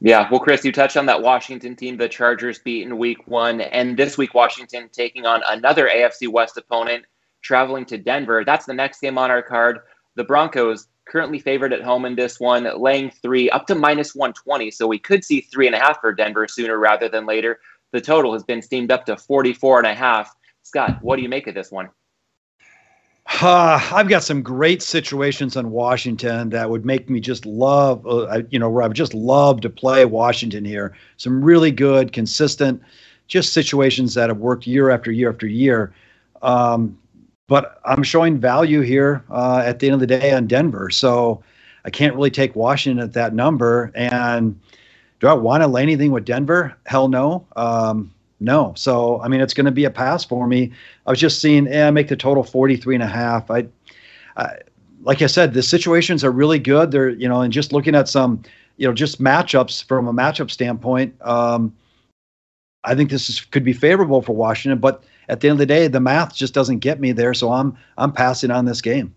Yeah, 0.00 0.28
well, 0.30 0.38
Chris, 0.38 0.64
you 0.64 0.70
touched 0.70 0.96
on 0.96 1.06
that 1.06 1.22
Washington 1.22 1.74
team 1.74 1.96
the 1.96 2.08
Chargers 2.08 2.60
beat 2.60 2.84
in 2.84 2.98
Week 2.98 3.26
One, 3.26 3.60
and 3.60 3.96
this 3.96 4.16
week 4.16 4.32
Washington 4.32 4.88
taking 4.92 5.26
on 5.26 5.42
another 5.48 5.88
AFC 5.88 6.28
West 6.28 6.56
opponent 6.56 7.04
traveling 7.42 7.84
to 7.86 7.98
Denver. 7.98 8.44
That's 8.44 8.66
the 8.66 8.74
next 8.74 9.00
game 9.00 9.18
on 9.18 9.30
our 9.30 9.42
card. 9.42 9.80
The 10.16 10.24
Broncos 10.24 10.88
currently 11.08 11.38
favored 11.38 11.72
at 11.72 11.82
home 11.82 12.04
in 12.04 12.14
this 12.14 12.38
one, 12.38 12.68
laying 12.80 13.10
three 13.10 13.50
up 13.50 13.66
to 13.66 13.74
minus 13.74 14.14
120. 14.14 14.70
So 14.70 14.86
we 14.86 14.98
could 14.98 15.24
see 15.24 15.40
three 15.40 15.66
and 15.66 15.74
a 15.74 15.78
half 15.78 16.00
for 16.00 16.12
Denver 16.12 16.46
sooner 16.48 16.78
rather 16.78 17.08
than 17.08 17.26
later. 17.26 17.60
The 17.92 18.00
total 18.00 18.32
has 18.34 18.42
been 18.42 18.62
steamed 18.62 18.92
up 18.92 19.06
to 19.06 19.16
44 19.16 19.78
and 19.78 19.86
a 19.86 19.94
half. 19.94 20.34
Scott, 20.62 20.98
what 21.00 21.16
do 21.16 21.22
you 21.22 21.28
make 21.28 21.46
of 21.46 21.54
this 21.54 21.72
one? 21.72 21.88
Uh, 23.40 23.80
I've 23.92 24.08
got 24.08 24.22
some 24.22 24.42
great 24.42 24.82
situations 24.82 25.56
on 25.56 25.70
Washington 25.70 26.48
that 26.50 26.68
would 26.68 26.84
make 26.84 27.10
me 27.10 27.20
just 27.20 27.44
love, 27.44 28.06
uh, 28.06 28.42
you 28.50 28.58
know, 28.58 28.70
where 28.70 28.82
I 28.82 28.88
would 28.88 28.96
just 28.96 29.14
love 29.14 29.60
to 29.62 29.70
play 29.70 30.04
Washington 30.06 30.64
here. 30.64 30.94
Some 31.18 31.42
really 31.42 31.70
good, 31.70 32.12
consistent, 32.12 32.82
just 33.26 33.52
situations 33.52 34.14
that 34.14 34.30
have 34.30 34.38
worked 34.38 34.66
year 34.66 34.90
after 34.90 35.12
year 35.12 35.30
after 35.30 35.46
year. 35.46 35.92
Um, 36.40 36.98
but 37.48 37.80
I'm 37.84 38.02
showing 38.02 38.38
value 38.38 38.82
here 38.82 39.24
uh, 39.30 39.62
at 39.64 39.80
the 39.80 39.88
end 39.88 39.94
of 39.94 40.00
the 40.00 40.06
day 40.06 40.32
on 40.32 40.46
Denver. 40.46 40.90
So 40.90 41.42
I 41.84 41.90
can't 41.90 42.14
really 42.14 42.30
take 42.30 42.54
Washington 42.54 43.02
at 43.02 43.14
that 43.14 43.34
number. 43.34 43.90
And 43.94 44.60
do 45.18 45.26
I 45.26 45.32
want 45.32 45.62
to 45.62 45.66
lay 45.66 45.82
anything 45.82 46.12
with 46.12 46.24
Denver? 46.24 46.76
Hell 46.86 47.08
no. 47.08 47.46
Um, 47.56 48.14
no. 48.38 48.74
So, 48.76 49.20
I 49.22 49.28
mean, 49.28 49.40
it's 49.40 49.54
going 49.54 49.64
to 49.64 49.72
be 49.72 49.84
a 49.84 49.90
pass 49.90 50.24
for 50.24 50.46
me. 50.46 50.70
I 51.06 51.10
was 51.10 51.18
just 51.18 51.40
seeing, 51.40 51.66
eh, 51.66 51.90
make 51.90 52.08
the 52.08 52.16
total 52.16 52.44
43 52.44 52.94
and 52.94 53.02
a 53.02 53.08
half. 53.08 53.50
I, 53.50 53.66
I, 54.36 54.58
like 55.02 55.22
I 55.22 55.26
said, 55.26 55.54
the 55.54 55.62
situations 55.62 56.22
are 56.22 56.30
really 56.30 56.58
good. 56.58 56.90
They're, 56.90 57.08
you 57.08 57.28
know, 57.28 57.40
and 57.40 57.52
just 57.52 57.72
looking 57.72 57.94
at 57.94 58.08
some, 58.08 58.42
you 58.76 58.86
know, 58.86 58.92
just 58.92 59.22
matchups 59.22 59.82
from 59.84 60.06
a 60.06 60.12
matchup 60.12 60.50
standpoint, 60.50 61.14
um, 61.22 61.74
I 62.84 62.94
think 62.94 63.10
this 63.10 63.28
is, 63.28 63.40
could 63.40 63.64
be 63.64 63.72
favorable 63.72 64.22
for 64.22 64.36
Washington. 64.36 64.78
But 64.78 65.02
at 65.28 65.40
the 65.40 65.48
end 65.48 65.56
of 65.56 65.58
the 65.58 65.66
day, 65.66 65.88
the 65.88 66.00
math 66.00 66.34
just 66.34 66.54
doesn't 66.54 66.78
get 66.78 67.00
me 67.00 67.12
there. 67.12 67.34
So 67.34 67.52
I'm, 67.52 67.76
I'm 67.96 68.12
passing 68.12 68.50
on 68.50 68.64
this 68.64 68.80
game. 68.80 69.14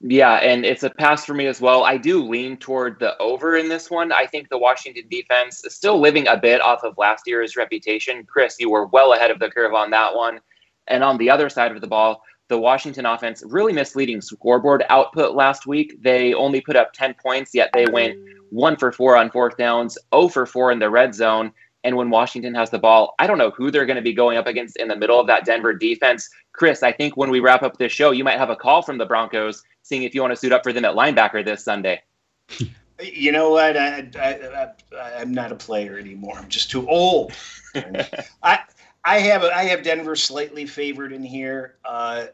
Yeah, 0.00 0.34
and 0.34 0.66
it's 0.66 0.82
a 0.82 0.90
pass 0.90 1.24
for 1.24 1.32
me 1.32 1.46
as 1.46 1.60
well. 1.60 1.84
I 1.84 1.96
do 1.96 2.22
lean 2.22 2.58
toward 2.58 2.98
the 3.00 3.16
over 3.18 3.56
in 3.56 3.68
this 3.68 3.90
one. 3.90 4.12
I 4.12 4.26
think 4.26 4.48
the 4.48 4.58
Washington 4.58 5.04
defense 5.10 5.64
is 5.64 5.74
still 5.74 5.98
living 5.98 6.28
a 6.28 6.36
bit 6.36 6.60
off 6.60 6.84
of 6.84 6.98
last 6.98 7.22
year's 7.26 7.56
reputation. 7.56 8.24
Chris, 8.24 8.56
you 8.58 8.68
were 8.68 8.86
well 8.86 9.14
ahead 9.14 9.30
of 9.30 9.38
the 9.38 9.50
curve 9.50 9.72
on 9.72 9.90
that 9.92 10.14
one. 10.14 10.40
And 10.88 11.02
on 11.02 11.16
the 11.16 11.30
other 11.30 11.48
side 11.48 11.72
of 11.72 11.80
the 11.80 11.86
ball, 11.86 12.22
the 12.48 12.58
Washington 12.58 13.06
offense 13.06 13.42
really 13.46 13.72
misleading 13.72 14.20
scoreboard 14.20 14.84
output 14.90 15.34
last 15.34 15.66
week. 15.66 16.00
They 16.02 16.34
only 16.34 16.60
put 16.60 16.76
up 16.76 16.92
10 16.92 17.14
points, 17.14 17.52
yet 17.54 17.70
they 17.72 17.86
went 17.86 18.18
1 18.50 18.76
for 18.76 18.92
4 18.92 19.16
on 19.16 19.30
fourth 19.30 19.56
downs, 19.56 19.98
0 20.14 20.28
for 20.28 20.46
4 20.46 20.72
in 20.72 20.78
the 20.78 20.90
red 20.90 21.14
zone. 21.14 21.52
And 21.86 21.96
when 21.96 22.10
Washington 22.10 22.52
has 22.56 22.68
the 22.68 22.80
ball, 22.80 23.14
I 23.20 23.28
don't 23.28 23.38
know 23.38 23.50
who 23.52 23.70
they're 23.70 23.86
going 23.86 23.94
to 23.96 24.02
be 24.02 24.12
going 24.12 24.36
up 24.36 24.48
against 24.48 24.76
in 24.76 24.88
the 24.88 24.96
middle 24.96 25.20
of 25.20 25.28
that 25.28 25.44
Denver 25.44 25.72
defense. 25.72 26.28
Chris, 26.52 26.82
I 26.82 26.90
think 26.90 27.16
when 27.16 27.30
we 27.30 27.38
wrap 27.38 27.62
up 27.62 27.78
this 27.78 27.92
show, 27.92 28.10
you 28.10 28.24
might 28.24 28.38
have 28.38 28.50
a 28.50 28.56
call 28.56 28.82
from 28.82 28.98
the 28.98 29.06
Broncos 29.06 29.62
seeing 29.82 30.02
if 30.02 30.12
you 30.12 30.20
want 30.20 30.32
to 30.32 30.36
suit 30.36 30.50
up 30.50 30.64
for 30.64 30.72
them 30.72 30.84
at 30.84 30.96
linebacker 30.96 31.44
this 31.44 31.64
Sunday. 31.64 32.02
You 32.98 33.30
know 33.30 33.50
what? 33.50 33.76
I, 33.76 34.08
I, 34.18 34.68
I, 34.96 35.20
am 35.20 35.30
not 35.30 35.52
a 35.52 35.54
player 35.54 35.98
anymore. 35.98 36.38
I'm 36.38 36.48
just 36.48 36.70
too 36.70 36.88
old. 36.88 37.34
I 38.42 38.60
I 39.04 39.18
have 39.18 39.44
I 39.44 39.64
have 39.64 39.82
Denver 39.82 40.16
slightly 40.16 40.64
favored 40.64 41.12
in 41.12 41.22
here. 41.22 41.74
Uh, 41.84 42.28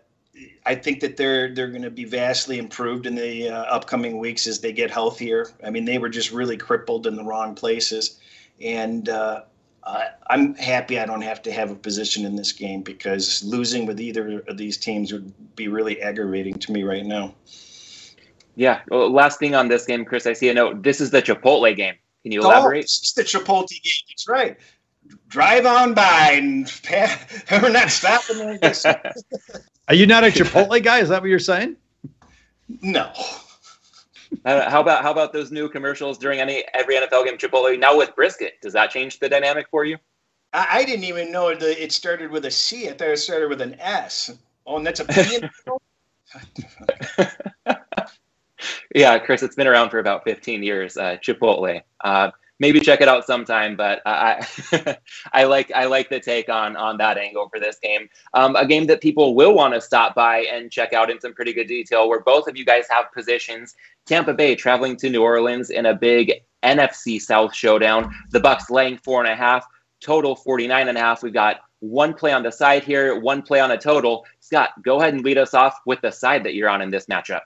I 0.64 0.76
think 0.76 1.00
that 1.00 1.16
they're 1.16 1.52
they're 1.52 1.66
going 1.66 1.82
to 1.82 1.90
be 1.90 2.04
vastly 2.04 2.58
improved 2.58 3.06
in 3.06 3.16
the 3.16 3.48
uh, 3.48 3.62
upcoming 3.64 4.18
weeks 4.18 4.46
as 4.46 4.60
they 4.60 4.72
get 4.72 4.90
healthier. 4.90 5.48
I 5.64 5.70
mean, 5.70 5.84
they 5.84 5.98
were 5.98 6.08
just 6.08 6.30
really 6.30 6.56
crippled 6.56 7.08
in 7.08 7.16
the 7.16 7.24
wrong 7.24 7.56
places, 7.56 8.20
and 8.62 9.08
uh, 9.08 9.42
uh, 9.82 10.04
I'm 10.28 10.54
happy 10.54 10.98
I 10.98 11.06
don't 11.06 11.22
have 11.22 11.42
to 11.42 11.52
have 11.52 11.70
a 11.70 11.74
position 11.74 12.24
in 12.24 12.36
this 12.36 12.52
game 12.52 12.82
because 12.82 13.42
losing 13.42 13.86
with 13.86 14.00
either 14.00 14.40
of 14.48 14.56
these 14.56 14.76
teams 14.76 15.12
would 15.12 15.32
be 15.56 15.68
really 15.68 16.00
aggravating 16.00 16.54
to 16.54 16.72
me 16.72 16.82
right 16.84 17.04
now. 17.04 17.34
Yeah. 18.54 18.80
Well, 18.88 19.10
last 19.10 19.38
thing 19.38 19.54
on 19.54 19.68
this 19.68 19.86
game, 19.86 20.04
Chris, 20.04 20.26
I 20.26 20.34
see 20.34 20.48
a 20.48 20.54
note. 20.54 20.82
This 20.82 21.00
is 21.00 21.10
the 21.10 21.22
Chipotle 21.22 21.74
game. 21.74 21.94
Can 22.22 22.32
you 22.32 22.42
elaborate? 22.42 22.78
Oh, 22.78 22.80
it's 22.80 23.12
the 23.12 23.22
Chipotle 23.22 23.68
game. 23.68 24.02
That's 24.08 24.28
right. 24.28 24.56
Drive 25.28 25.66
on 25.66 25.94
by 25.94 26.32
and 26.34 26.72
pass. 26.82 27.44
we're 27.50 27.70
not 27.70 27.90
stopping. 27.90 28.58
Are 29.88 29.94
you 29.94 30.06
not 30.06 30.22
a 30.22 30.28
Chipotle 30.28 30.82
guy? 30.82 31.00
Is 31.00 31.08
that 31.08 31.22
what 31.22 31.28
you're 31.28 31.38
saying? 31.38 31.76
No. 32.82 33.10
Uh, 34.44 34.68
how 34.68 34.80
about 34.80 35.02
how 35.02 35.12
about 35.12 35.32
those 35.32 35.52
new 35.52 35.68
commercials 35.68 36.18
during 36.18 36.40
any 36.40 36.64
every 36.74 36.96
NFL 36.96 37.24
game? 37.26 37.36
Chipotle 37.36 37.78
now 37.78 37.96
with 37.96 38.14
brisket. 38.16 38.54
Does 38.60 38.72
that 38.72 38.90
change 38.90 39.18
the 39.20 39.28
dynamic 39.28 39.68
for 39.70 39.84
you? 39.84 39.98
I, 40.52 40.66
I 40.70 40.84
didn't 40.84 41.04
even 41.04 41.30
know 41.30 41.54
the, 41.54 41.80
it 41.80 41.92
started 41.92 42.30
with 42.30 42.44
a 42.44 42.50
C. 42.50 42.88
I 42.88 42.92
thought 42.92 43.08
it 43.08 43.18
started 43.18 43.48
with 43.48 43.60
an 43.60 43.76
S. 43.78 44.36
Oh, 44.66 44.78
and 44.78 44.86
that's 44.86 45.00
a 45.00 45.04
P. 45.04 45.42
yeah, 48.94 49.18
Chris, 49.18 49.42
it's 49.42 49.54
been 49.54 49.66
around 49.66 49.90
for 49.90 49.98
about 49.98 50.24
15 50.24 50.62
years. 50.62 50.96
Uh, 50.96 51.16
Chipotle. 51.22 51.82
Uh, 52.00 52.30
maybe 52.62 52.78
check 52.80 53.00
it 53.00 53.08
out 53.08 53.26
sometime. 53.26 53.76
But 53.76 54.00
I, 54.06 54.46
I 55.32 55.44
like 55.44 55.70
I 55.72 55.84
like 55.84 56.08
the 56.08 56.20
take 56.20 56.48
on 56.48 56.76
on 56.76 56.96
that 56.98 57.18
angle 57.18 57.50
for 57.50 57.60
this 57.60 57.78
game. 57.82 58.08
Um, 58.32 58.56
a 58.56 58.64
game 58.64 58.86
that 58.86 59.02
people 59.02 59.34
will 59.34 59.54
want 59.54 59.74
to 59.74 59.80
stop 59.80 60.14
by 60.14 60.46
and 60.50 60.70
check 60.70 60.94
out 60.94 61.10
in 61.10 61.20
some 61.20 61.34
pretty 61.34 61.52
good 61.52 61.66
detail, 61.66 62.08
where 62.08 62.20
both 62.20 62.48
of 62.48 62.56
you 62.56 62.64
guys 62.64 62.86
have 62.88 63.12
positions. 63.12 63.74
Tampa 64.06 64.32
Bay 64.32 64.54
traveling 64.54 64.96
to 64.96 65.10
New 65.10 65.22
Orleans 65.22 65.70
in 65.70 65.86
a 65.86 65.94
big 65.94 66.32
NFC 66.62 67.20
South 67.20 67.54
showdown. 67.54 68.14
The 68.30 68.40
Bucks 68.40 68.70
laying 68.70 68.96
four 68.96 69.22
and 69.22 69.30
a 69.30 69.36
half, 69.36 69.66
total 70.00 70.34
49 70.34 70.88
and 70.88 70.96
a 70.96 71.00
half. 71.00 71.22
We've 71.22 71.32
got 71.32 71.56
one 71.80 72.14
play 72.14 72.32
on 72.32 72.44
the 72.44 72.50
side 72.50 72.84
here, 72.84 73.18
one 73.18 73.42
play 73.42 73.58
on 73.58 73.72
a 73.72 73.78
total. 73.78 74.24
Scott, 74.40 74.70
go 74.82 75.00
ahead 75.00 75.14
and 75.14 75.24
lead 75.24 75.38
us 75.38 75.52
off 75.52 75.78
with 75.84 76.00
the 76.00 76.12
side 76.12 76.44
that 76.44 76.54
you're 76.54 76.68
on 76.68 76.80
in 76.80 76.90
this 76.90 77.06
matchup. 77.06 77.42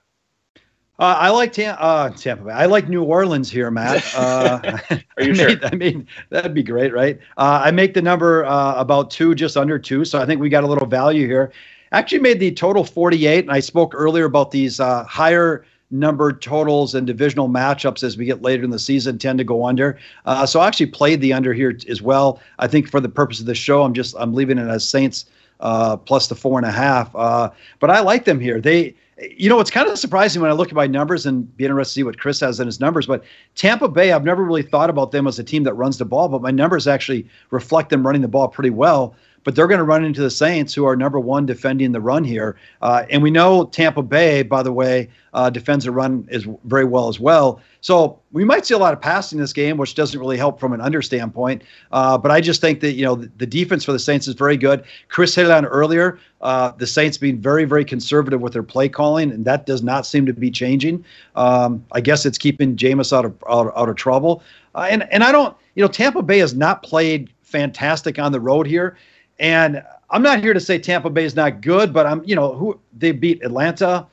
Uh, 0.98 1.14
I 1.18 1.28
like 1.30 1.52
Tam- 1.52 1.76
uh, 1.78 2.08
Tampa 2.10 2.44
Bay. 2.44 2.52
I 2.52 2.64
like 2.66 2.88
New 2.88 3.02
Orleans 3.02 3.50
here, 3.50 3.70
Matt. 3.70 4.02
Uh, 4.16 4.78
Are 5.18 5.22
you 5.22 5.32
I 5.32 5.34
sure? 5.34 5.48
Made, 5.48 5.64
I 5.64 5.74
mean, 5.74 6.06
that'd 6.30 6.54
be 6.54 6.62
great, 6.62 6.92
right? 6.94 7.18
Uh, 7.36 7.60
I 7.64 7.70
make 7.70 7.92
the 7.94 8.00
number 8.02 8.44
uh, 8.46 8.74
about 8.76 9.10
two, 9.10 9.34
just 9.34 9.56
under 9.56 9.78
two. 9.78 10.04
So 10.06 10.20
I 10.20 10.26
think 10.26 10.40
we 10.40 10.48
got 10.48 10.64
a 10.64 10.66
little 10.66 10.86
value 10.86 11.26
here. 11.26 11.52
Actually, 11.92 12.20
made 12.20 12.40
the 12.40 12.50
total 12.50 12.82
48, 12.84 13.44
and 13.44 13.52
I 13.52 13.60
spoke 13.60 13.92
earlier 13.94 14.24
about 14.24 14.50
these 14.50 14.80
uh, 14.80 15.04
higher 15.04 15.64
numbered 15.90 16.42
totals 16.42 16.94
and 16.94 17.06
divisional 17.06 17.48
matchups 17.48 18.02
as 18.02 18.16
we 18.16 18.24
get 18.24 18.42
later 18.42 18.64
in 18.64 18.70
the 18.70 18.78
season 18.78 19.18
tend 19.18 19.38
to 19.38 19.44
go 19.44 19.64
under. 19.66 19.98
Uh, 20.24 20.44
so 20.46 20.60
I 20.60 20.66
actually 20.66 20.86
played 20.86 21.20
the 21.20 21.32
under 21.32 21.52
here 21.52 21.78
as 21.88 22.02
well. 22.02 22.40
I 22.58 22.66
think 22.66 22.88
for 22.90 23.00
the 23.00 23.08
purpose 23.08 23.38
of 23.38 23.46
the 23.46 23.54
show, 23.54 23.82
I'm 23.82 23.94
just 23.94 24.14
I'm 24.18 24.34
leaving 24.34 24.58
it 24.58 24.66
as 24.68 24.88
Saints 24.88 25.26
uh, 25.60 25.96
plus 25.96 26.26
the 26.26 26.34
four 26.34 26.58
and 26.58 26.66
a 26.66 26.72
half. 26.72 27.14
Uh, 27.14 27.50
but 27.80 27.90
I 27.90 28.00
like 28.00 28.24
them 28.24 28.40
here. 28.40 28.60
They, 28.60 28.94
you 29.18 29.48
know, 29.48 29.60
it's 29.60 29.70
kind 29.70 29.88
of 29.88 29.98
surprising 29.98 30.42
when 30.42 30.50
I 30.50 30.54
look 30.54 30.68
at 30.68 30.74
my 30.74 30.86
numbers 30.86 31.24
and 31.24 31.54
be 31.56 31.64
interested 31.64 31.92
to 31.92 31.94
see 31.94 32.02
what 32.02 32.18
Chris 32.18 32.40
has 32.40 32.60
in 32.60 32.66
his 32.66 32.80
numbers. 32.80 33.06
But 33.06 33.24
Tampa 33.54 33.88
Bay, 33.88 34.12
I've 34.12 34.24
never 34.24 34.44
really 34.44 34.62
thought 34.62 34.90
about 34.90 35.10
them 35.10 35.26
as 35.26 35.38
a 35.38 35.44
team 35.44 35.64
that 35.64 35.74
runs 35.74 35.98
the 35.98 36.04
ball, 36.04 36.28
but 36.28 36.42
my 36.42 36.50
numbers 36.50 36.86
actually 36.86 37.26
reflect 37.50 37.88
them 37.88 38.06
running 38.06 38.22
the 38.22 38.28
ball 38.28 38.48
pretty 38.48 38.70
well 38.70 39.14
but 39.46 39.54
they're 39.54 39.68
going 39.68 39.78
to 39.78 39.84
run 39.84 40.04
into 40.04 40.20
the 40.20 40.30
Saints, 40.30 40.74
who 40.74 40.84
are 40.86 40.96
number 40.96 41.20
one 41.20 41.46
defending 41.46 41.92
the 41.92 42.00
run 42.00 42.24
here. 42.24 42.56
Uh, 42.82 43.06
and 43.10 43.22
we 43.22 43.30
know 43.30 43.66
Tampa 43.66 44.02
Bay, 44.02 44.42
by 44.42 44.60
the 44.60 44.72
way, 44.72 45.08
uh, 45.34 45.48
defends 45.50 45.84
the 45.84 45.92
run 45.92 46.26
is 46.32 46.48
very 46.64 46.84
well 46.84 47.06
as 47.06 47.20
well. 47.20 47.60
So 47.80 48.18
we 48.32 48.44
might 48.44 48.66
see 48.66 48.74
a 48.74 48.78
lot 48.78 48.92
of 48.92 49.00
passing 49.00 49.38
this 49.38 49.52
game, 49.52 49.76
which 49.76 49.94
doesn't 49.94 50.18
really 50.18 50.36
help 50.36 50.58
from 50.58 50.72
an 50.72 50.80
under 50.80 51.00
standpoint. 51.00 51.62
Uh, 51.92 52.18
but 52.18 52.32
I 52.32 52.40
just 52.40 52.60
think 52.60 52.80
that 52.80 52.94
you 52.94 53.04
know 53.04 53.14
the, 53.14 53.30
the, 53.36 53.46
defense 53.46 53.84
for 53.84 53.92
the 53.92 54.00
Saints 54.00 54.26
is 54.26 54.34
very 54.34 54.56
good. 54.56 54.82
Chris 55.06 55.36
hit 55.36 55.44
it 55.44 55.52
on 55.52 55.64
earlier. 55.64 56.18
Uh, 56.40 56.72
the 56.72 56.86
Saints 56.86 57.16
being 57.16 57.40
very, 57.40 57.64
very 57.64 57.84
conservative 57.84 58.40
with 58.40 58.52
their 58.52 58.64
play 58.64 58.88
calling, 58.88 59.30
and 59.30 59.44
that 59.44 59.64
does 59.64 59.80
not 59.80 60.06
seem 60.06 60.26
to 60.26 60.32
be 60.32 60.50
changing. 60.50 61.04
Um, 61.36 61.86
I 61.92 62.00
guess 62.00 62.26
it's 62.26 62.38
keeping 62.38 62.74
Jameis 62.74 63.16
out 63.16 63.24
of 63.24 63.36
out, 63.48 63.72
out 63.76 63.88
of 63.88 63.94
trouble. 63.94 64.42
Uh, 64.74 64.88
and 64.90 65.06
and 65.12 65.22
I 65.22 65.30
don't, 65.30 65.56
you 65.76 65.84
know, 65.84 65.88
Tampa 65.88 66.22
Bay 66.22 66.38
has 66.38 66.52
not 66.52 66.82
played 66.82 67.30
fantastic 67.42 68.18
on 68.18 68.32
the 68.32 68.40
road 68.40 68.66
here. 68.66 68.96
And 69.38 69.82
I'm 70.10 70.22
not 70.22 70.40
here 70.40 70.54
to 70.54 70.60
say 70.60 70.78
Tampa 70.78 71.10
Bay 71.10 71.24
is 71.24 71.36
not 71.36 71.60
good, 71.60 71.92
but 71.92 72.06
I'm, 72.06 72.22
you 72.24 72.36
know, 72.36 72.54
who 72.54 72.78
they 72.96 73.12
beat 73.12 73.42
Atlanta, 73.42 74.06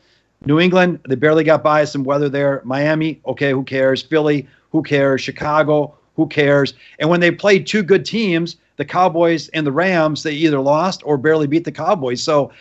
New 0.46 0.60
England, 0.60 1.00
they 1.08 1.16
barely 1.16 1.44
got 1.44 1.64
by 1.64 1.86
some 1.86 2.04
weather 2.04 2.28
there. 2.28 2.62
Miami, 2.66 3.22
okay, 3.26 3.52
who 3.52 3.64
cares? 3.64 4.02
Philly, 4.02 4.48
who 4.72 4.84
cares? 4.84 5.22
Chicago, 5.22 5.96
who 6.16 6.28
cares? 6.28 6.74
And 7.00 7.10
when 7.10 7.22
they 7.22 7.32
played 7.32 7.66
two 7.66 7.84
good 7.84 8.06
teams, 8.06 8.58
the 8.76 8.86
Cowboys 8.86 9.48
and 9.50 9.66
the 9.66 9.72
Rams, 9.72 10.24
they 10.24 10.34
either 10.34 10.60
lost 10.60 11.02
or 11.06 11.18
barely 11.18 11.48
beat 11.48 11.64
the 11.64 11.72
Cowboys. 11.72 12.22
So 12.22 12.52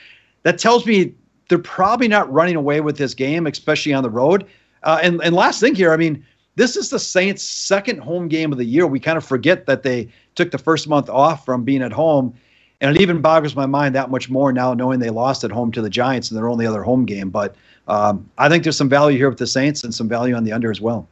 that 0.43 0.59
tells 0.59 0.87
me 0.87 1.15
they're 1.49 1.59
probably 1.59 2.09
not 2.09 2.33
running 2.33 2.57
away 2.57 2.81
with 2.81 2.99
this 2.99 3.15
game, 3.15 3.47
especially 3.47 3.93
on 3.93 4.03
the 4.03 4.11
road. 4.11 4.47
Uh, 4.85 5.01
and 5.03 5.21
and 5.23 5.35
last 5.35 5.61
thing 5.61 5.75
here, 5.75 5.93
I 5.93 5.97
mean, 5.97 6.25
this 6.57 6.77
is 6.77 6.91
the 6.91 6.99
Saints' 6.99 7.43
second 7.43 7.99
home 7.99 8.29
game 8.29 8.53
of 8.53 8.59
the 8.59 8.65
year. 8.65 8.87
We 8.87 9.01
kind 9.01 9.17
of 9.17 9.25
forget 9.25 9.67
that 9.67 9.83
they 9.83 10.09
took 10.35 10.51
the 10.51 10.59
first 10.59 10.89
month 10.89 11.09
off 11.09 11.45
from 11.45 11.65
being 11.65 11.83
at 11.83 11.93
home 11.93 12.35
and 12.83 12.97
it 12.97 13.01
even 13.01 13.21
boggles 13.21 13.55
my 13.55 13.65
mind 13.65 13.95
that 13.95 14.11
much 14.11 14.29
more 14.29 14.53
now 14.53 14.75
knowing 14.75 14.99
they 14.99 15.09
lost 15.09 15.45
at 15.45 15.53
home 15.53 15.71
to 15.73 15.81
the 15.81 15.89
Giants 15.89 16.31
in 16.31 16.37
their 16.37 16.49
only 16.49 16.67
other 16.67 16.83
home 16.83 17.07
game. 17.07 17.31
But 17.31 17.55
um, 17.87 18.29
I 18.39 18.49
think 18.49 18.65
there's 18.65 18.77
some 18.77 18.89
value 18.89 19.17
here 19.17 19.29
with 19.29 19.39
the 19.39 19.47
Saints 19.47 19.85
and 19.85 19.95
some 19.95 20.09
value 20.09 20.35
on 20.35 20.43
the 20.43 20.53
under 20.53 20.71
as 20.71 20.81
well. 20.81 21.07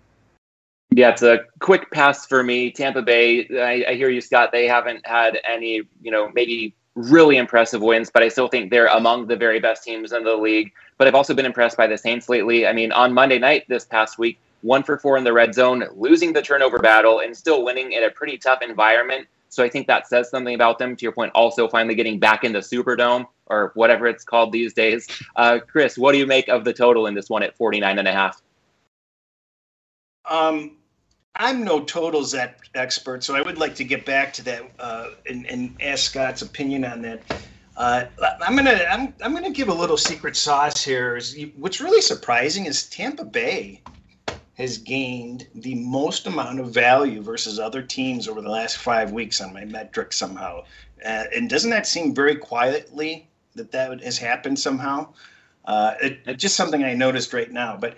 Yeah, 0.90 1.10
it's 1.10 1.22
a 1.22 1.44
quick 1.60 1.88
pass 1.92 2.26
for 2.26 2.42
me. 2.42 2.72
Tampa 2.72 3.02
Bay, 3.02 3.46
I, 3.52 3.90
I, 3.90 3.94
hear 3.94 4.10
you, 4.10 4.20
Scott. 4.20 4.50
They 4.50 4.66
haven't 4.66 5.06
had 5.06 5.38
any, 5.48 5.82
you 6.02 6.10
know, 6.10 6.32
maybe 6.34 6.74
really 6.96 7.36
impressive 7.36 7.80
wins, 7.80 8.10
but 8.12 8.24
I 8.24 8.28
still 8.28 8.48
think 8.48 8.72
they're 8.72 8.88
among 8.88 9.28
the 9.28 9.36
very 9.36 9.60
best 9.60 9.84
teams 9.84 10.12
in 10.12 10.24
the 10.24 10.34
league. 10.34 10.72
But 10.98 11.06
I've 11.06 11.14
also 11.14 11.32
been 11.32 11.46
impressed 11.46 11.76
by 11.76 11.86
the 11.86 11.96
Saints 11.96 12.28
lately. 12.28 12.66
I 12.66 12.72
mean, 12.72 12.90
on 12.90 13.14
Monday 13.14 13.38
night 13.38 13.66
this 13.68 13.84
past 13.84 14.18
week, 14.18 14.40
one 14.62 14.82
for 14.82 14.98
four 14.98 15.16
in 15.16 15.22
the 15.22 15.32
red 15.32 15.54
zone, 15.54 15.84
losing 15.94 16.32
the 16.32 16.42
turnover 16.42 16.80
battle, 16.80 17.20
and 17.20 17.36
still 17.36 17.64
winning 17.64 17.92
in 17.92 18.02
a 18.02 18.10
pretty 18.10 18.36
tough 18.36 18.60
environment. 18.60 19.28
So 19.50 19.64
I 19.64 19.68
think 19.68 19.86
that 19.88 20.08
says 20.08 20.30
something 20.30 20.54
about 20.54 20.78
them. 20.78 20.96
To 20.96 21.02
your 21.02 21.12
point, 21.12 21.32
also 21.34 21.68
finally 21.68 21.94
getting 21.94 22.18
back 22.18 22.44
in 22.44 22.52
the 22.52 22.60
Superdome 22.60 23.26
or 23.46 23.72
whatever 23.74 24.06
it's 24.06 24.24
called 24.24 24.52
these 24.52 24.72
days. 24.72 25.06
Uh, 25.36 25.58
Chris, 25.58 25.96
what 25.96 26.12
do 26.12 26.18
you 26.18 26.26
make 26.26 26.48
of 26.48 26.64
the 26.64 26.72
total 26.72 27.06
in 27.06 27.14
this 27.14 27.30
one 27.30 27.42
at 27.42 27.56
49 27.56 27.98
and 27.98 28.06
a 28.06 28.12
half? 28.12 28.42
Um, 30.28 30.76
I'm 31.36 31.64
no 31.64 31.82
totals 31.82 32.34
expert, 32.74 33.24
so 33.24 33.34
I 33.34 33.40
would 33.40 33.56
like 33.56 33.74
to 33.76 33.84
get 33.84 34.04
back 34.04 34.32
to 34.34 34.44
that 34.44 34.70
uh, 34.78 35.10
and, 35.28 35.46
and, 35.46 35.74
ask 35.80 36.10
Scott's 36.10 36.42
opinion 36.42 36.84
on 36.84 37.00
that. 37.02 37.22
Uh, 37.76 38.04
I'm 38.42 38.54
gonna 38.54 38.84
I'm, 38.90 39.14
I'm 39.22 39.32
gonna 39.32 39.50
give 39.50 39.68
a 39.68 39.74
little 39.74 39.96
secret 39.96 40.36
sauce 40.36 40.84
here. 40.84 41.18
what's 41.56 41.80
really 41.80 42.02
surprising 42.02 42.66
is 42.66 42.86
Tampa 42.90 43.24
Bay 43.24 43.80
has 44.60 44.76
gained 44.76 45.46
the 45.54 45.74
most 45.74 46.26
amount 46.26 46.60
of 46.60 46.70
value 46.70 47.22
versus 47.22 47.58
other 47.58 47.82
teams 47.82 48.28
over 48.28 48.42
the 48.42 48.50
last 48.50 48.76
five 48.76 49.10
weeks 49.10 49.40
on 49.40 49.54
my 49.54 49.64
metric 49.64 50.12
somehow. 50.12 50.62
Uh, 51.04 51.24
and 51.34 51.48
doesn't 51.48 51.70
that 51.70 51.86
seem 51.86 52.14
very 52.14 52.36
quietly 52.36 53.26
that 53.54 53.72
that 53.72 54.02
has 54.02 54.18
happened 54.18 54.58
somehow? 54.58 55.08
Uh, 55.64 55.94
it, 56.02 56.18
it's 56.26 56.42
just 56.42 56.56
something 56.56 56.84
I 56.84 56.92
noticed 56.92 57.32
right 57.32 57.50
now. 57.50 57.78
But 57.78 57.96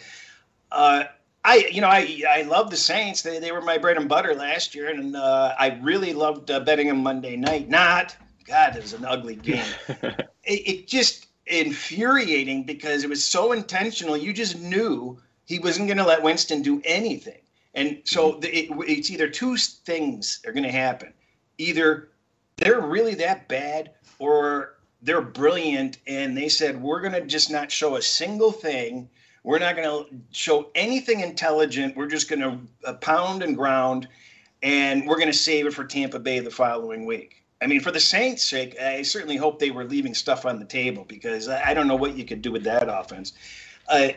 uh, 0.71 1.05
I, 1.45 1.69
you 1.73 1.81
know, 1.81 1.89
I 1.89 2.23
I 2.29 2.43
love 2.43 2.71
the 2.71 2.77
Saints. 2.77 3.23
They, 3.23 3.41
they 3.41 3.51
were 3.51 3.61
my 3.61 3.77
bread 3.77 3.97
and 3.97 4.09
butter 4.09 4.33
last 4.33 4.73
year, 4.73 4.89
and 4.89 5.17
uh, 5.17 5.55
I 5.59 5.81
really 5.83 6.13
loved 6.13 6.49
uh, 6.53 6.61
betting 6.61 6.87
them 6.87 7.03
Monday 7.03 7.37
night. 7.37 7.69
Not, 7.69 8.17
God, 8.47 8.77
it 8.77 8.83
was 8.83 8.93
an 8.93 9.05
ugly 9.05 9.35
game. 9.51 9.67
it, 9.89 10.29
it 10.45 10.87
just 10.87 11.27
infuriating 11.47 12.63
because 12.63 13.03
it 13.03 13.11
was 13.11 13.25
so 13.25 13.51
intentional. 13.51 14.17
You 14.17 14.33
just 14.33 14.61
knew 14.61 15.21
he 15.47 15.59
wasn't 15.59 15.89
going 15.89 15.99
to 15.99 16.05
let 16.05 16.23
Winston 16.23 16.63
do 16.63 16.81
anything. 16.85 17.41
And 17.75 18.03
so 18.05 18.33
mm-hmm. 18.33 18.41
the, 18.41 18.57
it, 18.57 18.71
it's 18.89 19.11
either 19.11 19.29
two 19.29 19.57
things 19.57 20.41
are 20.47 20.53
going 20.53 20.65
to 20.65 20.73
happen. 20.73 21.13
Either 21.59 22.09
they're 22.57 22.81
really 22.81 23.15
that 23.17 23.49
bad 23.49 23.93
or 24.19 24.75
they're 25.03 25.23
brilliant 25.23 25.99
and 26.07 26.37
they 26.37 26.49
said, 26.49 26.81
we're 26.81 27.01
going 27.01 27.13
to 27.13 27.23
just 27.23 27.51
not 27.51 27.71
show 27.71 27.97
a 27.97 28.03
single 28.03 28.53
thing. 28.53 29.09
We're 29.43 29.59
not 29.59 29.75
going 29.75 29.89
to 29.89 30.07
show 30.31 30.71
anything 30.75 31.21
intelligent. 31.21 31.97
We're 31.97 32.09
just 32.09 32.29
going 32.29 32.41
to 32.41 32.59
uh, 32.89 32.95
pound 32.95 33.43
and 33.43 33.57
ground 33.57 34.07
and 34.63 35.07
we're 35.07 35.17
going 35.17 35.27
to 35.27 35.37
save 35.37 35.67
it 35.67 35.75
for 35.75 35.85
Tampa 35.85 36.21
Bay 36.21 36.39
the 36.39 36.51
following 36.51 37.05
week. 37.05 37.43
I 37.61 37.67
mean, 37.67 37.81
for 37.81 37.91
the 37.93 38.01
Saints' 38.01 38.43
sake, 38.43 38.81
I 38.81 39.03
certainly 39.03 39.37
hope 39.37 39.59
they 39.59 39.71
were 39.71 39.85
leaving 39.85 40.15
stuff 40.15 40.47
on 40.47 40.59
the 40.59 40.65
table 40.65 41.05
because 41.07 41.49
I 41.49 41.75
don't 41.75 41.87
know 41.87 41.97
what 41.97 42.17
you 42.17 42.25
could 42.25 42.43
do 42.43 42.51
with 42.51 42.65
that 42.65 42.89
offense. 42.89 43.33
Uh, 43.89 44.09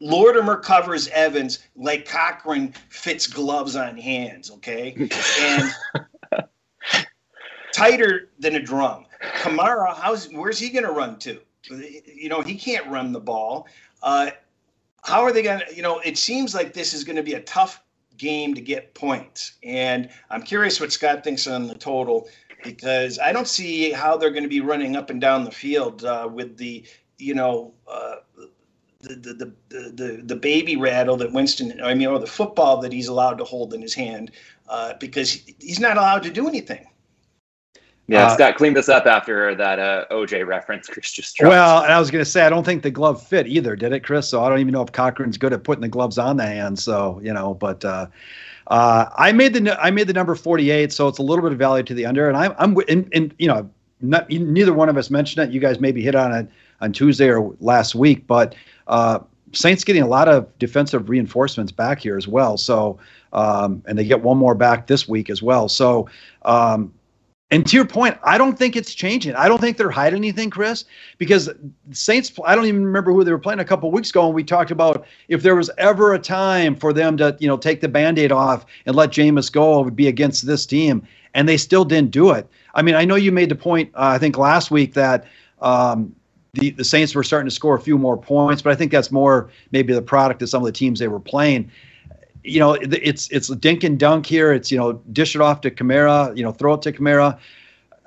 Lattimore 0.00 0.60
covers 0.60 1.08
Evans 1.08 1.60
like 1.76 2.08
Cochran 2.08 2.72
fits 2.88 3.26
gloves 3.26 3.76
on 3.76 3.96
hands, 3.96 4.50
okay? 4.50 5.08
And 5.40 5.70
tighter 7.72 8.30
than 8.38 8.56
a 8.56 8.62
drum. 8.62 9.06
Kamara, 9.36 9.94
how's 9.94 10.30
where's 10.32 10.58
he 10.58 10.70
going 10.70 10.84
to 10.84 10.92
run 10.92 11.18
to? 11.20 11.40
You 11.70 12.30
know, 12.30 12.40
he 12.40 12.54
can't 12.54 12.86
run 12.88 13.12
the 13.12 13.20
ball. 13.20 13.68
Uh, 14.02 14.30
how 15.04 15.22
are 15.22 15.32
they 15.32 15.42
going 15.42 15.60
to? 15.60 15.74
You 15.74 15.82
know, 15.82 15.98
it 16.00 16.16
seems 16.16 16.54
like 16.54 16.72
this 16.72 16.94
is 16.94 17.04
going 17.04 17.16
to 17.16 17.22
be 17.22 17.34
a 17.34 17.42
tough 17.42 17.82
game 18.16 18.54
to 18.54 18.60
get 18.60 18.94
points, 18.94 19.52
and 19.62 20.08
I'm 20.30 20.42
curious 20.42 20.80
what 20.80 20.92
Scott 20.92 21.22
thinks 21.22 21.46
on 21.46 21.66
the 21.66 21.74
total 21.74 22.28
because 22.64 23.18
I 23.18 23.32
don't 23.32 23.48
see 23.48 23.92
how 23.92 24.16
they're 24.16 24.30
going 24.30 24.42
to 24.42 24.48
be 24.48 24.60
running 24.60 24.96
up 24.96 25.10
and 25.10 25.20
down 25.20 25.44
the 25.44 25.50
field 25.50 26.04
uh, 26.04 26.28
with 26.32 26.56
the 26.56 26.84
you 27.18 27.34
know. 27.34 27.74
Uh, 27.86 28.16
the, 29.00 29.14
the, 29.14 29.52
the, 29.68 29.90
the, 29.90 30.22
the 30.24 30.36
baby 30.36 30.76
rattle 30.76 31.16
that 31.16 31.32
Winston, 31.32 31.80
I 31.82 31.94
mean, 31.94 32.08
or 32.08 32.18
the 32.18 32.26
football 32.26 32.80
that 32.82 32.92
he's 32.92 33.08
allowed 33.08 33.38
to 33.38 33.44
hold 33.44 33.72
in 33.72 33.80
his 33.80 33.94
hand 33.94 34.32
uh, 34.68 34.94
because 35.00 35.42
he's 35.58 35.80
not 35.80 35.96
allowed 35.96 36.22
to 36.24 36.30
do 36.30 36.48
anything. 36.48 36.86
Yeah, 38.08 38.26
uh, 38.26 38.34
Scott 38.34 38.56
cleaned 38.56 38.76
this 38.76 38.88
up 38.88 39.06
after 39.06 39.54
that 39.54 39.78
uh, 39.78 40.04
OJ 40.10 40.44
reference 40.44 40.88
Chris 40.88 41.12
just 41.12 41.36
dropped. 41.36 41.50
Well, 41.50 41.84
and 41.84 41.92
I 41.92 41.98
was 42.00 42.10
going 42.10 42.24
to 42.24 42.30
say, 42.30 42.42
I 42.44 42.50
don't 42.50 42.64
think 42.64 42.82
the 42.82 42.90
glove 42.90 43.24
fit 43.24 43.46
either, 43.46 43.76
did 43.76 43.92
it, 43.92 44.00
Chris? 44.00 44.28
So 44.28 44.42
I 44.42 44.48
don't 44.48 44.58
even 44.58 44.72
know 44.72 44.82
if 44.82 44.90
Cochran's 44.90 45.38
good 45.38 45.52
at 45.52 45.62
putting 45.62 45.82
the 45.82 45.88
gloves 45.88 46.18
on 46.18 46.36
the 46.36 46.44
hand. 46.44 46.78
So, 46.78 47.20
you 47.22 47.32
know, 47.32 47.54
but 47.54 47.84
uh, 47.84 48.06
uh, 48.66 49.06
I 49.16 49.30
made 49.30 49.54
the 49.54 49.80
I 49.80 49.92
made 49.92 50.08
the 50.08 50.12
number 50.12 50.34
48, 50.34 50.92
so 50.92 51.06
it's 51.06 51.18
a 51.18 51.22
little 51.22 51.42
bit 51.42 51.52
of 51.52 51.58
value 51.58 51.84
to 51.84 51.94
the 51.94 52.04
under. 52.04 52.28
And 52.28 52.36
I'm, 52.36 52.52
I'm 52.58 52.76
in, 52.88 53.08
in 53.12 53.32
you 53.38 53.46
know, 53.46 53.70
not, 54.00 54.28
neither 54.28 54.72
one 54.72 54.88
of 54.88 54.96
us 54.96 55.08
mentioned 55.08 55.48
it. 55.48 55.52
You 55.52 55.60
guys 55.60 55.78
maybe 55.78 56.02
hit 56.02 56.16
on 56.16 56.32
it 56.32 56.48
on 56.80 56.92
Tuesday 56.92 57.28
or 57.28 57.54
last 57.60 57.94
week, 57.94 58.26
but 58.26 58.56
uh, 58.90 59.20
Saints 59.52 59.82
getting 59.82 60.02
a 60.02 60.06
lot 60.06 60.28
of 60.28 60.46
defensive 60.58 61.08
reinforcements 61.08 61.72
back 61.72 61.98
here 61.98 62.16
as 62.16 62.28
well. 62.28 62.56
So, 62.56 62.98
um, 63.32 63.82
and 63.86 63.98
they 63.98 64.04
get 64.04 64.22
one 64.22 64.36
more 64.36 64.54
back 64.54 64.86
this 64.86 65.08
week 65.08 65.30
as 65.30 65.42
well. 65.42 65.68
So, 65.68 66.08
um, 66.42 66.92
and 67.52 67.66
to 67.66 67.74
your 67.74 67.84
point, 67.84 68.16
I 68.22 68.38
don't 68.38 68.56
think 68.56 68.76
it's 68.76 68.94
changing. 68.94 69.34
I 69.34 69.48
don't 69.48 69.60
think 69.60 69.76
they're 69.76 69.90
hiding 69.90 70.18
anything, 70.18 70.50
Chris, 70.50 70.84
because 71.18 71.50
Saints. 71.90 72.32
I 72.44 72.54
don't 72.54 72.66
even 72.66 72.84
remember 72.84 73.12
who 73.12 73.24
they 73.24 73.32
were 73.32 73.40
playing 73.40 73.58
a 73.58 73.64
couple 73.64 73.90
weeks 73.90 74.10
ago, 74.10 74.26
and 74.26 74.34
we 74.34 74.44
talked 74.44 74.70
about 74.70 75.04
if 75.26 75.42
there 75.42 75.56
was 75.56 75.68
ever 75.76 76.14
a 76.14 76.18
time 76.18 76.76
for 76.76 76.92
them 76.92 77.16
to, 77.16 77.36
you 77.40 77.48
know, 77.48 77.56
take 77.56 77.80
the 77.80 77.88
band-aid 77.88 78.30
off 78.30 78.66
and 78.86 78.94
let 78.94 79.10
Jameis 79.10 79.50
go, 79.50 79.80
it 79.80 79.84
would 79.84 79.96
be 79.96 80.06
against 80.06 80.46
this 80.46 80.64
team, 80.64 81.02
and 81.34 81.48
they 81.48 81.56
still 81.56 81.84
didn't 81.84 82.12
do 82.12 82.30
it. 82.30 82.46
I 82.74 82.82
mean, 82.82 82.94
I 82.94 83.04
know 83.04 83.16
you 83.16 83.32
made 83.32 83.48
the 83.48 83.56
point. 83.56 83.90
Uh, 83.94 84.14
I 84.14 84.18
think 84.18 84.38
last 84.38 84.70
week 84.70 84.94
that 84.94 85.26
um, 85.60 86.14
the, 86.52 86.70
the 86.70 86.84
Saints 86.84 87.14
were 87.14 87.22
starting 87.22 87.48
to 87.48 87.54
score 87.54 87.74
a 87.74 87.80
few 87.80 87.96
more 87.96 88.16
points, 88.16 88.62
but 88.62 88.72
I 88.72 88.76
think 88.76 88.90
that's 88.92 89.10
more 89.10 89.50
maybe 89.72 89.92
the 89.92 90.02
product 90.02 90.42
of 90.42 90.48
some 90.48 90.62
of 90.62 90.66
the 90.66 90.72
teams 90.72 90.98
they 90.98 91.08
were 91.08 91.20
playing. 91.20 91.70
You 92.42 92.58
know, 92.58 92.72
it's 92.74 93.28
it's 93.30 93.48
dink 93.48 93.84
and 93.84 93.98
dunk 93.98 94.26
here. 94.26 94.52
It's 94.52 94.72
you 94.72 94.78
know, 94.78 94.94
dish 95.12 95.34
it 95.34 95.42
off 95.42 95.60
to 95.62 95.70
Kamara. 95.70 96.36
You 96.36 96.42
know, 96.42 96.52
throw 96.52 96.74
it 96.74 96.82
to 96.82 96.92
Kamara. 96.92 97.38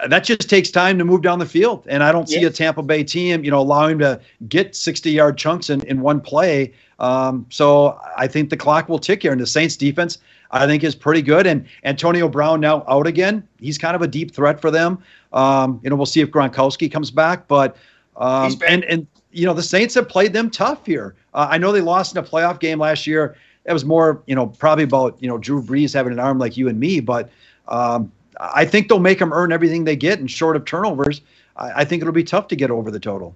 That 0.08 0.24
just 0.24 0.50
takes 0.50 0.72
time 0.72 0.98
to 0.98 1.06
move 1.06 1.22
down 1.22 1.40
the 1.40 1.46
field, 1.46 1.86
and 1.88 2.04
I 2.04 2.12
don't 2.12 2.28
see 2.28 2.44
a 2.44 2.50
Tampa 2.50 2.82
Bay 2.82 3.04
team, 3.04 3.46
you 3.46 3.52
know, 3.52 3.60
allowing 3.60 4.00
to 4.00 4.20
get 4.50 4.74
60-yard 4.74 5.38
chunks 5.38 5.70
in 5.70 5.86
in 5.86 6.02
one 6.02 6.20
play. 6.20 6.74
Um, 7.00 7.46
so 7.50 8.00
I 8.18 8.28
think 8.28 8.50
the 8.50 8.58
clock 8.58 8.90
will 8.90 9.00
tick 9.00 9.22
here, 9.22 9.32
and 9.32 9.40
the 9.40 9.48
Saints 9.48 9.78
defense 9.78 10.18
I 10.54 10.68
think 10.68 10.84
is 10.84 10.96
pretty 10.96 11.22
good. 11.22 11.48
And 11.48 11.66
Antonio 11.84 12.30
Brown 12.30 12.62
now 12.62 12.86
out 12.88 13.08
again. 13.08 13.46
He's 13.60 13.78
kind 13.78 13.96
of 13.96 14.02
a 14.02 14.08
deep 14.08 14.34
threat 14.34 14.62
for 14.62 14.72
them. 14.72 15.00
Um, 15.34 15.80
you 15.84 15.90
know, 15.90 15.96
we'll 15.96 16.06
see 16.06 16.22
if 16.22 16.30
Gronkowski 16.30 16.92
comes 16.92 17.12
back, 17.12 17.48
but 17.48 17.76
um, 18.18 18.56
and 18.68 18.84
and 18.86 19.08
you 19.32 19.46
know 19.46 19.54
the 19.54 19.64
Saints 19.64 19.96
have 19.96 20.08
played 20.08 20.34
them 20.34 20.50
tough 20.50 20.86
here. 20.86 21.16
Uh, 21.34 21.48
I 21.50 21.58
know 21.58 21.72
they 21.72 21.82
lost 21.82 22.16
in 22.16 22.24
a 22.24 22.28
playoff 22.28 22.60
game 22.60 22.80
last 22.80 23.08
year. 23.08 23.36
It 23.66 23.74
was 23.74 23.86
more 23.86 24.22
you 24.26 24.36
know 24.36 24.48
probably 24.48 24.84
about 24.84 25.18
you 25.20 25.28
know 25.28 25.38
Drew 25.38 25.62
Brees 25.62 25.94
having 25.94 26.14
an 26.14 26.20
arm 26.20 26.38
like 26.38 26.58
you 26.58 26.68
and 26.68 26.80
me, 26.80 27.00
but 27.00 27.30
um, 27.68 28.12
I 28.40 28.66
think 28.66 28.90
they'll 28.90 29.00
make 29.00 29.20
them 29.20 29.34
earn 29.34 29.52
everything 29.52 29.84
they 29.84 29.96
get. 29.96 30.20
And 30.20 30.30
short 30.30 30.56
of 30.56 30.66
turnovers, 30.66 31.22
I, 31.56 31.82
I, 31.82 31.86
think 31.86 32.02
it'll 32.02 32.14
be 32.14 32.24
tough 32.24 32.48
to 32.50 32.56
get 32.56 32.72
over 32.72 32.92
the 32.92 33.00
total. 33.00 33.36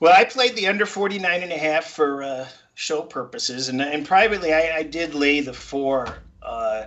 Well, 0.00 0.12
I 0.12 0.24
played 0.24 0.56
the 0.56 0.66
under 0.66 0.86
49 0.86 1.42
and 1.42 1.52
a 1.52 1.58
half 1.58 1.84
for 1.84 2.22
uh, 2.22 2.48
show 2.74 3.02
purposes, 3.02 3.68
and 3.68 3.80
and 3.80 4.06
privately 4.06 4.52
I, 4.52 4.76
I 4.76 4.82
did 4.82 5.14
lay 5.14 5.40
the 5.40 5.54
four 5.54 6.18
uh, 6.42 6.86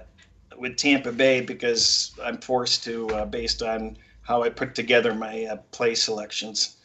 with 0.57 0.77
Tampa 0.77 1.11
Bay 1.11 1.41
because 1.41 2.11
I'm 2.23 2.37
forced 2.37 2.83
to 2.83 3.09
uh, 3.09 3.25
based 3.25 3.63
on 3.63 3.97
how 4.29 4.43
I 4.43 4.49
put 4.49 4.75
together 4.75 5.15
my 5.15 5.45
uh, 5.45 5.57
play 5.71 5.95
selections. 5.95 6.77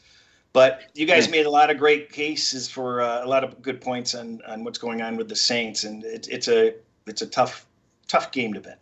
But 0.55 0.85
you 0.95 1.05
guys 1.05 1.29
made 1.29 1.47
a 1.47 1.51
lot 1.51 1.69
of 1.69 1.79
great 1.79 2.11
cases 2.11 2.71
for 2.71 3.03
uh, 3.03 3.25
a 3.25 3.29
lot 3.29 3.45
of 3.45 3.61
good 3.61 3.81
points 3.81 4.15
on, 4.15 4.41
on 4.47 4.65
what's 4.65 4.79
going 4.79 5.03
on 5.03 5.17
with 5.17 5.29
the 5.29 5.37
Saints, 5.37 5.85
and 5.85 6.03
it, 6.05 6.27
it's 6.31 6.49
a 6.49 6.75
it's 7.07 7.23
a 7.23 7.27
tough 7.27 7.67
tough 8.09 8.33
game 8.33 8.55
to 8.55 8.61
bet. 8.61 8.79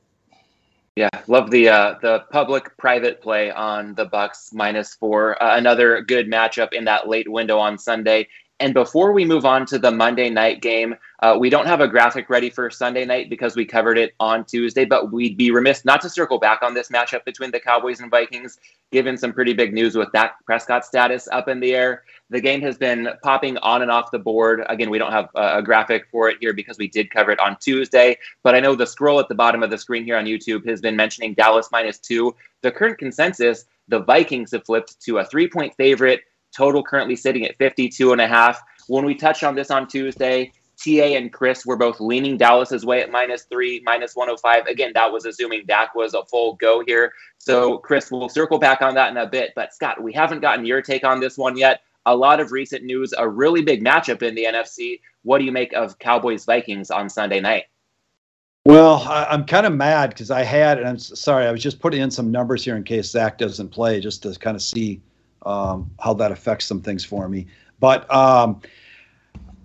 Yeah, 0.94 1.08
love 1.26 1.50
the 1.50 1.70
uh, 1.70 1.94
the 2.02 2.24
public 2.30 2.76
private 2.76 3.22
play 3.22 3.50
on 3.50 3.94
the 3.94 4.04
Bucks 4.04 4.52
minus 4.52 4.94
four. 4.94 5.42
Uh, 5.42 5.56
another 5.56 6.02
good 6.02 6.30
matchup 6.30 6.74
in 6.74 6.84
that 6.84 7.08
late 7.08 7.28
window 7.30 7.58
on 7.58 7.78
Sunday. 7.78 8.28
And 8.62 8.74
before 8.74 9.10
we 9.10 9.24
move 9.24 9.44
on 9.44 9.66
to 9.66 9.78
the 9.80 9.90
Monday 9.90 10.30
night 10.30 10.62
game, 10.62 10.94
uh, 11.18 11.36
we 11.36 11.50
don't 11.50 11.66
have 11.66 11.80
a 11.80 11.88
graphic 11.88 12.30
ready 12.30 12.48
for 12.48 12.70
Sunday 12.70 13.04
night 13.04 13.28
because 13.28 13.56
we 13.56 13.64
covered 13.64 13.98
it 13.98 14.14
on 14.20 14.44
Tuesday, 14.44 14.84
but 14.84 15.10
we'd 15.10 15.36
be 15.36 15.50
remiss 15.50 15.84
not 15.84 16.00
to 16.02 16.08
circle 16.08 16.38
back 16.38 16.62
on 16.62 16.72
this 16.72 16.88
matchup 16.88 17.24
between 17.24 17.50
the 17.50 17.58
Cowboys 17.58 17.98
and 17.98 18.08
Vikings, 18.08 18.60
given 18.92 19.18
some 19.18 19.32
pretty 19.32 19.52
big 19.52 19.74
news 19.74 19.96
with 19.96 20.12
Dak 20.12 20.36
Prescott 20.46 20.84
status 20.84 21.26
up 21.32 21.48
in 21.48 21.58
the 21.58 21.74
air. 21.74 22.04
The 22.30 22.40
game 22.40 22.60
has 22.60 22.78
been 22.78 23.08
popping 23.24 23.58
on 23.58 23.82
and 23.82 23.90
off 23.90 24.12
the 24.12 24.20
board. 24.20 24.62
Again, 24.68 24.90
we 24.90 24.98
don't 24.98 25.10
have 25.10 25.28
a 25.34 25.60
graphic 25.60 26.06
for 26.12 26.28
it 26.28 26.36
here 26.40 26.52
because 26.52 26.78
we 26.78 26.86
did 26.86 27.10
cover 27.10 27.32
it 27.32 27.40
on 27.40 27.56
Tuesday, 27.58 28.16
but 28.44 28.54
I 28.54 28.60
know 28.60 28.76
the 28.76 28.86
scroll 28.86 29.18
at 29.18 29.26
the 29.28 29.34
bottom 29.34 29.64
of 29.64 29.70
the 29.70 29.78
screen 29.78 30.04
here 30.04 30.16
on 30.16 30.24
YouTube 30.24 30.64
has 30.68 30.80
been 30.80 30.94
mentioning 30.94 31.34
Dallas 31.34 31.68
minus 31.72 31.98
two. 31.98 32.32
The 32.60 32.70
current 32.70 32.98
consensus, 32.98 33.64
the 33.88 34.04
Vikings 34.04 34.52
have 34.52 34.64
flipped 34.64 35.00
to 35.00 35.18
a 35.18 35.24
three 35.24 35.48
point 35.48 35.74
favorite 35.74 36.20
Total 36.54 36.82
currently 36.82 37.16
sitting 37.16 37.44
at 37.44 37.56
52 37.56 38.12
and 38.12 38.20
a 38.20 38.26
half. 38.26 38.62
When 38.88 39.04
we 39.04 39.14
touched 39.14 39.42
on 39.42 39.54
this 39.54 39.70
on 39.70 39.86
Tuesday, 39.86 40.52
TA 40.82 41.16
and 41.16 41.32
Chris 41.32 41.64
were 41.64 41.76
both 41.76 42.00
leaning 42.00 42.36
Dallas's 42.36 42.84
way 42.84 43.02
at 43.02 43.10
minus 43.10 43.44
three, 43.44 43.82
minus 43.84 44.16
105. 44.16 44.66
Again, 44.66 44.92
that 44.94 45.10
was 45.10 45.24
assuming 45.24 45.64
Dak 45.66 45.94
was 45.94 46.14
a 46.14 46.24
full 46.24 46.54
go 46.54 46.82
here. 46.86 47.12
So, 47.38 47.78
Chris, 47.78 48.10
we'll 48.10 48.28
circle 48.28 48.58
back 48.58 48.82
on 48.82 48.94
that 48.94 49.10
in 49.10 49.16
a 49.16 49.26
bit. 49.26 49.52
But, 49.54 49.74
Scott, 49.74 50.02
we 50.02 50.12
haven't 50.12 50.40
gotten 50.40 50.64
your 50.64 50.82
take 50.82 51.04
on 51.04 51.20
this 51.20 51.38
one 51.38 51.56
yet. 51.56 51.82
A 52.06 52.14
lot 52.14 52.40
of 52.40 52.50
recent 52.50 52.84
news, 52.84 53.14
a 53.16 53.28
really 53.28 53.62
big 53.62 53.84
matchup 53.84 54.22
in 54.22 54.34
the 54.34 54.44
NFC. 54.44 55.00
What 55.22 55.38
do 55.38 55.44
you 55.44 55.52
make 55.52 55.72
of 55.72 55.98
Cowboys 55.98 56.44
Vikings 56.44 56.90
on 56.90 57.08
Sunday 57.08 57.40
night? 57.40 57.64
Well, 58.64 58.98
I, 59.08 59.34
am 59.34 59.44
kind 59.44 59.66
of 59.66 59.72
mad 59.72 60.10
because 60.10 60.30
I 60.30 60.42
had, 60.42 60.78
and 60.78 60.88
I'm 60.88 60.98
sorry, 60.98 61.46
I 61.46 61.52
was 61.52 61.62
just 61.62 61.80
putting 61.80 62.00
in 62.00 62.10
some 62.10 62.30
numbers 62.30 62.64
here 62.64 62.76
in 62.76 62.84
case 62.84 63.12
Dak 63.12 63.38
doesn't 63.38 63.70
play, 63.70 64.00
just 64.00 64.22
to 64.22 64.38
kind 64.38 64.56
of 64.56 64.62
see 64.62 65.00
um, 65.46 65.90
how 66.00 66.14
that 66.14 66.32
affects 66.32 66.66
some 66.66 66.80
things 66.80 67.04
for 67.04 67.28
me. 67.28 67.46
But 67.80 68.12
um, 68.12 68.60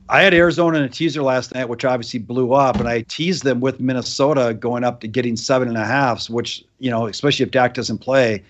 I 0.09 0.21
had 0.21 0.33
Arizona 0.33 0.77
in 0.79 0.83
a 0.83 0.89
teaser 0.89 1.21
last 1.21 1.53
night, 1.53 1.69
which 1.69 1.83
obviously 1.83 2.19
blew 2.19 2.53
up, 2.53 2.77
and 2.77 2.87
I 2.87 3.01
teased 3.01 3.43
them 3.43 3.59
with 3.59 3.79
Minnesota 3.79 4.53
going 4.53 4.83
up 4.83 5.01
to 5.01 5.07
getting 5.07 5.35
seven 5.35 5.67
and 5.67 5.77
a 5.77 5.85
halfs, 5.85 6.29
which 6.29 6.63
you 6.79 6.89
know, 6.89 7.07
especially 7.07 7.43
if 7.43 7.51
Dak 7.51 7.73
doesn't 7.73 7.99
play, 7.99 8.43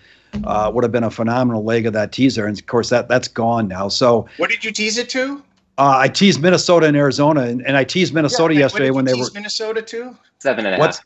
uh, 0.44 0.70
would 0.72 0.84
have 0.84 0.92
been 0.92 1.04
a 1.04 1.10
phenomenal 1.10 1.64
leg 1.64 1.86
of 1.86 1.92
that 1.94 2.12
teaser. 2.12 2.46
And 2.46 2.58
of 2.58 2.66
course, 2.66 2.90
that 2.90 3.08
that's 3.08 3.28
gone 3.28 3.66
now. 3.68 3.88
So, 3.88 4.28
what 4.36 4.50
did 4.50 4.64
you 4.64 4.70
tease 4.70 4.98
it 4.98 5.08
to? 5.10 5.42
Uh, 5.78 5.94
I 5.96 6.08
teased 6.08 6.40
Minnesota 6.40 6.86
and 6.86 6.96
Arizona, 6.96 7.42
and, 7.42 7.64
and 7.64 7.76
I 7.76 7.84
teased 7.84 8.12
Minnesota 8.12 8.54
yeah, 8.54 8.60
yesterday 8.60 8.90
when 8.90 9.04
they 9.04 9.14
were 9.14 9.28
Minnesota 9.32 9.82
too. 9.82 10.16
Seven 10.40 10.66
and 10.66 10.80
a 10.80 10.84
half. 10.84 11.04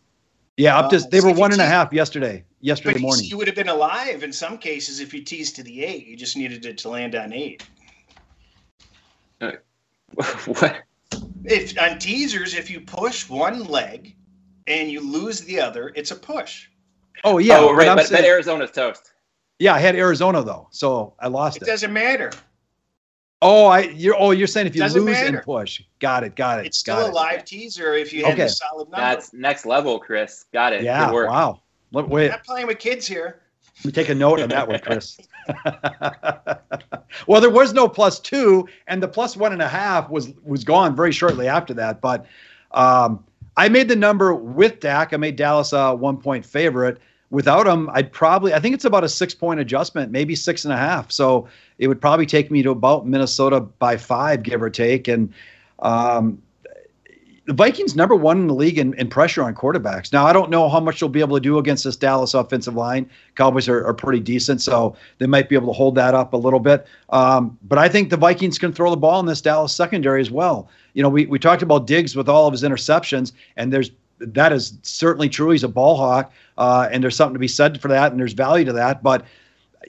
Yeah, 0.57 0.79
up 0.79 0.91
to 0.91 0.97
uh, 0.97 1.01
they 1.11 1.21
were 1.21 1.33
one 1.33 1.53
and 1.53 1.61
a 1.61 1.67
half 1.67 1.93
yesterday. 1.93 2.45
Yesterday 2.63 2.95
but 2.95 3.03
morning. 3.03 3.25
You 3.27 3.37
would 3.39 3.49
have 3.49 3.57
been 3.57 3.69
alive 3.69 4.23
in 4.23 4.33
some 4.33 4.57
cases 4.57 5.01
if 5.01 5.13
you 5.13 5.23
teased 5.23 5.57
to 5.57 5.65
the 5.65 5.85
eight. 5.85 6.07
You 6.07 6.17
just 6.17 6.37
needed 6.37 6.65
it 6.65 6.79
to 6.79 6.89
land 6.89 7.17
on 7.17 7.33
eight. 7.33 7.67
Uh, 9.41 9.53
what? 10.47 10.83
If 11.45 11.77
on 11.79 11.99
teasers, 11.99 12.55
if 12.55 12.71
you 12.71 12.81
push 12.81 13.29
one 13.29 13.65
leg 13.65 14.15
and 14.69 14.89
you 14.89 15.01
lose 15.01 15.41
the 15.41 15.61
other, 15.61 15.93
it's 15.97 16.13
a 16.13 16.17
push. 16.17 16.69
Oh 17.25 17.39
yeah. 17.39 17.59
Oh 17.59 17.75
right, 17.75 17.97
but, 17.97 18.07
saying, 18.07 18.23
but 18.23 18.29
Arizona's 18.29 18.71
toast. 18.71 19.13
Yeah, 19.59 19.75
I 19.75 19.81
had 19.81 19.97
Arizona 19.97 20.43
though, 20.43 20.69
so 20.71 21.15
I 21.19 21.27
lost 21.27 21.57
it. 21.57 21.63
It 21.65 21.67
doesn't 21.67 21.93
matter. 21.93 22.31
Oh, 23.41 23.67
I 23.67 23.81
you're 23.81 24.15
oh 24.17 24.31
you're 24.31 24.47
saying 24.47 24.69
if 24.69 24.77
you 24.77 24.85
lose 24.85 25.05
matter. 25.05 25.39
and 25.39 25.45
push, 25.45 25.83
got 25.99 26.23
it, 26.23 26.37
got 26.37 26.61
it. 26.61 26.67
It's 26.67 26.79
still 26.79 26.99
a 26.99 27.09
it. 27.09 27.13
live 27.13 27.45
teaser 27.45 27.95
if 27.95 28.13
you 28.13 28.25
have 28.25 28.35
okay. 28.35 28.45
a 28.45 28.49
solid 28.49 28.89
number. 28.89 28.99
That's 28.99 29.33
next 29.33 29.67
level, 29.67 29.99
Chris. 29.99 30.45
Got 30.53 30.75
it. 30.75 30.85
Yeah. 30.85 31.11
Wow. 31.11 31.62
Let, 31.93 32.09
wait. 32.09 32.27
I'm 32.27 32.31
not 32.33 32.45
playing 32.45 32.67
with 32.67 32.79
kids 32.79 33.07
here. 33.07 33.41
Let 33.79 33.85
me 33.85 33.93
take 33.93 34.09
a 34.09 34.15
note 34.15 34.41
on 34.41 34.49
that 34.51 34.69
one, 34.69 34.79
Chris. 34.81 35.19
well, 37.27 37.41
there 37.41 37.51
was 37.51 37.73
no 37.73 37.89
plus 37.89 38.21
two, 38.21 38.69
and 38.87 39.03
the 39.03 39.09
plus 39.09 39.37
one 39.37 39.53
and 39.53 39.63
a 39.63 39.69
half 39.69 40.09
was 40.11 40.33
was 40.45 40.63
gone 40.63 40.95
very 40.95 41.11
shortly 41.11 41.49
after 41.49 41.75
that. 41.75 42.01
But 42.01 42.27
um, 42.73 43.25
I 43.57 43.69
made 43.69 43.89
the 43.89 43.97
number 43.97 44.35
with 44.35 44.81
Dak. 44.81 45.13
I 45.13 45.17
made 45.17 45.37
Dallas 45.37 45.73
a 45.73 45.95
one 45.95 46.17
point 46.19 46.45
favorite 46.47 46.99
without 47.33 47.67
him, 47.67 47.91
I'd 47.93 48.13
probably 48.13 48.55
I 48.55 48.61
think 48.61 48.75
it's 48.75 48.85
about 48.85 49.03
a 49.03 49.09
six 49.09 49.35
point 49.35 49.59
adjustment, 49.59 50.13
maybe 50.13 50.37
six 50.37 50.65
and 50.65 50.73
a 50.73 50.77
half. 50.77 51.11
So 51.11 51.49
it 51.79 51.89
would 51.89 52.01
probably 52.01 52.27
take 52.27 52.51
me 52.53 52.63
to 52.63 52.71
about 52.71 53.09
Minnesota 53.09 53.61
by 53.61 53.97
five, 53.97 54.45
give 54.45 54.63
or 54.63 54.71
take. 54.71 55.09
And 55.09 55.33
um, 55.81 56.41
the 57.45 57.53
Vikings 57.53 57.97
number 57.97 58.15
one 58.15 58.39
in 58.39 58.47
the 58.47 58.55
league 58.55 58.79
in, 58.79 58.95
in, 58.95 59.09
pressure 59.09 59.43
on 59.43 59.55
quarterbacks. 59.55 60.13
Now 60.13 60.27
I 60.27 60.33
don't 60.33 60.51
know 60.51 60.69
how 60.69 60.79
much 60.79 61.01
they'll 61.01 61.09
be 61.09 61.21
able 61.21 61.37
to 61.37 61.41
do 61.41 61.59
against 61.59 61.83
this 61.85 61.97
Dallas 61.97 62.35
offensive 62.35 62.77
line. 62.77 63.09
Cowboys 63.35 63.69
are, 63.69 63.85
are 63.85 63.95
pretty 63.95 64.21
decent, 64.21 64.61
so 64.61 64.95
they 65.19 65.27
might 65.27 65.49
be 65.49 65.57
able 65.57 65.67
to 65.69 65.73
hold 65.73 65.97
that 65.97 66.15
up 66.15 66.35
a 66.35 66.37
little 66.37 66.61
bit. 66.61 66.87
Um, 67.11 67.59
but 67.65 67.79
I 67.79 67.89
think 67.89 68.11
the 68.11 68.17
Vikings 68.17 68.59
can 68.59 68.73
throw 68.73 68.91
the 68.91 68.97
ball 68.97 69.19
in 69.19 69.27
this 69.27 69.41
Dallas 69.41 69.75
secondary 69.75 70.21
as 70.21 70.31
well. 70.31 70.69
You 70.95 71.03
know, 71.03 71.09
we, 71.09 71.27
we 71.27 71.39
talked 71.39 71.63
about 71.63 71.87
Diggs 71.87 72.15
with 72.15 72.29
all 72.29 72.47
of 72.47 72.53
his 72.53 72.63
interceptions, 72.63 73.33
and 73.57 73.73
there's 73.73 73.91
that 74.19 74.53
is 74.53 74.79
certainly 74.83 75.29
true. 75.29 75.51
He's 75.51 75.65
a 75.65 75.69
ball 75.69 75.97
hawk, 75.97 76.33
uh, 76.57 76.89
and 76.93 77.03
there's 77.03 77.17
something 77.17 77.35
to 77.35 77.41
be 77.41 77.49
said 77.49 77.81
for 77.81 77.89
that, 77.89 78.13
and 78.13 78.21
there's 78.21 78.35
value 78.35 78.65
to 78.67 78.73
that. 78.75 79.03
But 79.03 79.25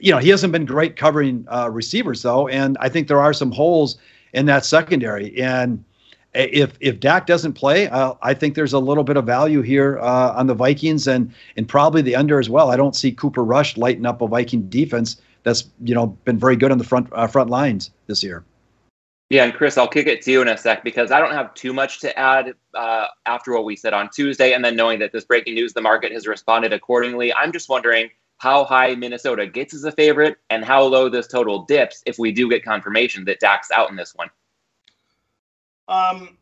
you 0.00 0.10
know, 0.10 0.18
he 0.18 0.28
hasn't 0.28 0.52
been 0.52 0.64
great 0.64 0.96
covering 0.96 1.46
uh, 1.48 1.70
receivers 1.70 2.22
though, 2.22 2.48
and 2.48 2.76
I 2.80 2.88
think 2.88 3.06
there 3.06 3.20
are 3.20 3.32
some 3.32 3.52
holes 3.52 3.96
in 4.32 4.46
that 4.46 4.64
secondary. 4.64 5.40
And 5.40 5.84
if 6.34 6.76
if 6.80 7.00
Dak 7.00 7.26
doesn't 7.26 7.52
play, 7.52 7.88
I 7.90 8.34
think 8.34 8.54
there's 8.54 8.72
a 8.72 8.78
little 8.78 9.04
bit 9.04 9.16
of 9.16 9.24
value 9.24 9.62
here 9.62 9.98
uh, 10.00 10.34
on 10.36 10.46
the 10.46 10.54
Vikings 10.54 11.06
and 11.06 11.32
and 11.56 11.68
probably 11.68 12.02
the 12.02 12.16
under 12.16 12.38
as 12.38 12.50
well. 12.50 12.70
I 12.70 12.76
don't 12.76 12.96
see 12.96 13.12
Cooper 13.12 13.44
Rush 13.44 13.76
lighting 13.76 14.06
up 14.06 14.20
a 14.20 14.28
Viking 14.28 14.68
defense 14.68 15.20
that's 15.44 15.70
you 15.82 15.94
know 15.94 16.08
been 16.24 16.38
very 16.38 16.56
good 16.56 16.72
on 16.72 16.78
the 16.78 16.84
front 16.84 17.08
uh, 17.12 17.26
front 17.26 17.50
lines 17.50 17.90
this 18.06 18.22
year. 18.22 18.44
Yeah, 19.30 19.44
and 19.44 19.54
Chris, 19.54 19.78
I'll 19.78 19.88
kick 19.88 20.06
it 20.06 20.22
to 20.22 20.32
you 20.32 20.42
in 20.42 20.48
a 20.48 20.56
sec 20.56 20.84
because 20.84 21.10
I 21.10 21.18
don't 21.18 21.32
have 21.32 21.54
too 21.54 21.72
much 21.72 22.00
to 22.00 22.16
add 22.18 22.54
uh, 22.74 23.06
after 23.26 23.52
what 23.52 23.64
we 23.64 23.74
said 23.74 23.94
on 23.94 24.10
Tuesday, 24.10 24.52
and 24.52 24.64
then 24.64 24.76
knowing 24.76 24.98
that 24.98 25.12
this 25.12 25.24
breaking 25.24 25.54
news, 25.54 25.72
the 25.72 25.80
market 25.80 26.12
has 26.12 26.26
responded 26.26 26.72
accordingly. 26.72 27.32
I'm 27.32 27.50
just 27.50 27.68
wondering 27.68 28.10
how 28.38 28.64
high 28.64 28.94
Minnesota 28.94 29.46
gets 29.46 29.72
as 29.72 29.84
a 29.84 29.92
favorite 29.92 30.36
and 30.50 30.64
how 30.64 30.82
low 30.82 31.08
this 31.08 31.26
total 31.26 31.64
dips 31.64 32.02
if 32.04 32.18
we 32.18 32.32
do 32.32 32.50
get 32.50 32.64
confirmation 32.64 33.24
that 33.24 33.40
Dak's 33.40 33.70
out 33.70 33.88
in 33.88 33.96
this 33.96 34.14
one. 34.14 34.28
Um, 35.88 36.36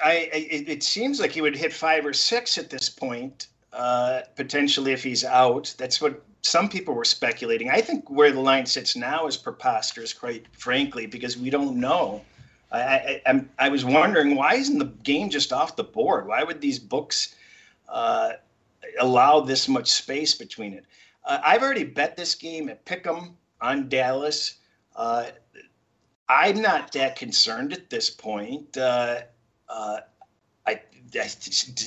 I, 0.00 0.30
I 0.32 0.46
it 0.50 0.82
seems 0.82 1.20
like 1.20 1.32
he 1.32 1.40
would 1.40 1.56
hit 1.56 1.72
five 1.72 2.04
or 2.04 2.12
six 2.12 2.58
at 2.58 2.70
this 2.70 2.88
point, 2.88 3.48
uh, 3.72 4.22
potentially 4.36 4.92
if 4.92 5.02
he's 5.02 5.24
out. 5.24 5.74
That's 5.78 6.00
what 6.00 6.22
some 6.42 6.68
people 6.68 6.94
were 6.94 7.04
speculating. 7.04 7.70
I 7.70 7.80
think 7.80 8.10
where 8.10 8.32
the 8.32 8.40
line 8.40 8.66
sits 8.66 8.96
now 8.96 9.26
is 9.26 9.36
preposterous, 9.36 10.12
quite 10.12 10.46
frankly, 10.52 11.06
because 11.06 11.36
we 11.36 11.50
don't 11.50 11.76
know. 11.76 12.22
I, 12.72 13.20
I, 13.26 13.44
I 13.58 13.68
was 13.68 13.84
wondering 13.84 14.34
why 14.34 14.54
isn't 14.54 14.78
the 14.78 14.86
game 14.86 15.28
just 15.28 15.52
off 15.52 15.76
the 15.76 15.84
board? 15.84 16.26
Why 16.26 16.42
would 16.42 16.60
these 16.60 16.78
books 16.78 17.36
uh, 17.88 18.32
allow 18.98 19.40
this 19.40 19.68
much 19.68 19.90
space 19.90 20.34
between 20.34 20.72
it? 20.72 20.84
Uh, 21.24 21.38
I've 21.44 21.62
already 21.62 21.84
bet 21.84 22.16
this 22.16 22.34
game 22.34 22.68
at 22.68 22.84
Pick'em 22.84 23.34
on 23.60 23.88
Dallas. 23.88 24.54
Uh, 24.96 25.26
I'm 26.32 26.62
not 26.62 26.92
that 26.92 27.16
concerned 27.16 27.74
at 27.74 27.90
this 27.90 28.08
point. 28.08 28.76
Uh, 28.76 29.20
uh, 29.68 29.98
I, 30.66 30.80
I, 31.14 31.30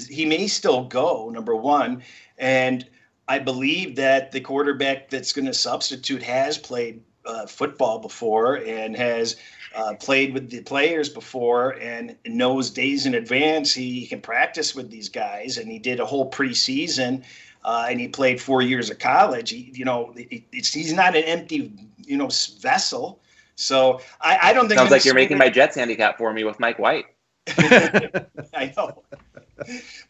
he 0.08 0.26
may 0.26 0.48
still 0.48 0.86
go 0.86 1.30
number 1.30 1.56
one, 1.56 2.04
and 2.38 2.88
I 3.28 3.40
believe 3.40 3.96
that 3.96 4.32
the 4.32 4.40
quarterback 4.40 5.10
that's 5.10 5.34
going 5.34 5.46
to 5.46 5.54
substitute 5.54 6.22
has 6.22 6.60
played 6.60 7.02
uh, 7.26 7.48
football 7.48 7.98
before 7.98 8.58
and 8.58 8.96
has 8.96 9.38
uh, 9.76 9.96
played 9.96 10.32
with 10.34 10.52
the 10.52 10.62
players 10.62 11.10
before 11.10 11.72
and 11.82 12.16
knows 12.28 12.70
days 12.70 13.08
in 13.08 13.16
advance 13.16 13.74
he 13.74 14.06
can 14.06 14.22
practice 14.22 14.76
with 14.76 14.92
these 14.92 15.10
guys. 15.10 15.58
And 15.58 15.72
he 15.72 15.80
did 15.80 16.00
a 16.00 16.06
whole 16.06 16.30
preseason 16.30 17.24
uh, 17.64 17.88
and 17.90 18.00
he 18.00 18.08
played 18.08 18.40
four 18.40 18.62
years 18.62 18.92
of 18.92 19.00
college. 19.00 19.50
He, 19.50 19.72
you 19.74 19.86
know, 19.86 20.14
he's 20.52 20.94
not 20.94 21.16
an 21.16 21.24
empty, 21.24 21.74
you 21.98 22.16
know, 22.16 22.30
vessel. 22.60 23.22
So 23.56 24.02
I, 24.22 24.40
I 24.42 24.54
don't 24.54 24.68
think. 24.68 24.80
Sounds 24.80 24.92
like 24.92 25.06
you're 25.06 25.16
making 25.16 25.38
my 25.38 25.50
Jets 25.50 25.76
handicap 25.76 26.18
for 26.18 26.34
me 26.34 26.44
with 26.44 26.60
Mike 26.60 26.80
White. 26.80 27.06
I 27.48 28.74
know, 28.76 29.04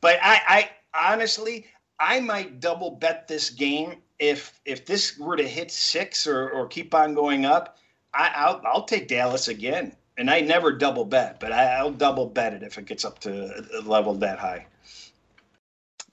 but 0.01 0.19
I, 0.21 0.69
I 0.93 1.11
honestly, 1.11 1.67
I 1.99 2.19
might 2.19 2.59
double 2.59 2.91
bet 2.91 3.27
this 3.27 3.49
game 3.49 3.95
if 4.19 4.59
if 4.65 4.85
this 4.85 5.17
were 5.17 5.35
to 5.35 5.47
hit 5.47 5.71
six 5.71 6.27
or, 6.27 6.49
or 6.49 6.67
keep 6.67 6.93
on 6.93 7.13
going 7.13 7.45
up. 7.45 7.77
I, 8.13 8.49
will 8.49 8.61
I'll 8.65 8.85
take 8.85 9.09
Dallas 9.09 9.49
again, 9.49 9.93
and 10.17 10.29
I 10.31 10.39
never 10.39 10.71
double 10.71 11.03
bet, 11.03 11.39
but 11.41 11.51
I, 11.51 11.79
I, 11.79 11.83
will 11.83 11.91
double 11.91 12.27
bet 12.27 12.53
it 12.53 12.63
if 12.63 12.77
it 12.77 12.85
gets 12.85 13.03
up 13.03 13.19
to 13.19 13.65
a 13.77 13.81
level 13.81 14.13
that 14.15 14.39
high. 14.39 14.65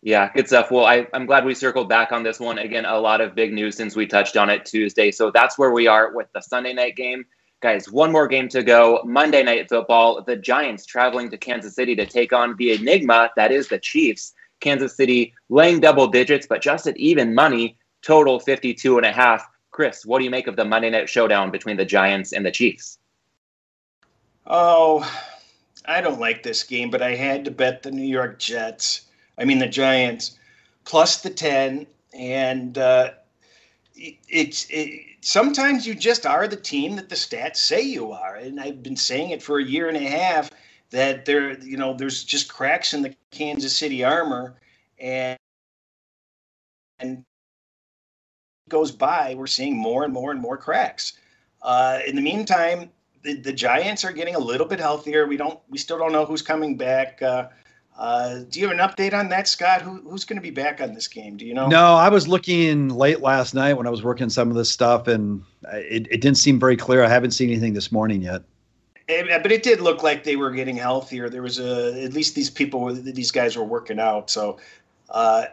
Yeah, 0.05 0.33
good 0.35 0.49
stuff. 0.49 0.73
Well, 0.73 0.85
I, 0.85 1.07
I'm 1.15 1.27
glad 1.27 1.45
we 1.45 1.55
circled 1.55 1.89
back 1.89 2.11
on 2.11 2.25
this 2.25 2.41
one. 2.41 2.59
Again, 2.59 2.85
a 2.85 2.99
lot 2.99 3.21
of 3.21 3.37
big 3.37 3.53
news 3.53 3.77
since 3.77 3.95
we 3.95 4.05
touched 4.05 4.37
on 4.37 4.51
it 4.51 4.65
Tuesday. 4.65 5.13
So 5.13 5.31
that's 5.31 5.57
where 5.57 5.71
we 5.71 5.87
are 5.87 6.13
with 6.13 6.27
the 6.35 6.41
Sunday 6.41 6.73
night 6.73 6.97
game. 6.97 7.25
Guys, 7.61 7.89
one 7.89 8.11
more 8.11 8.27
game 8.27 8.49
to 8.49 8.65
go. 8.65 9.01
Monday 9.05 9.45
night 9.45 9.69
football. 9.69 10.21
The 10.21 10.35
Giants 10.35 10.85
traveling 10.85 11.31
to 11.31 11.39
Kansas 11.39 11.77
City 11.77 11.95
to 11.95 12.05
take 12.05 12.33
on 12.33 12.57
the 12.57 12.73
Enigma 12.73 13.31
that 13.37 13.53
is 13.53 13.69
the 13.69 13.79
Chiefs. 13.79 14.35
Kansas 14.59 14.97
City 14.97 15.35
laying 15.49 15.79
double 15.79 16.09
digits, 16.09 16.49
but 16.49 16.61
just 16.61 16.89
at 16.89 16.97
even 16.97 17.33
money, 17.33 17.79
total 18.03 18.41
52 18.41 18.97
and 18.97 19.07
a 19.07 19.13
half. 19.13 19.49
Chris, 19.71 20.05
what 20.05 20.19
do 20.19 20.25
you 20.25 20.31
make 20.31 20.49
of 20.49 20.57
the 20.57 20.65
Monday 20.65 20.91
night 20.91 21.09
showdown 21.09 21.53
between 21.53 21.77
the 21.77 21.85
Giants 21.85 22.33
and 22.33 22.45
the 22.45 22.51
Chiefs? 22.51 22.99
Oh, 24.49 25.09
I 25.85 26.01
don't 26.01 26.19
like 26.19 26.43
this 26.43 26.65
game, 26.65 26.91
but 26.91 27.03
I 27.03 27.15
had 27.15 27.45
to 27.45 27.53
bet 27.53 27.85
the 27.85 27.93
New 27.93 28.07
York 28.07 28.41
Jets. 28.41 29.03
I 29.39 29.45
mean, 29.45 29.59
the 29.59 29.67
Giants 29.67 30.39
plus 30.85 31.21
the 31.21 31.31
10. 31.31 31.87
And 32.15 32.77
uh, 32.79 33.13
it's 33.95 34.67
it, 34.71 35.01
sometimes 35.21 35.87
you 35.87 35.95
just 35.95 36.27
are 36.27 36.47
the 36.47 36.57
team 36.57 36.97
that 36.97 37.09
the 37.09 37.15
stats 37.15 37.57
say 37.57 37.81
you 37.81 38.13
are. 38.13 38.37
And 38.37 38.61
I've 38.61 38.83
been 38.83 38.97
saying 38.97 39.31
it 39.31 39.43
for 39.43 39.59
a 39.59 39.65
year 39.65 39.89
and 39.89 39.97
a 39.97 40.01
half 40.01 40.51
that 40.91 41.25
there, 41.25 41.59
you 41.61 41.77
know, 41.77 41.95
there's 41.95 42.23
just 42.23 42.53
cracks 42.53 42.93
in 42.93 43.03
the 43.03 43.15
Kansas 43.31 43.75
City 43.75 44.05
armor, 44.05 44.57
and 44.99 45.39
and 46.99 47.25
goes 48.69 48.93
by, 48.93 49.35
we're 49.35 49.47
seeing 49.47 49.77
more 49.77 50.05
and 50.05 50.13
more 50.13 50.31
and 50.31 50.41
more 50.41 50.57
cracks. 50.57 51.15
Uh, 51.63 52.01
in 52.07 52.15
the 52.17 52.23
meantime, 52.23 52.91
the, 53.23 53.35
the 53.35 53.53
Giants 53.53 54.05
are 54.05 54.13
getting 54.13 54.35
a 54.35 54.39
little 54.39 54.67
bit 54.67 54.81
healthier. 54.81 55.27
We 55.27 55.37
don't 55.37 55.59
we 55.69 55.79
still 55.79 55.99
don't 55.99 56.13
know 56.13 56.27
who's 56.27 56.43
coming 56.43 56.77
back. 56.77 57.23
Uh, 57.23 57.49
uh, 58.03 58.41
do 58.51 58.59
you 58.59 58.67
have 58.67 58.77
an 58.77 58.85
update 58.85 59.15
on 59.15 59.29
that, 59.29 59.47
Scott? 59.47 59.81
Who, 59.81 59.99
who's 59.99 60.25
going 60.25 60.37
to 60.37 60.43
be 60.43 60.51
back 60.51 60.81
on 60.81 60.93
this 60.93 61.07
game? 61.07 61.37
Do 61.37 61.47
you 61.47 61.55
know? 61.55 61.69
No, 61.69 61.95
I 61.95 62.09
was 62.09 62.27
looking 62.27 62.89
late 62.89 63.21
last 63.21 63.55
night 63.55 63.75
when 63.75 63.87
I 63.87 63.91
was 63.91 64.03
working 64.03 64.29
some 64.29 64.51
of 64.51 64.57
this 64.57 64.69
stuff, 64.69 65.07
and 65.07 65.45
it, 65.73 66.09
it 66.11 66.21
didn't 66.21 66.39
seem 66.39 66.59
very 66.59 66.77
clear. 66.77 67.05
I 67.05 67.09
haven't 67.09 67.31
seen 67.31 67.49
anything 67.49 67.75
this 67.75 67.93
morning 67.93 68.21
yet. 68.21 68.43
It, 69.07 69.31
eh, 69.31 69.39
but 69.41 69.53
it 69.53 69.63
did 69.63 69.81
look 69.81 70.03
like 70.03 70.25
they 70.25 70.35
were 70.35 70.51
getting 70.51 70.75
healthier. 70.75 71.29
There 71.29 71.43
was 71.43 71.61
a 71.61 72.03
at 72.03 72.13
least 72.13 72.35
these 72.35 72.51
people, 72.51 72.93
these 72.93 73.31
guys 73.31 73.57
were 73.57 73.63
working 73.63 74.01
out. 74.01 74.31
So, 74.31 74.59
uh, 75.11 75.45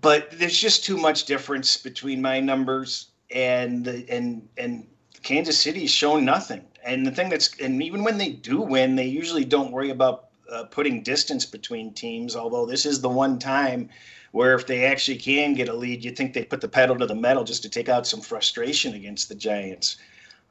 but 0.00 0.30
there's 0.38 0.60
just 0.60 0.84
too 0.84 0.96
much 0.96 1.24
difference 1.24 1.76
between 1.76 2.22
my 2.22 2.38
numbers 2.38 3.08
and 3.32 3.88
and 3.88 4.48
and 4.56 4.86
Kansas 5.24 5.58
City's 5.60 5.90
shown 5.90 6.24
nothing. 6.24 6.64
And 6.84 7.04
the 7.04 7.10
thing 7.10 7.28
that's 7.28 7.58
and 7.58 7.82
even 7.82 8.04
when 8.04 8.18
they 8.18 8.30
do 8.30 8.60
win, 8.60 8.94
they 8.94 9.06
usually 9.06 9.44
don't 9.44 9.72
worry 9.72 9.90
about 9.90 10.25
uh, 10.50 10.64
putting 10.64 11.02
distance 11.02 11.44
between 11.46 11.92
teams. 11.92 12.36
Although 12.36 12.66
this 12.66 12.86
is 12.86 13.00
the 13.00 13.08
one 13.08 13.38
time 13.38 13.88
where 14.32 14.54
if 14.54 14.66
they 14.66 14.84
actually 14.84 15.16
can 15.16 15.54
get 15.54 15.68
a 15.68 15.74
lead, 15.74 16.04
you 16.04 16.10
think 16.10 16.34
they 16.34 16.44
put 16.44 16.60
the 16.60 16.68
pedal 16.68 16.96
to 16.98 17.06
the 17.06 17.14
metal 17.14 17.44
just 17.44 17.62
to 17.62 17.68
take 17.68 17.88
out 17.88 18.06
some 18.06 18.20
frustration 18.20 18.94
against 18.94 19.28
the 19.28 19.34
Giants. 19.34 19.96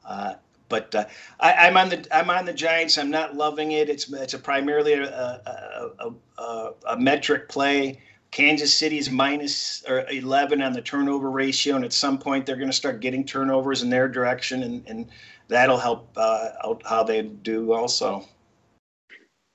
Uh, 0.06 0.36
but 0.70 0.94
uh, 0.96 1.06
I, 1.40 1.68
am 1.68 1.78
on 1.78 1.90
the 1.90 2.08
I'm 2.12 2.30
on 2.30 2.46
the 2.46 2.54
Giants. 2.54 2.98
I'm 2.98 3.12
not 3.12 3.36
loving 3.36 3.72
it. 3.72 3.90
It's 3.90 4.12
it's 4.12 4.34
a 4.34 4.40
primarily 4.40 4.94
a, 4.94 5.06
a, 5.06 6.12
a, 6.38 6.72
a 6.88 6.98
metric 6.98 7.50
play. 7.50 8.00
Kansas 8.32 8.74
City's 8.74 9.10
minus 9.10 9.82
or 9.88 10.06
11 10.10 10.62
on 10.62 10.74
the 10.74 10.82
turnover 10.82 11.30
ratio, 11.30 11.78
and 11.78 11.86
at 11.86 11.94
some 11.94 12.18
point 12.18 12.46
they're 12.46 12.58
going 12.58 12.70
to 12.70 12.76
start 12.76 13.00
getting 13.00 13.24
turnovers 13.24 13.82
in 13.82 13.90
their 13.90 14.10
direction, 14.10 14.64
and, 14.64 14.84
and 14.88 15.08
that'll 15.48 15.78
help 15.78 16.10
uh, 16.18 16.50
out 16.66 16.82
how 16.86 17.02
they 17.02 17.22
do 17.22 17.72
also. 17.72 18.28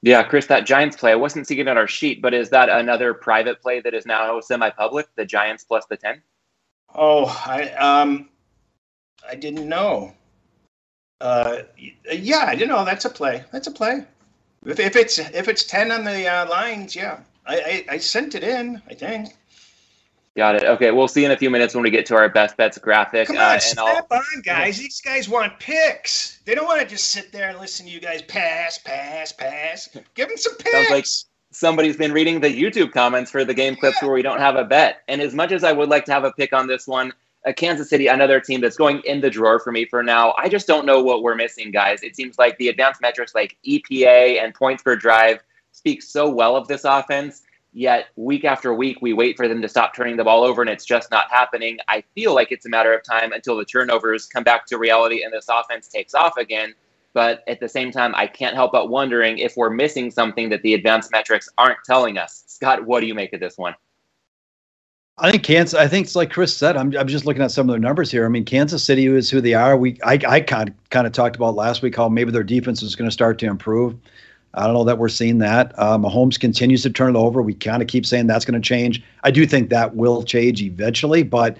Yeah, 0.03 0.23
Chris, 0.23 0.47
that 0.47 0.65
Giants 0.65 0.97
play, 0.97 1.13
I 1.13 1.17
wasn't 1.17 1.47
seeing 1.47 1.61
it 1.61 1.69
on 1.69 1.77
our 1.77 1.87
sheet, 1.87 2.23
but 2.23 2.33
is 2.33 2.49
that 2.51 2.71
another 2.71 3.13
private 3.13 3.61
play 3.61 3.81
that 3.81 3.93
is 3.93 4.07
now 4.07 4.41
semi-public? 4.41 5.09
The 5.15 5.27
Giants 5.27 5.65
plus 5.65 5.85
the 5.87 5.97
ten? 5.97 6.23
Oh, 6.95 7.27
I 7.47 7.71
um, 7.73 8.31
I 9.29 9.35
didn't 9.35 9.69
know. 9.69 10.15
Uh, 11.21 11.63
yeah, 12.11 12.45
I 12.47 12.55
didn't 12.55 12.71
know. 12.71 12.85
That's 12.85 13.05
a 13.05 13.11
play. 13.11 13.45
That's 13.53 13.67
a 13.67 13.71
play. 13.71 14.05
If, 14.65 14.81
if 14.81 14.97
it's 14.97 15.19
if 15.19 15.49
it's 15.49 15.65
ten 15.65 15.93
on 15.93 16.05
the 16.05 16.27
uh, 16.27 16.49
lines, 16.49 16.97
yeah, 16.97 17.21
I, 17.47 17.57
I, 17.61 17.85
I 17.95 17.99
sent 17.99 18.35
it 18.35 18.43
in. 18.43 18.81
I 18.89 18.95
think. 18.95 19.37
Got 20.37 20.57
it. 20.57 20.65
Okay, 20.65 20.93
we'll 20.93 21.09
see 21.09 21.25
in 21.25 21.33
a 21.33 21.37
few 21.37 21.51
minutes 21.51 21.75
when 21.75 21.83
we 21.83 21.91
get 21.91 22.07
to 22.07 22.15
our 22.15 22.29
best 22.29 22.57
bets 22.57 22.79
graphic. 22.79 23.27
Come 23.27 23.37
on, 23.37 23.43
uh, 23.43 23.59
snap 23.59 24.07
I'll... 24.11 24.19
on, 24.19 24.43
guys. 24.45 24.79
These 24.79 25.01
guys 25.01 25.29
want 25.29 25.59
picks. 25.59 26.41
They 26.45 26.55
don't 26.55 26.67
want 26.67 26.81
to 26.81 26.87
just 26.87 27.11
sit 27.11 27.33
there 27.33 27.51
and 27.51 27.59
listen 27.59 27.87
to 27.87 27.93
you 27.93 28.01
guys 28.01 28.23
pass, 28.23 28.79
pass, 28.79 29.33
pass. 29.33 29.89
Give 30.15 30.29
them 30.29 30.37
some 30.37 30.57
picks. 30.57 30.73
Sounds 30.73 30.91
like 30.91 31.05
somebody's 31.51 31.97
been 31.97 32.13
reading 32.13 32.41
the 32.41 32.49
YouTube 32.49 32.93
comments 32.93 33.31
for 33.31 33.45
the 33.45 33.55
game 33.55 33.75
clips 33.75 33.99
yeah. 34.01 34.07
where 34.07 34.15
we 34.15 34.23
don't 34.23 34.39
have 34.39 34.55
a 34.55 34.65
bet. 34.65 35.03
And 35.09 35.21
as 35.21 35.35
much 35.35 35.51
as 35.51 35.65
I 35.65 35.73
would 35.73 35.89
like 35.89 36.05
to 36.05 36.13
have 36.13 36.23
a 36.23 36.33
pick 36.33 36.53
on 36.53 36.69
this 36.69 36.87
one, 36.87 37.13
uh, 37.45 37.53
Kansas 37.53 37.91
City, 37.91 38.07
another 38.07 38.39
team 38.39 38.61
that's 38.61 38.77
going 38.77 39.03
in 39.05 39.21
the 39.21 39.31
drawer 39.31 39.59
for 39.59 39.73
me 39.73 39.85
for 39.85 40.03
now. 40.03 40.33
I 40.39 40.49
just 40.49 40.69
don't 40.69 40.87
know 40.87 41.03
what 41.03 41.23
we're 41.25 41.35
missing, 41.35 41.73
guys. 41.73 42.05
It 42.05 42.15
seems 42.15 42.39
like 42.39 42.57
the 42.59 42.69
advanced 42.69 43.01
metrics 43.01 43.35
like 43.35 43.57
EPA 43.67 44.43
and 44.43 44.55
points 44.55 44.85
per 44.85 44.95
drive 44.95 45.41
speak 45.73 46.03
so 46.03 46.29
well 46.29 46.55
of 46.55 46.69
this 46.69 46.85
offense 46.85 47.43
Yet 47.73 48.07
week 48.17 48.45
after 48.45 48.75
week, 48.75 48.99
we 49.01 49.13
wait 49.13 49.37
for 49.37 49.47
them 49.47 49.63
to 49.63 49.69
stop 49.69 49.95
turning 49.95 50.17
the 50.17 50.25
ball 50.25 50.43
over, 50.43 50.61
and 50.61 50.71
it's 50.71 50.85
just 50.85 51.11
not 51.11 51.31
happening. 51.31 51.79
I 51.87 52.03
feel 52.15 52.35
like 52.35 52.51
it's 52.51 52.67
a 52.67 52.69
matter 52.69 52.93
of 52.93 53.05
time 53.05 53.33
until 53.33 53.57
the 53.57 53.65
turnovers 53.65 54.27
come 54.27 54.43
back 54.43 54.67
to 54.67 54.79
reality 54.79 55.23
and 55.23 55.33
this 55.33 55.47
offense 55.49 55.87
takes 55.89 56.15
off 56.15 56.37
again. 56.37 56.75
But 57.13 57.43
at 57.49 57.61
the 57.61 57.69
same 57.69 57.91
time, 57.91 58.13
I 58.17 58.27
can't 58.27 58.55
help 58.55 58.73
but 58.73 58.89
wondering 58.89 59.39
if 59.39 59.57
we're 59.57 59.71
missing 59.71 60.11
something 60.11 60.49
that 60.49 60.63
the 60.63 60.75
advanced 60.75 61.11
metrics 61.13 61.49
aren't 61.59 61.79
telling 61.85 62.19
us. 62.19 62.45
Scott, 62.47 62.85
what 62.85 63.01
do 63.01 63.07
you 63.07 63.15
make 63.15 63.33
of 63.33 63.41
this 63.41 63.57
one? 63.57 63.75
I 65.19 65.31
think 65.31 65.43
Kansas. 65.43 65.79
I 65.79 65.87
think 65.87 66.07
it's 66.07 66.17
like 66.17 66.31
Chris 66.31 66.57
said. 66.57 66.77
I'm, 66.77 66.97
I'm 66.97 67.07
just 67.07 67.27
looking 67.27 67.43
at 67.43 67.51
some 67.51 67.69
of 67.69 67.73
their 67.73 67.81
numbers 67.81 68.11
here. 68.11 68.25
I 68.25 68.29
mean, 68.29 68.45
Kansas 68.45 68.83
City 68.83 69.07
is 69.07 69.29
who 69.29 69.41
they 69.41 69.55
are. 69.55 69.77
We 69.77 69.99
I, 70.03 70.19
I 70.27 70.41
kind 70.41 70.71
of 70.71 70.91
kind 70.91 71.07
of 71.07 71.13
talked 71.13 71.37
about 71.37 71.55
last 71.55 71.83
week 71.83 71.95
how 71.95 72.09
maybe 72.09 72.31
their 72.31 72.43
defense 72.43 72.83
is 72.83 72.97
going 72.97 73.09
to 73.09 73.13
start 73.13 73.39
to 73.41 73.47
improve. 73.47 73.97
I 74.55 74.65
don't 74.65 74.75
know 74.75 74.85
that 74.85 74.99
we're 74.99 75.09
seeing 75.09 75.39
that. 75.39 75.73
Uh, 75.79 75.97
Mahomes 75.97 76.39
continues 76.39 76.83
to 76.83 76.91
turn 76.91 77.15
it 77.15 77.19
over. 77.19 77.41
We 77.41 77.55
kind 77.55 77.83
of 77.83 77.89
keep 77.89 78.05
saying 78.05 78.27
that's 78.27 78.45
going 78.45 78.61
to 78.61 78.67
change. 78.67 79.03
I 79.23 79.31
do 79.31 79.47
think 79.47 79.71
that 79.71 79.95
will 79.95 80.23
change 80.23 80.61
eventually, 80.61 81.23
but 81.23 81.57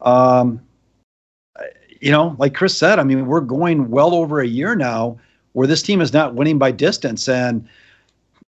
um, 0.00 0.60
you 2.00 2.10
know, 2.10 2.34
like 2.38 2.54
Chris 2.54 2.76
said, 2.76 2.98
I 2.98 3.04
mean, 3.04 3.26
we're 3.26 3.40
going 3.40 3.88
well 3.88 4.12
over 4.12 4.40
a 4.40 4.46
year 4.46 4.74
now 4.74 5.18
where 5.52 5.68
this 5.68 5.82
team 5.82 6.00
is 6.00 6.12
not 6.12 6.34
winning 6.34 6.58
by 6.58 6.72
distance, 6.72 7.28
and 7.28 7.66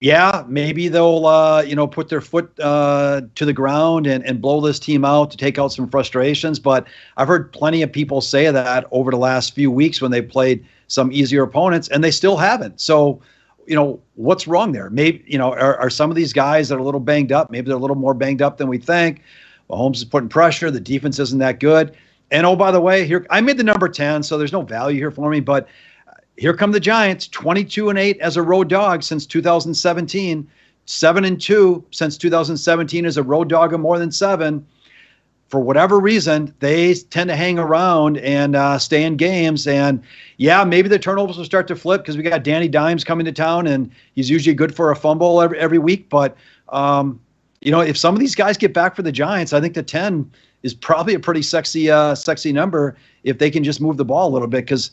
yeah, 0.01 0.43
maybe 0.49 0.89
they'll 0.89 1.27
uh, 1.27 1.63
you 1.63 1.77
know 1.77 1.87
put 1.87 2.09
their 2.09 2.23
foot 2.23 2.51
uh, 2.61 3.21
to 3.35 3.45
the 3.45 3.53
ground 3.53 4.07
and, 4.07 4.25
and 4.25 4.41
blow 4.41 4.63
this 4.63 4.79
team 4.79 5.05
out 5.05 5.31
to 5.33 5.37
take 5.37 5.59
out 5.59 5.69
some 5.69 5.89
frustrations. 5.89 6.59
But 6.59 6.87
I've 7.19 7.29
heard 7.29 7.53
plenty 7.53 7.83
of 7.83 7.93
people 7.93 8.23
say 8.23 8.51
that 8.51 8.87
over 8.91 9.11
the 9.11 9.19
last 9.19 9.55
few 9.55 9.71
weeks 9.71 10.01
when 10.01 10.11
they 10.11 10.23
played 10.23 10.65
some 10.87 11.13
easier 11.13 11.43
opponents, 11.43 11.89
and 11.89 12.03
they 12.03 12.11
still 12.11 12.39
haven't. 12.39 12.81
So 12.81 13.21
you 13.67 13.75
know, 13.75 14.01
what's 14.15 14.47
wrong 14.47 14.73
there? 14.73 14.91
Maybe, 14.91 15.25
you 15.27 15.39
know, 15.39 15.53
are, 15.53 15.77
are 15.77 15.91
some 15.91 16.11
of 16.11 16.17
these 16.17 16.33
guys 16.33 16.69
that 16.69 16.77
are 16.77 16.81
a 16.81 16.85
little 16.85 17.01
banged 17.01 17.33
up? 17.33 17.51
Maybe 17.51 17.69
they're 17.69 17.77
a 17.77 17.81
little 17.81 17.97
more 17.97 18.15
banged 18.15 18.43
up 18.43 18.59
than 18.59 18.69
we 18.69 18.79
think. 18.79 19.23
Mahomes 19.71 19.97
is 19.97 20.05
putting 20.05 20.29
pressure. 20.29 20.71
The 20.71 20.81
defense 20.81 21.19
isn't 21.19 21.39
that 21.39 21.61
good. 21.61 21.97
And 22.31 22.47
oh, 22.47 22.57
by 22.57 22.71
the 22.71 22.81
way, 22.81 23.07
here 23.07 23.27
I 23.31 23.41
made 23.41 23.59
the 23.59 23.65
number 23.65 23.89
10, 23.89 24.23
so 24.23 24.39
there's 24.39 24.53
no 24.53 24.63
value 24.63 24.99
here 24.99 25.11
for 25.11 25.31
me. 25.31 25.41
But 25.41 25.69
uh, 26.09 26.13
here 26.37 26.55
come 26.55 26.73
the 26.73 26.81
Giants, 26.81 27.29
22 27.29 27.91
and 27.91 27.99
8 27.99 28.19
as 28.21 28.37
a 28.37 28.43
road 28.43 28.69
dog 28.69 29.03
since 29.03 29.27
2017, 29.27 30.49
7 30.87 31.25
and 31.25 31.41
2 31.41 31.85
since 31.91 32.17
2017 32.17 33.07
as 33.07 33.17
a 33.17 33.23
road 33.23 33.49
dog 33.49 33.73
of 33.73 33.81
more 33.81 33.99
than 33.99 34.11
seven 34.11 34.67
for 35.53 35.61
whatever 35.61 36.01
reason, 36.01 36.55
they 36.61 36.95
tend 36.95 37.29
to 37.29 37.37
hang 37.37 37.59
around 37.59 38.17
and 38.17 38.57
uh, 38.57 38.79
stay 38.79 39.05
in 39.05 39.19
games. 39.19 39.67
And 39.67 40.03
yeah, 40.39 40.65
maybe 40.65 40.89
the 40.89 40.99
turnovers 40.99 41.37
will 41.37 41.45
start 41.45 41.69
to 41.69 41.77
flip 41.77 42.01
because 42.01 42.17
we 42.17 42.23
got 42.23 42.43
Danny 42.43 42.69
Dimes 42.69 43.05
coming 43.05 43.27
to 43.27 43.33
town, 43.33 43.67
and 43.67 43.91
he's 44.15 44.31
usually 44.31 44.55
good 44.55 44.75
for 44.75 44.91
a 44.91 44.97
fumble 44.97 45.43
every, 45.43 45.59
every 45.59 45.79
week. 45.79 46.09
But 46.09 46.39
um, 46.71 47.21
you 47.61 47.71
know, 47.71 47.81
if 47.81 47.99
some 47.99 48.15
of 48.15 48.21
these 48.21 48.35
guys 48.35 48.57
get 48.57 48.73
back 48.73 48.97
for 48.97 49.03
the 49.03 49.13
Giants, 49.13 49.53
I 49.53 49.61
think 49.61 49.75
the 49.75 49.83
ten 49.83 50.31
is 50.63 50.73
probably 50.73 51.13
a 51.13 51.21
pretty 51.21 51.43
sexy, 51.43 51.91
uh, 51.91 52.15
sexy 52.15 52.51
number 52.51 52.97
if 53.23 53.37
they 53.37 53.51
can 53.51 53.63
just 53.63 53.79
move 53.79 53.99
the 53.99 54.07
ball 54.07 54.31
a 54.31 54.33
little 54.33 54.49
bit. 54.49 54.65
Because 54.65 54.91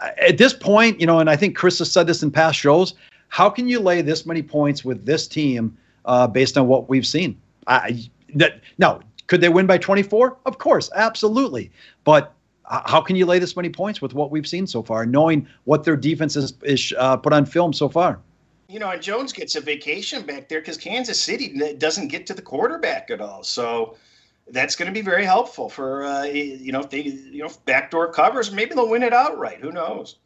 uh, 0.00 0.08
at 0.20 0.38
this 0.38 0.52
point, 0.52 0.98
you 0.98 1.06
know, 1.06 1.20
and 1.20 1.30
I 1.30 1.36
think 1.36 1.56
Chris 1.56 1.78
has 1.78 1.92
said 1.92 2.08
this 2.08 2.20
in 2.20 2.32
past 2.32 2.58
shows, 2.58 2.94
how 3.28 3.48
can 3.48 3.68
you 3.68 3.78
lay 3.78 4.02
this 4.02 4.26
many 4.26 4.42
points 4.42 4.84
with 4.84 5.06
this 5.06 5.28
team 5.28 5.78
uh, 6.04 6.26
based 6.26 6.58
on 6.58 6.66
what 6.66 6.88
we've 6.88 7.06
seen? 7.06 7.40
I 7.68 8.10
that 8.34 8.60
no, 8.78 9.00
could 9.30 9.40
they 9.40 9.48
win 9.48 9.64
by 9.64 9.78
24? 9.78 10.38
Of 10.44 10.58
course, 10.58 10.90
absolutely. 10.96 11.70
But 12.02 12.34
how 12.64 13.00
can 13.00 13.14
you 13.14 13.24
lay 13.26 13.38
this 13.38 13.54
many 13.54 13.68
points 13.68 14.02
with 14.02 14.12
what 14.12 14.32
we've 14.32 14.46
seen 14.46 14.66
so 14.66 14.82
far, 14.82 15.06
knowing 15.06 15.46
what 15.64 15.84
their 15.84 15.96
defense 15.96 16.34
is, 16.34 16.54
is 16.64 16.92
uh, 16.98 17.16
put 17.16 17.32
on 17.32 17.46
film 17.46 17.72
so 17.72 17.88
far? 17.88 18.18
You 18.68 18.80
know, 18.80 18.90
and 18.90 19.00
Jones 19.00 19.32
gets 19.32 19.54
a 19.54 19.60
vacation 19.60 20.26
back 20.26 20.48
there 20.48 20.60
because 20.60 20.76
Kansas 20.76 21.18
City 21.20 21.74
doesn't 21.78 22.08
get 22.08 22.26
to 22.26 22.34
the 22.34 22.42
quarterback 22.42 23.08
at 23.12 23.20
all. 23.20 23.44
So 23.44 23.96
that's 24.48 24.74
going 24.74 24.92
to 24.92 24.92
be 24.92 25.00
very 25.00 25.24
helpful 25.24 25.68
for 25.68 26.04
uh, 26.04 26.24
you 26.24 26.72
know 26.72 26.80
if 26.80 26.90
they 26.90 27.02
you 27.02 27.44
know 27.44 27.50
backdoor 27.66 28.12
covers, 28.12 28.50
maybe 28.50 28.74
they'll 28.74 28.88
win 28.88 29.04
it 29.04 29.12
outright. 29.12 29.58
Who 29.60 29.70
knows? 29.70 30.16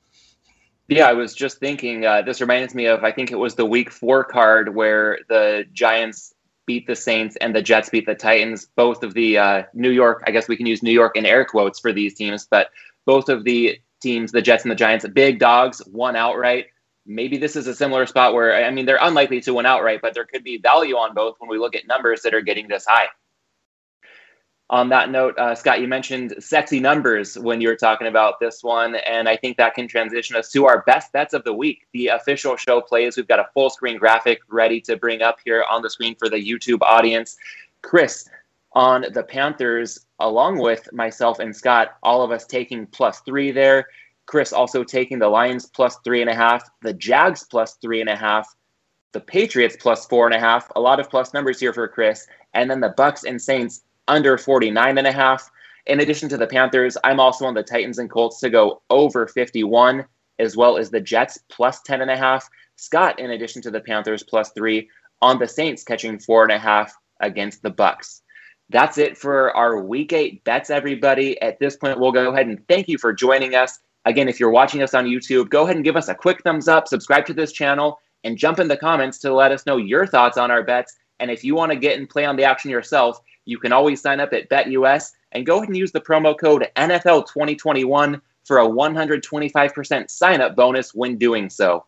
Yeah, 0.89 1.09
I 1.09 1.13
was 1.13 1.35
just 1.35 1.59
thinking. 1.59 2.07
Uh, 2.07 2.23
this 2.23 2.41
reminds 2.41 2.75
me 2.75 2.87
of 2.87 3.05
I 3.05 3.13
think 3.13 3.31
it 3.31 3.39
was 3.39 3.55
the 3.55 3.67
Week 3.67 3.91
Four 3.91 4.25
card 4.25 4.75
where 4.75 5.19
the 5.29 5.67
Giants 5.75 6.34
beat 6.67 6.87
the 6.87 6.97
Saints 6.97 7.37
and 7.37 7.55
the 7.55 7.63
Jets 7.63 7.91
beat 7.91 8.07
the 8.07 8.15
Titans. 8.15 8.67
Both 8.77 9.03
of 9.03 9.15
the 9.15 9.39
uh, 9.39 9.63
New 9.75 9.91
York, 9.91 10.23
I 10.27 10.31
guess 10.31 10.49
we 10.49 10.57
can 10.57 10.67
use 10.67 10.83
New 10.83 10.93
York 10.93 11.17
in 11.17 11.27
air 11.27 11.45
quotes 11.45 11.79
for 11.81 11.93
these 11.93 12.15
teams, 12.15 12.47
but 12.51 12.71
both 13.07 13.29
of 13.29 13.45
the 13.45 13.79
teams, 14.01 14.33
the 14.33 14.43
Jets 14.43 14.65
and 14.65 14.71
the 14.71 14.77
Giants, 14.77 15.07
big 15.09 15.39
dogs, 15.39 15.83
won 15.87 16.17
outright. 16.17 16.67
Maybe 17.07 17.37
this 17.37 17.57
is 17.57 17.67
a 17.67 17.75
similar 17.75 18.07
spot 18.07 18.33
where, 18.33 18.65
I 18.65 18.71
mean, 18.71 18.87
they're 18.87 18.99
unlikely 19.01 19.41
to 19.43 19.55
win 19.55 19.67
outright, 19.67 20.01
but 20.01 20.15
there 20.15 20.25
could 20.25 20.43
be 20.43 20.59
value 20.59 20.95
on 20.95 21.15
both 21.15 21.37
when 21.39 21.51
we 21.51 21.59
look 21.59 21.75
at 21.75 21.87
numbers 21.87 22.23
that 22.23 22.35
are 22.35 22.41
getting 22.41 22.67
this 22.69 22.87
high 22.87 23.09
on 24.71 24.89
that 24.89 25.11
note, 25.11 25.39
uh, 25.39 25.55
Scott, 25.55 25.81
you 25.81 25.89
mentioned 25.89 26.35
sexy 26.39 26.81
numbers 26.81 27.39
when 27.39 27.61
you 27.61 27.69
were 27.69 27.77
talking 27.77 28.07
about 28.07 28.41
this 28.41 28.63
one, 28.63 28.95
and 28.95 29.29
I 29.29 29.37
think 29.37 29.59
that 29.59 29.75
can 29.75 29.87
transition 29.87 30.37
us 30.37 30.51
to 30.53 30.65
our 30.65 30.83
best 30.87 31.13
bets 31.13 31.35
of 31.35 31.45
the 31.45 31.53
week. 31.53 31.87
The 31.93 32.09
official 32.09 32.57
show 32.57 32.81
plays. 32.81 33.17
We've 33.17 33.29
got 33.29 33.41
a 33.41 33.49
full 33.53 33.69
screen 33.69 33.99
graphic 33.99 34.41
ready 34.49 34.81
to 34.83 34.97
bring 34.97 35.21
up 35.21 35.39
here 35.45 35.65
on 35.71 35.83
the 35.83 35.91
screen 35.91 36.17
for 36.19 36.31
the 36.31 36.37
YouTube 36.37 36.81
audience. 36.81 37.37
Chris, 37.83 38.29
on 38.73 39.05
the 39.13 39.23
Panthers, 39.23 40.07
along 40.19 40.59
with 40.59 40.91
myself 40.93 41.39
and 41.39 41.55
Scott, 41.55 41.97
all 42.03 42.23
of 42.23 42.31
us 42.31 42.47
taking 42.47 42.87
plus 42.87 43.21
three 43.21 43.53
there. 43.53 43.87
Chris 44.27 44.53
also 44.53 44.83
taking 44.83 45.19
the 45.19 45.29
Lions 45.29 45.67
plus 45.67 45.99
three 46.05 46.23
and 46.23 46.31
a 46.31 46.35
half, 46.35 46.69
the 46.81 46.95
Jags 46.95 47.45
plus 47.45 47.75
three 47.75 48.01
and 48.01 48.09
a 48.09 48.17
half, 48.17 48.53
the 49.13 49.21
Patriots 49.21 49.77
plus 49.79 50.07
four 50.07 50.27
and 50.27 50.35
a 50.35 50.41
half. 50.41 50.73
A 50.75 50.81
lot 50.81 50.99
of 50.99 51.11
plus 51.11 51.35
numbers 51.35 51.61
here 51.61 51.75
for 51.75 51.87
Chris, 51.87 52.27
and 52.55 52.71
then 52.71 52.81
the 52.81 52.95
Bucks 52.97 53.25
and 53.25 53.41
Saints 53.41 53.83
under 54.09 54.39
49 54.39 54.99
and 54.99 55.07
a 55.07 55.13
half. 55.13 55.51
In 55.87 56.01
addition 56.01 56.29
to 56.31 56.37
the 56.37 56.47
Panthers, 56.47 56.97
I'm 57.05 57.21
also 57.21 57.45
on 57.45 57.55
the 57.55 57.63
Titans 57.63 57.99
and 57.99 58.11
Colts 58.11 58.41
to 58.41 58.51
go 58.51 58.83
over 58.91 59.27
51 59.27 60.05
as 60.39 60.57
well 60.57 60.77
as 60.77 60.91
the 60.91 61.01
Jets 61.01 61.39
plus 61.49 61.81
10.5. 61.83 62.43
Scott, 62.77 63.19
in 63.19 63.31
addition 63.31 63.63
to 63.63 63.71
the 63.71 63.81
Panthers, 63.81 64.23
plus 64.23 64.51
three 64.51 64.89
on 65.23 65.39
the 65.39 65.47
Saints, 65.47 65.85
catching 65.85 66.19
four 66.19 66.43
and 66.43 66.53
a 66.53 66.59
half 66.59 66.93
against 67.21 67.63
the 67.63 67.71
Bucks. 67.71 68.23
That's 68.71 68.99
it 68.99 69.17
for 69.17 69.55
our 69.57 69.81
week 69.83 70.13
eight 70.13 70.43
bets, 70.45 70.71
everybody. 70.71 71.41
At 71.41 71.59
this 71.61 71.77
point, 71.77 72.01
we'll 72.01 72.13
go 72.13 72.33
ahead 72.33 72.47
and 72.47 72.67
thank 72.67 72.89
you 72.89 72.99
for 72.99 73.13
joining 73.13 73.55
us. 73.55 73.79
Again, 74.07 74.29
if 74.29 74.41
you're 74.41 74.51
watching 74.51 74.83
us 74.83 74.95
on 74.95 75.07
YouTube, 75.07 75.51
go 75.51 75.65
ahead 75.65 75.77
and 75.77 75.85
give 75.85 75.97
us 75.97 76.09
a 76.09 76.15
quick 76.15 76.43
thumbs 76.43 76.69
up, 76.69 76.89
subscribe 76.89 77.27
to 77.27 77.35
this 77.35 77.53
channel, 77.53 77.99
and 78.25 78.39
jump 78.39 78.59
in 78.59 78.69
the 78.69 78.77
comments 78.77 79.19
to 79.19 79.33
let 79.33 79.53
us 79.53 79.67
know 79.67 79.77
your 79.77 80.07
thoughts 80.07 80.39
on 80.39 80.51
our 80.51 80.63
bets. 80.63 80.95
And 81.21 81.31
if 81.31 81.45
you 81.45 81.55
want 81.55 81.73
to 81.73 81.77
get 81.77 81.99
and 81.99 82.09
play 82.09 82.25
on 82.25 82.37
the 82.37 82.45
action 82.45 82.71
yourself, 82.71 83.21
you 83.45 83.59
can 83.59 83.73
always 83.73 84.01
sign 84.01 84.21
up 84.21 84.33
at 84.33 84.49
BetUS 84.49 85.13
and 85.33 85.47
go 85.47 85.57
ahead 85.57 85.69
and 85.69 85.77
use 85.77 85.93
the 85.93 86.01
promo 86.01 86.39
code 86.39 86.69
NFL2021 86.77 88.21
for 88.45 88.59
a 88.59 88.67
125% 88.69 90.11
sign 90.11 90.41
up 90.41 90.55
bonus 90.55 90.95
when 90.95 91.17
doing 91.17 91.51
so. 91.51 91.85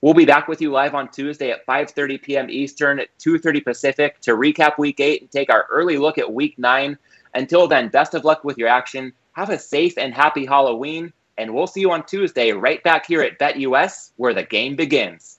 We'll 0.00 0.14
be 0.14 0.24
back 0.24 0.48
with 0.48 0.60
you 0.60 0.72
live 0.72 0.96
on 0.96 1.08
Tuesday 1.10 1.52
at 1.52 1.64
5:30 1.64 2.20
p.m. 2.22 2.50
Eastern, 2.50 2.98
at 2.98 3.16
2:30 3.18 3.64
Pacific 3.64 4.20
to 4.22 4.32
recap 4.32 4.76
week 4.76 4.98
8 4.98 5.22
and 5.22 5.30
take 5.30 5.48
our 5.48 5.66
early 5.70 5.96
look 5.96 6.18
at 6.18 6.32
week 6.32 6.58
9. 6.58 6.98
Until 7.34 7.68
then, 7.68 7.88
best 7.88 8.14
of 8.14 8.24
luck 8.24 8.42
with 8.42 8.58
your 8.58 8.68
action. 8.68 9.12
Have 9.34 9.50
a 9.50 9.58
safe 9.58 9.96
and 9.96 10.12
happy 10.12 10.44
Halloween, 10.44 11.12
and 11.38 11.54
we'll 11.54 11.68
see 11.68 11.80
you 11.80 11.92
on 11.92 12.04
Tuesday 12.04 12.50
right 12.50 12.82
back 12.82 13.06
here 13.06 13.22
at 13.22 13.38
BetUS 13.38 14.10
where 14.16 14.34
the 14.34 14.42
game 14.42 14.74
begins. 14.74 15.38